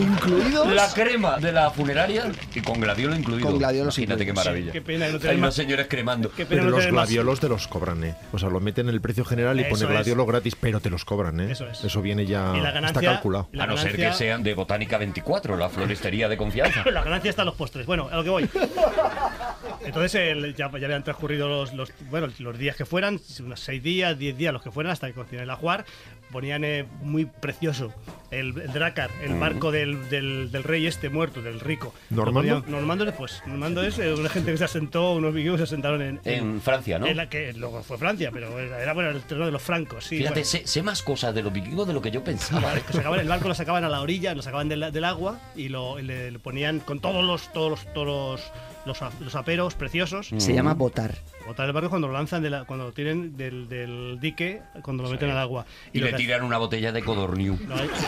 incluidos. 0.00 0.68
La 0.72 0.91
crema 0.94 1.38
de 1.38 1.52
la 1.52 1.70
funeraria 1.70 2.30
y 2.54 2.60
con 2.60 2.80
gladiolo 2.80 3.14
incluido. 3.16 3.48
Con 3.48 3.58
gladiolos 3.58 3.96
Imagínate 3.98 4.26
qué 4.26 4.32
maravilla. 4.32 4.72
Qué 4.72 4.82
pena 4.82 5.08
no 5.08 5.18
Hay 5.28 5.36
más- 5.36 5.54
señores 5.54 5.86
cremando. 5.88 6.30
Qué 6.30 6.46
pena 6.46 6.48
Pero 6.48 6.64
no 6.64 6.70
los 6.70 6.80
tener 6.80 6.92
más- 6.94 7.08
gladiolos 7.08 7.40
te 7.40 7.48
los 7.48 7.68
cobran, 7.68 8.04
¿eh? 8.04 8.14
O 8.32 8.38
sea, 8.38 8.48
lo 8.48 8.60
meten 8.60 8.88
en 8.88 8.94
el 8.94 9.00
precio 9.00 9.24
general 9.24 9.58
y 9.58 9.62
Eso 9.62 9.70
pone 9.70 9.84
es. 9.84 9.90
gladiolo 9.90 10.26
gratis, 10.26 10.54
pero 10.58 10.80
te 10.80 10.90
los 10.90 11.04
cobran, 11.04 11.40
¿eh? 11.40 11.52
Eso 11.52 11.66
es. 11.68 12.02
viene 12.02 12.26
ya. 12.26 12.52
Y 12.56 12.60
la 12.60 12.68
está 12.68 12.72
ganancia- 12.80 13.12
calculado. 13.12 13.48
A 13.58 13.66
no 13.66 13.76
ser 13.76 13.92
que 13.92 13.98
ganancia- 14.02 14.18
sean 14.26 14.42
de 14.42 14.54
Botánica 14.54 14.98
24, 14.98 15.56
la 15.56 15.68
floristería 15.68 16.28
de 16.28 16.36
confianza. 16.36 16.82
La 16.92 17.02
ganancia 17.02 17.30
está 17.30 17.42
en 17.42 17.46
los 17.46 17.54
postres. 17.54 17.86
Bueno, 17.86 18.08
a 18.10 18.16
lo 18.16 18.24
que 18.24 18.30
voy. 18.30 18.48
Entonces 19.84 20.14
el- 20.14 20.54
ya, 20.54 20.70
ya 20.78 20.86
habían 20.86 21.02
transcurrido 21.04 21.48
los, 21.48 21.72
los- 21.74 21.90
bueno, 22.10 22.28
los 22.38 22.58
días 22.58 22.76
que 22.76 22.84
fueran, 22.84 23.20
unos 23.40 23.60
seis 23.60 23.82
días, 23.82 24.18
diez 24.18 24.36
días, 24.36 24.52
los 24.52 24.62
que 24.62 24.70
fueran, 24.70 24.92
hasta 24.92 25.06
que 25.08 25.14
cociné 25.14 25.42
el 25.42 25.50
ajuar. 25.50 25.84
Ponían 26.32 26.64
eh, 26.64 26.84
muy 27.02 27.26
precioso 27.26 27.92
el, 28.30 28.58
el 28.60 28.72
Dracar, 28.72 29.10
el 29.22 29.34
barco 29.38 29.70
del, 29.70 30.08
del- 30.08 30.50
del 30.50 30.62
rey 30.64 30.86
este 30.86 31.10
muerto, 31.10 31.42
del 31.42 31.60
rico. 31.60 31.94
¿Normando? 32.10 32.64
Normando 32.66 33.04
después. 33.04 33.42
Normando 33.46 33.82
es 33.82 33.98
eh, 33.98 34.12
una 34.14 34.28
gente 34.30 34.50
que 34.50 34.56
se 34.58 34.64
asentó, 34.64 35.12
unos 35.12 35.34
vikingos 35.34 35.58
se 35.60 35.64
asentaron 35.64 36.00
en, 36.02 36.20
En 36.24 36.60
Francia, 36.60 36.98
¿no? 36.98 37.06
en 37.06 37.16
la 37.18 37.28
que 37.28 37.52
luego 37.52 37.82
fue 37.82 37.98
Francia, 37.98 38.30
pero 38.32 38.58
era, 38.58 38.92
bueno, 38.94 39.10
el 39.10 39.20
terreno 39.22 39.46
de 39.46 39.52
los 39.52 39.62
francos. 39.62 40.04
Sí, 40.06 40.16
Fíjate, 40.18 40.40
bueno. 40.40 40.46
sé, 40.46 40.66
sé 40.66 40.82
más 40.82 41.02
cosas 41.02 41.34
de 41.34 41.42
los 41.42 41.52
vikingos 41.52 41.86
de 41.86 41.92
lo 41.92 42.00
que 42.02 42.10
yo 42.10 42.24
pensaba. 42.24 42.74
¿eh? 42.76 42.82
que 42.86 42.94
sacaban 42.94 43.20
el 43.20 43.28
barco 43.28 43.48
lo 43.48 43.54
sacaban 43.62 43.84
a 43.84 43.88
la 43.90 44.00
orilla, 44.00 44.34
lo 44.34 44.42
sacaban 44.42 44.68
del, 44.68 44.90
del 44.90 45.04
agua 45.04 45.38
y 45.54 45.68
lo, 45.68 45.98
le 45.98 46.32
ponían 46.38 46.80
con 46.80 46.98
todos 47.00 47.22
los 47.24 47.52
todos 47.52 47.70
los 47.70 47.92
todos 47.92 48.06
los, 48.40 48.52
los, 48.86 49.00
a- 49.02 49.10
los 49.20 49.34
aperos 49.34 49.74
preciosos. 49.74 50.30
Se 50.36 50.52
llama 50.54 50.74
botar. 50.74 51.14
Botar 51.46 51.66
el 51.66 51.72
barco 51.72 51.90
cuando 51.90 52.08
lo 52.08 52.14
lanzan 52.14 52.42
de 52.42 52.50
la- 52.50 52.64
cuando 52.64 52.86
lo 52.86 52.92
tienen 52.92 53.36
del, 53.36 53.68
del 53.68 54.18
dique, 54.20 54.62
cuando 54.82 55.02
lo 55.02 55.10
meten 55.10 55.30
al 55.30 55.38
agua. 55.38 55.64
Y 55.92 56.00
le 56.00 56.12
tiran 56.14 56.42
una 56.42 56.58
botella 56.58 56.92
de 56.92 57.02
codorniu. 57.02 57.58
No, 57.68 57.74
hay- 57.76 57.88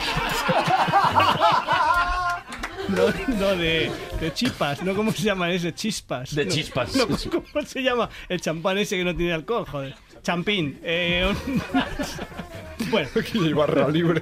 No, 2.88 3.06
no, 3.38 3.56
de, 3.56 3.90
de 4.20 4.32
chispas, 4.34 4.82
¿no? 4.82 4.94
¿Cómo 4.94 5.10
se 5.10 5.22
llama 5.22 5.50
ese? 5.50 5.72
Chispas. 5.74 6.34
De 6.34 6.44
No, 6.44 6.52
chispas. 6.52 6.94
no, 6.94 7.06
¿Cómo 7.08 7.64
se 7.66 7.82
llama 7.82 8.10
el 8.28 8.40
champán 8.42 8.76
ese 8.76 8.98
que 8.98 9.04
no 9.04 9.16
tiene 9.16 9.32
alcohol? 9.32 9.64
Joder. 9.66 9.94
Champín. 10.24 10.80
Eh, 10.82 11.32
un- 11.46 11.62
bueno, 12.90 13.08
Y 13.34 13.52
barra 13.52 13.88
libre. 13.88 14.20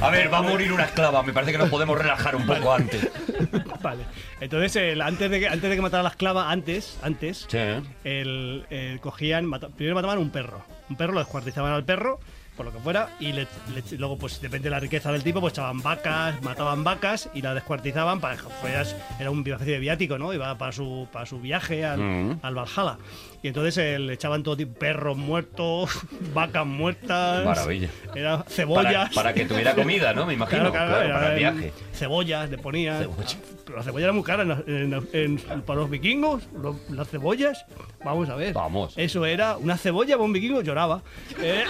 A 0.00 0.10
ver, 0.10 0.32
va 0.32 0.38
a 0.38 0.42
morir 0.42 0.72
una 0.72 0.84
esclava. 0.84 1.22
Me 1.22 1.32
parece 1.32 1.52
que 1.52 1.58
nos 1.58 1.68
podemos 1.68 1.96
relajar 1.98 2.34
un 2.34 2.46
poco 2.46 2.72
antes. 2.72 3.08
Vale. 3.82 4.04
Entonces, 4.40 4.74
el- 4.76 5.00
antes, 5.02 5.30
de 5.30 5.40
que, 5.40 5.48
antes 5.48 5.68
de 5.70 5.76
que 5.76 5.82
matara 5.82 6.00
a 6.00 6.04
la 6.04 6.08
esclava, 6.10 6.50
antes, 6.50 6.98
antes, 7.02 7.46
Sí, 7.48 7.58
el, 8.04 8.64
el- 8.70 9.00
cogían, 9.00 9.44
mata- 9.46 9.68
primero 9.68 9.94
mataban 9.94 10.18
un 10.18 10.30
perro. 10.30 10.64
Un 10.88 10.96
perro 10.96 11.12
lo 11.12 11.20
descuartizaban 11.20 11.72
al 11.72 11.84
perro, 11.84 12.18
por 12.62 12.72
lo 12.72 12.78
que 12.78 12.82
fuera, 12.84 13.08
y 13.18 13.32
le- 13.32 13.46
le- 13.74 13.98
luego, 13.98 14.16
pues 14.16 14.40
depende 14.40 14.64
de 14.64 14.70
la 14.70 14.80
riqueza 14.80 15.10
del 15.10 15.22
tipo, 15.24 15.40
pues 15.40 15.52
echaban 15.54 15.80
vacas, 15.82 16.40
mataban 16.42 16.84
vacas 16.84 17.28
y 17.34 17.42
la 17.42 17.54
descuartizaban 17.54 18.20
para 18.20 18.36
pues, 18.60 18.94
era 19.18 19.30
un 19.30 19.40
especie 19.46 19.74
de 19.74 19.80
viático, 19.80 20.16
¿no? 20.18 20.32
Iba 20.32 20.56
para 20.56 20.70
su, 20.72 21.08
para 21.12 21.26
su 21.26 21.40
viaje 21.40 21.84
al, 21.84 21.98
Mm. 22.00 22.38
al 22.42 22.54
Valhalla. 22.54 22.98
Y 23.44 23.48
entonces 23.48 23.76
eh, 23.78 23.98
le 23.98 24.12
echaban 24.12 24.42
todo 24.44 24.56
tipo, 24.56 24.72
perros 24.78 25.16
muertos, 25.16 25.90
vacas 26.32 26.64
muertas. 26.64 27.44
Maravilla. 27.44 27.88
Era 28.14 28.44
cebollas. 28.48 29.12
para 29.14 29.34
que 29.34 29.44
tuviera 29.46 29.74
comida, 29.74 30.12
¿no? 30.12 30.26
Me 30.26 30.34
imagino. 30.34 30.70
Claro, 30.70 31.00
era- 31.02 31.14
para 31.14 31.32
el 31.32 31.38
viaje. 31.38 31.72
Cebollas 31.92 32.48
le 32.50 32.58
ponían. 32.58 32.98
Cebolla. 33.02 33.26
Pero 33.64 33.76
la 33.78 33.82
cebolla 33.84 34.04
era 34.04 34.12
muy 34.12 34.22
cara 34.22 34.42
en- 34.44 34.92
en- 35.12 35.40
en- 35.50 35.62
para 35.62 35.80
los 35.80 35.90
vikingos. 35.90 36.44
las 36.90 37.08
cebollas, 37.08 37.64
vamos 38.04 38.28
a 38.28 38.36
ver. 38.36 38.52
Vamos. 38.54 38.94
Eso 38.96 39.26
era 39.26 39.56
una 39.56 39.76
cebolla 39.76 40.14
para 40.14 40.24
un 40.24 40.32
vikingo 40.32 40.62
lloraba. 40.62 41.02
Eh, 41.42 41.64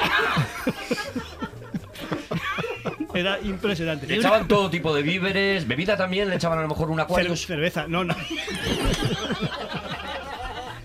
era 3.15 3.39
impresionante. 3.41 4.07
Le 4.07 4.17
echaban 4.17 4.49
todo 4.49 4.71
tipo 4.71 4.95
de 4.95 5.03
víveres, 5.03 5.67
bebida 5.69 5.97
también, 5.97 6.29
le 6.31 6.37
echaban 6.37 6.59
a 6.59 6.63
lo 6.63 6.69
mejor 6.69 6.91
un 6.91 6.99
acuario. 7.01 7.37
cerveza, 7.37 7.87
no, 7.87 8.05
no. 8.05 8.15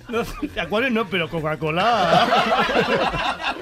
No, 0.09 0.23
acuarios 0.61 0.91
no, 0.91 1.07
pero 1.07 1.29
Coca-Cola. 1.29 2.27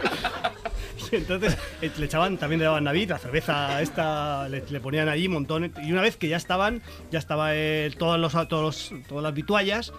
Y 1.12 1.18
entonces 1.18 1.56
eh, 1.84 1.92
le 1.98 2.06
echaban, 2.08 2.38
también 2.38 2.60
le 2.60 2.66
daban 2.66 2.84
Navid, 2.84 3.12
la 3.12 3.20
cerveza 3.20 3.80
esta, 3.82 4.50
le, 4.50 4.64
le 4.68 4.80
ponían 4.80 5.08
allí 5.08 5.28
montones. 5.30 5.72
Y 5.84 5.92
una 5.92 6.02
vez 6.02 6.18
que 6.18 6.28
ya 6.28 6.36
estaban, 6.38 6.82
ya 7.12 7.20
estaba 7.20 7.52
todos 8.00 8.20
los, 8.20 8.34
todos 8.48 8.92
los- 8.92 9.08
todas 9.08 9.24
las 9.24 9.34
vituallas, 9.34 9.94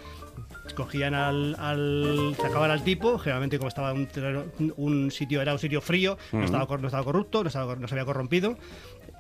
cogían 0.75 1.15
al, 1.15 1.55
al 1.61 2.35
sacaban 2.43 2.73
al 2.73 2.83
tipo 2.83 3.19
generalmente 3.21 3.57
como 3.57 3.69
estaba 3.69 3.93
un, 3.93 4.09
un 4.77 5.11
sitio 5.13 5.41
era 5.41 5.53
un 5.53 5.61
sitio 5.61 5.81
frío 5.81 6.19
no, 6.33 6.45
estaba, 6.45 6.67
no 6.77 6.87
estaba 6.89 7.05
corrupto 7.05 7.45
no, 7.45 7.47
estaba, 7.49 7.77
no 7.77 7.87
se 7.87 7.95
había 7.95 8.05
corrompido 8.05 8.59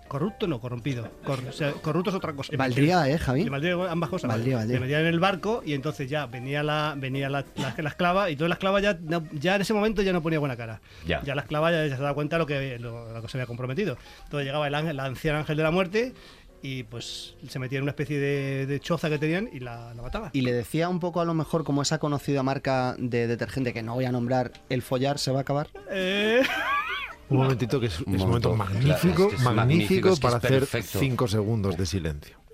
corrupto 0.06 0.46
no 0.46 0.60
corrompido 0.60 1.08
Cor- 1.24 1.44
o 1.48 1.52
sea, 1.52 1.72
corrupto 1.72 2.10
es 2.10 2.16
otra 2.16 2.32
cosa 2.34 2.52
Valdría, 2.56 3.08
¿eh, 3.08 3.18
Javi? 3.18 3.44
Le 3.44 3.50
valdría 3.50 3.74
ambas 3.90 4.10
cosas 4.10 4.28
Valdría, 4.28 4.56
valdría. 4.56 4.78
le 4.78 4.80
metían 4.80 5.00
en 5.02 5.06
el 5.08 5.20
barco 5.20 5.62
y 5.64 5.74
entonces 5.74 6.08
ya 6.08 6.26
venía 6.26 6.62
la 6.62 6.94
venía 6.96 7.28
la, 7.28 7.44
la- 7.56 7.74
la 7.76 7.88
esclava 7.88 8.30
y 8.30 8.36
toda 8.36 8.48
la 8.48 8.54
esclava 8.54 8.80
ya, 8.80 8.98
ya 9.32 9.56
en 9.56 9.62
ese 9.62 9.74
momento 9.74 10.02
ya 10.02 10.12
no 10.12 10.22
ponía 10.22 10.38
buena 10.38 10.56
cara 10.56 10.80
Ya. 11.06 11.22
la 11.24 11.42
esclava 11.42 11.70
ya 11.70 11.82
se 11.96 12.02
daba 12.02 12.14
cuenta 12.14 12.36
de 12.36 12.40
lo 12.40 12.46
que, 12.46 12.78
lo, 12.78 13.12
lo 13.12 13.22
que 13.22 13.28
se 13.28 13.36
había 13.38 13.46
comprometido 13.46 13.96
entonces 14.24 14.46
llegaba 14.46 14.66
el, 14.66 14.74
ángel, 14.74 14.90
el 14.92 15.00
anciano 15.00 15.38
ángel 15.38 15.56
de 15.56 15.62
la 15.62 15.70
muerte 15.70 16.14
y 16.62 16.82
pues 16.84 17.36
se 17.48 17.58
metía 17.58 17.78
en 17.78 17.82
una 17.82 17.90
especie 17.92 18.18
de, 18.18 18.66
de 18.66 18.80
choza 18.80 19.08
que 19.08 19.18
tenían 19.18 19.48
y 19.52 19.60
la, 19.60 19.92
la 19.94 20.02
mataba. 20.02 20.30
Y 20.32 20.40
le 20.40 20.52
decía 20.52 20.88
un 20.88 20.98
poco 20.98 21.20
a 21.20 21.24
lo 21.24 21.32
mejor 21.34 21.62
como 21.62 21.82
esa 21.82 21.98
conocida 21.98 22.42
marca 22.42 22.96
de 22.98 23.28
detergente 23.28 23.72
que 23.72 23.82
no 23.84 23.94
voy 23.94 24.06
a 24.06 24.10
nombrar, 24.10 24.50
el 24.68 24.82
follar 24.82 25.18
se 25.20 25.30
va 25.30 25.38
a 25.38 25.42
acabar. 25.42 25.68
Eh, 25.90 26.42
Un 27.28 27.38
momentito 27.38 27.80
que 27.80 27.86
es, 27.86 27.94
es 27.94 28.00
un 28.00 28.16
momento 28.18 28.50
momento, 28.50 28.54
magnífico, 28.56 29.14
claro, 29.14 29.30
es 29.30 29.30
que 29.30 29.36
es 29.36 29.42
magnífico 29.42 30.16
para 30.16 30.36
hacer 30.36 30.66
cinco 30.66 31.26
segundos 31.26 31.76
de 31.76 31.86
silencio. 31.86 32.45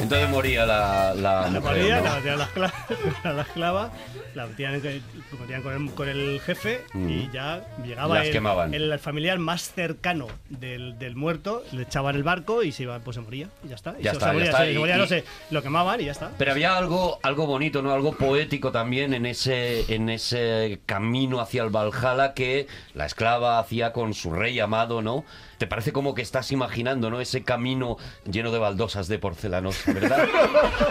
Entonces 0.00 0.28
moría 0.30 0.66
la, 0.66 1.14
la 1.14 1.42
la 1.50 1.60
mujer, 1.60 1.62
moría, 1.62 1.96
¿no? 2.00 2.04
la 2.04 2.14
metían 2.16 2.40
a 3.24 3.32
la 3.32 3.42
esclava, 3.42 3.92
la 4.34 4.46
metían, 4.46 4.72
metían 4.72 5.62
con, 5.62 5.72
el, 5.74 5.90
con 5.94 6.08
el 6.08 6.40
jefe 6.40 6.80
y 6.94 7.30
ya 7.32 7.64
llegaba 7.84 8.22
el, 8.24 8.32
quemaban. 8.32 8.72
el 8.74 8.98
familiar 8.98 9.38
más 9.38 9.72
cercano 9.72 10.26
del, 10.48 10.98
del 10.98 11.16
muerto, 11.16 11.62
le 11.72 11.82
echaban 11.82 12.16
el 12.16 12.22
barco 12.22 12.62
y 12.62 12.72
se 12.72 12.84
iba, 12.84 12.98
pues 13.00 13.16
se 13.16 13.20
moría 13.20 13.48
y 13.64 13.68
ya 13.68 13.74
está. 13.74 13.94
Y 13.98 14.02
Ya 14.04 14.12
se, 14.12 14.16
está, 14.18 14.26
se 14.26 14.30
ya 14.30 14.32
moría, 14.34 14.50
está, 14.50 14.64
se- 14.64 14.72
se 14.72 14.78
moría, 14.78 14.96
y- 14.96 14.98
no 14.98 15.06
sé, 15.06 15.24
lo 15.50 15.62
quemaban 15.62 16.00
y 16.00 16.04
ya 16.04 16.12
está. 16.12 16.30
Pero 16.38 16.52
había 16.52 16.76
algo, 16.76 17.18
algo 17.22 17.46
bonito, 17.46 17.82
¿no? 17.82 17.92
Algo 17.92 18.12
poético 18.16 18.72
también 18.72 19.14
en 19.14 19.26
ese, 19.26 19.92
en 19.94 20.08
ese 20.08 20.80
camino 20.86 21.40
hacia 21.40 21.62
el 21.62 21.70
Valhalla 21.70 22.32
que 22.34 22.66
la 22.94 23.06
esclava 23.06 23.58
hacía 23.58 23.92
con 23.92 24.14
su 24.14 24.32
rey 24.32 24.58
amado, 24.60 25.02
¿no? 25.02 25.24
Te 25.58 25.66
parece 25.66 25.92
como 25.92 26.14
que 26.14 26.22
estás 26.22 26.52
imaginando, 26.52 27.10
¿no? 27.10 27.20
Ese 27.20 27.44
camino 27.44 27.98
lleno 28.30 28.50
de 28.50 28.58
baldosas 28.58 29.08
de 29.08 29.18
porcelanosa, 29.18 29.89
¿verdad? 29.94 30.28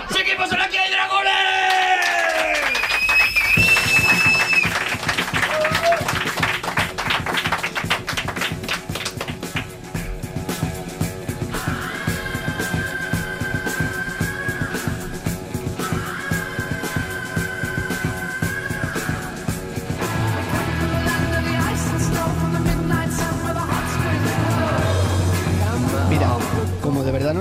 ¡Seguimos 0.11 0.51
en 0.51 0.61
Aquí 0.61 0.77
hay 0.77 0.91
dragones! 0.91 2.08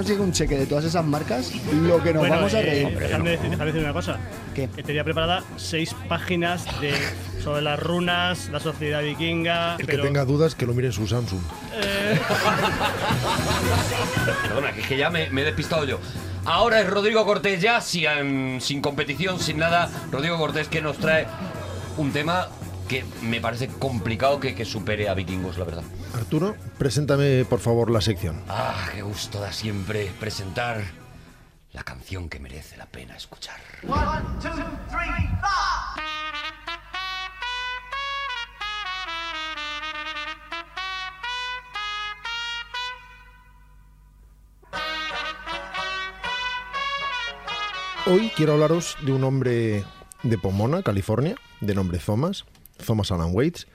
Llega 0.08 0.22
un 0.22 0.32
cheque 0.32 0.56
de 0.56 0.66
todas 0.66 0.84
esas 0.84 1.04
marcas, 1.04 1.52
lo 1.72 2.02
que 2.02 2.12
nos 2.12 2.22
Bueno, 2.22 2.36
vamos 2.36 2.54
a 2.54 2.60
eh, 2.60 2.64
reír. 2.64 2.98
déjame, 2.98 3.30
decir, 3.30 3.50
déjame 3.50 3.66
decir 3.66 3.84
una 3.84 3.92
cosa. 3.92 4.18
¿Qué? 4.54 4.68
Que 4.74 4.82
tenía 4.82 5.04
preparada 5.04 5.44
seis 5.56 5.94
páginas 6.08 6.64
de, 6.80 6.92
sobre 7.42 7.62
las 7.62 7.78
runas, 7.78 8.48
la 8.50 8.60
sociedad 8.60 9.02
vikinga. 9.02 9.76
El 9.78 9.86
pero, 9.86 10.02
que 10.02 10.08
tenga 10.08 10.24
dudas, 10.24 10.54
que 10.54 10.66
lo 10.66 10.74
mire 10.74 10.88
en 10.88 10.92
su 10.92 11.06
Samsung. 11.06 11.40
eh, 11.82 12.18
Perdona, 14.42 14.72
que 14.72 14.80
es 14.80 14.86
que 14.86 14.96
ya 14.96 15.10
me, 15.10 15.30
me 15.30 15.42
he 15.42 15.44
despistado 15.44 15.84
yo. 15.84 15.98
Ahora 16.44 16.80
es 16.80 16.88
Rodrigo 16.88 17.24
Cortés 17.26 17.60
ya, 17.60 17.80
sin, 17.80 18.60
sin 18.60 18.80
competición, 18.80 19.38
sin 19.38 19.58
nada. 19.58 19.90
Rodrigo 20.10 20.38
Cortés 20.38 20.68
que 20.68 20.80
nos 20.80 20.96
trae 20.98 21.26
un 21.98 22.12
tema 22.12 22.48
que 22.88 23.04
me 23.22 23.40
parece 23.40 23.68
complicado 23.68 24.40
que, 24.40 24.54
que 24.54 24.64
supere 24.64 25.08
a 25.08 25.14
Vikingos, 25.14 25.58
la 25.58 25.64
verdad. 25.64 25.84
Arturo, 26.14 26.56
preséntame 26.78 27.44
por 27.44 27.60
favor 27.60 27.90
la 27.90 28.00
sección. 28.00 28.42
Ah, 28.48 28.88
qué 28.92 29.02
gusto 29.02 29.40
da 29.40 29.52
siempre 29.52 30.10
presentar 30.18 30.82
la 31.72 31.84
canción 31.84 32.28
que 32.28 32.40
merece 32.40 32.76
la 32.76 32.86
pena 32.86 33.16
escuchar. 33.16 33.60
Hoy 48.06 48.32
quiero 48.34 48.54
hablaros 48.54 48.96
de 49.02 49.12
un 49.12 49.22
hombre 49.22 49.84
de 50.22 50.38
Pomona, 50.38 50.82
California, 50.82 51.36
de 51.60 51.74
nombre 51.74 51.98
Thomas, 51.98 52.46
Thomas 52.84 53.12
Alan 53.12 53.30
Waits, 53.32 53.66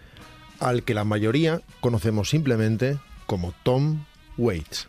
al 0.59 0.83
que 0.83 0.93
la 0.93 1.03
mayoría 1.03 1.61
conocemos 1.81 2.29
simplemente 2.29 2.99
como 3.25 3.53
Tom 3.63 4.05
Waits. 4.37 4.87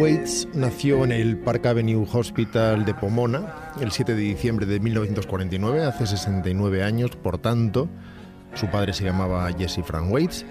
Waits 0.00 0.48
nació 0.54 1.04
en 1.04 1.12
el 1.12 1.36
Park 1.36 1.66
Avenue 1.66 2.06
Hospital 2.10 2.86
de 2.86 2.94
Pomona 2.94 3.74
el 3.82 3.92
7 3.92 4.14
de 4.14 4.22
diciembre 4.22 4.64
de 4.64 4.80
1949, 4.80 5.84
hace 5.84 6.06
69 6.06 6.82
años, 6.82 7.10
por 7.16 7.36
tanto, 7.36 7.86
su 8.54 8.68
padre 8.68 8.94
se 8.94 9.04
llamaba 9.04 9.52
Jesse 9.52 9.84
Frank 9.84 10.10
Waits 10.10 10.46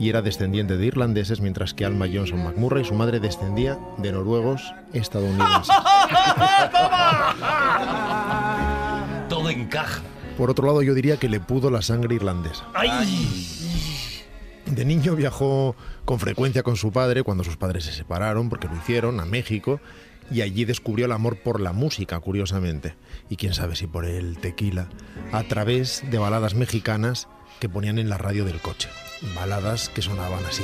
y 0.00 0.08
era 0.08 0.20
descendiente 0.20 0.76
de 0.76 0.86
irlandeses, 0.86 1.40
mientras 1.40 1.74
que 1.74 1.84
Alma 1.84 2.06
Johnson 2.12 2.42
McMurray, 2.42 2.84
su 2.84 2.94
madre, 2.94 3.20
descendía 3.20 3.78
de 3.98 4.10
noruegos 4.10 4.74
estadounidenses. 4.92 5.68
Todo 9.28 9.50
encaja. 9.50 10.02
Por 10.36 10.50
otro 10.50 10.66
lado, 10.66 10.82
yo 10.82 10.94
diría 10.94 11.18
que 11.18 11.28
le 11.28 11.38
pudo 11.38 11.70
la 11.70 11.82
sangre 11.82 12.16
irlandesa. 12.16 12.66
De 14.70 14.84
niño 14.84 15.16
viajó 15.16 15.74
con 16.04 16.18
frecuencia 16.18 16.62
con 16.62 16.76
su 16.76 16.92
padre 16.92 17.22
cuando 17.22 17.42
sus 17.42 17.56
padres 17.56 17.84
se 17.84 17.92
separaron, 17.92 18.48
porque 18.50 18.68
lo 18.68 18.76
hicieron, 18.76 19.18
a 19.18 19.24
México, 19.24 19.80
y 20.30 20.42
allí 20.42 20.64
descubrió 20.66 21.06
el 21.06 21.12
amor 21.12 21.38
por 21.38 21.60
la 21.60 21.72
música, 21.72 22.20
curiosamente. 22.20 22.94
Y 23.30 23.36
quién 23.36 23.54
sabe 23.54 23.76
si 23.76 23.86
por 23.86 24.04
el 24.04 24.38
tequila, 24.38 24.88
a 25.32 25.42
través 25.44 26.04
de 26.10 26.18
baladas 26.18 26.54
mexicanas 26.54 27.28
que 27.60 27.68
ponían 27.68 27.98
en 27.98 28.10
la 28.10 28.18
radio 28.18 28.44
del 28.44 28.60
coche. 28.60 28.88
Baladas 29.34 29.88
que 29.88 30.02
sonaban 30.02 30.44
así. 30.44 30.62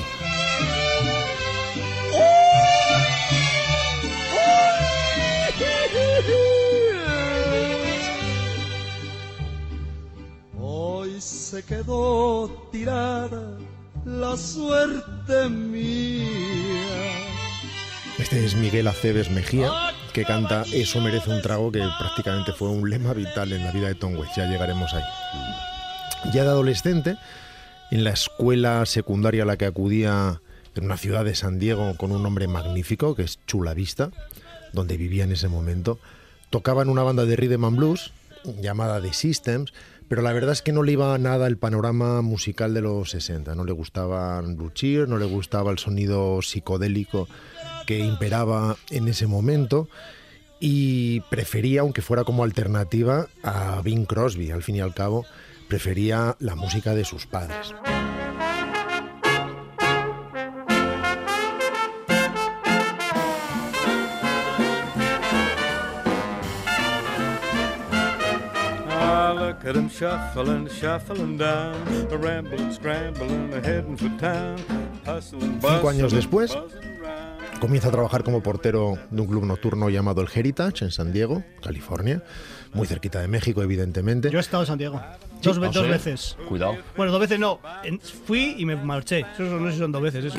Hoy 10.60 11.20
se 11.20 11.62
quedó 11.64 12.68
tirada 12.70 13.56
la 14.04 14.36
suerte 14.36 15.48
mía. 15.48 16.24
Este 18.18 18.44
es 18.44 18.54
Miguel 18.54 18.86
Aceves 18.86 19.30
Mejía, 19.30 19.70
que 20.12 20.24
canta 20.24 20.64
Eso 20.72 21.00
merece 21.00 21.30
un 21.30 21.42
trago, 21.42 21.72
que 21.72 21.82
prácticamente 21.98 22.52
fue 22.52 22.68
un 22.68 22.88
lema 22.88 23.12
vital 23.12 23.52
en 23.52 23.64
la 23.64 23.72
vida 23.72 23.88
de 23.88 23.94
Tom 23.94 24.16
Waits. 24.16 24.36
Ya 24.36 24.46
llegaremos 24.46 24.92
ahí. 24.94 25.02
Ya 26.32 26.44
de 26.44 26.50
adolescente, 26.50 27.16
en 27.90 28.04
la 28.04 28.10
escuela 28.10 28.86
secundaria 28.86 29.42
a 29.42 29.46
la 29.46 29.56
que 29.56 29.66
acudía 29.66 30.40
en 30.74 30.84
una 30.84 30.96
ciudad 30.96 31.24
de 31.24 31.34
San 31.34 31.58
Diego 31.58 31.96
con 31.96 32.12
un 32.12 32.22
nombre 32.22 32.46
magnífico, 32.46 33.14
que 33.14 33.22
es 33.22 33.38
Chula 33.46 33.74
Vista, 33.74 34.10
donde 34.72 34.96
vivía 34.96 35.24
en 35.24 35.32
ese 35.32 35.48
momento, 35.48 35.98
tocaba 36.50 36.82
en 36.82 36.88
una 36.88 37.02
banda 37.02 37.24
de 37.24 37.36
rhythm 37.36 37.64
and 37.64 37.76
blues 37.76 38.12
llamada 38.60 39.00
The 39.00 39.12
Systems, 39.12 39.72
pero 40.08 40.22
la 40.22 40.32
verdad 40.32 40.52
es 40.52 40.62
que 40.62 40.72
no 40.72 40.82
le 40.82 40.92
iba 40.92 41.16
nada 41.18 41.46
el 41.46 41.56
panorama 41.56 42.22
musical 42.22 42.74
de 42.74 42.82
los 42.82 43.10
60. 43.10 43.54
No 43.54 43.64
le 43.64 43.72
gustaba 43.72 44.40
Blue 44.40 44.70
Cheer, 44.72 45.08
no 45.08 45.18
le 45.18 45.26
gustaba 45.26 45.70
el 45.70 45.78
sonido 45.78 46.40
psicodélico 46.42 47.28
que 47.86 47.98
imperaba 47.98 48.76
en 48.90 49.08
ese 49.08 49.26
momento 49.26 49.88
y 50.60 51.20
prefería, 51.30 51.80
aunque 51.82 52.02
fuera 52.02 52.24
como 52.24 52.44
alternativa, 52.44 53.28
a 53.42 53.80
Bing 53.82 54.06
Crosby. 54.06 54.50
Al 54.50 54.62
fin 54.62 54.76
y 54.76 54.80
al 54.80 54.94
cabo, 54.94 55.26
prefería 55.68 56.36
la 56.38 56.54
música 56.54 56.94
de 56.94 57.04
sus 57.04 57.26
padres. 57.26 57.74
At 69.66 69.76
'em 69.76 69.88
shuffling, 69.88 70.68
shuffling 70.68 71.38
down, 71.38 71.74
a 72.12 72.16
rambling, 72.16 72.70
scrambling, 72.72 73.52
a 73.54 73.60
heading 73.66 73.96
for 73.96 74.10
town, 74.18 74.56
hustling, 75.06 75.58
Cinco 75.60 75.88
años 75.88 76.12
después, 76.12 76.56
comienza 77.60 77.88
a 77.88 77.90
trabajar 77.90 78.24
como 78.24 78.42
portero 78.42 78.98
de 79.10 79.20
un 79.22 79.28
club 79.28 79.44
nocturno 79.46 79.88
llamado 79.88 80.20
el 80.20 80.28
Heritage 80.34 80.84
en 80.84 80.90
San 80.90 81.12
Diego, 81.12 81.42
California, 81.62 82.22
muy 82.72 82.86
cerquita 82.86 83.20
de 83.20 83.28
México, 83.28 83.62
evidentemente. 83.62 84.30
yo 84.30 84.38
he 84.38 84.40
estado 84.40 84.64
en 84.64 84.66
Santiago. 84.66 85.00
Dos, 85.42 85.58
ve- 85.58 85.66
¿Ah, 85.68 85.70
dos 85.74 85.84
sí? 85.84 85.90
veces. 85.90 86.36
Cuidado. 86.48 86.76
Bueno, 86.96 87.12
dos 87.12 87.20
veces 87.20 87.38
no. 87.38 87.60
Fui 88.26 88.54
y 88.58 88.64
me 88.64 88.76
marché. 88.76 89.26
Eso 89.34 89.42
no 89.42 89.66
sé 89.66 89.74
si 89.74 89.78
son 89.78 89.92
dos 89.92 90.00
veces 90.00 90.24
eso. 90.24 90.38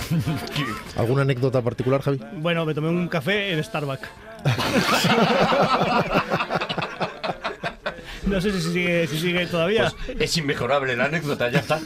¿Alguna 0.98 1.22
anécdota 1.22 1.62
particular, 1.62 2.02
Javi? 2.02 2.20
bueno, 2.38 2.66
me 2.66 2.74
tomé 2.74 2.90
un 2.90 3.08
café 3.08 3.54
en 3.54 3.64
Starbucks. 3.64 4.10
No 8.26 8.42
sé 8.42 8.52
si 8.52 8.62
sigue, 8.74 9.08
si 9.08 9.20
sigue 9.20 9.46
todavía. 9.48 9.94
Pues 10.06 10.18
es 10.20 10.38
inmejorable 10.38 10.96
la 10.96 11.06
anécdota, 11.06 11.50
ya 11.50 11.60
está. 11.60 11.80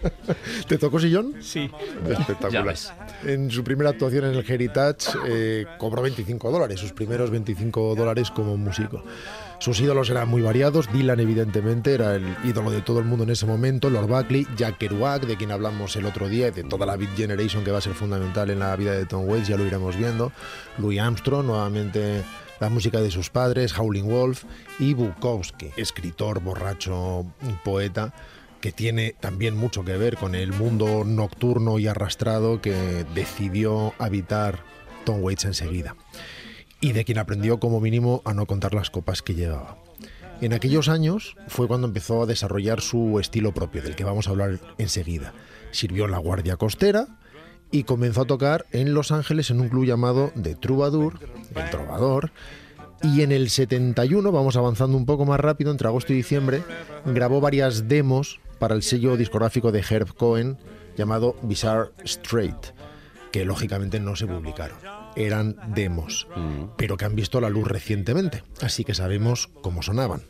¿Te 0.68 0.78
tocó 0.78 0.98
sillón? 0.98 1.34
Sí. 1.40 1.70
Espectacular. 2.08 2.76
En 3.24 3.50
su 3.50 3.64
primera 3.64 3.90
actuación 3.90 4.24
en 4.26 4.34
el 4.34 4.50
Heritage 4.50 5.10
eh, 5.26 5.66
cobró 5.78 6.02
25 6.02 6.50
dólares, 6.50 6.80
sus 6.80 6.92
primeros 6.92 7.30
25 7.30 7.94
dólares 7.94 8.30
como 8.30 8.56
músico. 8.56 9.02
Sus 9.60 9.78
ídolos 9.80 10.08
eran 10.08 10.26
muy 10.26 10.40
variados, 10.40 10.90
Dylan 10.90 11.20
evidentemente 11.20 11.92
era 11.92 12.14
el 12.14 12.34
ídolo 12.44 12.70
de 12.70 12.80
todo 12.80 12.98
el 12.98 13.04
mundo 13.04 13.24
en 13.24 13.30
ese 13.30 13.44
momento, 13.44 13.90
Lord 13.90 14.06
Buckley, 14.06 14.46
Jack 14.56 14.78
Kerouac, 14.78 15.26
de 15.26 15.36
quien 15.36 15.50
hablamos 15.50 15.94
el 15.96 16.06
otro 16.06 16.30
día, 16.30 16.48
y 16.48 16.50
de 16.50 16.64
toda 16.64 16.86
la 16.86 16.96
Beat 16.96 17.14
Generation 17.14 17.62
que 17.62 17.70
va 17.70 17.76
a 17.76 17.82
ser 17.82 17.92
fundamental 17.92 18.48
en 18.48 18.60
la 18.60 18.74
vida 18.76 18.92
de 18.92 19.04
Tom 19.04 19.28
Waits, 19.28 19.48
ya 19.48 19.58
lo 19.58 19.66
iremos 19.66 19.96
viendo, 19.96 20.32
Louis 20.78 20.98
Armstrong, 20.98 21.44
nuevamente 21.44 22.22
la 22.60 22.68
música 22.68 23.00
de 23.00 23.10
sus 23.10 23.30
padres, 23.30 23.76
Howling 23.76 24.06
Wolf 24.06 24.44
y 24.78 24.94
Bukowski, 24.94 25.70
escritor, 25.76 26.40
borracho, 26.40 27.26
poeta, 27.64 28.14
que 28.60 28.70
tiene 28.70 29.14
también 29.18 29.56
mucho 29.56 29.84
que 29.84 29.96
ver 29.96 30.16
con 30.16 30.34
el 30.34 30.52
mundo 30.52 31.04
nocturno 31.04 31.78
y 31.78 31.86
arrastrado 31.86 32.60
que 32.60 33.06
decidió 33.14 33.94
habitar 33.98 34.62
Tom 35.04 35.22
Waits 35.22 35.46
enseguida 35.46 35.96
y 36.80 36.92
de 36.92 37.04
quien 37.04 37.18
aprendió 37.18 37.58
como 37.58 37.80
mínimo 37.80 38.22
a 38.24 38.34
no 38.34 38.46
contar 38.46 38.74
las 38.74 38.90
copas 38.90 39.22
que 39.22 39.34
llevaba. 39.34 39.78
En 40.40 40.52
aquellos 40.54 40.88
años 40.88 41.36
fue 41.48 41.68
cuando 41.68 41.86
empezó 41.86 42.22
a 42.22 42.26
desarrollar 42.26 42.80
su 42.80 43.20
estilo 43.20 43.52
propio, 43.52 43.82
del 43.82 43.96
que 43.96 44.04
vamos 44.04 44.26
a 44.26 44.30
hablar 44.30 44.58
enseguida. 44.78 45.34
Sirvió 45.70 46.06
en 46.06 46.12
la 46.12 46.18
Guardia 46.18 46.56
Costera 46.56 47.06
y 47.70 47.84
comenzó 47.84 48.22
a 48.22 48.26
tocar 48.26 48.66
en 48.72 48.94
Los 48.94 49.12
Ángeles 49.12 49.50
en 49.50 49.60
un 49.60 49.68
club 49.68 49.84
llamado 49.84 50.32
The 50.40 50.54
Troubadour, 50.56 51.18
el 51.54 51.70
Trovador, 51.70 52.32
y 53.02 53.22
en 53.22 53.32
el 53.32 53.48
71, 53.48 54.30
vamos 54.30 54.56
avanzando 54.56 54.96
un 54.96 55.06
poco 55.06 55.24
más 55.24 55.40
rápido, 55.40 55.70
entre 55.70 55.88
agosto 55.88 56.12
y 56.12 56.16
diciembre, 56.16 56.62
grabó 57.06 57.40
varias 57.40 57.88
demos 57.88 58.40
para 58.58 58.74
el 58.74 58.82
sello 58.82 59.16
discográfico 59.16 59.72
de 59.72 59.84
Herb 59.88 60.14
Cohen 60.14 60.58
llamado 60.96 61.36
Bizarre 61.42 61.90
Straight, 62.04 62.66
que 63.32 63.44
lógicamente 63.44 64.00
no 64.00 64.16
se 64.16 64.26
publicaron. 64.26 64.76
Eran 65.16 65.56
demos, 65.74 66.28
pero 66.76 66.96
que 66.96 67.06
han 67.06 67.16
visto 67.16 67.40
la 67.40 67.48
luz 67.48 67.66
recientemente, 67.66 68.42
así 68.60 68.84
que 68.84 68.94
sabemos 68.94 69.48
cómo 69.62 69.82
sonaban. 69.82 70.20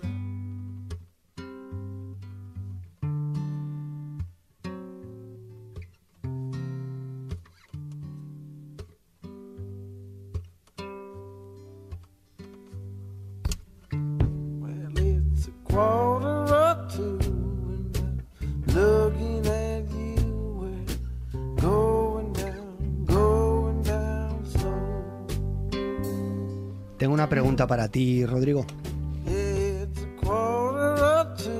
Pregunta 27.60 27.66
para 27.66 27.88
ti, 27.88 28.24
Rodrigo. 28.24 28.64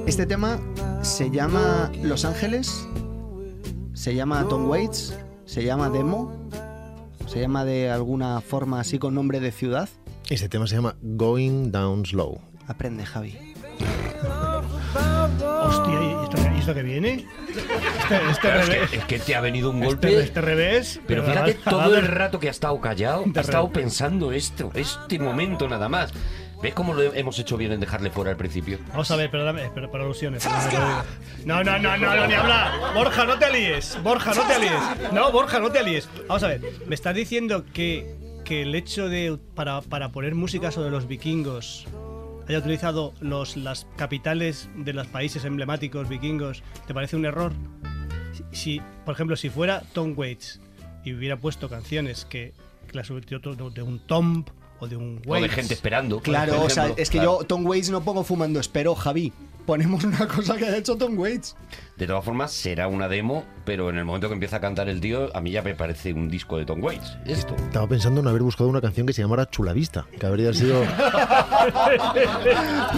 Este 0.07 0.27
tema 0.27 0.59
se 1.03 1.31
llama 1.31 1.93
Los 2.03 2.25
Ángeles, 2.25 2.87
se 3.93 4.15
llama 4.15 4.47
Tom 4.49 4.69
Waits, 4.69 5.15
se 5.45 5.63
llama 5.63 5.91
Demo, 5.91 6.33
se 7.27 7.41
llama 7.41 7.65
de 7.65 7.91
alguna 7.91 8.41
forma 8.41 8.81
así 8.81 8.99
con 8.99 9.15
nombre 9.15 9.41
de 9.41 9.53
ciudad. 9.53 9.89
Este 10.31 10.49
tema 10.49 10.67
se 10.67 10.77
llama 10.77 10.97
Going 11.03 11.71
Down 11.71 12.07
Slow. 12.07 12.39
Aprende, 12.67 13.05
Javi. 13.05 13.37
Hostia, 15.65 16.03
¿y 16.03 16.25
esto, 16.25 16.37
y 16.55 16.59
esto 16.61 16.75
que 16.75 16.83
viene? 16.83 17.27
Este, 17.51 18.31
este 18.31 18.41
Claro, 18.41 18.61
es, 18.61 18.69
revés. 18.69 18.91
que, 18.91 18.97
es 18.99 19.05
que 19.05 19.19
te 19.19 19.35
ha 19.37 19.41
venido 19.41 19.71
un 19.71 19.77
Este- 19.83 19.87
golpe. 19.87 20.21
este 20.23 20.41
revés, 20.41 21.01
Pero 21.07 21.23
pero 21.25 21.33
fíjate 21.35 21.55
todo 21.69 21.97
el 21.97 22.07
rato 22.07 22.39
que 22.41 22.49
ha 22.49 22.51
estado 22.51 22.81
callado, 22.81 23.25
ha 23.25 23.41
estado 23.41 23.67
repente. 23.67 23.81
pensando 23.81 24.33
esto, 24.33 24.71
este 24.75 25.19
momento 25.19 25.69
nada 25.69 25.89
más. 25.89 26.13
¿Ves 26.63 26.75
cómo 26.75 26.93
lo 26.93 27.01
hemos 27.15 27.39
hecho 27.39 27.57
bien 27.57 27.73
en 27.73 27.81
dejarle 27.81 28.11
fuera 28.11 28.31
al 28.33 28.37
principio? 28.37 28.79
Vamos 28.91 29.11
a 29.11 29.17
ver, 29.17 29.31
perdóname, 29.31 29.65
espera, 29.65 29.91
por 29.91 30.03
alusiones. 30.03 30.47
No, 31.47 31.65
no, 31.65 31.79
no, 31.79 31.97
no, 31.97 32.15
no, 32.17 32.27
ni 32.27 32.35
hablar. 32.35 32.73
Borja, 32.95 33.25
no 33.25 33.39
te 33.39 33.47
alíes. 33.47 33.99
Borja, 34.03 34.35
no 34.35 34.43
te 34.47 34.53
alíes. 34.55 35.13
No, 35.13 35.33
Borja, 35.33 35.59
no 35.59 35.71
te 35.73 35.79
alíes. 35.79 36.07
Vamos 36.29 36.43
a 36.43 36.49
ver, 36.49 36.61
me 36.87 36.95
estás 36.95 37.15
diciendo 37.15 37.65
que, 37.73 38.15
que 38.45 38.61
el 38.63 38.75
hecho 38.75 39.09
de, 39.09 39.39
para, 39.55 39.81
para 39.81 40.11
poner 40.11 40.35
música 40.35 40.71
sobre 40.71 40.91
los 40.91 41.09
vikingos, 41.09 41.87
haya 42.51 42.59
utilizado 42.59 43.15
los, 43.21 43.57
las 43.57 43.87
capitales 43.97 44.69
de 44.77 44.93
los 44.93 45.07
países 45.07 45.45
emblemáticos 45.45 46.09
vikingos, 46.09 46.63
¿te 46.87 46.95
parece 46.95 47.17
un 47.17 47.25
error? 47.25 47.53
Si, 48.33 48.45
si, 48.53 48.83
por 49.05 49.15
ejemplo, 49.15 49.37
si 49.37 49.51
fuera 49.51 49.83
Tom 49.93 50.15
Waits 50.17 50.61
y 51.05 51.15
hubiera 51.15 51.37
puesto 51.37 51.69
canciones 51.69 52.25
que, 52.25 52.53
que 52.89 52.97
las 52.97 53.09
hubiera 53.11 53.55
de, 53.57 53.71
de 53.71 53.83
un 53.83 53.99
Tom 54.07 54.45
o 54.81 54.89
de 54.89 54.97
un 54.97 55.19
O 55.27 55.35
de 55.35 55.41
Waits. 55.43 55.55
gente 55.55 55.75
esperando. 55.75 56.21
Claro, 56.21 56.63
o 56.63 56.71
sea, 56.71 56.89
es 56.97 57.11
que 57.11 57.19
Claro. 57.19 57.41
yo 57.41 57.47
Tom 57.47 57.67
Waits 57.67 57.91
no 57.91 58.03
pongo 58.03 58.25
fumando 58.25 58.61
espero, 58.61 58.95
Javi. 58.95 59.33
Ponemos 59.67 60.03
una 60.05 60.27
cosa 60.27 60.57
que 60.57 60.65
ha 60.67 60.77
hecho 60.77 60.97
Tom 60.97 61.19
Waits. 61.19 61.55
De 61.97 62.07
todas 62.07 62.25
formas, 62.25 62.51
será 62.51 62.89
una 62.89 63.09
demo, 63.09 63.45
pero 63.65 63.91
en 63.91 63.99
el 63.99 64.05
momento 64.05 64.29
que 64.29 64.35
empieza 64.35 64.57
a 64.57 64.61
cantar 64.61 64.89
el 64.89 65.01
tío, 65.01 65.35
a 65.37 65.41
mí 65.41 65.51
ya 65.51 65.63
me 65.63 65.75
parece 65.75 66.13
un 66.13 66.29
disco 66.31 66.57
de 66.59 66.65
Tom 66.65 66.83
Waits. 66.83 67.19
Esto. 67.27 67.55
Estaba 67.57 67.87
pensando 67.87 68.21
en 68.21 68.27
haber 68.27 68.43
buscado 68.43 68.69
una 68.71 68.81
canción 68.81 69.07
que 69.07 69.13
se 69.13 69.23
llamara 69.23 69.49
Chulavista, 69.51 70.07
que 70.19 70.27
habría 70.27 70.53
sido... 70.55 70.81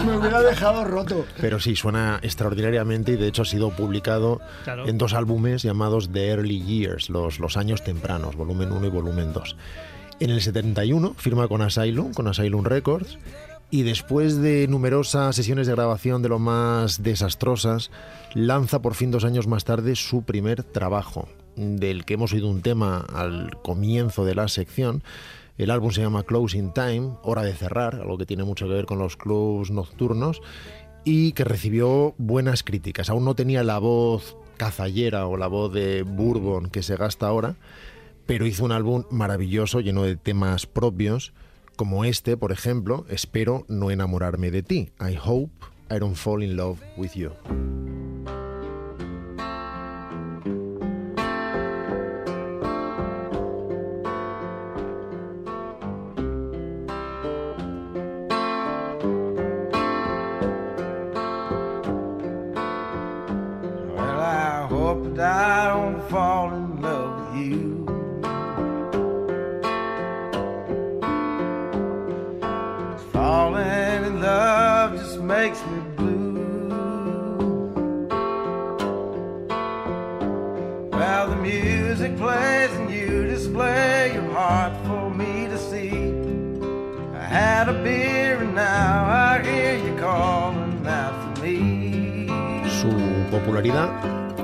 Me 0.06 0.16
hubiera 0.16 0.40
dejado 0.42 0.84
roto. 0.84 1.24
Pero 1.40 1.58
sí, 1.60 1.76
suena 1.76 2.18
extraordinariamente 2.22 3.12
y 3.12 3.16
de 3.16 3.26
hecho 3.28 3.42
ha 3.42 3.46
sido 3.46 3.70
publicado 3.70 4.40
Claro. 4.64 4.88
en 4.88 4.98
dos 4.98 5.14
álbumes 5.14 5.62
llamados 5.62 6.10
The 6.12 6.28
Early 6.28 6.62
Years, 6.62 7.10
los, 7.10 7.38
los 7.40 7.56
años 7.56 7.82
tempranos, 7.82 8.36
volumen 8.36 8.70
1 8.72 8.86
y 8.86 8.90
volumen 8.90 9.32
2. 9.32 9.56
En 10.20 10.30
el 10.30 10.40
71 10.40 11.14
firma 11.16 11.48
con 11.48 11.62
Asylum, 11.62 12.12
con 12.14 12.28
Asylum 12.28 12.64
Records, 12.64 13.18
y 13.72 13.84
después 13.84 14.36
de 14.36 14.68
numerosas 14.68 15.34
sesiones 15.34 15.66
de 15.66 15.72
grabación 15.72 16.20
de 16.20 16.28
lo 16.28 16.38
más 16.38 17.02
desastrosas, 17.02 17.90
lanza 18.34 18.82
por 18.82 18.94
fin 18.94 19.10
dos 19.10 19.24
años 19.24 19.46
más 19.46 19.64
tarde 19.64 19.96
su 19.96 20.24
primer 20.24 20.62
trabajo, 20.62 21.26
del 21.56 22.04
que 22.04 22.14
hemos 22.14 22.34
oído 22.34 22.50
un 22.50 22.60
tema 22.60 22.98
al 22.98 23.56
comienzo 23.62 24.26
de 24.26 24.34
la 24.34 24.48
sección. 24.48 25.02
El 25.56 25.70
álbum 25.70 25.90
se 25.90 26.02
llama 26.02 26.24
Closing 26.24 26.74
Time, 26.74 27.12
hora 27.22 27.44
de 27.44 27.54
cerrar, 27.54 27.94
algo 27.94 28.18
que 28.18 28.26
tiene 28.26 28.44
mucho 28.44 28.68
que 28.68 28.74
ver 28.74 28.84
con 28.84 28.98
los 28.98 29.16
clubs 29.16 29.70
nocturnos, 29.70 30.42
y 31.02 31.32
que 31.32 31.44
recibió 31.44 32.14
buenas 32.18 32.64
críticas. 32.64 33.08
Aún 33.08 33.24
no 33.24 33.34
tenía 33.34 33.64
la 33.64 33.78
voz 33.78 34.36
cazallera 34.58 35.26
o 35.26 35.38
la 35.38 35.46
voz 35.46 35.72
de 35.72 36.02
Bourbon 36.02 36.68
que 36.68 36.82
se 36.82 36.96
gasta 36.96 37.26
ahora, 37.26 37.56
pero 38.26 38.44
hizo 38.44 38.66
un 38.66 38.72
álbum 38.72 39.04
maravilloso 39.10 39.80
lleno 39.80 40.02
de 40.02 40.16
temas 40.16 40.66
propios, 40.66 41.32
como 41.76 42.04
este, 42.04 42.36
por 42.36 42.52
ejemplo, 42.52 43.04
Espero 43.08 43.64
no 43.68 43.90
enamorarme 43.90 44.50
de 44.50 44.62
ti. 44.62 44.92
I 45.00 45.16
hope 45.16 45.52
I 45.90 45.98
don't 45.98 46.16
fall 46.16 46.42
in 46.42 46.56
love 46.56 46.78
with 46.96 47.12
you. 47.14 47.32
Su 92.68 92.90
popularidad 93.30 93.90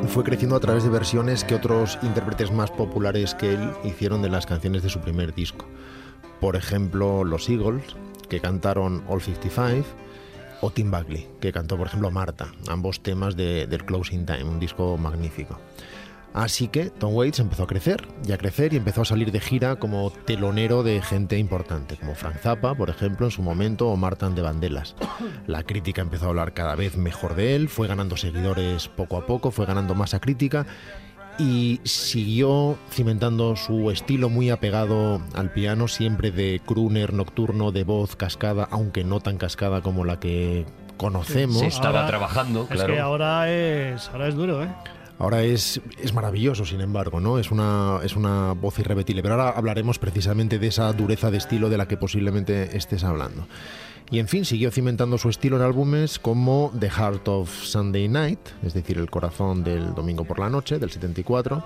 fue 0.08 0.24
creciendo 0.24 0.56
a 0.56 0.60
través 0.60 0.84
de 0.84 0.90
versiones 0.90 1.44
que 1.44 1.54
otros 1.54 1.98
intérpretes 2.02 2.50
más 2.52 2.70
populares 2.70 3.34
que 3.34 3.52
él 3.54 3.70
hicieron 3.84 4.22
de 4.22 4.30
las 4.30 4.46
canciones 4.46 4.82
de 4.82 4.88
su 4.88 5.00
primer 5.00 5.34
disco. 5.34 5.66
Por 6.40 6.56
ejemplo, 6.56 7.24
los 7.24 7.48
Eagles, 7.48 7.84
que 8.28 8.40
cantaron 8.40 9.02
All 9.08 9.20
55, 9.20 9.86
o 10.60 10.70
Tim 10.70 10.90
Buckley, 10.90 11.28
que 11.40 11.52
cantó, 11.52 11.76
por 11.76 11.88
ejemplo, 11.88 12.10
Marta, 12.10 12.48
ambos 12.68 13.00
temas 13.02 13.36
de- 13.36 13.66
del 13.66 13.84
Closing 13.84 14.24
Time, 14.24 14.44
un 14.44 14.58
disco 14.60 14.96
magnífico. 14.96 15.58
Así 16.34 16.68
que 16.68 16.90
Tom 16.90 17.14
Waits 17.14 17.40
empezó 17.40 17.64
a 17.64 17.66
crecer 17.66 18.06
y 18.26 18.32
a 18.32 18.38
crecer 18.38 18.72
y 18.72 18.76
empezó 18.76 19.02
a 19.02 19.04
salir 19.04 19.32
de 19.32 19.40
gira 19.40 19.76
como 19.76 20.10
telonero 20.10 20.82
de 20.82 21.00
gente 21.02 21.38
importante, 21.38 21.96
como 21.96 22.14
Frank 22.14 22.36
Zappa, 22.36 22.74
por 22.74 22.90
ejemplo, 22.90 23.26
en 23.26 23.32
su 23.32 23.42
momento, 23.42 23.88
o 23.88 23.96
Martin 23.96 24.34
de 24.34 24.42
Bandelas. 24.42 24.94
La 25.46 25.62
crítica 25.62 26.02
empezó 26.02 26.26
a 26.26 26.28
hablar 26.28 26.52
cada 26.52 26.74
vez 26.74 26.96
mejor 26.96 27.34
de 27.34 27.56
él, 27.56 27.68
fue 27.68 27.88
ganando 27.88 28.16
seguidores 28.16 28.88
poco 28.88 29.16
a 29.16 29.26
poco, 29.26 29.50
fue 29.50 29.66
ganando 29.66 29.94
masa 29.94 30.20
crítica 30.20 30.66
y 31.38 31.80
siguió 31.84 32.76
cimentando 32.90 33.54
su 33.56 33.90
estilo 33.90 34.28
muy 34.28 34.50
apegado 34.50 35.22
al 35.34 35.50
piano, 35.52 35.88
siempre 35.88 36.30
de 36.30 36.60
crooner 36.66 37.12
nocturno, 37.14 37.70
de 37.72 37.84
voz 37.84 38.16
cascada, 38.16 38.68
aunque 38.70 39.04
no 39.04 39.20
tan 39.20 39.38
cascada 39.38 39.80
como 39.80 40.04
la 40.04 40.18
que 40.18 40.66
conocemos. 40.96 41.58
Se 41.58 41.66
estaba 41.68 42.06
trabajando, 42.06 42.62
Es 42.62 42.68
claro. 42.76 42.92
que 42.92 43.00
ahora 43.00 43.50
es, 43.50 44.08
ahora 44.08 44.28
es 44.28 44.34
duro, 44.34 44.64
¿eh? 44.64 44.68
Ahora 45.18 45.42
es, 45.42 45.80
es 46.00 46.14
maravilloso, 46.14 46.64
sin 46.64 46.80
embargo, 46.80 47.20
¿no? 47.20 47.38
Es 47.38 47.50
una, 47.50 47.98
es 48.04 48.14
una 48.14 48.52
voz 48.52 48.78
irrebetible. 48.78 49.22
Pero 49.22 49.34
ahora 49.34 49.50
hablaremos 49.50 49.98
precisamente 49.98 50.58
de 50.58 50.68
esa 50.68 50.92
dureza 50.92 51.30
de 51.30 51.38
estilo 51.38 51.68
de 51.68 51.76
la 51.76 51.88
que 51.88 51.96
posiblemente 51.96 52.76
estés 52.76 53.02
hablando. 53.02 53.46
Y 54.10 54.20
en 54.20 54.28
fin, 54.28 54.44
siguió 54.44 54.70
cimentando 54.70 55.18
su 55.18 55.28
estilo 55.28 55.56
en 55.56 55.62
álbumes 55.62 56.18
como 56.18 56.72
The 56.78 56.88
Heart 56.88 57.28
of 57.28 57.50
Sunday 57.50 58.08
Night, 58.08 58.38
es 58.62 58.72
decir, 58.72 58.96
El 58.96 59.10
corazón 59.10 59.64
del 59.64 59.94
domingo 59.94 60.24
por 60.24 60.38
la 60.38 60.48
noche, 60.48 60.78
del 60.78 60.90
74, 60.90 61.62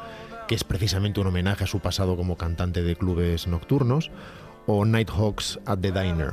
que 0.49 0.57
es 0.57 0.65
precisamente 0.65 1.21
un 1.21 1.29
homenaje 1.29 1.65
a 1.65 1.69
su 1.69 1.79
pasado 1.79 2.17
como 2.17 2.37
cantante 2.37 2.83
de 2.83 2.97
clubes 2.97 3.47
nocturnos, 3.47 4.11
o 4.67 4.85
Nighthawks 4.85 5.61
at 5.67 5.79
the 5.79 5.93
Diner, 5.93 6.33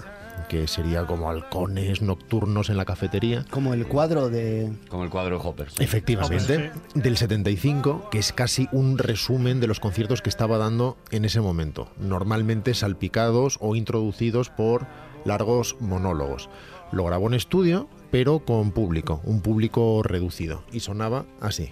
que 0.49 0.67
sería 0.67 1.05
como 1.05 1.29
halcones 1.29 2.01
nocturnos 2.01 2.69
en 2.69 2.75
la 2.75 2.83
cafetería. 2.83 3.45
Como 3.49 3.73
el 3.73 3.87
cuadro 3.87 4.29
de... 4.29 4.73
Como 4.89 5.05
el 5.05 5.09
cuadro 5.09 5.39
de 5.39 5.47
Hopper. 5.47 5.69
sí. 5.69 5.81
Efectivamente, 5.81 6.71
del 6.95 7.15
75, 7.15 8.09
que 8.11 8.19
es 8.19 8.33
casi 8.33 8.67
un 8.73 8.97
resumen 8.97 9.61
de 9.61 9.67
los 9.67 9.79
conciertos 9.79 10.21
que 10.21 10.29
estaba 10.29 10.57
dando 10.57 10.97
en 11.11 11.23
ese 11.23 11.39
momento, 11.39 11.89
normalmente 11.97 12.73
salpicados 12.73 13.57
o 13.61 13.75
introducidos 13.75 14.49
por 14.49 14.87
largos 15.23 15.77
monólogos. 15.79 16.49
Lo 16.91 17.05
grabó 17.05 17.27
en 17.27 17.35
estudio, 17.35 17.87
pero 18.11 18.39
con 18.39 18.71
público, 18.71 19.21
un 19.23 19.41
público 19.41 20.01
reducido, 20.03 20.63
y 20.71 20.79
sonaba 20.79 21.25
así. 21.39 21.71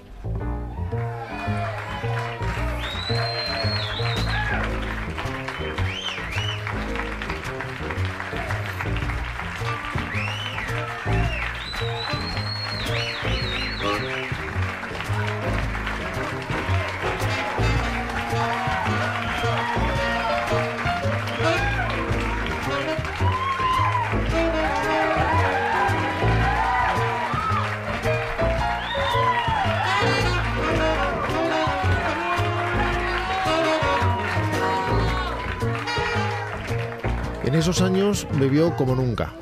Esos 37.57 37.81
años 37.81 38.27
bebió 38.39 38.75
como 38.75 38.95
nunca, 38.95 39.33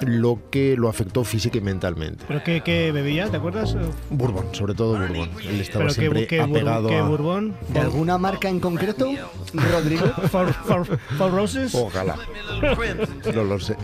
lo 0.00 0.38
que 0.50 0.74
lo 0.76 0.88
afectó 0.88 1.22
física 1.24 1.58
y 1.58 1.60
mentalmente. 1.60 2.24
¿Pero 2.26 2.42
qué, 2.42 2.60
qué 2.62 2.90
bebía? 2.92 3.28
¿Te 3.30 3.36
acuerdas? 3.36 3.76
Bourbon, 4.10 4.46
sobre 4.52 4.74
todo 4.74 4.98
Bourbon. 4.98 5.30
Él 5.48 5.60
estaba 5.60 5.84
¿Pero 5.84 5.94
qué, 5.94 6.00
siempre 6.00 6.26
qué, 6.26 6.40
bur- 6.42 6.50
apegado 6.50 6.88
qué 6.88 6.96
a... 6.98 7.02
Bourbon? 7.04 7.54
¿De 7.68 7.78
alguna 7.80 8.18
marca 8.18 8.48
en 8.48 8.58
concreto, 8.60 9.08
Rodrigo? 9.54 10.06
For, 10.30 10.52
for- 10.52 10.98
for 11.16 11.30
Roses? 11.32 11.74
Ojalá. 11.74 12.16
No 13.34 13.44
lo 13.44 13.58
sé. 13.60 13.76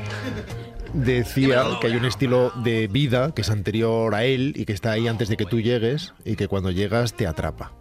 Decía 0.95 1.65
que 1.81 1.87
hay 1.89 1.97
un 1.97 2.05
estilo 2.07 2.51
de 2.65 2.89
vida 2.89 3.33
que 3.35 3.43
es 3.43 3.51
anterior 3.51 4.15
a 4.15 4.25
él 4.25 4.55
y 4.57 4.65
que 4.65 4.73
está 4.73 4.93
ahí 4.93 5.07
antes 5.07 5.29
de 5.29 5.37
que 5.37 5.45
tú 5.45 5.61
llegues 5.61 6.15
y 6.25 6.35
que 6.37 6.49
cuando 6.49 6.71
llegas 6.71 7.13
te 7.15 7.27
atrapa. 7.27 7.73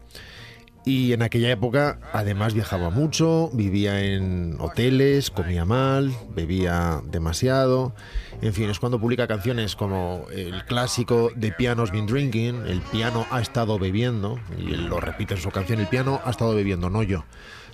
Y 0.88 1.12
en 1.12 1.22
aquella 1.22 1.52
época 1.52 2.00
además 2.14 2.54
viajaba 2.54 2.90
mucho, 2.90 3.50
vivía 3.52 4.00
en 4.06 4.56
hoteles, 4.58 5.30
comía 5.30 5.66
mal, 5.66 6.16
bebía 6.34 7.02
demasiado. 7.12 7.94
En 8.42 8.54
fin, 8.54 8.70
es 8.70 8.80
cuando 8.80 8.98
publica 8.98 9.28
canciones 9.28 9.76
como 9.76 10.28
el 10.32 10.64
clásico 10.64 11.30
The 11.38 11.52
Piano's 11.52 11.92
Been 11.92 12.06
Drinking, 12.06 12.68
el 12.68 12.80
piano 12.80 13.28
ha 13.32 13.42
estado 13.42 13.78
bebiendo, 13.78 14.40
y 14.58 14.62
lo 14.76 15.02
repite 15.02 15.34
en 15.34 15.42
su 15.42 15.52
canción, 15.52 15.82
el 15.82 15.88
piano 15.88 16.22
ha 16.24 16.30
estado 16.30 16.56
bebiendo, 16.56 16.90
no 16.90 17.04
yo. 17.04 17.26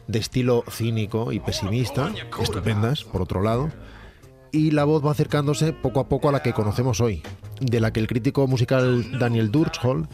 De 0.07 0.17
estilo 0.17 0.63
cínico 0.67 1.31
y 1.31 1.39
pesimista, 1.39 2.11
estupendas, 2.41 3.03
por 3.03 3.21
otro 3.21 3.43
lado 3.43 3.69
y 4.53 4.69
la 4.69 4.83
voz 4.83 5.03
va 5.03 5.09
acercándose 5.09 5.73
poco 5.73 5.99
a 5.99 6.07
poco 6.07 6.29
a 6.29 6.31
la 6.31 6.43
que 6.43 6.53
conocemos 6.53 7.01
hoy, 7.01 7.23
de 7.59 7.79
la 7.79 7.91
que 7.91 7.99
el 7.99 8.07
crítico 8.07 8.45
musical 8.45 9.17
Daniel 9.17 9.51
Durchol 9.51 10.07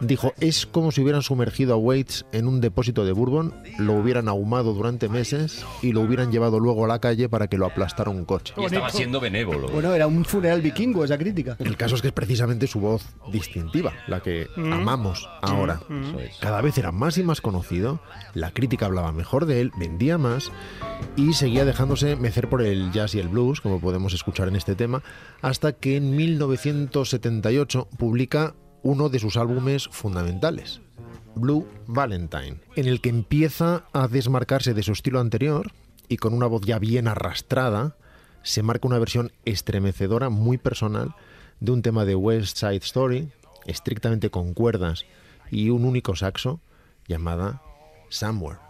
dijo 0.00 0.32
es 0.40 0.66
como 0.66 0.90
si 0.92 1.00
hubieran 1.02 1.22
sumergido 1.22 1.74
a 1.74 1.76
Waits 1.76 2.26
en 2.32 2.46
un 2.48 2.60
depósito 2.60 3.04
de 3.04 3.12
bourbon, 3.12 3.54
lo 3.78 3.94
hubieran 3.94 4.28
ahumado 4.28 4.72
durante 4.74 5.08
meses 5.08 5.64
y 5.82 5.92
lo 5.92 6.00
hubieran 6.00 6.32
llevado 6.32 6.58
luego 6.60 6.84
a 6.84 6.88
la 6.88 6.98
calle 7.00 7.28
para 7.28 7.48
que 7.48 7.58
lo 7.58 7.66
aplastara 7.66 8.10
un 8.10 8.24
coche. 8.24 8.54
Y 8.56 8.64
estaba 8.64 8.90
siendo 8.90 9.20
benévolo. 9.20 9.68
Bueno, 9.68 9.92
era 9.94 10.06
un 10.06 10.24
funeral 10.24 10.60
vikingo 10.62 11.04
esa 11.04 11.18
crítica. 11.18 11.56
El 11.58 11.76
caso 11.76 11.94
es 11.96 12.02
que 12.02 12.08
es 12.08 12.14
precisamente 12.14 12.66
su 12.66 12.80
voz 12.80 13.04
distintiva, 13.30 13.92
la 14.06 14.20
que 14.20 14.48
Mm. 14.56 14.72
amamos 14.72 15.28
ahora. 15.42 15.80
Mm. 15.88 16.18
Es. 16.18 16.36
Cada 16.38 16.60
vez 16.60 16.76
era 16.78 16.92
más 16.92 17.18
y 17.18 17.22
más 17.22 17.40
conocido, 17.40 18.00
la 18.34 18.52
crítica 18.52 18.86
hablaba 18.86 19.12
mejor 19.12 19.46
de 19.46 19.60
él, 19.60 19.70
vendía 19.78 20.18
más 20.18 20.50
y 21.16 21.32
seguía 21.34 21.64
dejándose 21.64 22.16
mecer 22.16 22.48
por 22.48 22.62
el 22.62 22.90
jazz 22.92 23.14
y 23.14 23.20
el 23.20 23.28
blues, 23.28 23.60
como 23.60 23.80
podemos 23.80 24.12
escuchar 24.14 24.48
en 24.48 24.56
este 24.56 24.74
tema, 24.74 25.02
hasta 25.42 25.72
que 25.72 25.96
en 25.96 26.16
1978 26.16 27.88
publica 27.98 28.54
uno 28.82 29.08
de 29.08 29.18
sus 29.18 29.36
álbumes 29.36 29.88
fundamentales, 29.88 30.80
Blue 31.34 31.66
Valentine, 31.86 32.60
en 32.76 32.86
el 32.86 33.00
que 33.00 33.08
empieza 33.08 33.84
a 33.92 34.08
desmarcarse 34.08 34.74
de 34.74 34.82
su 34.82 34.92
estilo 34.92 35.20
anterior 35.20 35.72
y 36.08 36.16
con 36.16 36.34
una 36.34 36.46
voz 36.46 36.62
ya 36.62 36.78
bien 36.78 37.08
arrastrada, 37.08 37.96
se 38.42 38.62
marca 38.62 38.88
una 38.88 38.98
versión 38.98 39.32
estremecedora, 39.44 40.30
muy 40.30 40.58
personal, 40.58 41.14
de 41.60 41.72
un 41.72 41.82
tema 41.82 42.04
de 42.04 42.14
West 42.14 42.56
Side 42.56 42.76
Story, 42.78 43.32
estrictamente 43.66 44.30
con 44.30 44.54
cuerdas 44.54 45.04
y 45.50 45.70
un 45.70 45.84
único 45.84 46.16
saxo, 46.16 46.60
llamada 47.06 47.62
Somewhere. 48.08 48.69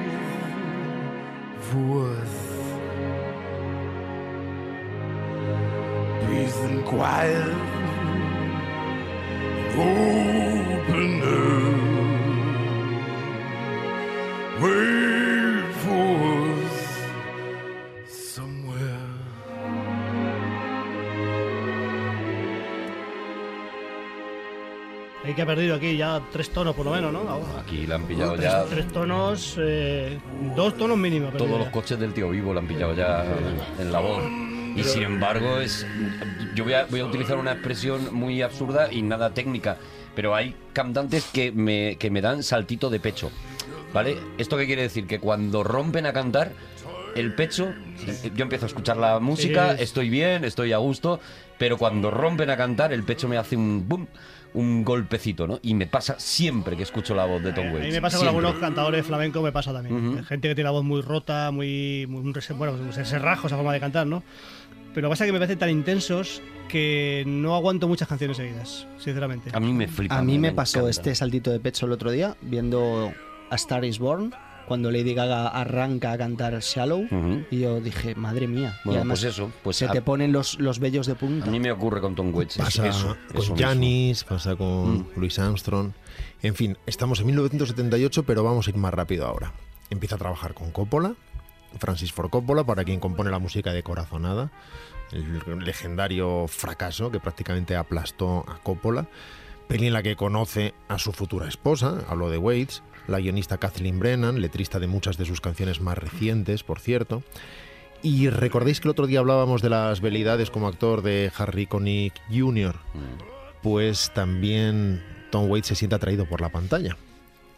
que 25.45 25.51
ha 25.51 25.55
perdido 25.55 25.75
aquí 25.75 25.97
ya 25.97 26.21
tres 26.31 26.49
tonos 26.51 26.75
por 26.75 26.85
lo 26.85 26.91
menos, 26.91 27.11
¿no? 27.11 27.19
Ahora. 27.21 27.61
Aquí 27.61 27.87
la 27.87 27.95
han 27.95 28.03
pillado 28.03 28.33
tres, 28.33 28.43
ya. 28.43 28.63
tres 28.65 28.87
tonos, 28.89 29.55
eh, 29.59 30.19
dos 30.55 30.77
tonos 30.77 30.97
mínimos. 30.97 31.35
Todos 31.35 31.57
los 31.59 31.69
coches 31.69 31.99
del 31.99 32.13
tío 32.13 32.29
vivo 32.29 32.53
la 32.53 32.59
han 32.59 32.67
pillado 32.67 32.93
ya 32.93 33.25
en 33.79 33.91
la 33.91 33.99
voz. 33.99 34.23
Y 34.75 34.83
sin 34.83 35.03
embargo, 35.03 35.57
es 35.57 35.85
yo 36.55 36.63
voy 36.63 36.73
a, 36.73 36.85
voy 36.85 36.99
a 36.99 37.05
utilizar 37.05 37.37
una 37.37 37.53
expresión 37.53 38.13
muy 38.13 38.41
absurda 38.41 38.91
y 38.91 39.01
nada 39.01 39.33
técnica, 39.33 39.77
pero 40.15 40.35
hay 40.35 40.55
cantantes 40.73 41.27
que 41.33 41.51
me, 41.51 41.97
que 41.97 42.09
me 42.09 42.21
dan 42.21 42.43
saltito 42.43 42.89
de 42.89 42.99
pecho. 42.99 43.31
¿Vale? 43.93 44.17
¿Esto 44.37 44.55
qué 44.57 44.65
quiere 44.67 44.83
decir? 44.83 45.05
Que 45.05 45.19
cuando 45.19 45.63
rompen 45.63 46.05
a 46.05 46.13
cantar, 46.13 46.53
el 47.15 47.33
pecho, 47.33 47.73
yo 48.35 48.43
empiezo 48.43 48.65
a 48.65 48.67
escuchar 48.67 48.97
la 48.97 49.19
música, 49.19 49.75
Sí. 49.77 49.83
estoy 49.83 50.09
bien, 50.09 50.43
estoy 50.45 50.71
a 50.73 50.77
gusto, 50.77 51.19
pero 51.57 51.77
cuando 51.77 52.11
rompen 52.11 52.49
a 52.49 52.57
cantar, 52.57 52.93
el 52.93 53.03
pecho 53.03 53.27
me 53.27 53.37
hace 53.37 53.55
un 53.55 53.87
boom, 53.87 54.07
un 54.53 54.83
golpecito, 54.83 55.47
¿no? 55.47 55.59
Y 55.61 55.73
me 55.75 55.87
pasa 55.87 56.15
siempre 56.19 56.75
que 56.75 56.83
escucho 56.83 57.15
la 57.15 57.25
voz 57.25 57.41
de 57.41 57.53
Tom 57.53 57.67
A 57.67 57.71
Waits. 57.73 57.85
mí 57.87 57.91
me 57.93 58.01
pasa 58.01 58.17
con 58.17 58.25
Siempre. 58.27 58.45
algunos 58.45 58.61
cantadores 58.61 59.05
flamencos, 59.05 59.41
me 59.43 59.51
pasa 59.51 59.71
también. 59.71 60.23
Gente 60.25 60.47
que 60.49 60.55
tiene 60.55 60.65
la 60.65 60.71
voz 60.71 60.83
muy 60.83 61.01
rota, 61.01 61.51
muy. 61.51 62.05
muy 62.09 62.33
bueno, 62.57 62.91
se 62.91 63.05
serrajo 63.05 63.47
esa 63.47 63.55
forma 63.55 63.71
de 63.73 63.79
cantar, 63.79 64.07
¿no? 64.07 64.23
Pero 64.93 65.07
pasa 65.09 65.25
que 65.25 65.31
me 65.31 65.39
parecen 65.39 65.57
tan 65.57 65.69
intensos 65.69 66.41
que 66.67 67.23
no 67.25 67.55
aguanto 67.55 67.87
muchas 67.87 68.09
canciones 68.09 68.35
seguidas, 68.35 68.87
sinceramente. 68.97 69.49
A 69.53 69.59
mí 69.61 69.71
me 69.71 69.87
flipa. 69.87 70.17
A 70.17 70.21
mí 70.21 70.37
me 70.37 70.51
pasó 70.51 70.89
este 70.89 71.15
saltito 71.15 71.49
de 71.51 71.61
pecho 71.61 71.85
el 71.85 71.93
otro 71.93 72.11
día 72.11 72.35
viendo 72.41 73.13
A 73.49 73.55
Star 73.55 73.85
is 73.85 73.99
Born, 73.99 74.33
cuando 74.71 74.89
Lady 74.89 75.13
Gaga 75.13 75.49
arranca 75.49 76.13
a 76.13 76.17
cantar 76.17 76.57
Shallow, 76.61 77.05
y 77.51 77.59
yo 77.59 77.81
dije, 77.81 78.15
madre 78.15 78.47
mía. 78.47 78.73
y 78.83 78.87
Bueno, 78.87 79.01
además 79.01 79.19
pues 79.19 79.33
eso, 79.33 79.51
pues 79.63 79.75
se 79.75 79.83
a- 79.85 79.91
te 79.91 80.01
ponen 80.01 80.31
los, 80.31 80.57
los 80.61 80.79
vellos 80.79 81.07
de 81.07 81.15
punta. 81.15 81.47
A 81.47 81.51
mí 81.51 81.59
me 81.59 81.73
ocurre 81.73 81.99
con 81.99 82.15
Tom 82.15 82.33
Waits. 82.33 82.55
Pasa 82.57 82.87
eso, 82.87 83.17
con. 83.35 83.57
Janis, 83.57 84.23
pasa 84.23 84.55
con 84.55 84.99
Mm. 84.99 85.05
Louis 85.17 85.37
Armstrong. 85.39 85.91
En 86.41 86.55
fin, 86.55 86.77
estamos 86.85 87.19
en 87.19 87.25
1978, 87.25 88.23
pero 88.23 88.45
vamos 88.45 88.65
a 88.65 88.69
ir 88.69 88.77
más 88.77 88.93
rápido 88.93 89.25
ahora. 89.27 89.51
Empieza 89.89 90.15
a 90.15 90.19
trabajar 90.19 90.53
con 90.53 90.71
Coppola, 90.71 91.15
Francis 91.77 92.13
Ford 92.13 92.29
Coppola, 92.29 92.63
para 92.63 92.85
quien 92.85 93.01
compone 93.01 93.29
la 93.29 93.39
música 93.39 93.73
de 93.73 93.83
Corazonada, 93.83 94.51
el 95.11 95.59
legendario 95.65 96.47
fracaso 96.47 97.11
que 97.11 97.19
prácticamente 97.19 97.75
aplastó 97.75 98.45
a 98.47 98.59
Coppola. 98.63 99.07
Peli 99.67 99.87
en 99.87 99.93
la 99.93 100.03
que 100.03 100.15
conoce 100.15 100.73
a 100.89 100.97
su 100.97 101.11
futura 101.13 101.47
esposa, 101.47 101.99
hablo 102.09 102.29
de 102.29 102.37
Waits, 102.37 102.83
la 103.11 103.19
guionista 103.19 103.57
Kathleen 103.57 103.99
Brennan, 103.99 104.41
letrista 104.41 104.79
de 104.79 104.87
muchas 104.87 105.17
de 105.17 105.25
sus 105.25 105.41
canciones 105.41 105.81
más 105.81 105.97
recientes, 105.97 106.63
por 106.63 106.79
cierto. 106.79 107.23
Y 108.03 108.29
recordéis 108.29 108.79
que 108.79 108.87
el 108.87 108.91
otro 108.91 109.05
día 109.05 109.19
hablábamos 109.19 109.61
de 109.61 109.69
las 109.69 110.01
velidades 110.01 110.49
como 110.49 110.67
actor 110.67 111.03
de 111.03 111.31
Harry 111.37 111.67
Connick 111.67 112.13
Jr. 112.31 112.75
Pues 113.61 114.11
también 114.15 115.03
Tom 115.29 115.49
Waits 115.49 115.67
se 115.67 115.75
siente 115.75 115.95
atraído 115.95 116.25
por 116.25 116.41
la 116.41 116.49
pantalla. 116.49 116.97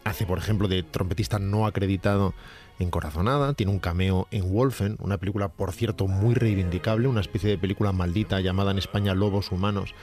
Hace, 0.04 0.26
por 0.26 0.36
ejemplo, 0.36 0.68
de 0.68 0.82
trompetista 0.82 1.38
no 1.38 1.66
acreditado 1.66 2.34
en 2.78 2.90
Corazonada, 2.90 3.54
tiene 3.54 3.72
un 3.72 3.78
cameo 3.78 4.26
en 4.30 4.52
Wolfen, 4.52 4.96
una 4.98 5.16
película, 5.16 5.48
por 5.48 5.72
cierto, 5.72 6.08
muy 6.08 6.34
reivindicable, 6.34 7.08
una 7.08 7.20
especie 7.20 7.48
de 7.48 7.58
película 7.58 7.92
maldita 7.92 8.40
llamada 8.40 8.72
en 8.72 8.78
España 8.78 9.14
Lobos 9.14 9.50
Humanos, 9.52 9.94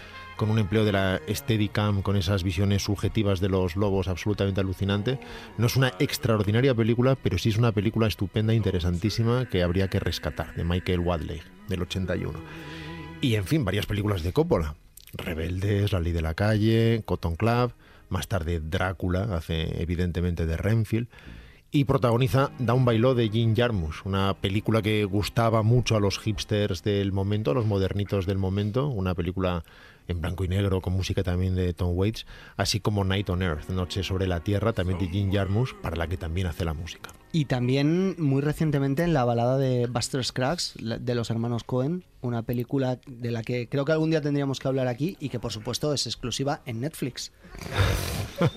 con 0.41 0.49
un 0.49 0.57
empleo 0.57 0.83
de 0.85 0.91
la 0.91 1.21
Steadicam, 1.29 2.01
con 2.01 2.15
esas 2.15 2.41
visiones 2.41 2.81
subjetivas 2.81 3.41
de 3.41 3.47
los 3.47 3.75
lobos 3.75 4.07
absolutamente 4.07 4.59
alucinante. 4.59 5.19
No 5.59 5.67
es 5.67 5.75
una 5.75 5.93
extraordinaria 5.99 6.73
película, 6.73 7.15
pero 7.15 7.37
sí 7.37 7.49
es 7.49 7.57
una 7.57 7.73
película 7.73 8.07
estupenda, 8.07 8.51
interesantísima, 8.51 9.47
que 9.47 9.61
habría 9.61 9.87
que 9.87 9.99
rescatar, 9.99 10.55
de 10.55 10.63
Michael 10.63 11.01
Wadley, 11.01 11.43
del 11.67 11.83
81. 11.83 12.39
Y 13.21 13.35
en 13.35 13.45
fin, 13.45 13.63
varias 13.63 13.85
películas 13.85 14.23
de 14.23 14.33
Coppola. 14.33 14.73
Rebeldes, 15.13 15.91
La 15.91 15.99
Ley 15.99 16.11
de 16.11 16.23
la 16.23 16.33
Calle, 16.33 17.03
Cotton 17.05 17.35
Club, 17.35 17.73
más 18.09 18.27
tarde 18.27 18.59
Drácula, 18.61 19.35
hace 19.35 19.79
evidentemente 19.79 20.47
de 20.47 20.57
Renfield. 20.57 21.07
Y 21.69 21.83
protagoniza 21.83 22.49
Down 22.57 22.83
by 22.83 22.97
Law 22.97 23.13
de 23.13 23.29
Jim 23.29 23.55
Jarmusch, 23.55 24.05
una 24.05 24.33
película 24.33 24.81
que 24.81 25.05
gustaba 25.05 25.61
mucho 25.61 25.95
a 25.95 25.99
los 25.99 26.17
hipsters 26.17 26.81
del 26.81 27.11
momento, 27.11 27.51
a 27.51 27.53
los 27.53 27.67
modernitos 27.67 28.25
del 28.25 28.39
momento, 28.39 28.87
una 28.87 29.13
película 29.13 29.63
en 30.07 30.21
blanco 30.21 30.43
y 30.43 30.47
negro 30.47 30.81
con 30.81 30.93
música 30.93 31.23
también 31.23 31.55
de 31.55 31.73
Tom 31.73 31.95
Waits, 31.95 32.25
así 32.57 32.79
como 32.79 33.03
Night 33.03 33.29
on 33.29 33.41
Earth, 33.41 33.69
Noche 33.69 34.03
sobre 34.03 34.27
la 34.27 34.41
Tierra, 34.41 34.73
también 34.73 34.99
de 34.99 35.07
Jim 35.07 35.31
Jarmusch, 35.31 35.73
para 35.81 35.95
la 35.95 36.07
que 36.07 36.17
también 36.17 36.47
hace 36.47 36.65
la 36.65 36.73
música. 36.73 37.11
Y 37.33 37.45
también 37.45 38.15
muy 38.17 38.41
recientemente 38.41 39.03
en 39.03 39.13
la 39.13 39.23
balada 39.23 39.57
de 39.57 39.87
Buster 39.87 40.23
Scruggs 40.23 40.73
de 40.77 41.15
los 41.15 41.29
hermanos 41.29 41.63
Cohen, 41.63 42.03
una 42.19 42.43
película 42.43 42.99
de 43.07 43.31
la 43.31 43.41
que 43.41 43.69
creo 43.69 43.85
que 43.85 43.93
algún 43.93 44.09
día 44.09 44.21
tendríamos 44.21 44.59
que 44.59 44.67
hablar 44.67 44.87
aquí 44.87 45.15
y 45.19 45.29
que 45.29 45.39
por 45.39 45.53
supuesto 45.53 45.93
es 45.93 46.07
exclusiva 46.07 46.61
en 46.65 46.81
Netflix. 46.81 47.31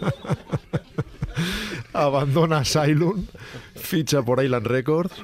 abandona 1.92 2.58
Asylum, 2.58 3.26
ficha 3.76 4.22
por 4.22 4.42
Island 4.42 4.66
Records 4.66 5.14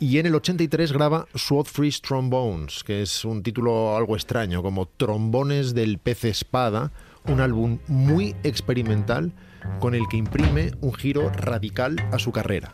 y 0.00 0.18
en 0.18 0.26
el 0.26 0.34
83 0.34 0.92
graba 0.92 1.26
Sword 1.34 1.66
Freeze 1.66 2.00
Trombones, 2.00 2.84
que 2.84 3.02
es 3.02 3.24
un 3.24 3.42
título 3.42 3.96
algo 3.96 4.16
extraño, 4.16 4.62
como 4.62 4.86
Trombones 4.86 5.74
del 5.74 5.98
pez 5.98 6.24
espada, 6.24 6.92
un 7.26 7.40
álbum 7.40 7.78
muy 7.88 8.34
experimental 8.42 9.32
con 9.80 9.94
el 9.94 10.02
que 10.08 10.16
imprime 10.16 10.72
un 10.80 10.92
giro 10.92 11.30
radical 11.30 11.96
a 12.12 12.18
su 12.18 12.32
carrera. 12.32 12.72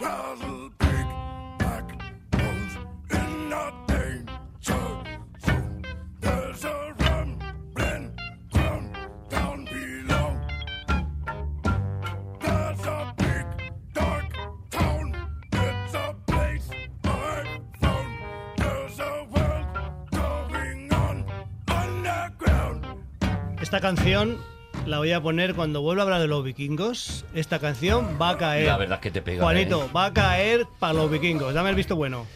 Esta 23.71 23.81
canción 23.81 24.37
la 24.85 24.99
voy 24.99 25.13
a 25.13 25.23
poner 25.23 25.55
cuando 25.55 25.81
vuelva 25.81 26.03
a 26.03 26.05
hablar 26.07 26.21
de 26.21 26.27
los 26.27 26.43
vikingos. 26.43 27.25
Esta 27.35 27.61
canción 27.61 28.19
va 28.21 28.31
a 28.31 28.37
caer. 28.37 28.67
La 28.67 28.77
verdad 28.77 28.97
es 28.97 29.01
que 29.01 29.13
te 29.13 29.23
pega. 29.23 29.45
Juanito, 29.45 29.85
¿eh? 29.85 29.91
va 29.95 30.07
a 30.07 30.13
caer 30.13 30.67
para 30.81 30.95
los 30.95 31.09
vikingos. 31.09 31.55
Dame 31.55 31.71
el 31.71 31.77
visto 31.77 31.95
bueno. 31.95 32.27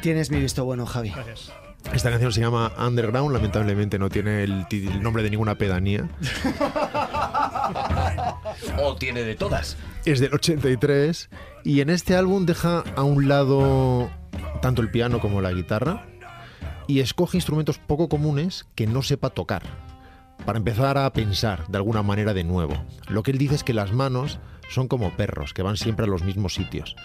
Tienes 0.00 0.30
mi 0.30 0.40
visto 0.40 0.64
bueno, 0.64 0.86
Javi. 0.86 1.10
Gracias. 1.10 1.52
Esta 1.92 2.08
canción 2.08 2.32
se 2.32 2.40
llama 2.40 2.72
Underground, 2.78 3.30
lamentablemente 3.30 3.98
no 3.98 4.08
tiene 4.08 4.42
el, 4.42 4.66
nombre 5.02 5.22
de 5.22 5.28
ninguna 5.28 5.56
pedanía. 5.56 6.08
O 8.82 8.96
tiene 8.96 9.22
de 9.22 9.36
todas. 9.36 9.76
es 10.06 10.18
del 10.18 10.32
83 10.32 11.28
y 11.62 11.82
en 11.82 11.90
este 11.90 12.16
álbum 12.16 12.46
deja 12.46 12.84
a 12.96 13.02
un 13.02 13.28
lado 13.28 14.10
tanto 14.62 14.80
el 14.80 14.90
piano 14.90 15.20
como 15.20 15.42
la 15.42 15.52
guitarra 15.52 16.06
y 16.86 17.00
escoge 17.00 17.36
instrumentos 17.36 17.78
poco 17.78 18.08
comunes 18.08 18.66
que 18.74 18.86
no 18.86 19.02
sepa 19.02 19.30
tocar 19.30 19.89
para 20.50 20.58
empezar 20.58 20.98
a 20.98 21.12
pensar 21.12 21.68
de 21.68 21.78
alguna 21.78 22.02
manera 22.02 22.34
de 22.34 22.42
nuevo. 22.42 22.74
Lo 23.06 23.22
que 23.22 23.30
él 23.30 23.38
dice 23.38 23.54
es 23.54 23.62
que 23.62 23.72
las 23.72 23.92
manos 23.92 24.40
son 24.68 24.88
como 24.88 25.16
perros 25.16 25.54
que 25.54 25.62
van 25.62 25.76
siempre 25.76 26.06
a 26.06 26.08
los 26.08 26.24
mismos 26.24 26.54
sitios 26.54 26.96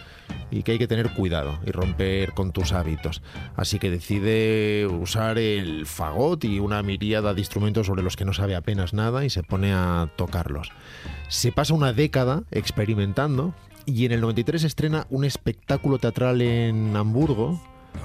y 0.50 0.64
que 0.64 0.72
hay 0.72 0.80
que 0.80 0.88
tener 0.88 1.12
cuidado 1.14 1.60
y 1.64 1.70
romper 1.70 2.32
con 2.32 2.52
tus 2.52 2.72
hábitos. 2.72 3.22
Así 3.56 3.78
que 3.78 3.92
decide 3.92 4.88
usar 4.88 5.38
el 5.38 5.86
fagot 5.86 6.44
y 6.44 6.60
una 6.60 6.82
miríada 6.82 7.36
de 7.36 7.42
instrumentos 7.42 7.86
sobre 7.86 8.02
los 8.02 8.16
que 8.16 8.26
no 8.26 8.34
sabe 8.34 8.56
apenas 8.56 8.96
nada 8.96 9.24
y 9.24 9.30
se 9.30 9.44
pone 9.44 9.74
a 9.74 10.10
tocarlos. 10.16 10.72
Se 11.28 11.52
pasa 11.52 11.76
una 11.76 11.94
década 11.94 12.46
experimentando 12.50 13.54
y 13.86 14.06
en 14.06 14.12
el 14.12 14.22
93 14.22 14.64
estrena 14.64 15.06
un 15.12 15.24
espectáculo 15.24 16.00
teatral 16.00 16.42
en 16.42 16.96
Hamburgo 16.96 17.62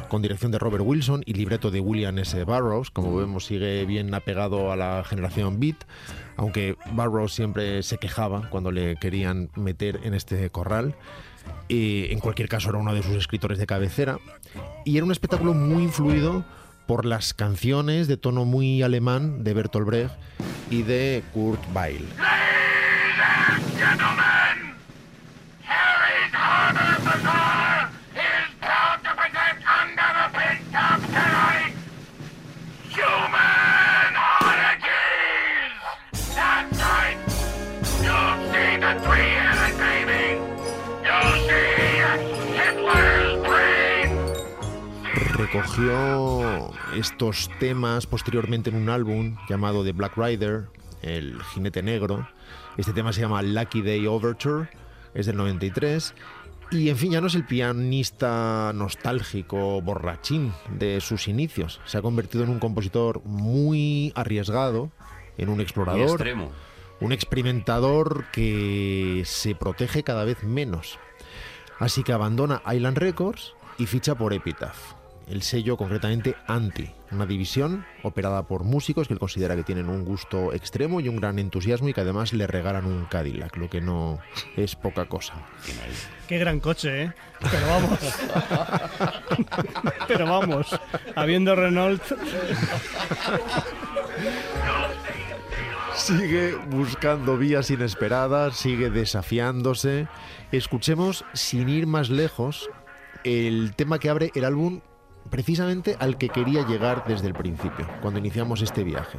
con 0.09 0.23
dirección 0.23 0.51
de 0.53 0.59
Robert 0.59 0.85
Wilson 0.85 1.23
y 1.27 1.35
libreto 1.35 1.71
de 1.71 1.81
William 1.81 2.19
S. 2.19 2.45
Burroughs. 2.45 2.91
Como 2.91 3.17
vemos, 3.17 3.47
sigue 3.47 3.85
bien 3.85 4.13
apegado 4.15 4.73
a 4.73 4.77
la 4.77 5.05
generación 5.05 5.61
Beat, 5.61 5.85
aunque 6.37 6.77
Burroughs 6.93 7.33
siempre 7.33 7.83
se 7.83 7.99
quejaba 7.99 8.49
cuando 8.51 8.71
le 8.71 8.97
querían 8.97 9.51
meter 9.57 10.01
en 10.05 10.15
este 10.15 10.51
corral. 10.51 10.95
Eh, 11.69 12.09
en 12.11 12.21
cualquier 12.21 12.49
caso, 12.49 12.71
era 12.71 12.79
uno 12.79 12.95
de 12.95 13.03
sus 13.03 13.17
escritores 13.17 13.59
de 13.59 13.67
cabecera. 13.67 14.19
Y 14.85 14.97
era 14.97 15.05
un 15.05 15.13
espectáculo 15.13 15.55
muy 15.55 15.85
influido 15.85 16.45
por 16.87 17.05
las 17.05 17.35
canciones 17.35 18.09
de 18.09 18.17
tono 18.17 18.45
muy 18.45 18.83
alemán 18.83 19.45
de 19.45 19.55
Bertolt 19.55 19.87
Brecht 19.87 20.15
y 20.71 20.83
de 20.83 21.23
Kurt 21.33 21.61
Weill. 21.75 22.05
Recogió 45.53 46.71
estos 46.95 47.51
temas 47.59 48.07
posteriormente 48.07 48.71
en 48.71 48.77
un 48.77 48.89
álbum 48.89 49.37
llamado 49.49 49.83
The 49.83 49.93
Black 49.93 50.17
Rider, 50.17 50.69
El 51.03 51.43
Jinete 51.43 51.83
Negro. 51.83 52.29
Este 52.77 52.93
tema 52.93 53.13
se 53.13 53.23
llama 53.23 53.43
Lucky 53.43 53.83
Day 53.83 54.07
Overture, 54.07 54.69
es 55.13 55.27
del 55.27 55.37
93. 55.37 56.15
Y 56.71 56.89
en 56.89 56.97
fin, 56.97 57.11
ya 57.11 57.21
no 57.21 57.27
es 57.27 57.35
el 57.35 57.45
pianista 57.45 58.71
nostálgico, 58.73 59.83
borrachín 59.83 60.53
de 60.79 61.01
sus 61.01 61.27
inicios. 61.27 61.81
Se 61.85 61.99
ha 61.99 62.03
convertido 62.03 62.45
en 62.45 62.51
un 62.51 62.61
compositor 62.61 63.21
muy 63.25 64.13
arriesgado, 64.15 64.93
en 65.37 65.49
un 65.49 65.61
explorador, 65.61 66.11
extremo. 66.11 66.53
un 67.01 67.11
experimentador 67.11 68.27
que 68.31 69.23
se 69.27 69.57
protege 69.57 70.05
cada 70.05 70.25
vez 70.25 70.45
menos. 70.45 71.01
Así 71.81 72.05
que 72.05 72.13
abandona 72.13 72.63
Island 72.73 72.99
Records 72.99 73.55
y 73.79 73.87
ficha 73.87 74.15
por 74.15 74.33
Epitaph, 74.33 75.00
el 75.31 75.43
sello 75.43 75.77
concretamente 75.77 76.35
Anti, 76.47 76.91
una 77.13 77.25
división 77.25 77.87
operada 78.03 78.49
por 78.49 78.65
músicos 78.65 79.07
que 79.07 79.15
él 79.15 79.21
considera 79.21 79.55
que 79.55 79.63
tienen 79.63 79.89
un 79.89 80.05
gusto 80.05 80.53
extremo 80.53 81.01
y 81.01 81.09
un 81.09 81.17
gran 81.17 81.39
entusiasmo 81.39 81.89
y 81.89 81.95
que 81.95 82.01
además 82.01 82.33
le 82.33 82.47
regalan 82.47 82.85
un 82.85 83.05
Cadillac, 83.05 83.57
lo 83.57 83.71
que 83.71 83.81
no 83.81 84.19
es 84.57 84.75
poca 84.75 85.07
cosa. 85.07 85.35
Qué 86.27 86.39
gran 86.39 86.59
coche, 86.59 87.05
¿eh? 87.05 87.13
Pero 87.51 87.67
vamos. 87.69 87.99
Pero 90.09 90.27
vamos. 90.27 90.81
Habiendo 91.15 91.55
Renault. 91.55 92.03
Sigue 95.95 96.57
buscando 96.71 97.37
vías 97.37 97.71
inesperadas, 97.71 98.57
sigue 98.57 98.91
desafiándose. 98.91 100.09
Escuchemos, 100.51 101.25
sin 101.35 101.69
ir 101.69 101.87
más 101.87 102.11
lejos, 102.11 102.69
el 103.23 103.75
tema 103.77 103.99
que 103.99 104.09
abre 104.09 104.33
el 104.35 104.45
álbum 104.45 104.81
precisamente 105.29 105.97
al 105.99 106.17
que 106.17 106.29
quería 106.29 106.67
llegar 106.67 107.05
desde 107.07 107.29
el 107.29 107.35
principio, 107.35 107.87
cuando 108.01 108.19
iniciamos 108.19 108.63
este 108.63 108.85
viaje. 108.85 109.19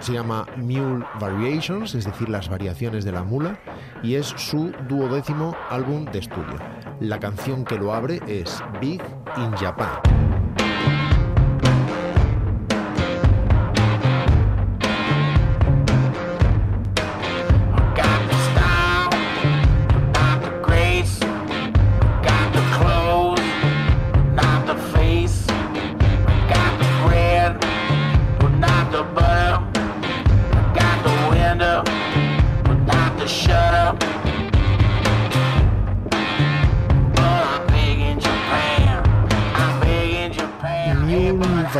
Se 0.00 0.12
llama 0.12 0.46
Mule 0.56 1.04
Variations, 1.18 1.94
es 1.94 2.04
decir, 2.04 2.28
las 2.28 2.48
variaciones 2.48 3.04
de 3.04 3.12
la 3.12 3.24
mula, 3.24 3.58
y 4.02 4.14
es 4.14 4.26
su 4.26 4.72
duodécimo 4.88 5.56
álbum 5.70 6.04
de 6.06 6.18
estudio. 6.18 6.58
La 7.00 7.18
canción 7.18 7.64
que 7.64 7.78
lo 7.78 7.94
abre 7.94 8.20
es 8.26 8.62
Big 8.80 9.02
in 9.36 9.52
Japan. 9.52 10.49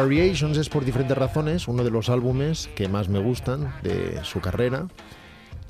Variations 0.01 0.57
es 0.57 0.71
por 0.71 0.87
diferentes 0.87 1.19
razones 1.19 1.69
uno 1.69 1.85
de 1.85 1.91
los 1.91 2.09
álbumes 2.09 2.71
que 2.75 2.89
más 2.89 3.11
me 3.11 3.19
gustan 3.19 3.71
de 3.83 4.19
su 4.25 4.41
carrera 4.41 4.89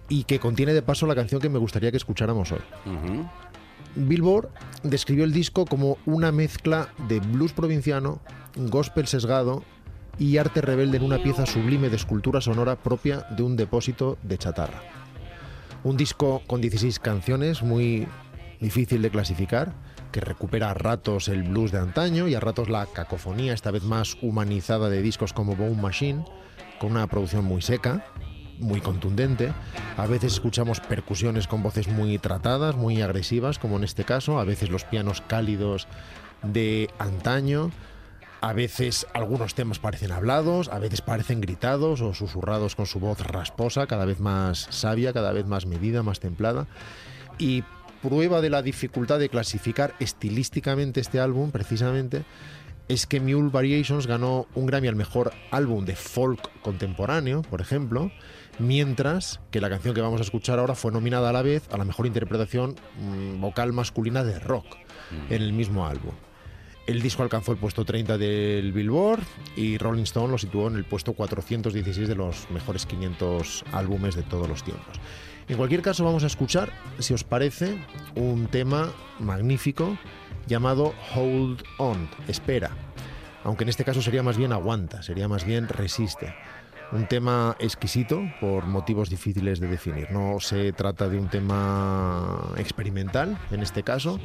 y 0.09 0.23
que 0.23 0.39
contiene 0.39 0.73
de 0.73 0.83
paso 0.83 1.09
la 1.09 1.17
canción 1.17 1.41
que 1.41 1.49
me 1.49 1.59
gustaría 1.59 1.91
que 1.91 1.97
escucháramos 1.97 2.53
hoy. 2.53 2.61
Billboard 3.97 4.51
describió 4.85 5.25
el 5.25 5.33
disco 5.33 5.65
como 5.65 5.99
una 6.07 6.31
mezcla 6.31 6.91
de 7.09 7.19
blues 7.19 7.53
provinciano, 7.53 8.21
gospel 8.55 9.09
sesgado 9.09 9.65
y 10.17 10.37
arte 10.37 10.61
rebelde 10.61 10.99
en 10.99 11.03
una 11.03 11.21
pieza 11.21 11.45
sublime 11.45 11.89
de 11.89 11.97
escultura 11.97 12.41
sonora 12.41 12.77
propia 12.77 13.27
de 13.37 13.43
un 13.43 13.57
depósito 13.57 14.17
de 14.23 14.39
chatarra. 14.39 14.81
Un 15.83 15.97
disco 15.97 16.43
con 16.47 16.61
16 16.61 17.01
canciones 17.01 17.65
muy 17.65 18.07
difícil 18.61 19.03
de 19.03 19.11
clasificar, 19.11 19.73
que 20.11 20.21
recupera 20.21 20.71
a 20.71 20.75
ratos 20.75 21.29
el 21.29 21.43
blues 21.45 21.73
de 21.73 21.79
antaño 21.79 22.29
y 22.29 22.35
a 22.35 22.41
ratos 22.41 22.69
la 22.69 22.87
cacofonía, 22.87 23.53
esta 23.53 23.71
vez 23.71 23.83
más 23.83 24.17
humanizada 24.23 24.89
de 24.89 25.03
discos 25.03 25.33
como 25.33 25.57
Bone 25.57 25.81
Machine, 25.81 26.25
con 26.79 26.93
una 26.93 27.07
producción 27.07 27.45
muy 27.45 27.63
seca, 27.63 28.05
muy 28.59 28.81
contundente. 28.81 29.53
A 29.97 30.07
veces 30.07 30.35
escuchamos 30.35 30.81
percusiones 30.81 31.47
con 31.47 31.63
voces 31.63 31.89
muy 31.89 32.19
tratadas, 32.19 32.77
muy 32.77 33.03
agresivas, 33.03 33.59
como 33.59 33.77
en 33.77 33.85
este 33.85 34.05
caso, 34.05 34.39
a 34.39 34.45
veces 34.45 34.71
los 34.71 34.85
pianos 34.85 35.23
cálidos 35.27 35.89
de 36.43 36.91
antaño. 36.99 37.71
A 38.43 38.55
veces 38.55 39.07
algunos 39.13 39.55
temas 39.55 39.79
parecen 39.79 40.13
hablados, 40.13 40.71
a 40.71 40.79
veces 40.79 41.03
parecen 41.03 41.43
gritados 41.43 42.01
o 42.01 42.15
susurrados 42.15 42.75
con 42.75 42.87
su 42.87 42.99
voz 42.99 43.21
rasposa, 43.21 43.87
cada 43.87 44.07
vez 44.07 44.19
más 44.19 44.67
sabia, 44.71 45.13
cada 45.13 45.33
vez 45.33 45.47
más 45.47 45.67
medida, 45.67 46.03
más 46.03 46.21
templada. 46.21 46.67
Y 47.37 47.65
prueba 48.03 48.41
de 48.41 48.51
la 48.51 48.63
dificultad 48.63 49.19
de 49.19 49.29
clasificar 49.29 49.95
estilísticamente 50.01 51.01
este 51.01 51.21
álbum, 51.21 51.51
precisamente, 51.51 52.25
es 52.89 53.07
que 53.07 53.21
Mule 53.21 53.51
Variations 53.51 54.07
ganó 54.07 54.47
un 54.55 54.67
Grammy 54.67 54.89
al 54.89 54.97
mejor 54.97 55.33
álbum 55.53 55.85
de 55.85 55.95
folk 55.95 56.51
contemporáneo, 56.63 57.43
por 57.43 57.61
ejemplo, 57.61 58.11
mientras 58.59 59.41
que 59.53 59.61
la 59.61 59.71
canción 59.71 59.95
que 59.95 60.01
vamos 60.01 60.21
a 60.21 60.25
escuchar 60.25 60.59
ahora 60.59 60.75
fue 60.75 60.91
nominada 60.91 61.31
a 61.31 61.33
la 61.33 61.43
vez 61.43 61.69
a 61.71 61.79
la 61.79 61.85
mejor 61.85 62.07
interpretación 62.07 62.75
mm, 62.99 63.41
vocal 63.41 63.73
masculina 63.73 64.25
de 64.25 64.39
rock 64.41 64.67
en 65.29 65.43
el 65.43 65.53
mismo 65.53 65.87
álbum. 65.87 66.13
El 66.87 67.03
disco 67.03 67.23
alcanzó 67.23 67.53
el 67.53 67.59
puesto 67.59 67.85
30 67.85 68.19
del 68.19 68.73
Billboard 68.73 69.23
y 69.55 69.79
Rolling 69.79 70.03
Stone 70.03 70.33
lo 70.33 70.39
situó 70.39 70.67
en 70.67 70.75
el 70.75 70.85
puesto 70.85 71.13
416 71.13 72.09
de 72.09 72.17
los 72.17 72.51
mejores 72.51 72.87
500 72.87 73.65
álbumes 73.73 74.17
de 74.17 74.23
todos 74.23 74.49
los 74.49 74.65
tiempos. 74.65 74.99
En 75.51 75.57
cualquier 75.57 75.83
caso 75.83 76.05
vamos 76.05 76.23
a 76.23 76.29
escuchar, 76.29 76.71
si 77.01 77.13
os 77.13 77.25
parece, 77.25 77.77
un 78.15 78.47
tema 78.47 78.93
magnífico 79.19 79.99
llamado 80.47 80.95
Hold 81.13 81.65
On, 81.79 82.09
espera. 82.29 82.71
Aunque 83.43 83.65
en 83.65 83.71
este 83.71 83.83
caso 83.83 84.01
sería 84.01 84.23
más 84.23 84.37
bien 84.37 84.53
aguanta, 84.53 85.03
sería 85.03 85.27
más 85.27 85.45
bien 85.45 85.67
resiste. 85.67 86.33
Un 86.93 87.09
tema 87.09 87.57
exquisito 87.59 88.23
por 88.41 88.67
motivos 88.67 89.11
difíciles 89.11 89.59
de 89.59 89.67
definir. 89.67 90.13
No 90.13 90.39
se 90.39 90.73
trata 90.73 91.09
de 91.09 91.19
un 91.19 91.29
tema 91.29 92.53
experimental, 92.57 93.37
en 93.51 93.63
este 93.63 93.83
caso, 93.83 94.21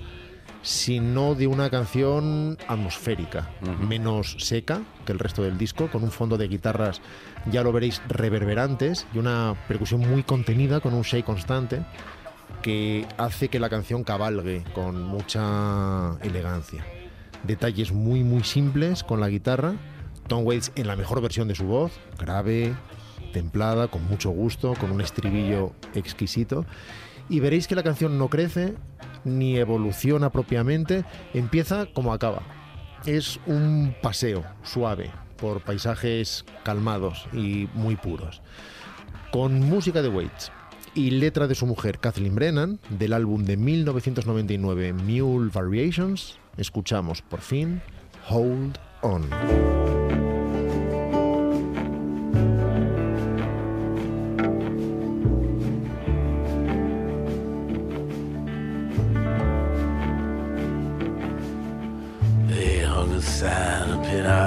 sino 0.65 1.35
de 1.35 1.45
una 1.45 1.69
canción 1.69 2.57
atmosférica, 2.67 3.47
menos 3.87 4.35
seca 4.39 4.81
que 5.05 5.11
el 5.11 5.19
resto 5.19 5.43
del 5.43 5.59
disco, 5.59 5.91
con 5.91 6.03
un 6.03 6.09
fondo 6.09 6.37
de 6.37 6.47
guitarras, 6.47 7.01
ya 7.51 7.61
lo 7.61 7.71
veréis, 7.71 8.01
reverberantes 8.07 9.05
y 9.13 9.19
una 9.19 9.55
percusión 9.67 10.01
muy 10.01 10.23
contenida 10.23 10.79
con 10.79 10.95
un 10.95 11.03
shake 11.03 11.23
constante 11.23 11.85
que 12.63 13.05
hace 13.17 13.49
que 13.49 13.59
la 13.59 13.69
canción 13.69 14.03
cabalgue 14.03 14.63
con 14.73 15.03
mucha 15.03 16.17
elegancia. 16.23 16.83
Detalles 17.43 17.91
muy 17.91 18.23
muy 18.23 18.43
simples 18.43 19.03
con 19.03 19.19
la 19.19 19.29
guitarra, 19.29 19.75
Tom 20.27 20.47
Waits 20.47 20.71
en 20.75 20.87
la 20.87 20.95
mejor 20.95 21.21
versión 21.21 21.47
de 21.47 21.53
su 21.53 21.65
voz, 21.65 21.91
grave, 22.17 22.73
templada, 23.33 23.87
con 23.87 24.03
mucho 24.07 24.31
gusto, 24.31 24.73
con 24.79 24.89
un 24.89 25.01
estribillo 25.01 25.73
exquisito. 25.93 26.65
Y 27.30 27.39
veréis 27.39 27.68
que 27.68 27.76
la 27.76 27.84
canción 27.84 28.18
no 28.18 28.30
crece 28.30 28.76
ni 29.23 29.57
evoluciona 29.57 30.30
propiamente, 30.30 31.03
empieza 31.34 31.88
como 31.88 32.14
acaba. 32.14 32.43
Es 33.06 33.39
un 33.45 33.95
paseo 34.02 34.43
suave 34.64 35.11
por 35.38 35.61
paisajes 35.61 36.45
calmados 36.64 37.27
y 37.34 37.68
muy 37.73 37.95
puros. 37.95 38.41
Con 39.31 39.60
música 39.60 40.02
de 40.02 40.10
Waits 40.10 40.52
y 40.93 41.11
letra 41.11 41.47
de 41.47 41.56
su 41.56 41.65
mujer 41.65 41.99
Kathleen 41.99 42.35
Brennan 42.35 42.80
del 42.89 43.14
álbum 43.14 43.43
de 43.43 43.57
1999 43.57 44.93
Mule 44.93 45.52
Variations, 45.53 46.39
escuchamos 46.57 47.22
por 47.22 47.41
fin 47.41 47.81
Hold 48.30 48.77
On. 49.02 50.24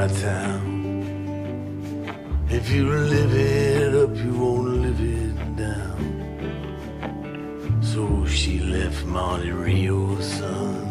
Town. 0.08 0.68
If 2.50 2.70
you 2.70 2.88
live 2.88 3.34
it 3.34 3.94
up, 3.94 4.16
you 4.16 4.32
won't 4.32 4.68
live 4.84 5.00
it 5.00 5.56
down. 5.56 6.00
So 7.82 8.24
she 8.26 8.58
left 8.60 9.04
Monte 9.04 9.50
Rio, 9.50 10.18
son. 10.20 10.86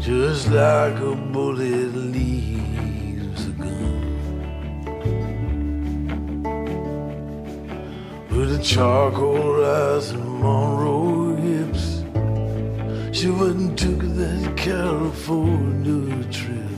Just 0.00 0.48
like 0.50 0.98
a 1.00 1.14
bullet 1.14 1.94
leaves 1.94 3.46
a 3.46 3.50
gun. 3.52 4.02
With 8.30 8.60
a 8.60 8.62
charcoal 8.62 9.64
eyes 9.64 10.10
and 10.10 10.28
Monroe 10.42 11.36
hips. 11.36 12.02
She 13.16 13.30
went 13.30 13.56
and 13.56 13.78
took 13.78 14.00
that 14.00 14.56
California 14.56 16.24
trip. 16.30 16.73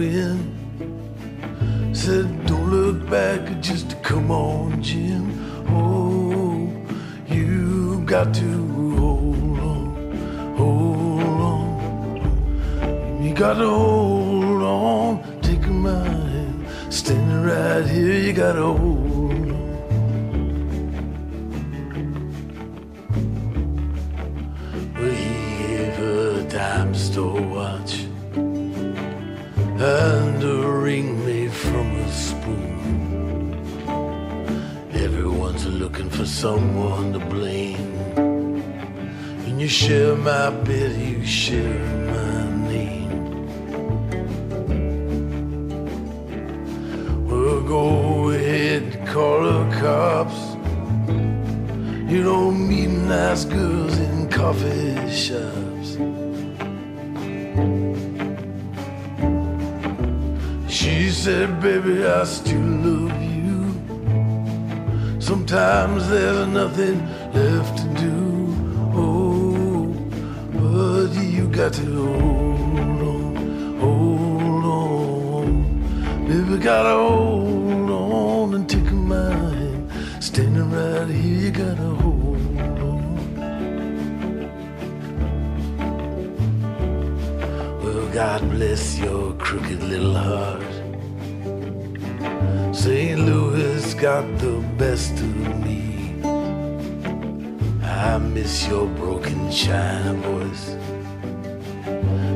Wind. 0.00 0.40
Said, 1.94 2.26
don't 2.46 2.70
look 2.70 2.98
back, 3.10 3.40
just 3.60 4.02
come 4.02 4.20
Come 4.30 4.30
on, 4.32 4.82
Jim. 4.82 5.24
Oh, 5.68 6.68
you 7.26 8.00
got 8.04 8.34
to 8.34 8.50
hold 8.98 9.58
on, 9.72 10.56
hold 10.56 11.40
on. 11.54 13.22
You 13.24 13.34
got 13.34 13.54
to 13.54 13.68
hold 13.68 14.62
on. 14.62 15.40
Take 15.42 15.66
my 15.68 16.04
hand, 16.34 16.66
standing 16.90 17.42
right 17.42 17.86
here. 17.86 18.18
You 18.26 18.32
got 18.32 18.52
to 18.52 18.66
hold 18.72 19.09
and 29.82 30.42
a 30.44 30.70
ring 30.70 31.24
made 31.24 31.52
from 31.52 31.96
a 31.96 32.12
spoon. 32.12 33.54
Everyone's 34.92 35.66
looking 35.66 36.10
for 36.10 36.26
someone 36.26 37.14
to 37.14 37.18
blame. 37.18 37.94
And 39.46 39.58
you 39.58 39.68
share 39.68 40.16
my 40.16 40.50
bed, 40.50 41.00
you 41.00 41.24
share 41.24 41.78
my 42.12 42.50
name. 42.68 43.46
Well, 47.26 47.62
go 47.62 48.30
ahead, 48.32 49.06
call 49.06 49.44
the 49.44 49.76
cops. 49.80 50.56
You 52.10 52.22
don't 52.22 52.68
meet 52.68 52.90
nice 52.90 53.46
girls 53.46 53.98
in 53.98 54.28
coffee 54.28 55.10
shops. 55.10 55.69
Said, 61.40 61.58
Baby, 61.58 62.04
I 62.04 62.24
still 62.24 62.70
love 62.86 63.22
you. 63.22 63.58
Sometimes 65.18 66.06
there's 66.10 66.46
nothing 66.48 66.98
left 67.32 67.78
to 67.78 67.86
do. 68.04 68.18
Oh, 68.94 69.86
but 70.62 71.10
you 71.36 71.48
got 71.48 71.72
to 71.80 71.86
hold 72.12 73.00
on, 73.14 73.36
hold 73.80 74.64
on. 74.82 75.50
Baby, 76.28 76.62
gotta 76.62 76.94
hold 77.08 77.90
on 77.90 78.54
and 78.56 78.68
take 78.68 78.92
my 78.92 79.32
hand. 79.32 79.90
Standing 80.22 80.70
right 80.70 81.08
here, 81.08 81.38
you 81.44 81.50
gotta 81.50 81.90
hold 82.02 82.58
on. 82.88 83.00
Well, 87.82 88.06
God 88.12 88.40
bless 88.50 88.98
your 88.98 89.32
crooked 89.44 89.82
little 89.82 90.14
heart. 90.14 90.69
St. 92.80 93.20
Louis 93.20 93.92
got 93.92 94.24
the 94.38 94.64
best 94.78 95.12
of 95.12 95.36
me. 95.66 96.14
I 97.84 98.16
miss 98.16 98.66
your 98.68 98.86
broken 98.86 99.50
china 99.50 100.14
voice. 100.14 100.76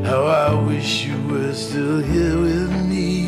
How 0.04 0.26
I 0.26 0.52
wish 0.66 1.06
you 1.06 1.16
were 1.28 1.54
still 1.54 2.02
here 2.02 2.38
with 2.38 2.72
me. 2.92 3.24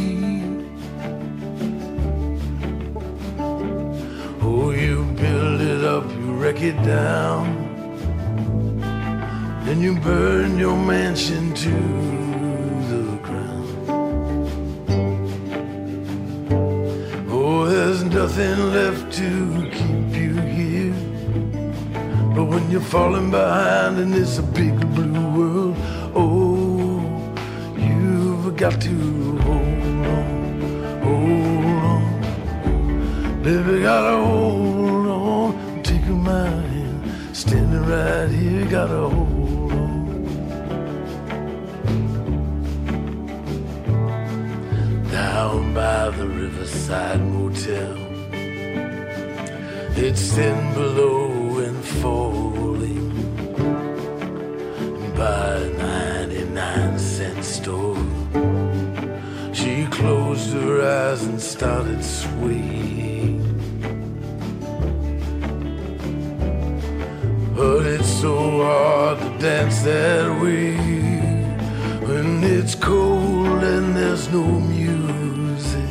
Oh, 4.43 4.72
you 4.72 5.05
build 5.16 5.62
it 5.62 5.84
up, 5.84 6.05
you 6.10 6.34
wreck 6.34 6.60
it 6.60 6.76
down. 6.84 7.44
Then 9.64 9.80
you 9.80 9.98
burn 10.01 10.59
your 10.59 10.76
mansion 10.76 11.55
to 11.55 12.26
when 22.66 22.72
you're 22.72 22.90
falling 22.90 23.30
behind 23.30 23.97
in 23.97 24.10
this 24.10 24.40
big 24.40 24.74
blue 24.93 25.28
world, 25.36 25.76
oh, 26.16 26.98
you've 27.78 28.56
got 28.56 28.80
to 28.80 29.38
hold 29.43 30.06
on, 30.16 31.01
hold 31.05 31.66
on. 31.93 33.43
Baby, 33.44 33.82
gotta 33.82 34.16
hold 34.16 35.06
on, 35.06 35.82
take 35.84 36.09
my 36.09 36.48
hand, 36.48 37.36
standing 37.36 37.86
right 37.86 38.30
here, 38.30 38.66
gotta 38.66 39.10
hold 39.10 39.72
on. 39.72 40.24
Down 45.12 45.72
by 45.72 46.10
the 46.10 46.26
Riverside 46.26 47.20
Motel, 47.20 47.97
it's 49.97 50.32
thin 50.32 50.74
below 50.74 51.59
and 51.59 51.84
falling 51.84 52.45
by 55.16 55.56
a 55.56 55.70
99 55.78 56.98
cent 56.98 57.43
store. 57.43 57.97
She 59.55 59.86
closed 59.86 60.52
her 60.52 60.82
eyes 60.82 61.22
and 61.24 61.40
started 61.40 62.05
swaying. 62.05 63.40
But 67.56 67.86
it's 67.86 68.20
so 68.20 68.62
hard 68.62 69.18
to 69.20 69.38
dance 69.38 69.82
that 69.82 70.43
way 70.43 70.76
when 72.06 72.44
it's 72.44 72.74
cold 72.74 73.62
and 73.64 73.97
there's 73.97 74.30
no 74.30 74.44
music. 74.44 75.90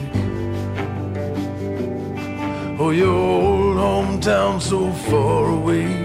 Oh, 2.80 2.92
your 2.92 3.16
old 3.16 3.78
hometown 3.78 4.62
so 4.62 4.92
far 5.10 5.50
away. 5.50 6.05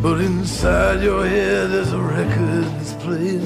But 0.00 0.20
inside 0.20 1.02
your 1.02 1.26
head 1.26 1.70
there's 1.72 1.92
a 1.92 1.98
record 1.98 2.64
that's 2.76 2.92
playing 2.94 3.42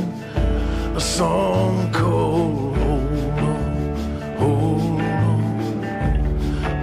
a 0.95 1.01
song 1.01 1.91
called 1.91 2.77
Hold 2.77 3.39
On, 3.39 4.37
Hold 4.37 5.01
On. 5.01 5.81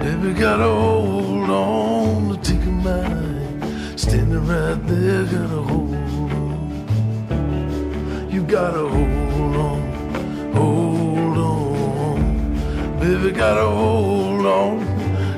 Baby, 0.00 0.32
gotta 0.34 0.64
hold 0.64 1.50
on 1.50 2.30
to 2.30 2.36
take 2.42 2.66
my 2.66 2.98
hand. 2.98 4.00
Standing 4.00 4.44
right 4.44 4.86
there, 4.88 5.24
gotta 5.26 5.62
hold 5.62 5.94
on. 5.94 6.68
You 8.28 8.42
gotta 8.42 8.88
hold 8.88 9.56
on, 9.68 9.82
hold 10.52 11.38
on. 11.38 12.18
Baby, 12.98 13.30
gotta 13.30 13.66
hold 13.70 14.46
on. 14.46 14.80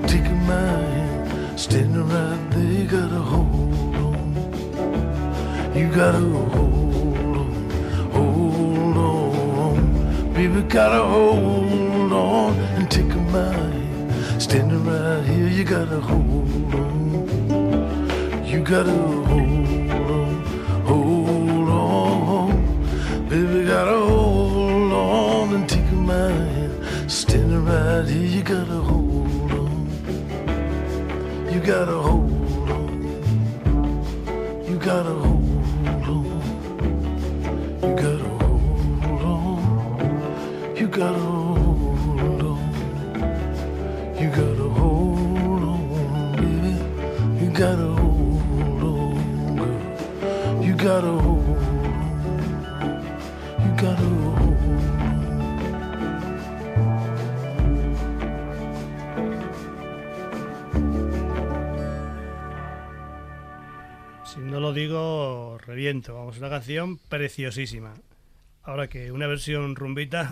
Take 0.08 0.30
my 0.48 0.54
hand. 0.54 1.60
Standing 1.60 2.08
right 2.08 2.50
there, 2.50 2.86
gotta 2.86 3.20
hold. 3.20 3.51
You 5.74 5.88
gotta 5.88 6.18
hold 6.18 6.54
on, 6.54 8.12
hold 8.12 8.96
on. 8.98 10.34
Baby, 10.34 10.60
gotta 10.68 11.02
hold 11.02 12.12
on 12.12 12.58
and 12.76 12.90
take 12.90 13.14
my 13.32 13.52
hand. 13.52 14.42
Standing 14.42 14.84
right 14.84 15.24
here, 15.24 15.48
you 15.48 15.64
gotta 15.64 15.98
hold 15.98 16.74
on. 16.74 18.44
You 18.44 18.60
gotta 18.62 18.92
hold 18.92 19.90
on, 19.90 20.44
hold 20.84 21.68
on. 21.70 23.28
Baby, 23.30 23.64
gotta 23.64 23.98
hold 23.98 24.92
on 24.92 25.54
and 25.54 25.66
take 25.66 25.90
my 25.92 26.28
hand. 26.28 27.10
Standing 27.10 27.64
right 27.64 28.06
here, 28.06 28.26
you 28.26 28.42
gotta 28.42 28.78
hold 28.90 29.52
on. 29.52 29.88
You 31.50 31.60
gotta 31.60 31.96
hold 31.96 32.70
on. 32.70 32.92
You 34.68 34.76
gotta 34.78 35.21
Si 64.24 64.40
no 64.40 64.58
lo 64.58 64.72
digo, 64.72 65.56
reviento. 65.64 66.14
Vamos, 66.14 66.38
una 66.38 66.50
canción 66.50 66.98
preciosísima. 67.08 67.94
Ahora 68.64 68.86
que 68.88 69.10
una 69.10 69.26
versión 69.26 69.74
rumbita. 69.74 70.30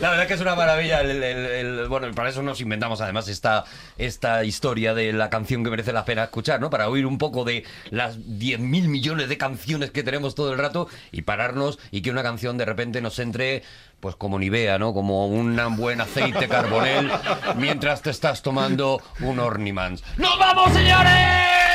La 0.00 0.10
verdad 0.10 0.26
que 0.28 0.34
es 0.34 0.40
una 0.40 0.54
maravilla. 0.54 1.00
el- 1.00 1.88
bueno, 1.88 2.10
para 2.14 2.28
eso 2.28 2.42
nos 2.42 2.60
inventamos 2.60 3.00
además 3.00 3.26
esta, 3.28 3.64
esta 3.98 4.44
historia 4.44 4.94
de 4.94 5.12
la 5.12 5.28
canción 5.28 5.64
que 5.64 5.70
merece 5.70 5.92
la 5.92 6.04
pena 6.04 6.24
escuchar, 6.24 6.60
¿no? 6.60 6.70
Para 6.70 6.88
oír 6.88 7.04
un 7.04 7.18
poco 7.18 7.44
de 7.44 7.64
las 7.90 8.16
10.000 8.18 8.88
millones 8.88 9.28
de 9.28 9.36
canciones 9.38 9.90
que 9.90 10.02
tenemos 10.04 10.36
todo 10.36 10.52
el 10.52 10.58
rato 10.58 10.88
y 11.10 11.22
pararnos 11.22 11.78
y 11.90 12.02
que 12.02 12.10
una 12.12 12.22
canción 12.22 12.58
de 12.58 12.64
repente 12.64 13.00
nos 13.00 13.18
entre, 13.18 13.62
pues 13.98 14.14
como 14.14 14.38
Nivea, 14.38 14.78
¿no? 14.78 14.94
Como 14.94 15.26
un 15.26 15.58
buen 15.76 16.00
aceite 16.00 16.46
carbonel 16.48 17.10
mientras 17.56 18.02
te 18.02 18.10
estás 18.10 18.42
tomando 18.42 19.02
un 19.20 19.40
Ornimans. 19.40 20.04
¡Nos 20.16 20.38
vamos, 20.38 20.72
señores! 20.72 21.69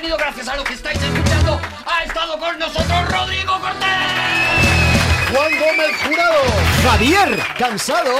Venido, 0.00 0.16
gracias 0.16 0.46
a 0.46 0.54
los 0.54 0.64
que 0.64 0.74
estáis 0.74 1.02
escuchando. 1.02 1.60
Ha 1.84 2.04
estado 2.04 2.38
con 2.38 2.56
nosotros 2.58 3.08
Rodrigo 3.10 3.60
Cortés. 3.60 3.88
Juan 5.32 5.58
Gómez 5.58 6.02
Jurado. 6.04 6.42
Javier 6.84 7.42
Cansado. 7.58 8.14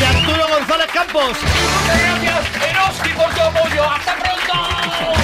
Y 0.00 0.04
Arturo 0.04 0.48
González 0.48 0.86
Campos. 0.92 1.36
Muchas 1.42 2.02
gracias, 2.02 2.70
Eroski, 2.70 3.08
por 3.10 3.34
tu 3.34 3.40
apoyo. 3.40 3.90
¡Hasta 3.90 4.14
pronto! 4.14 5.23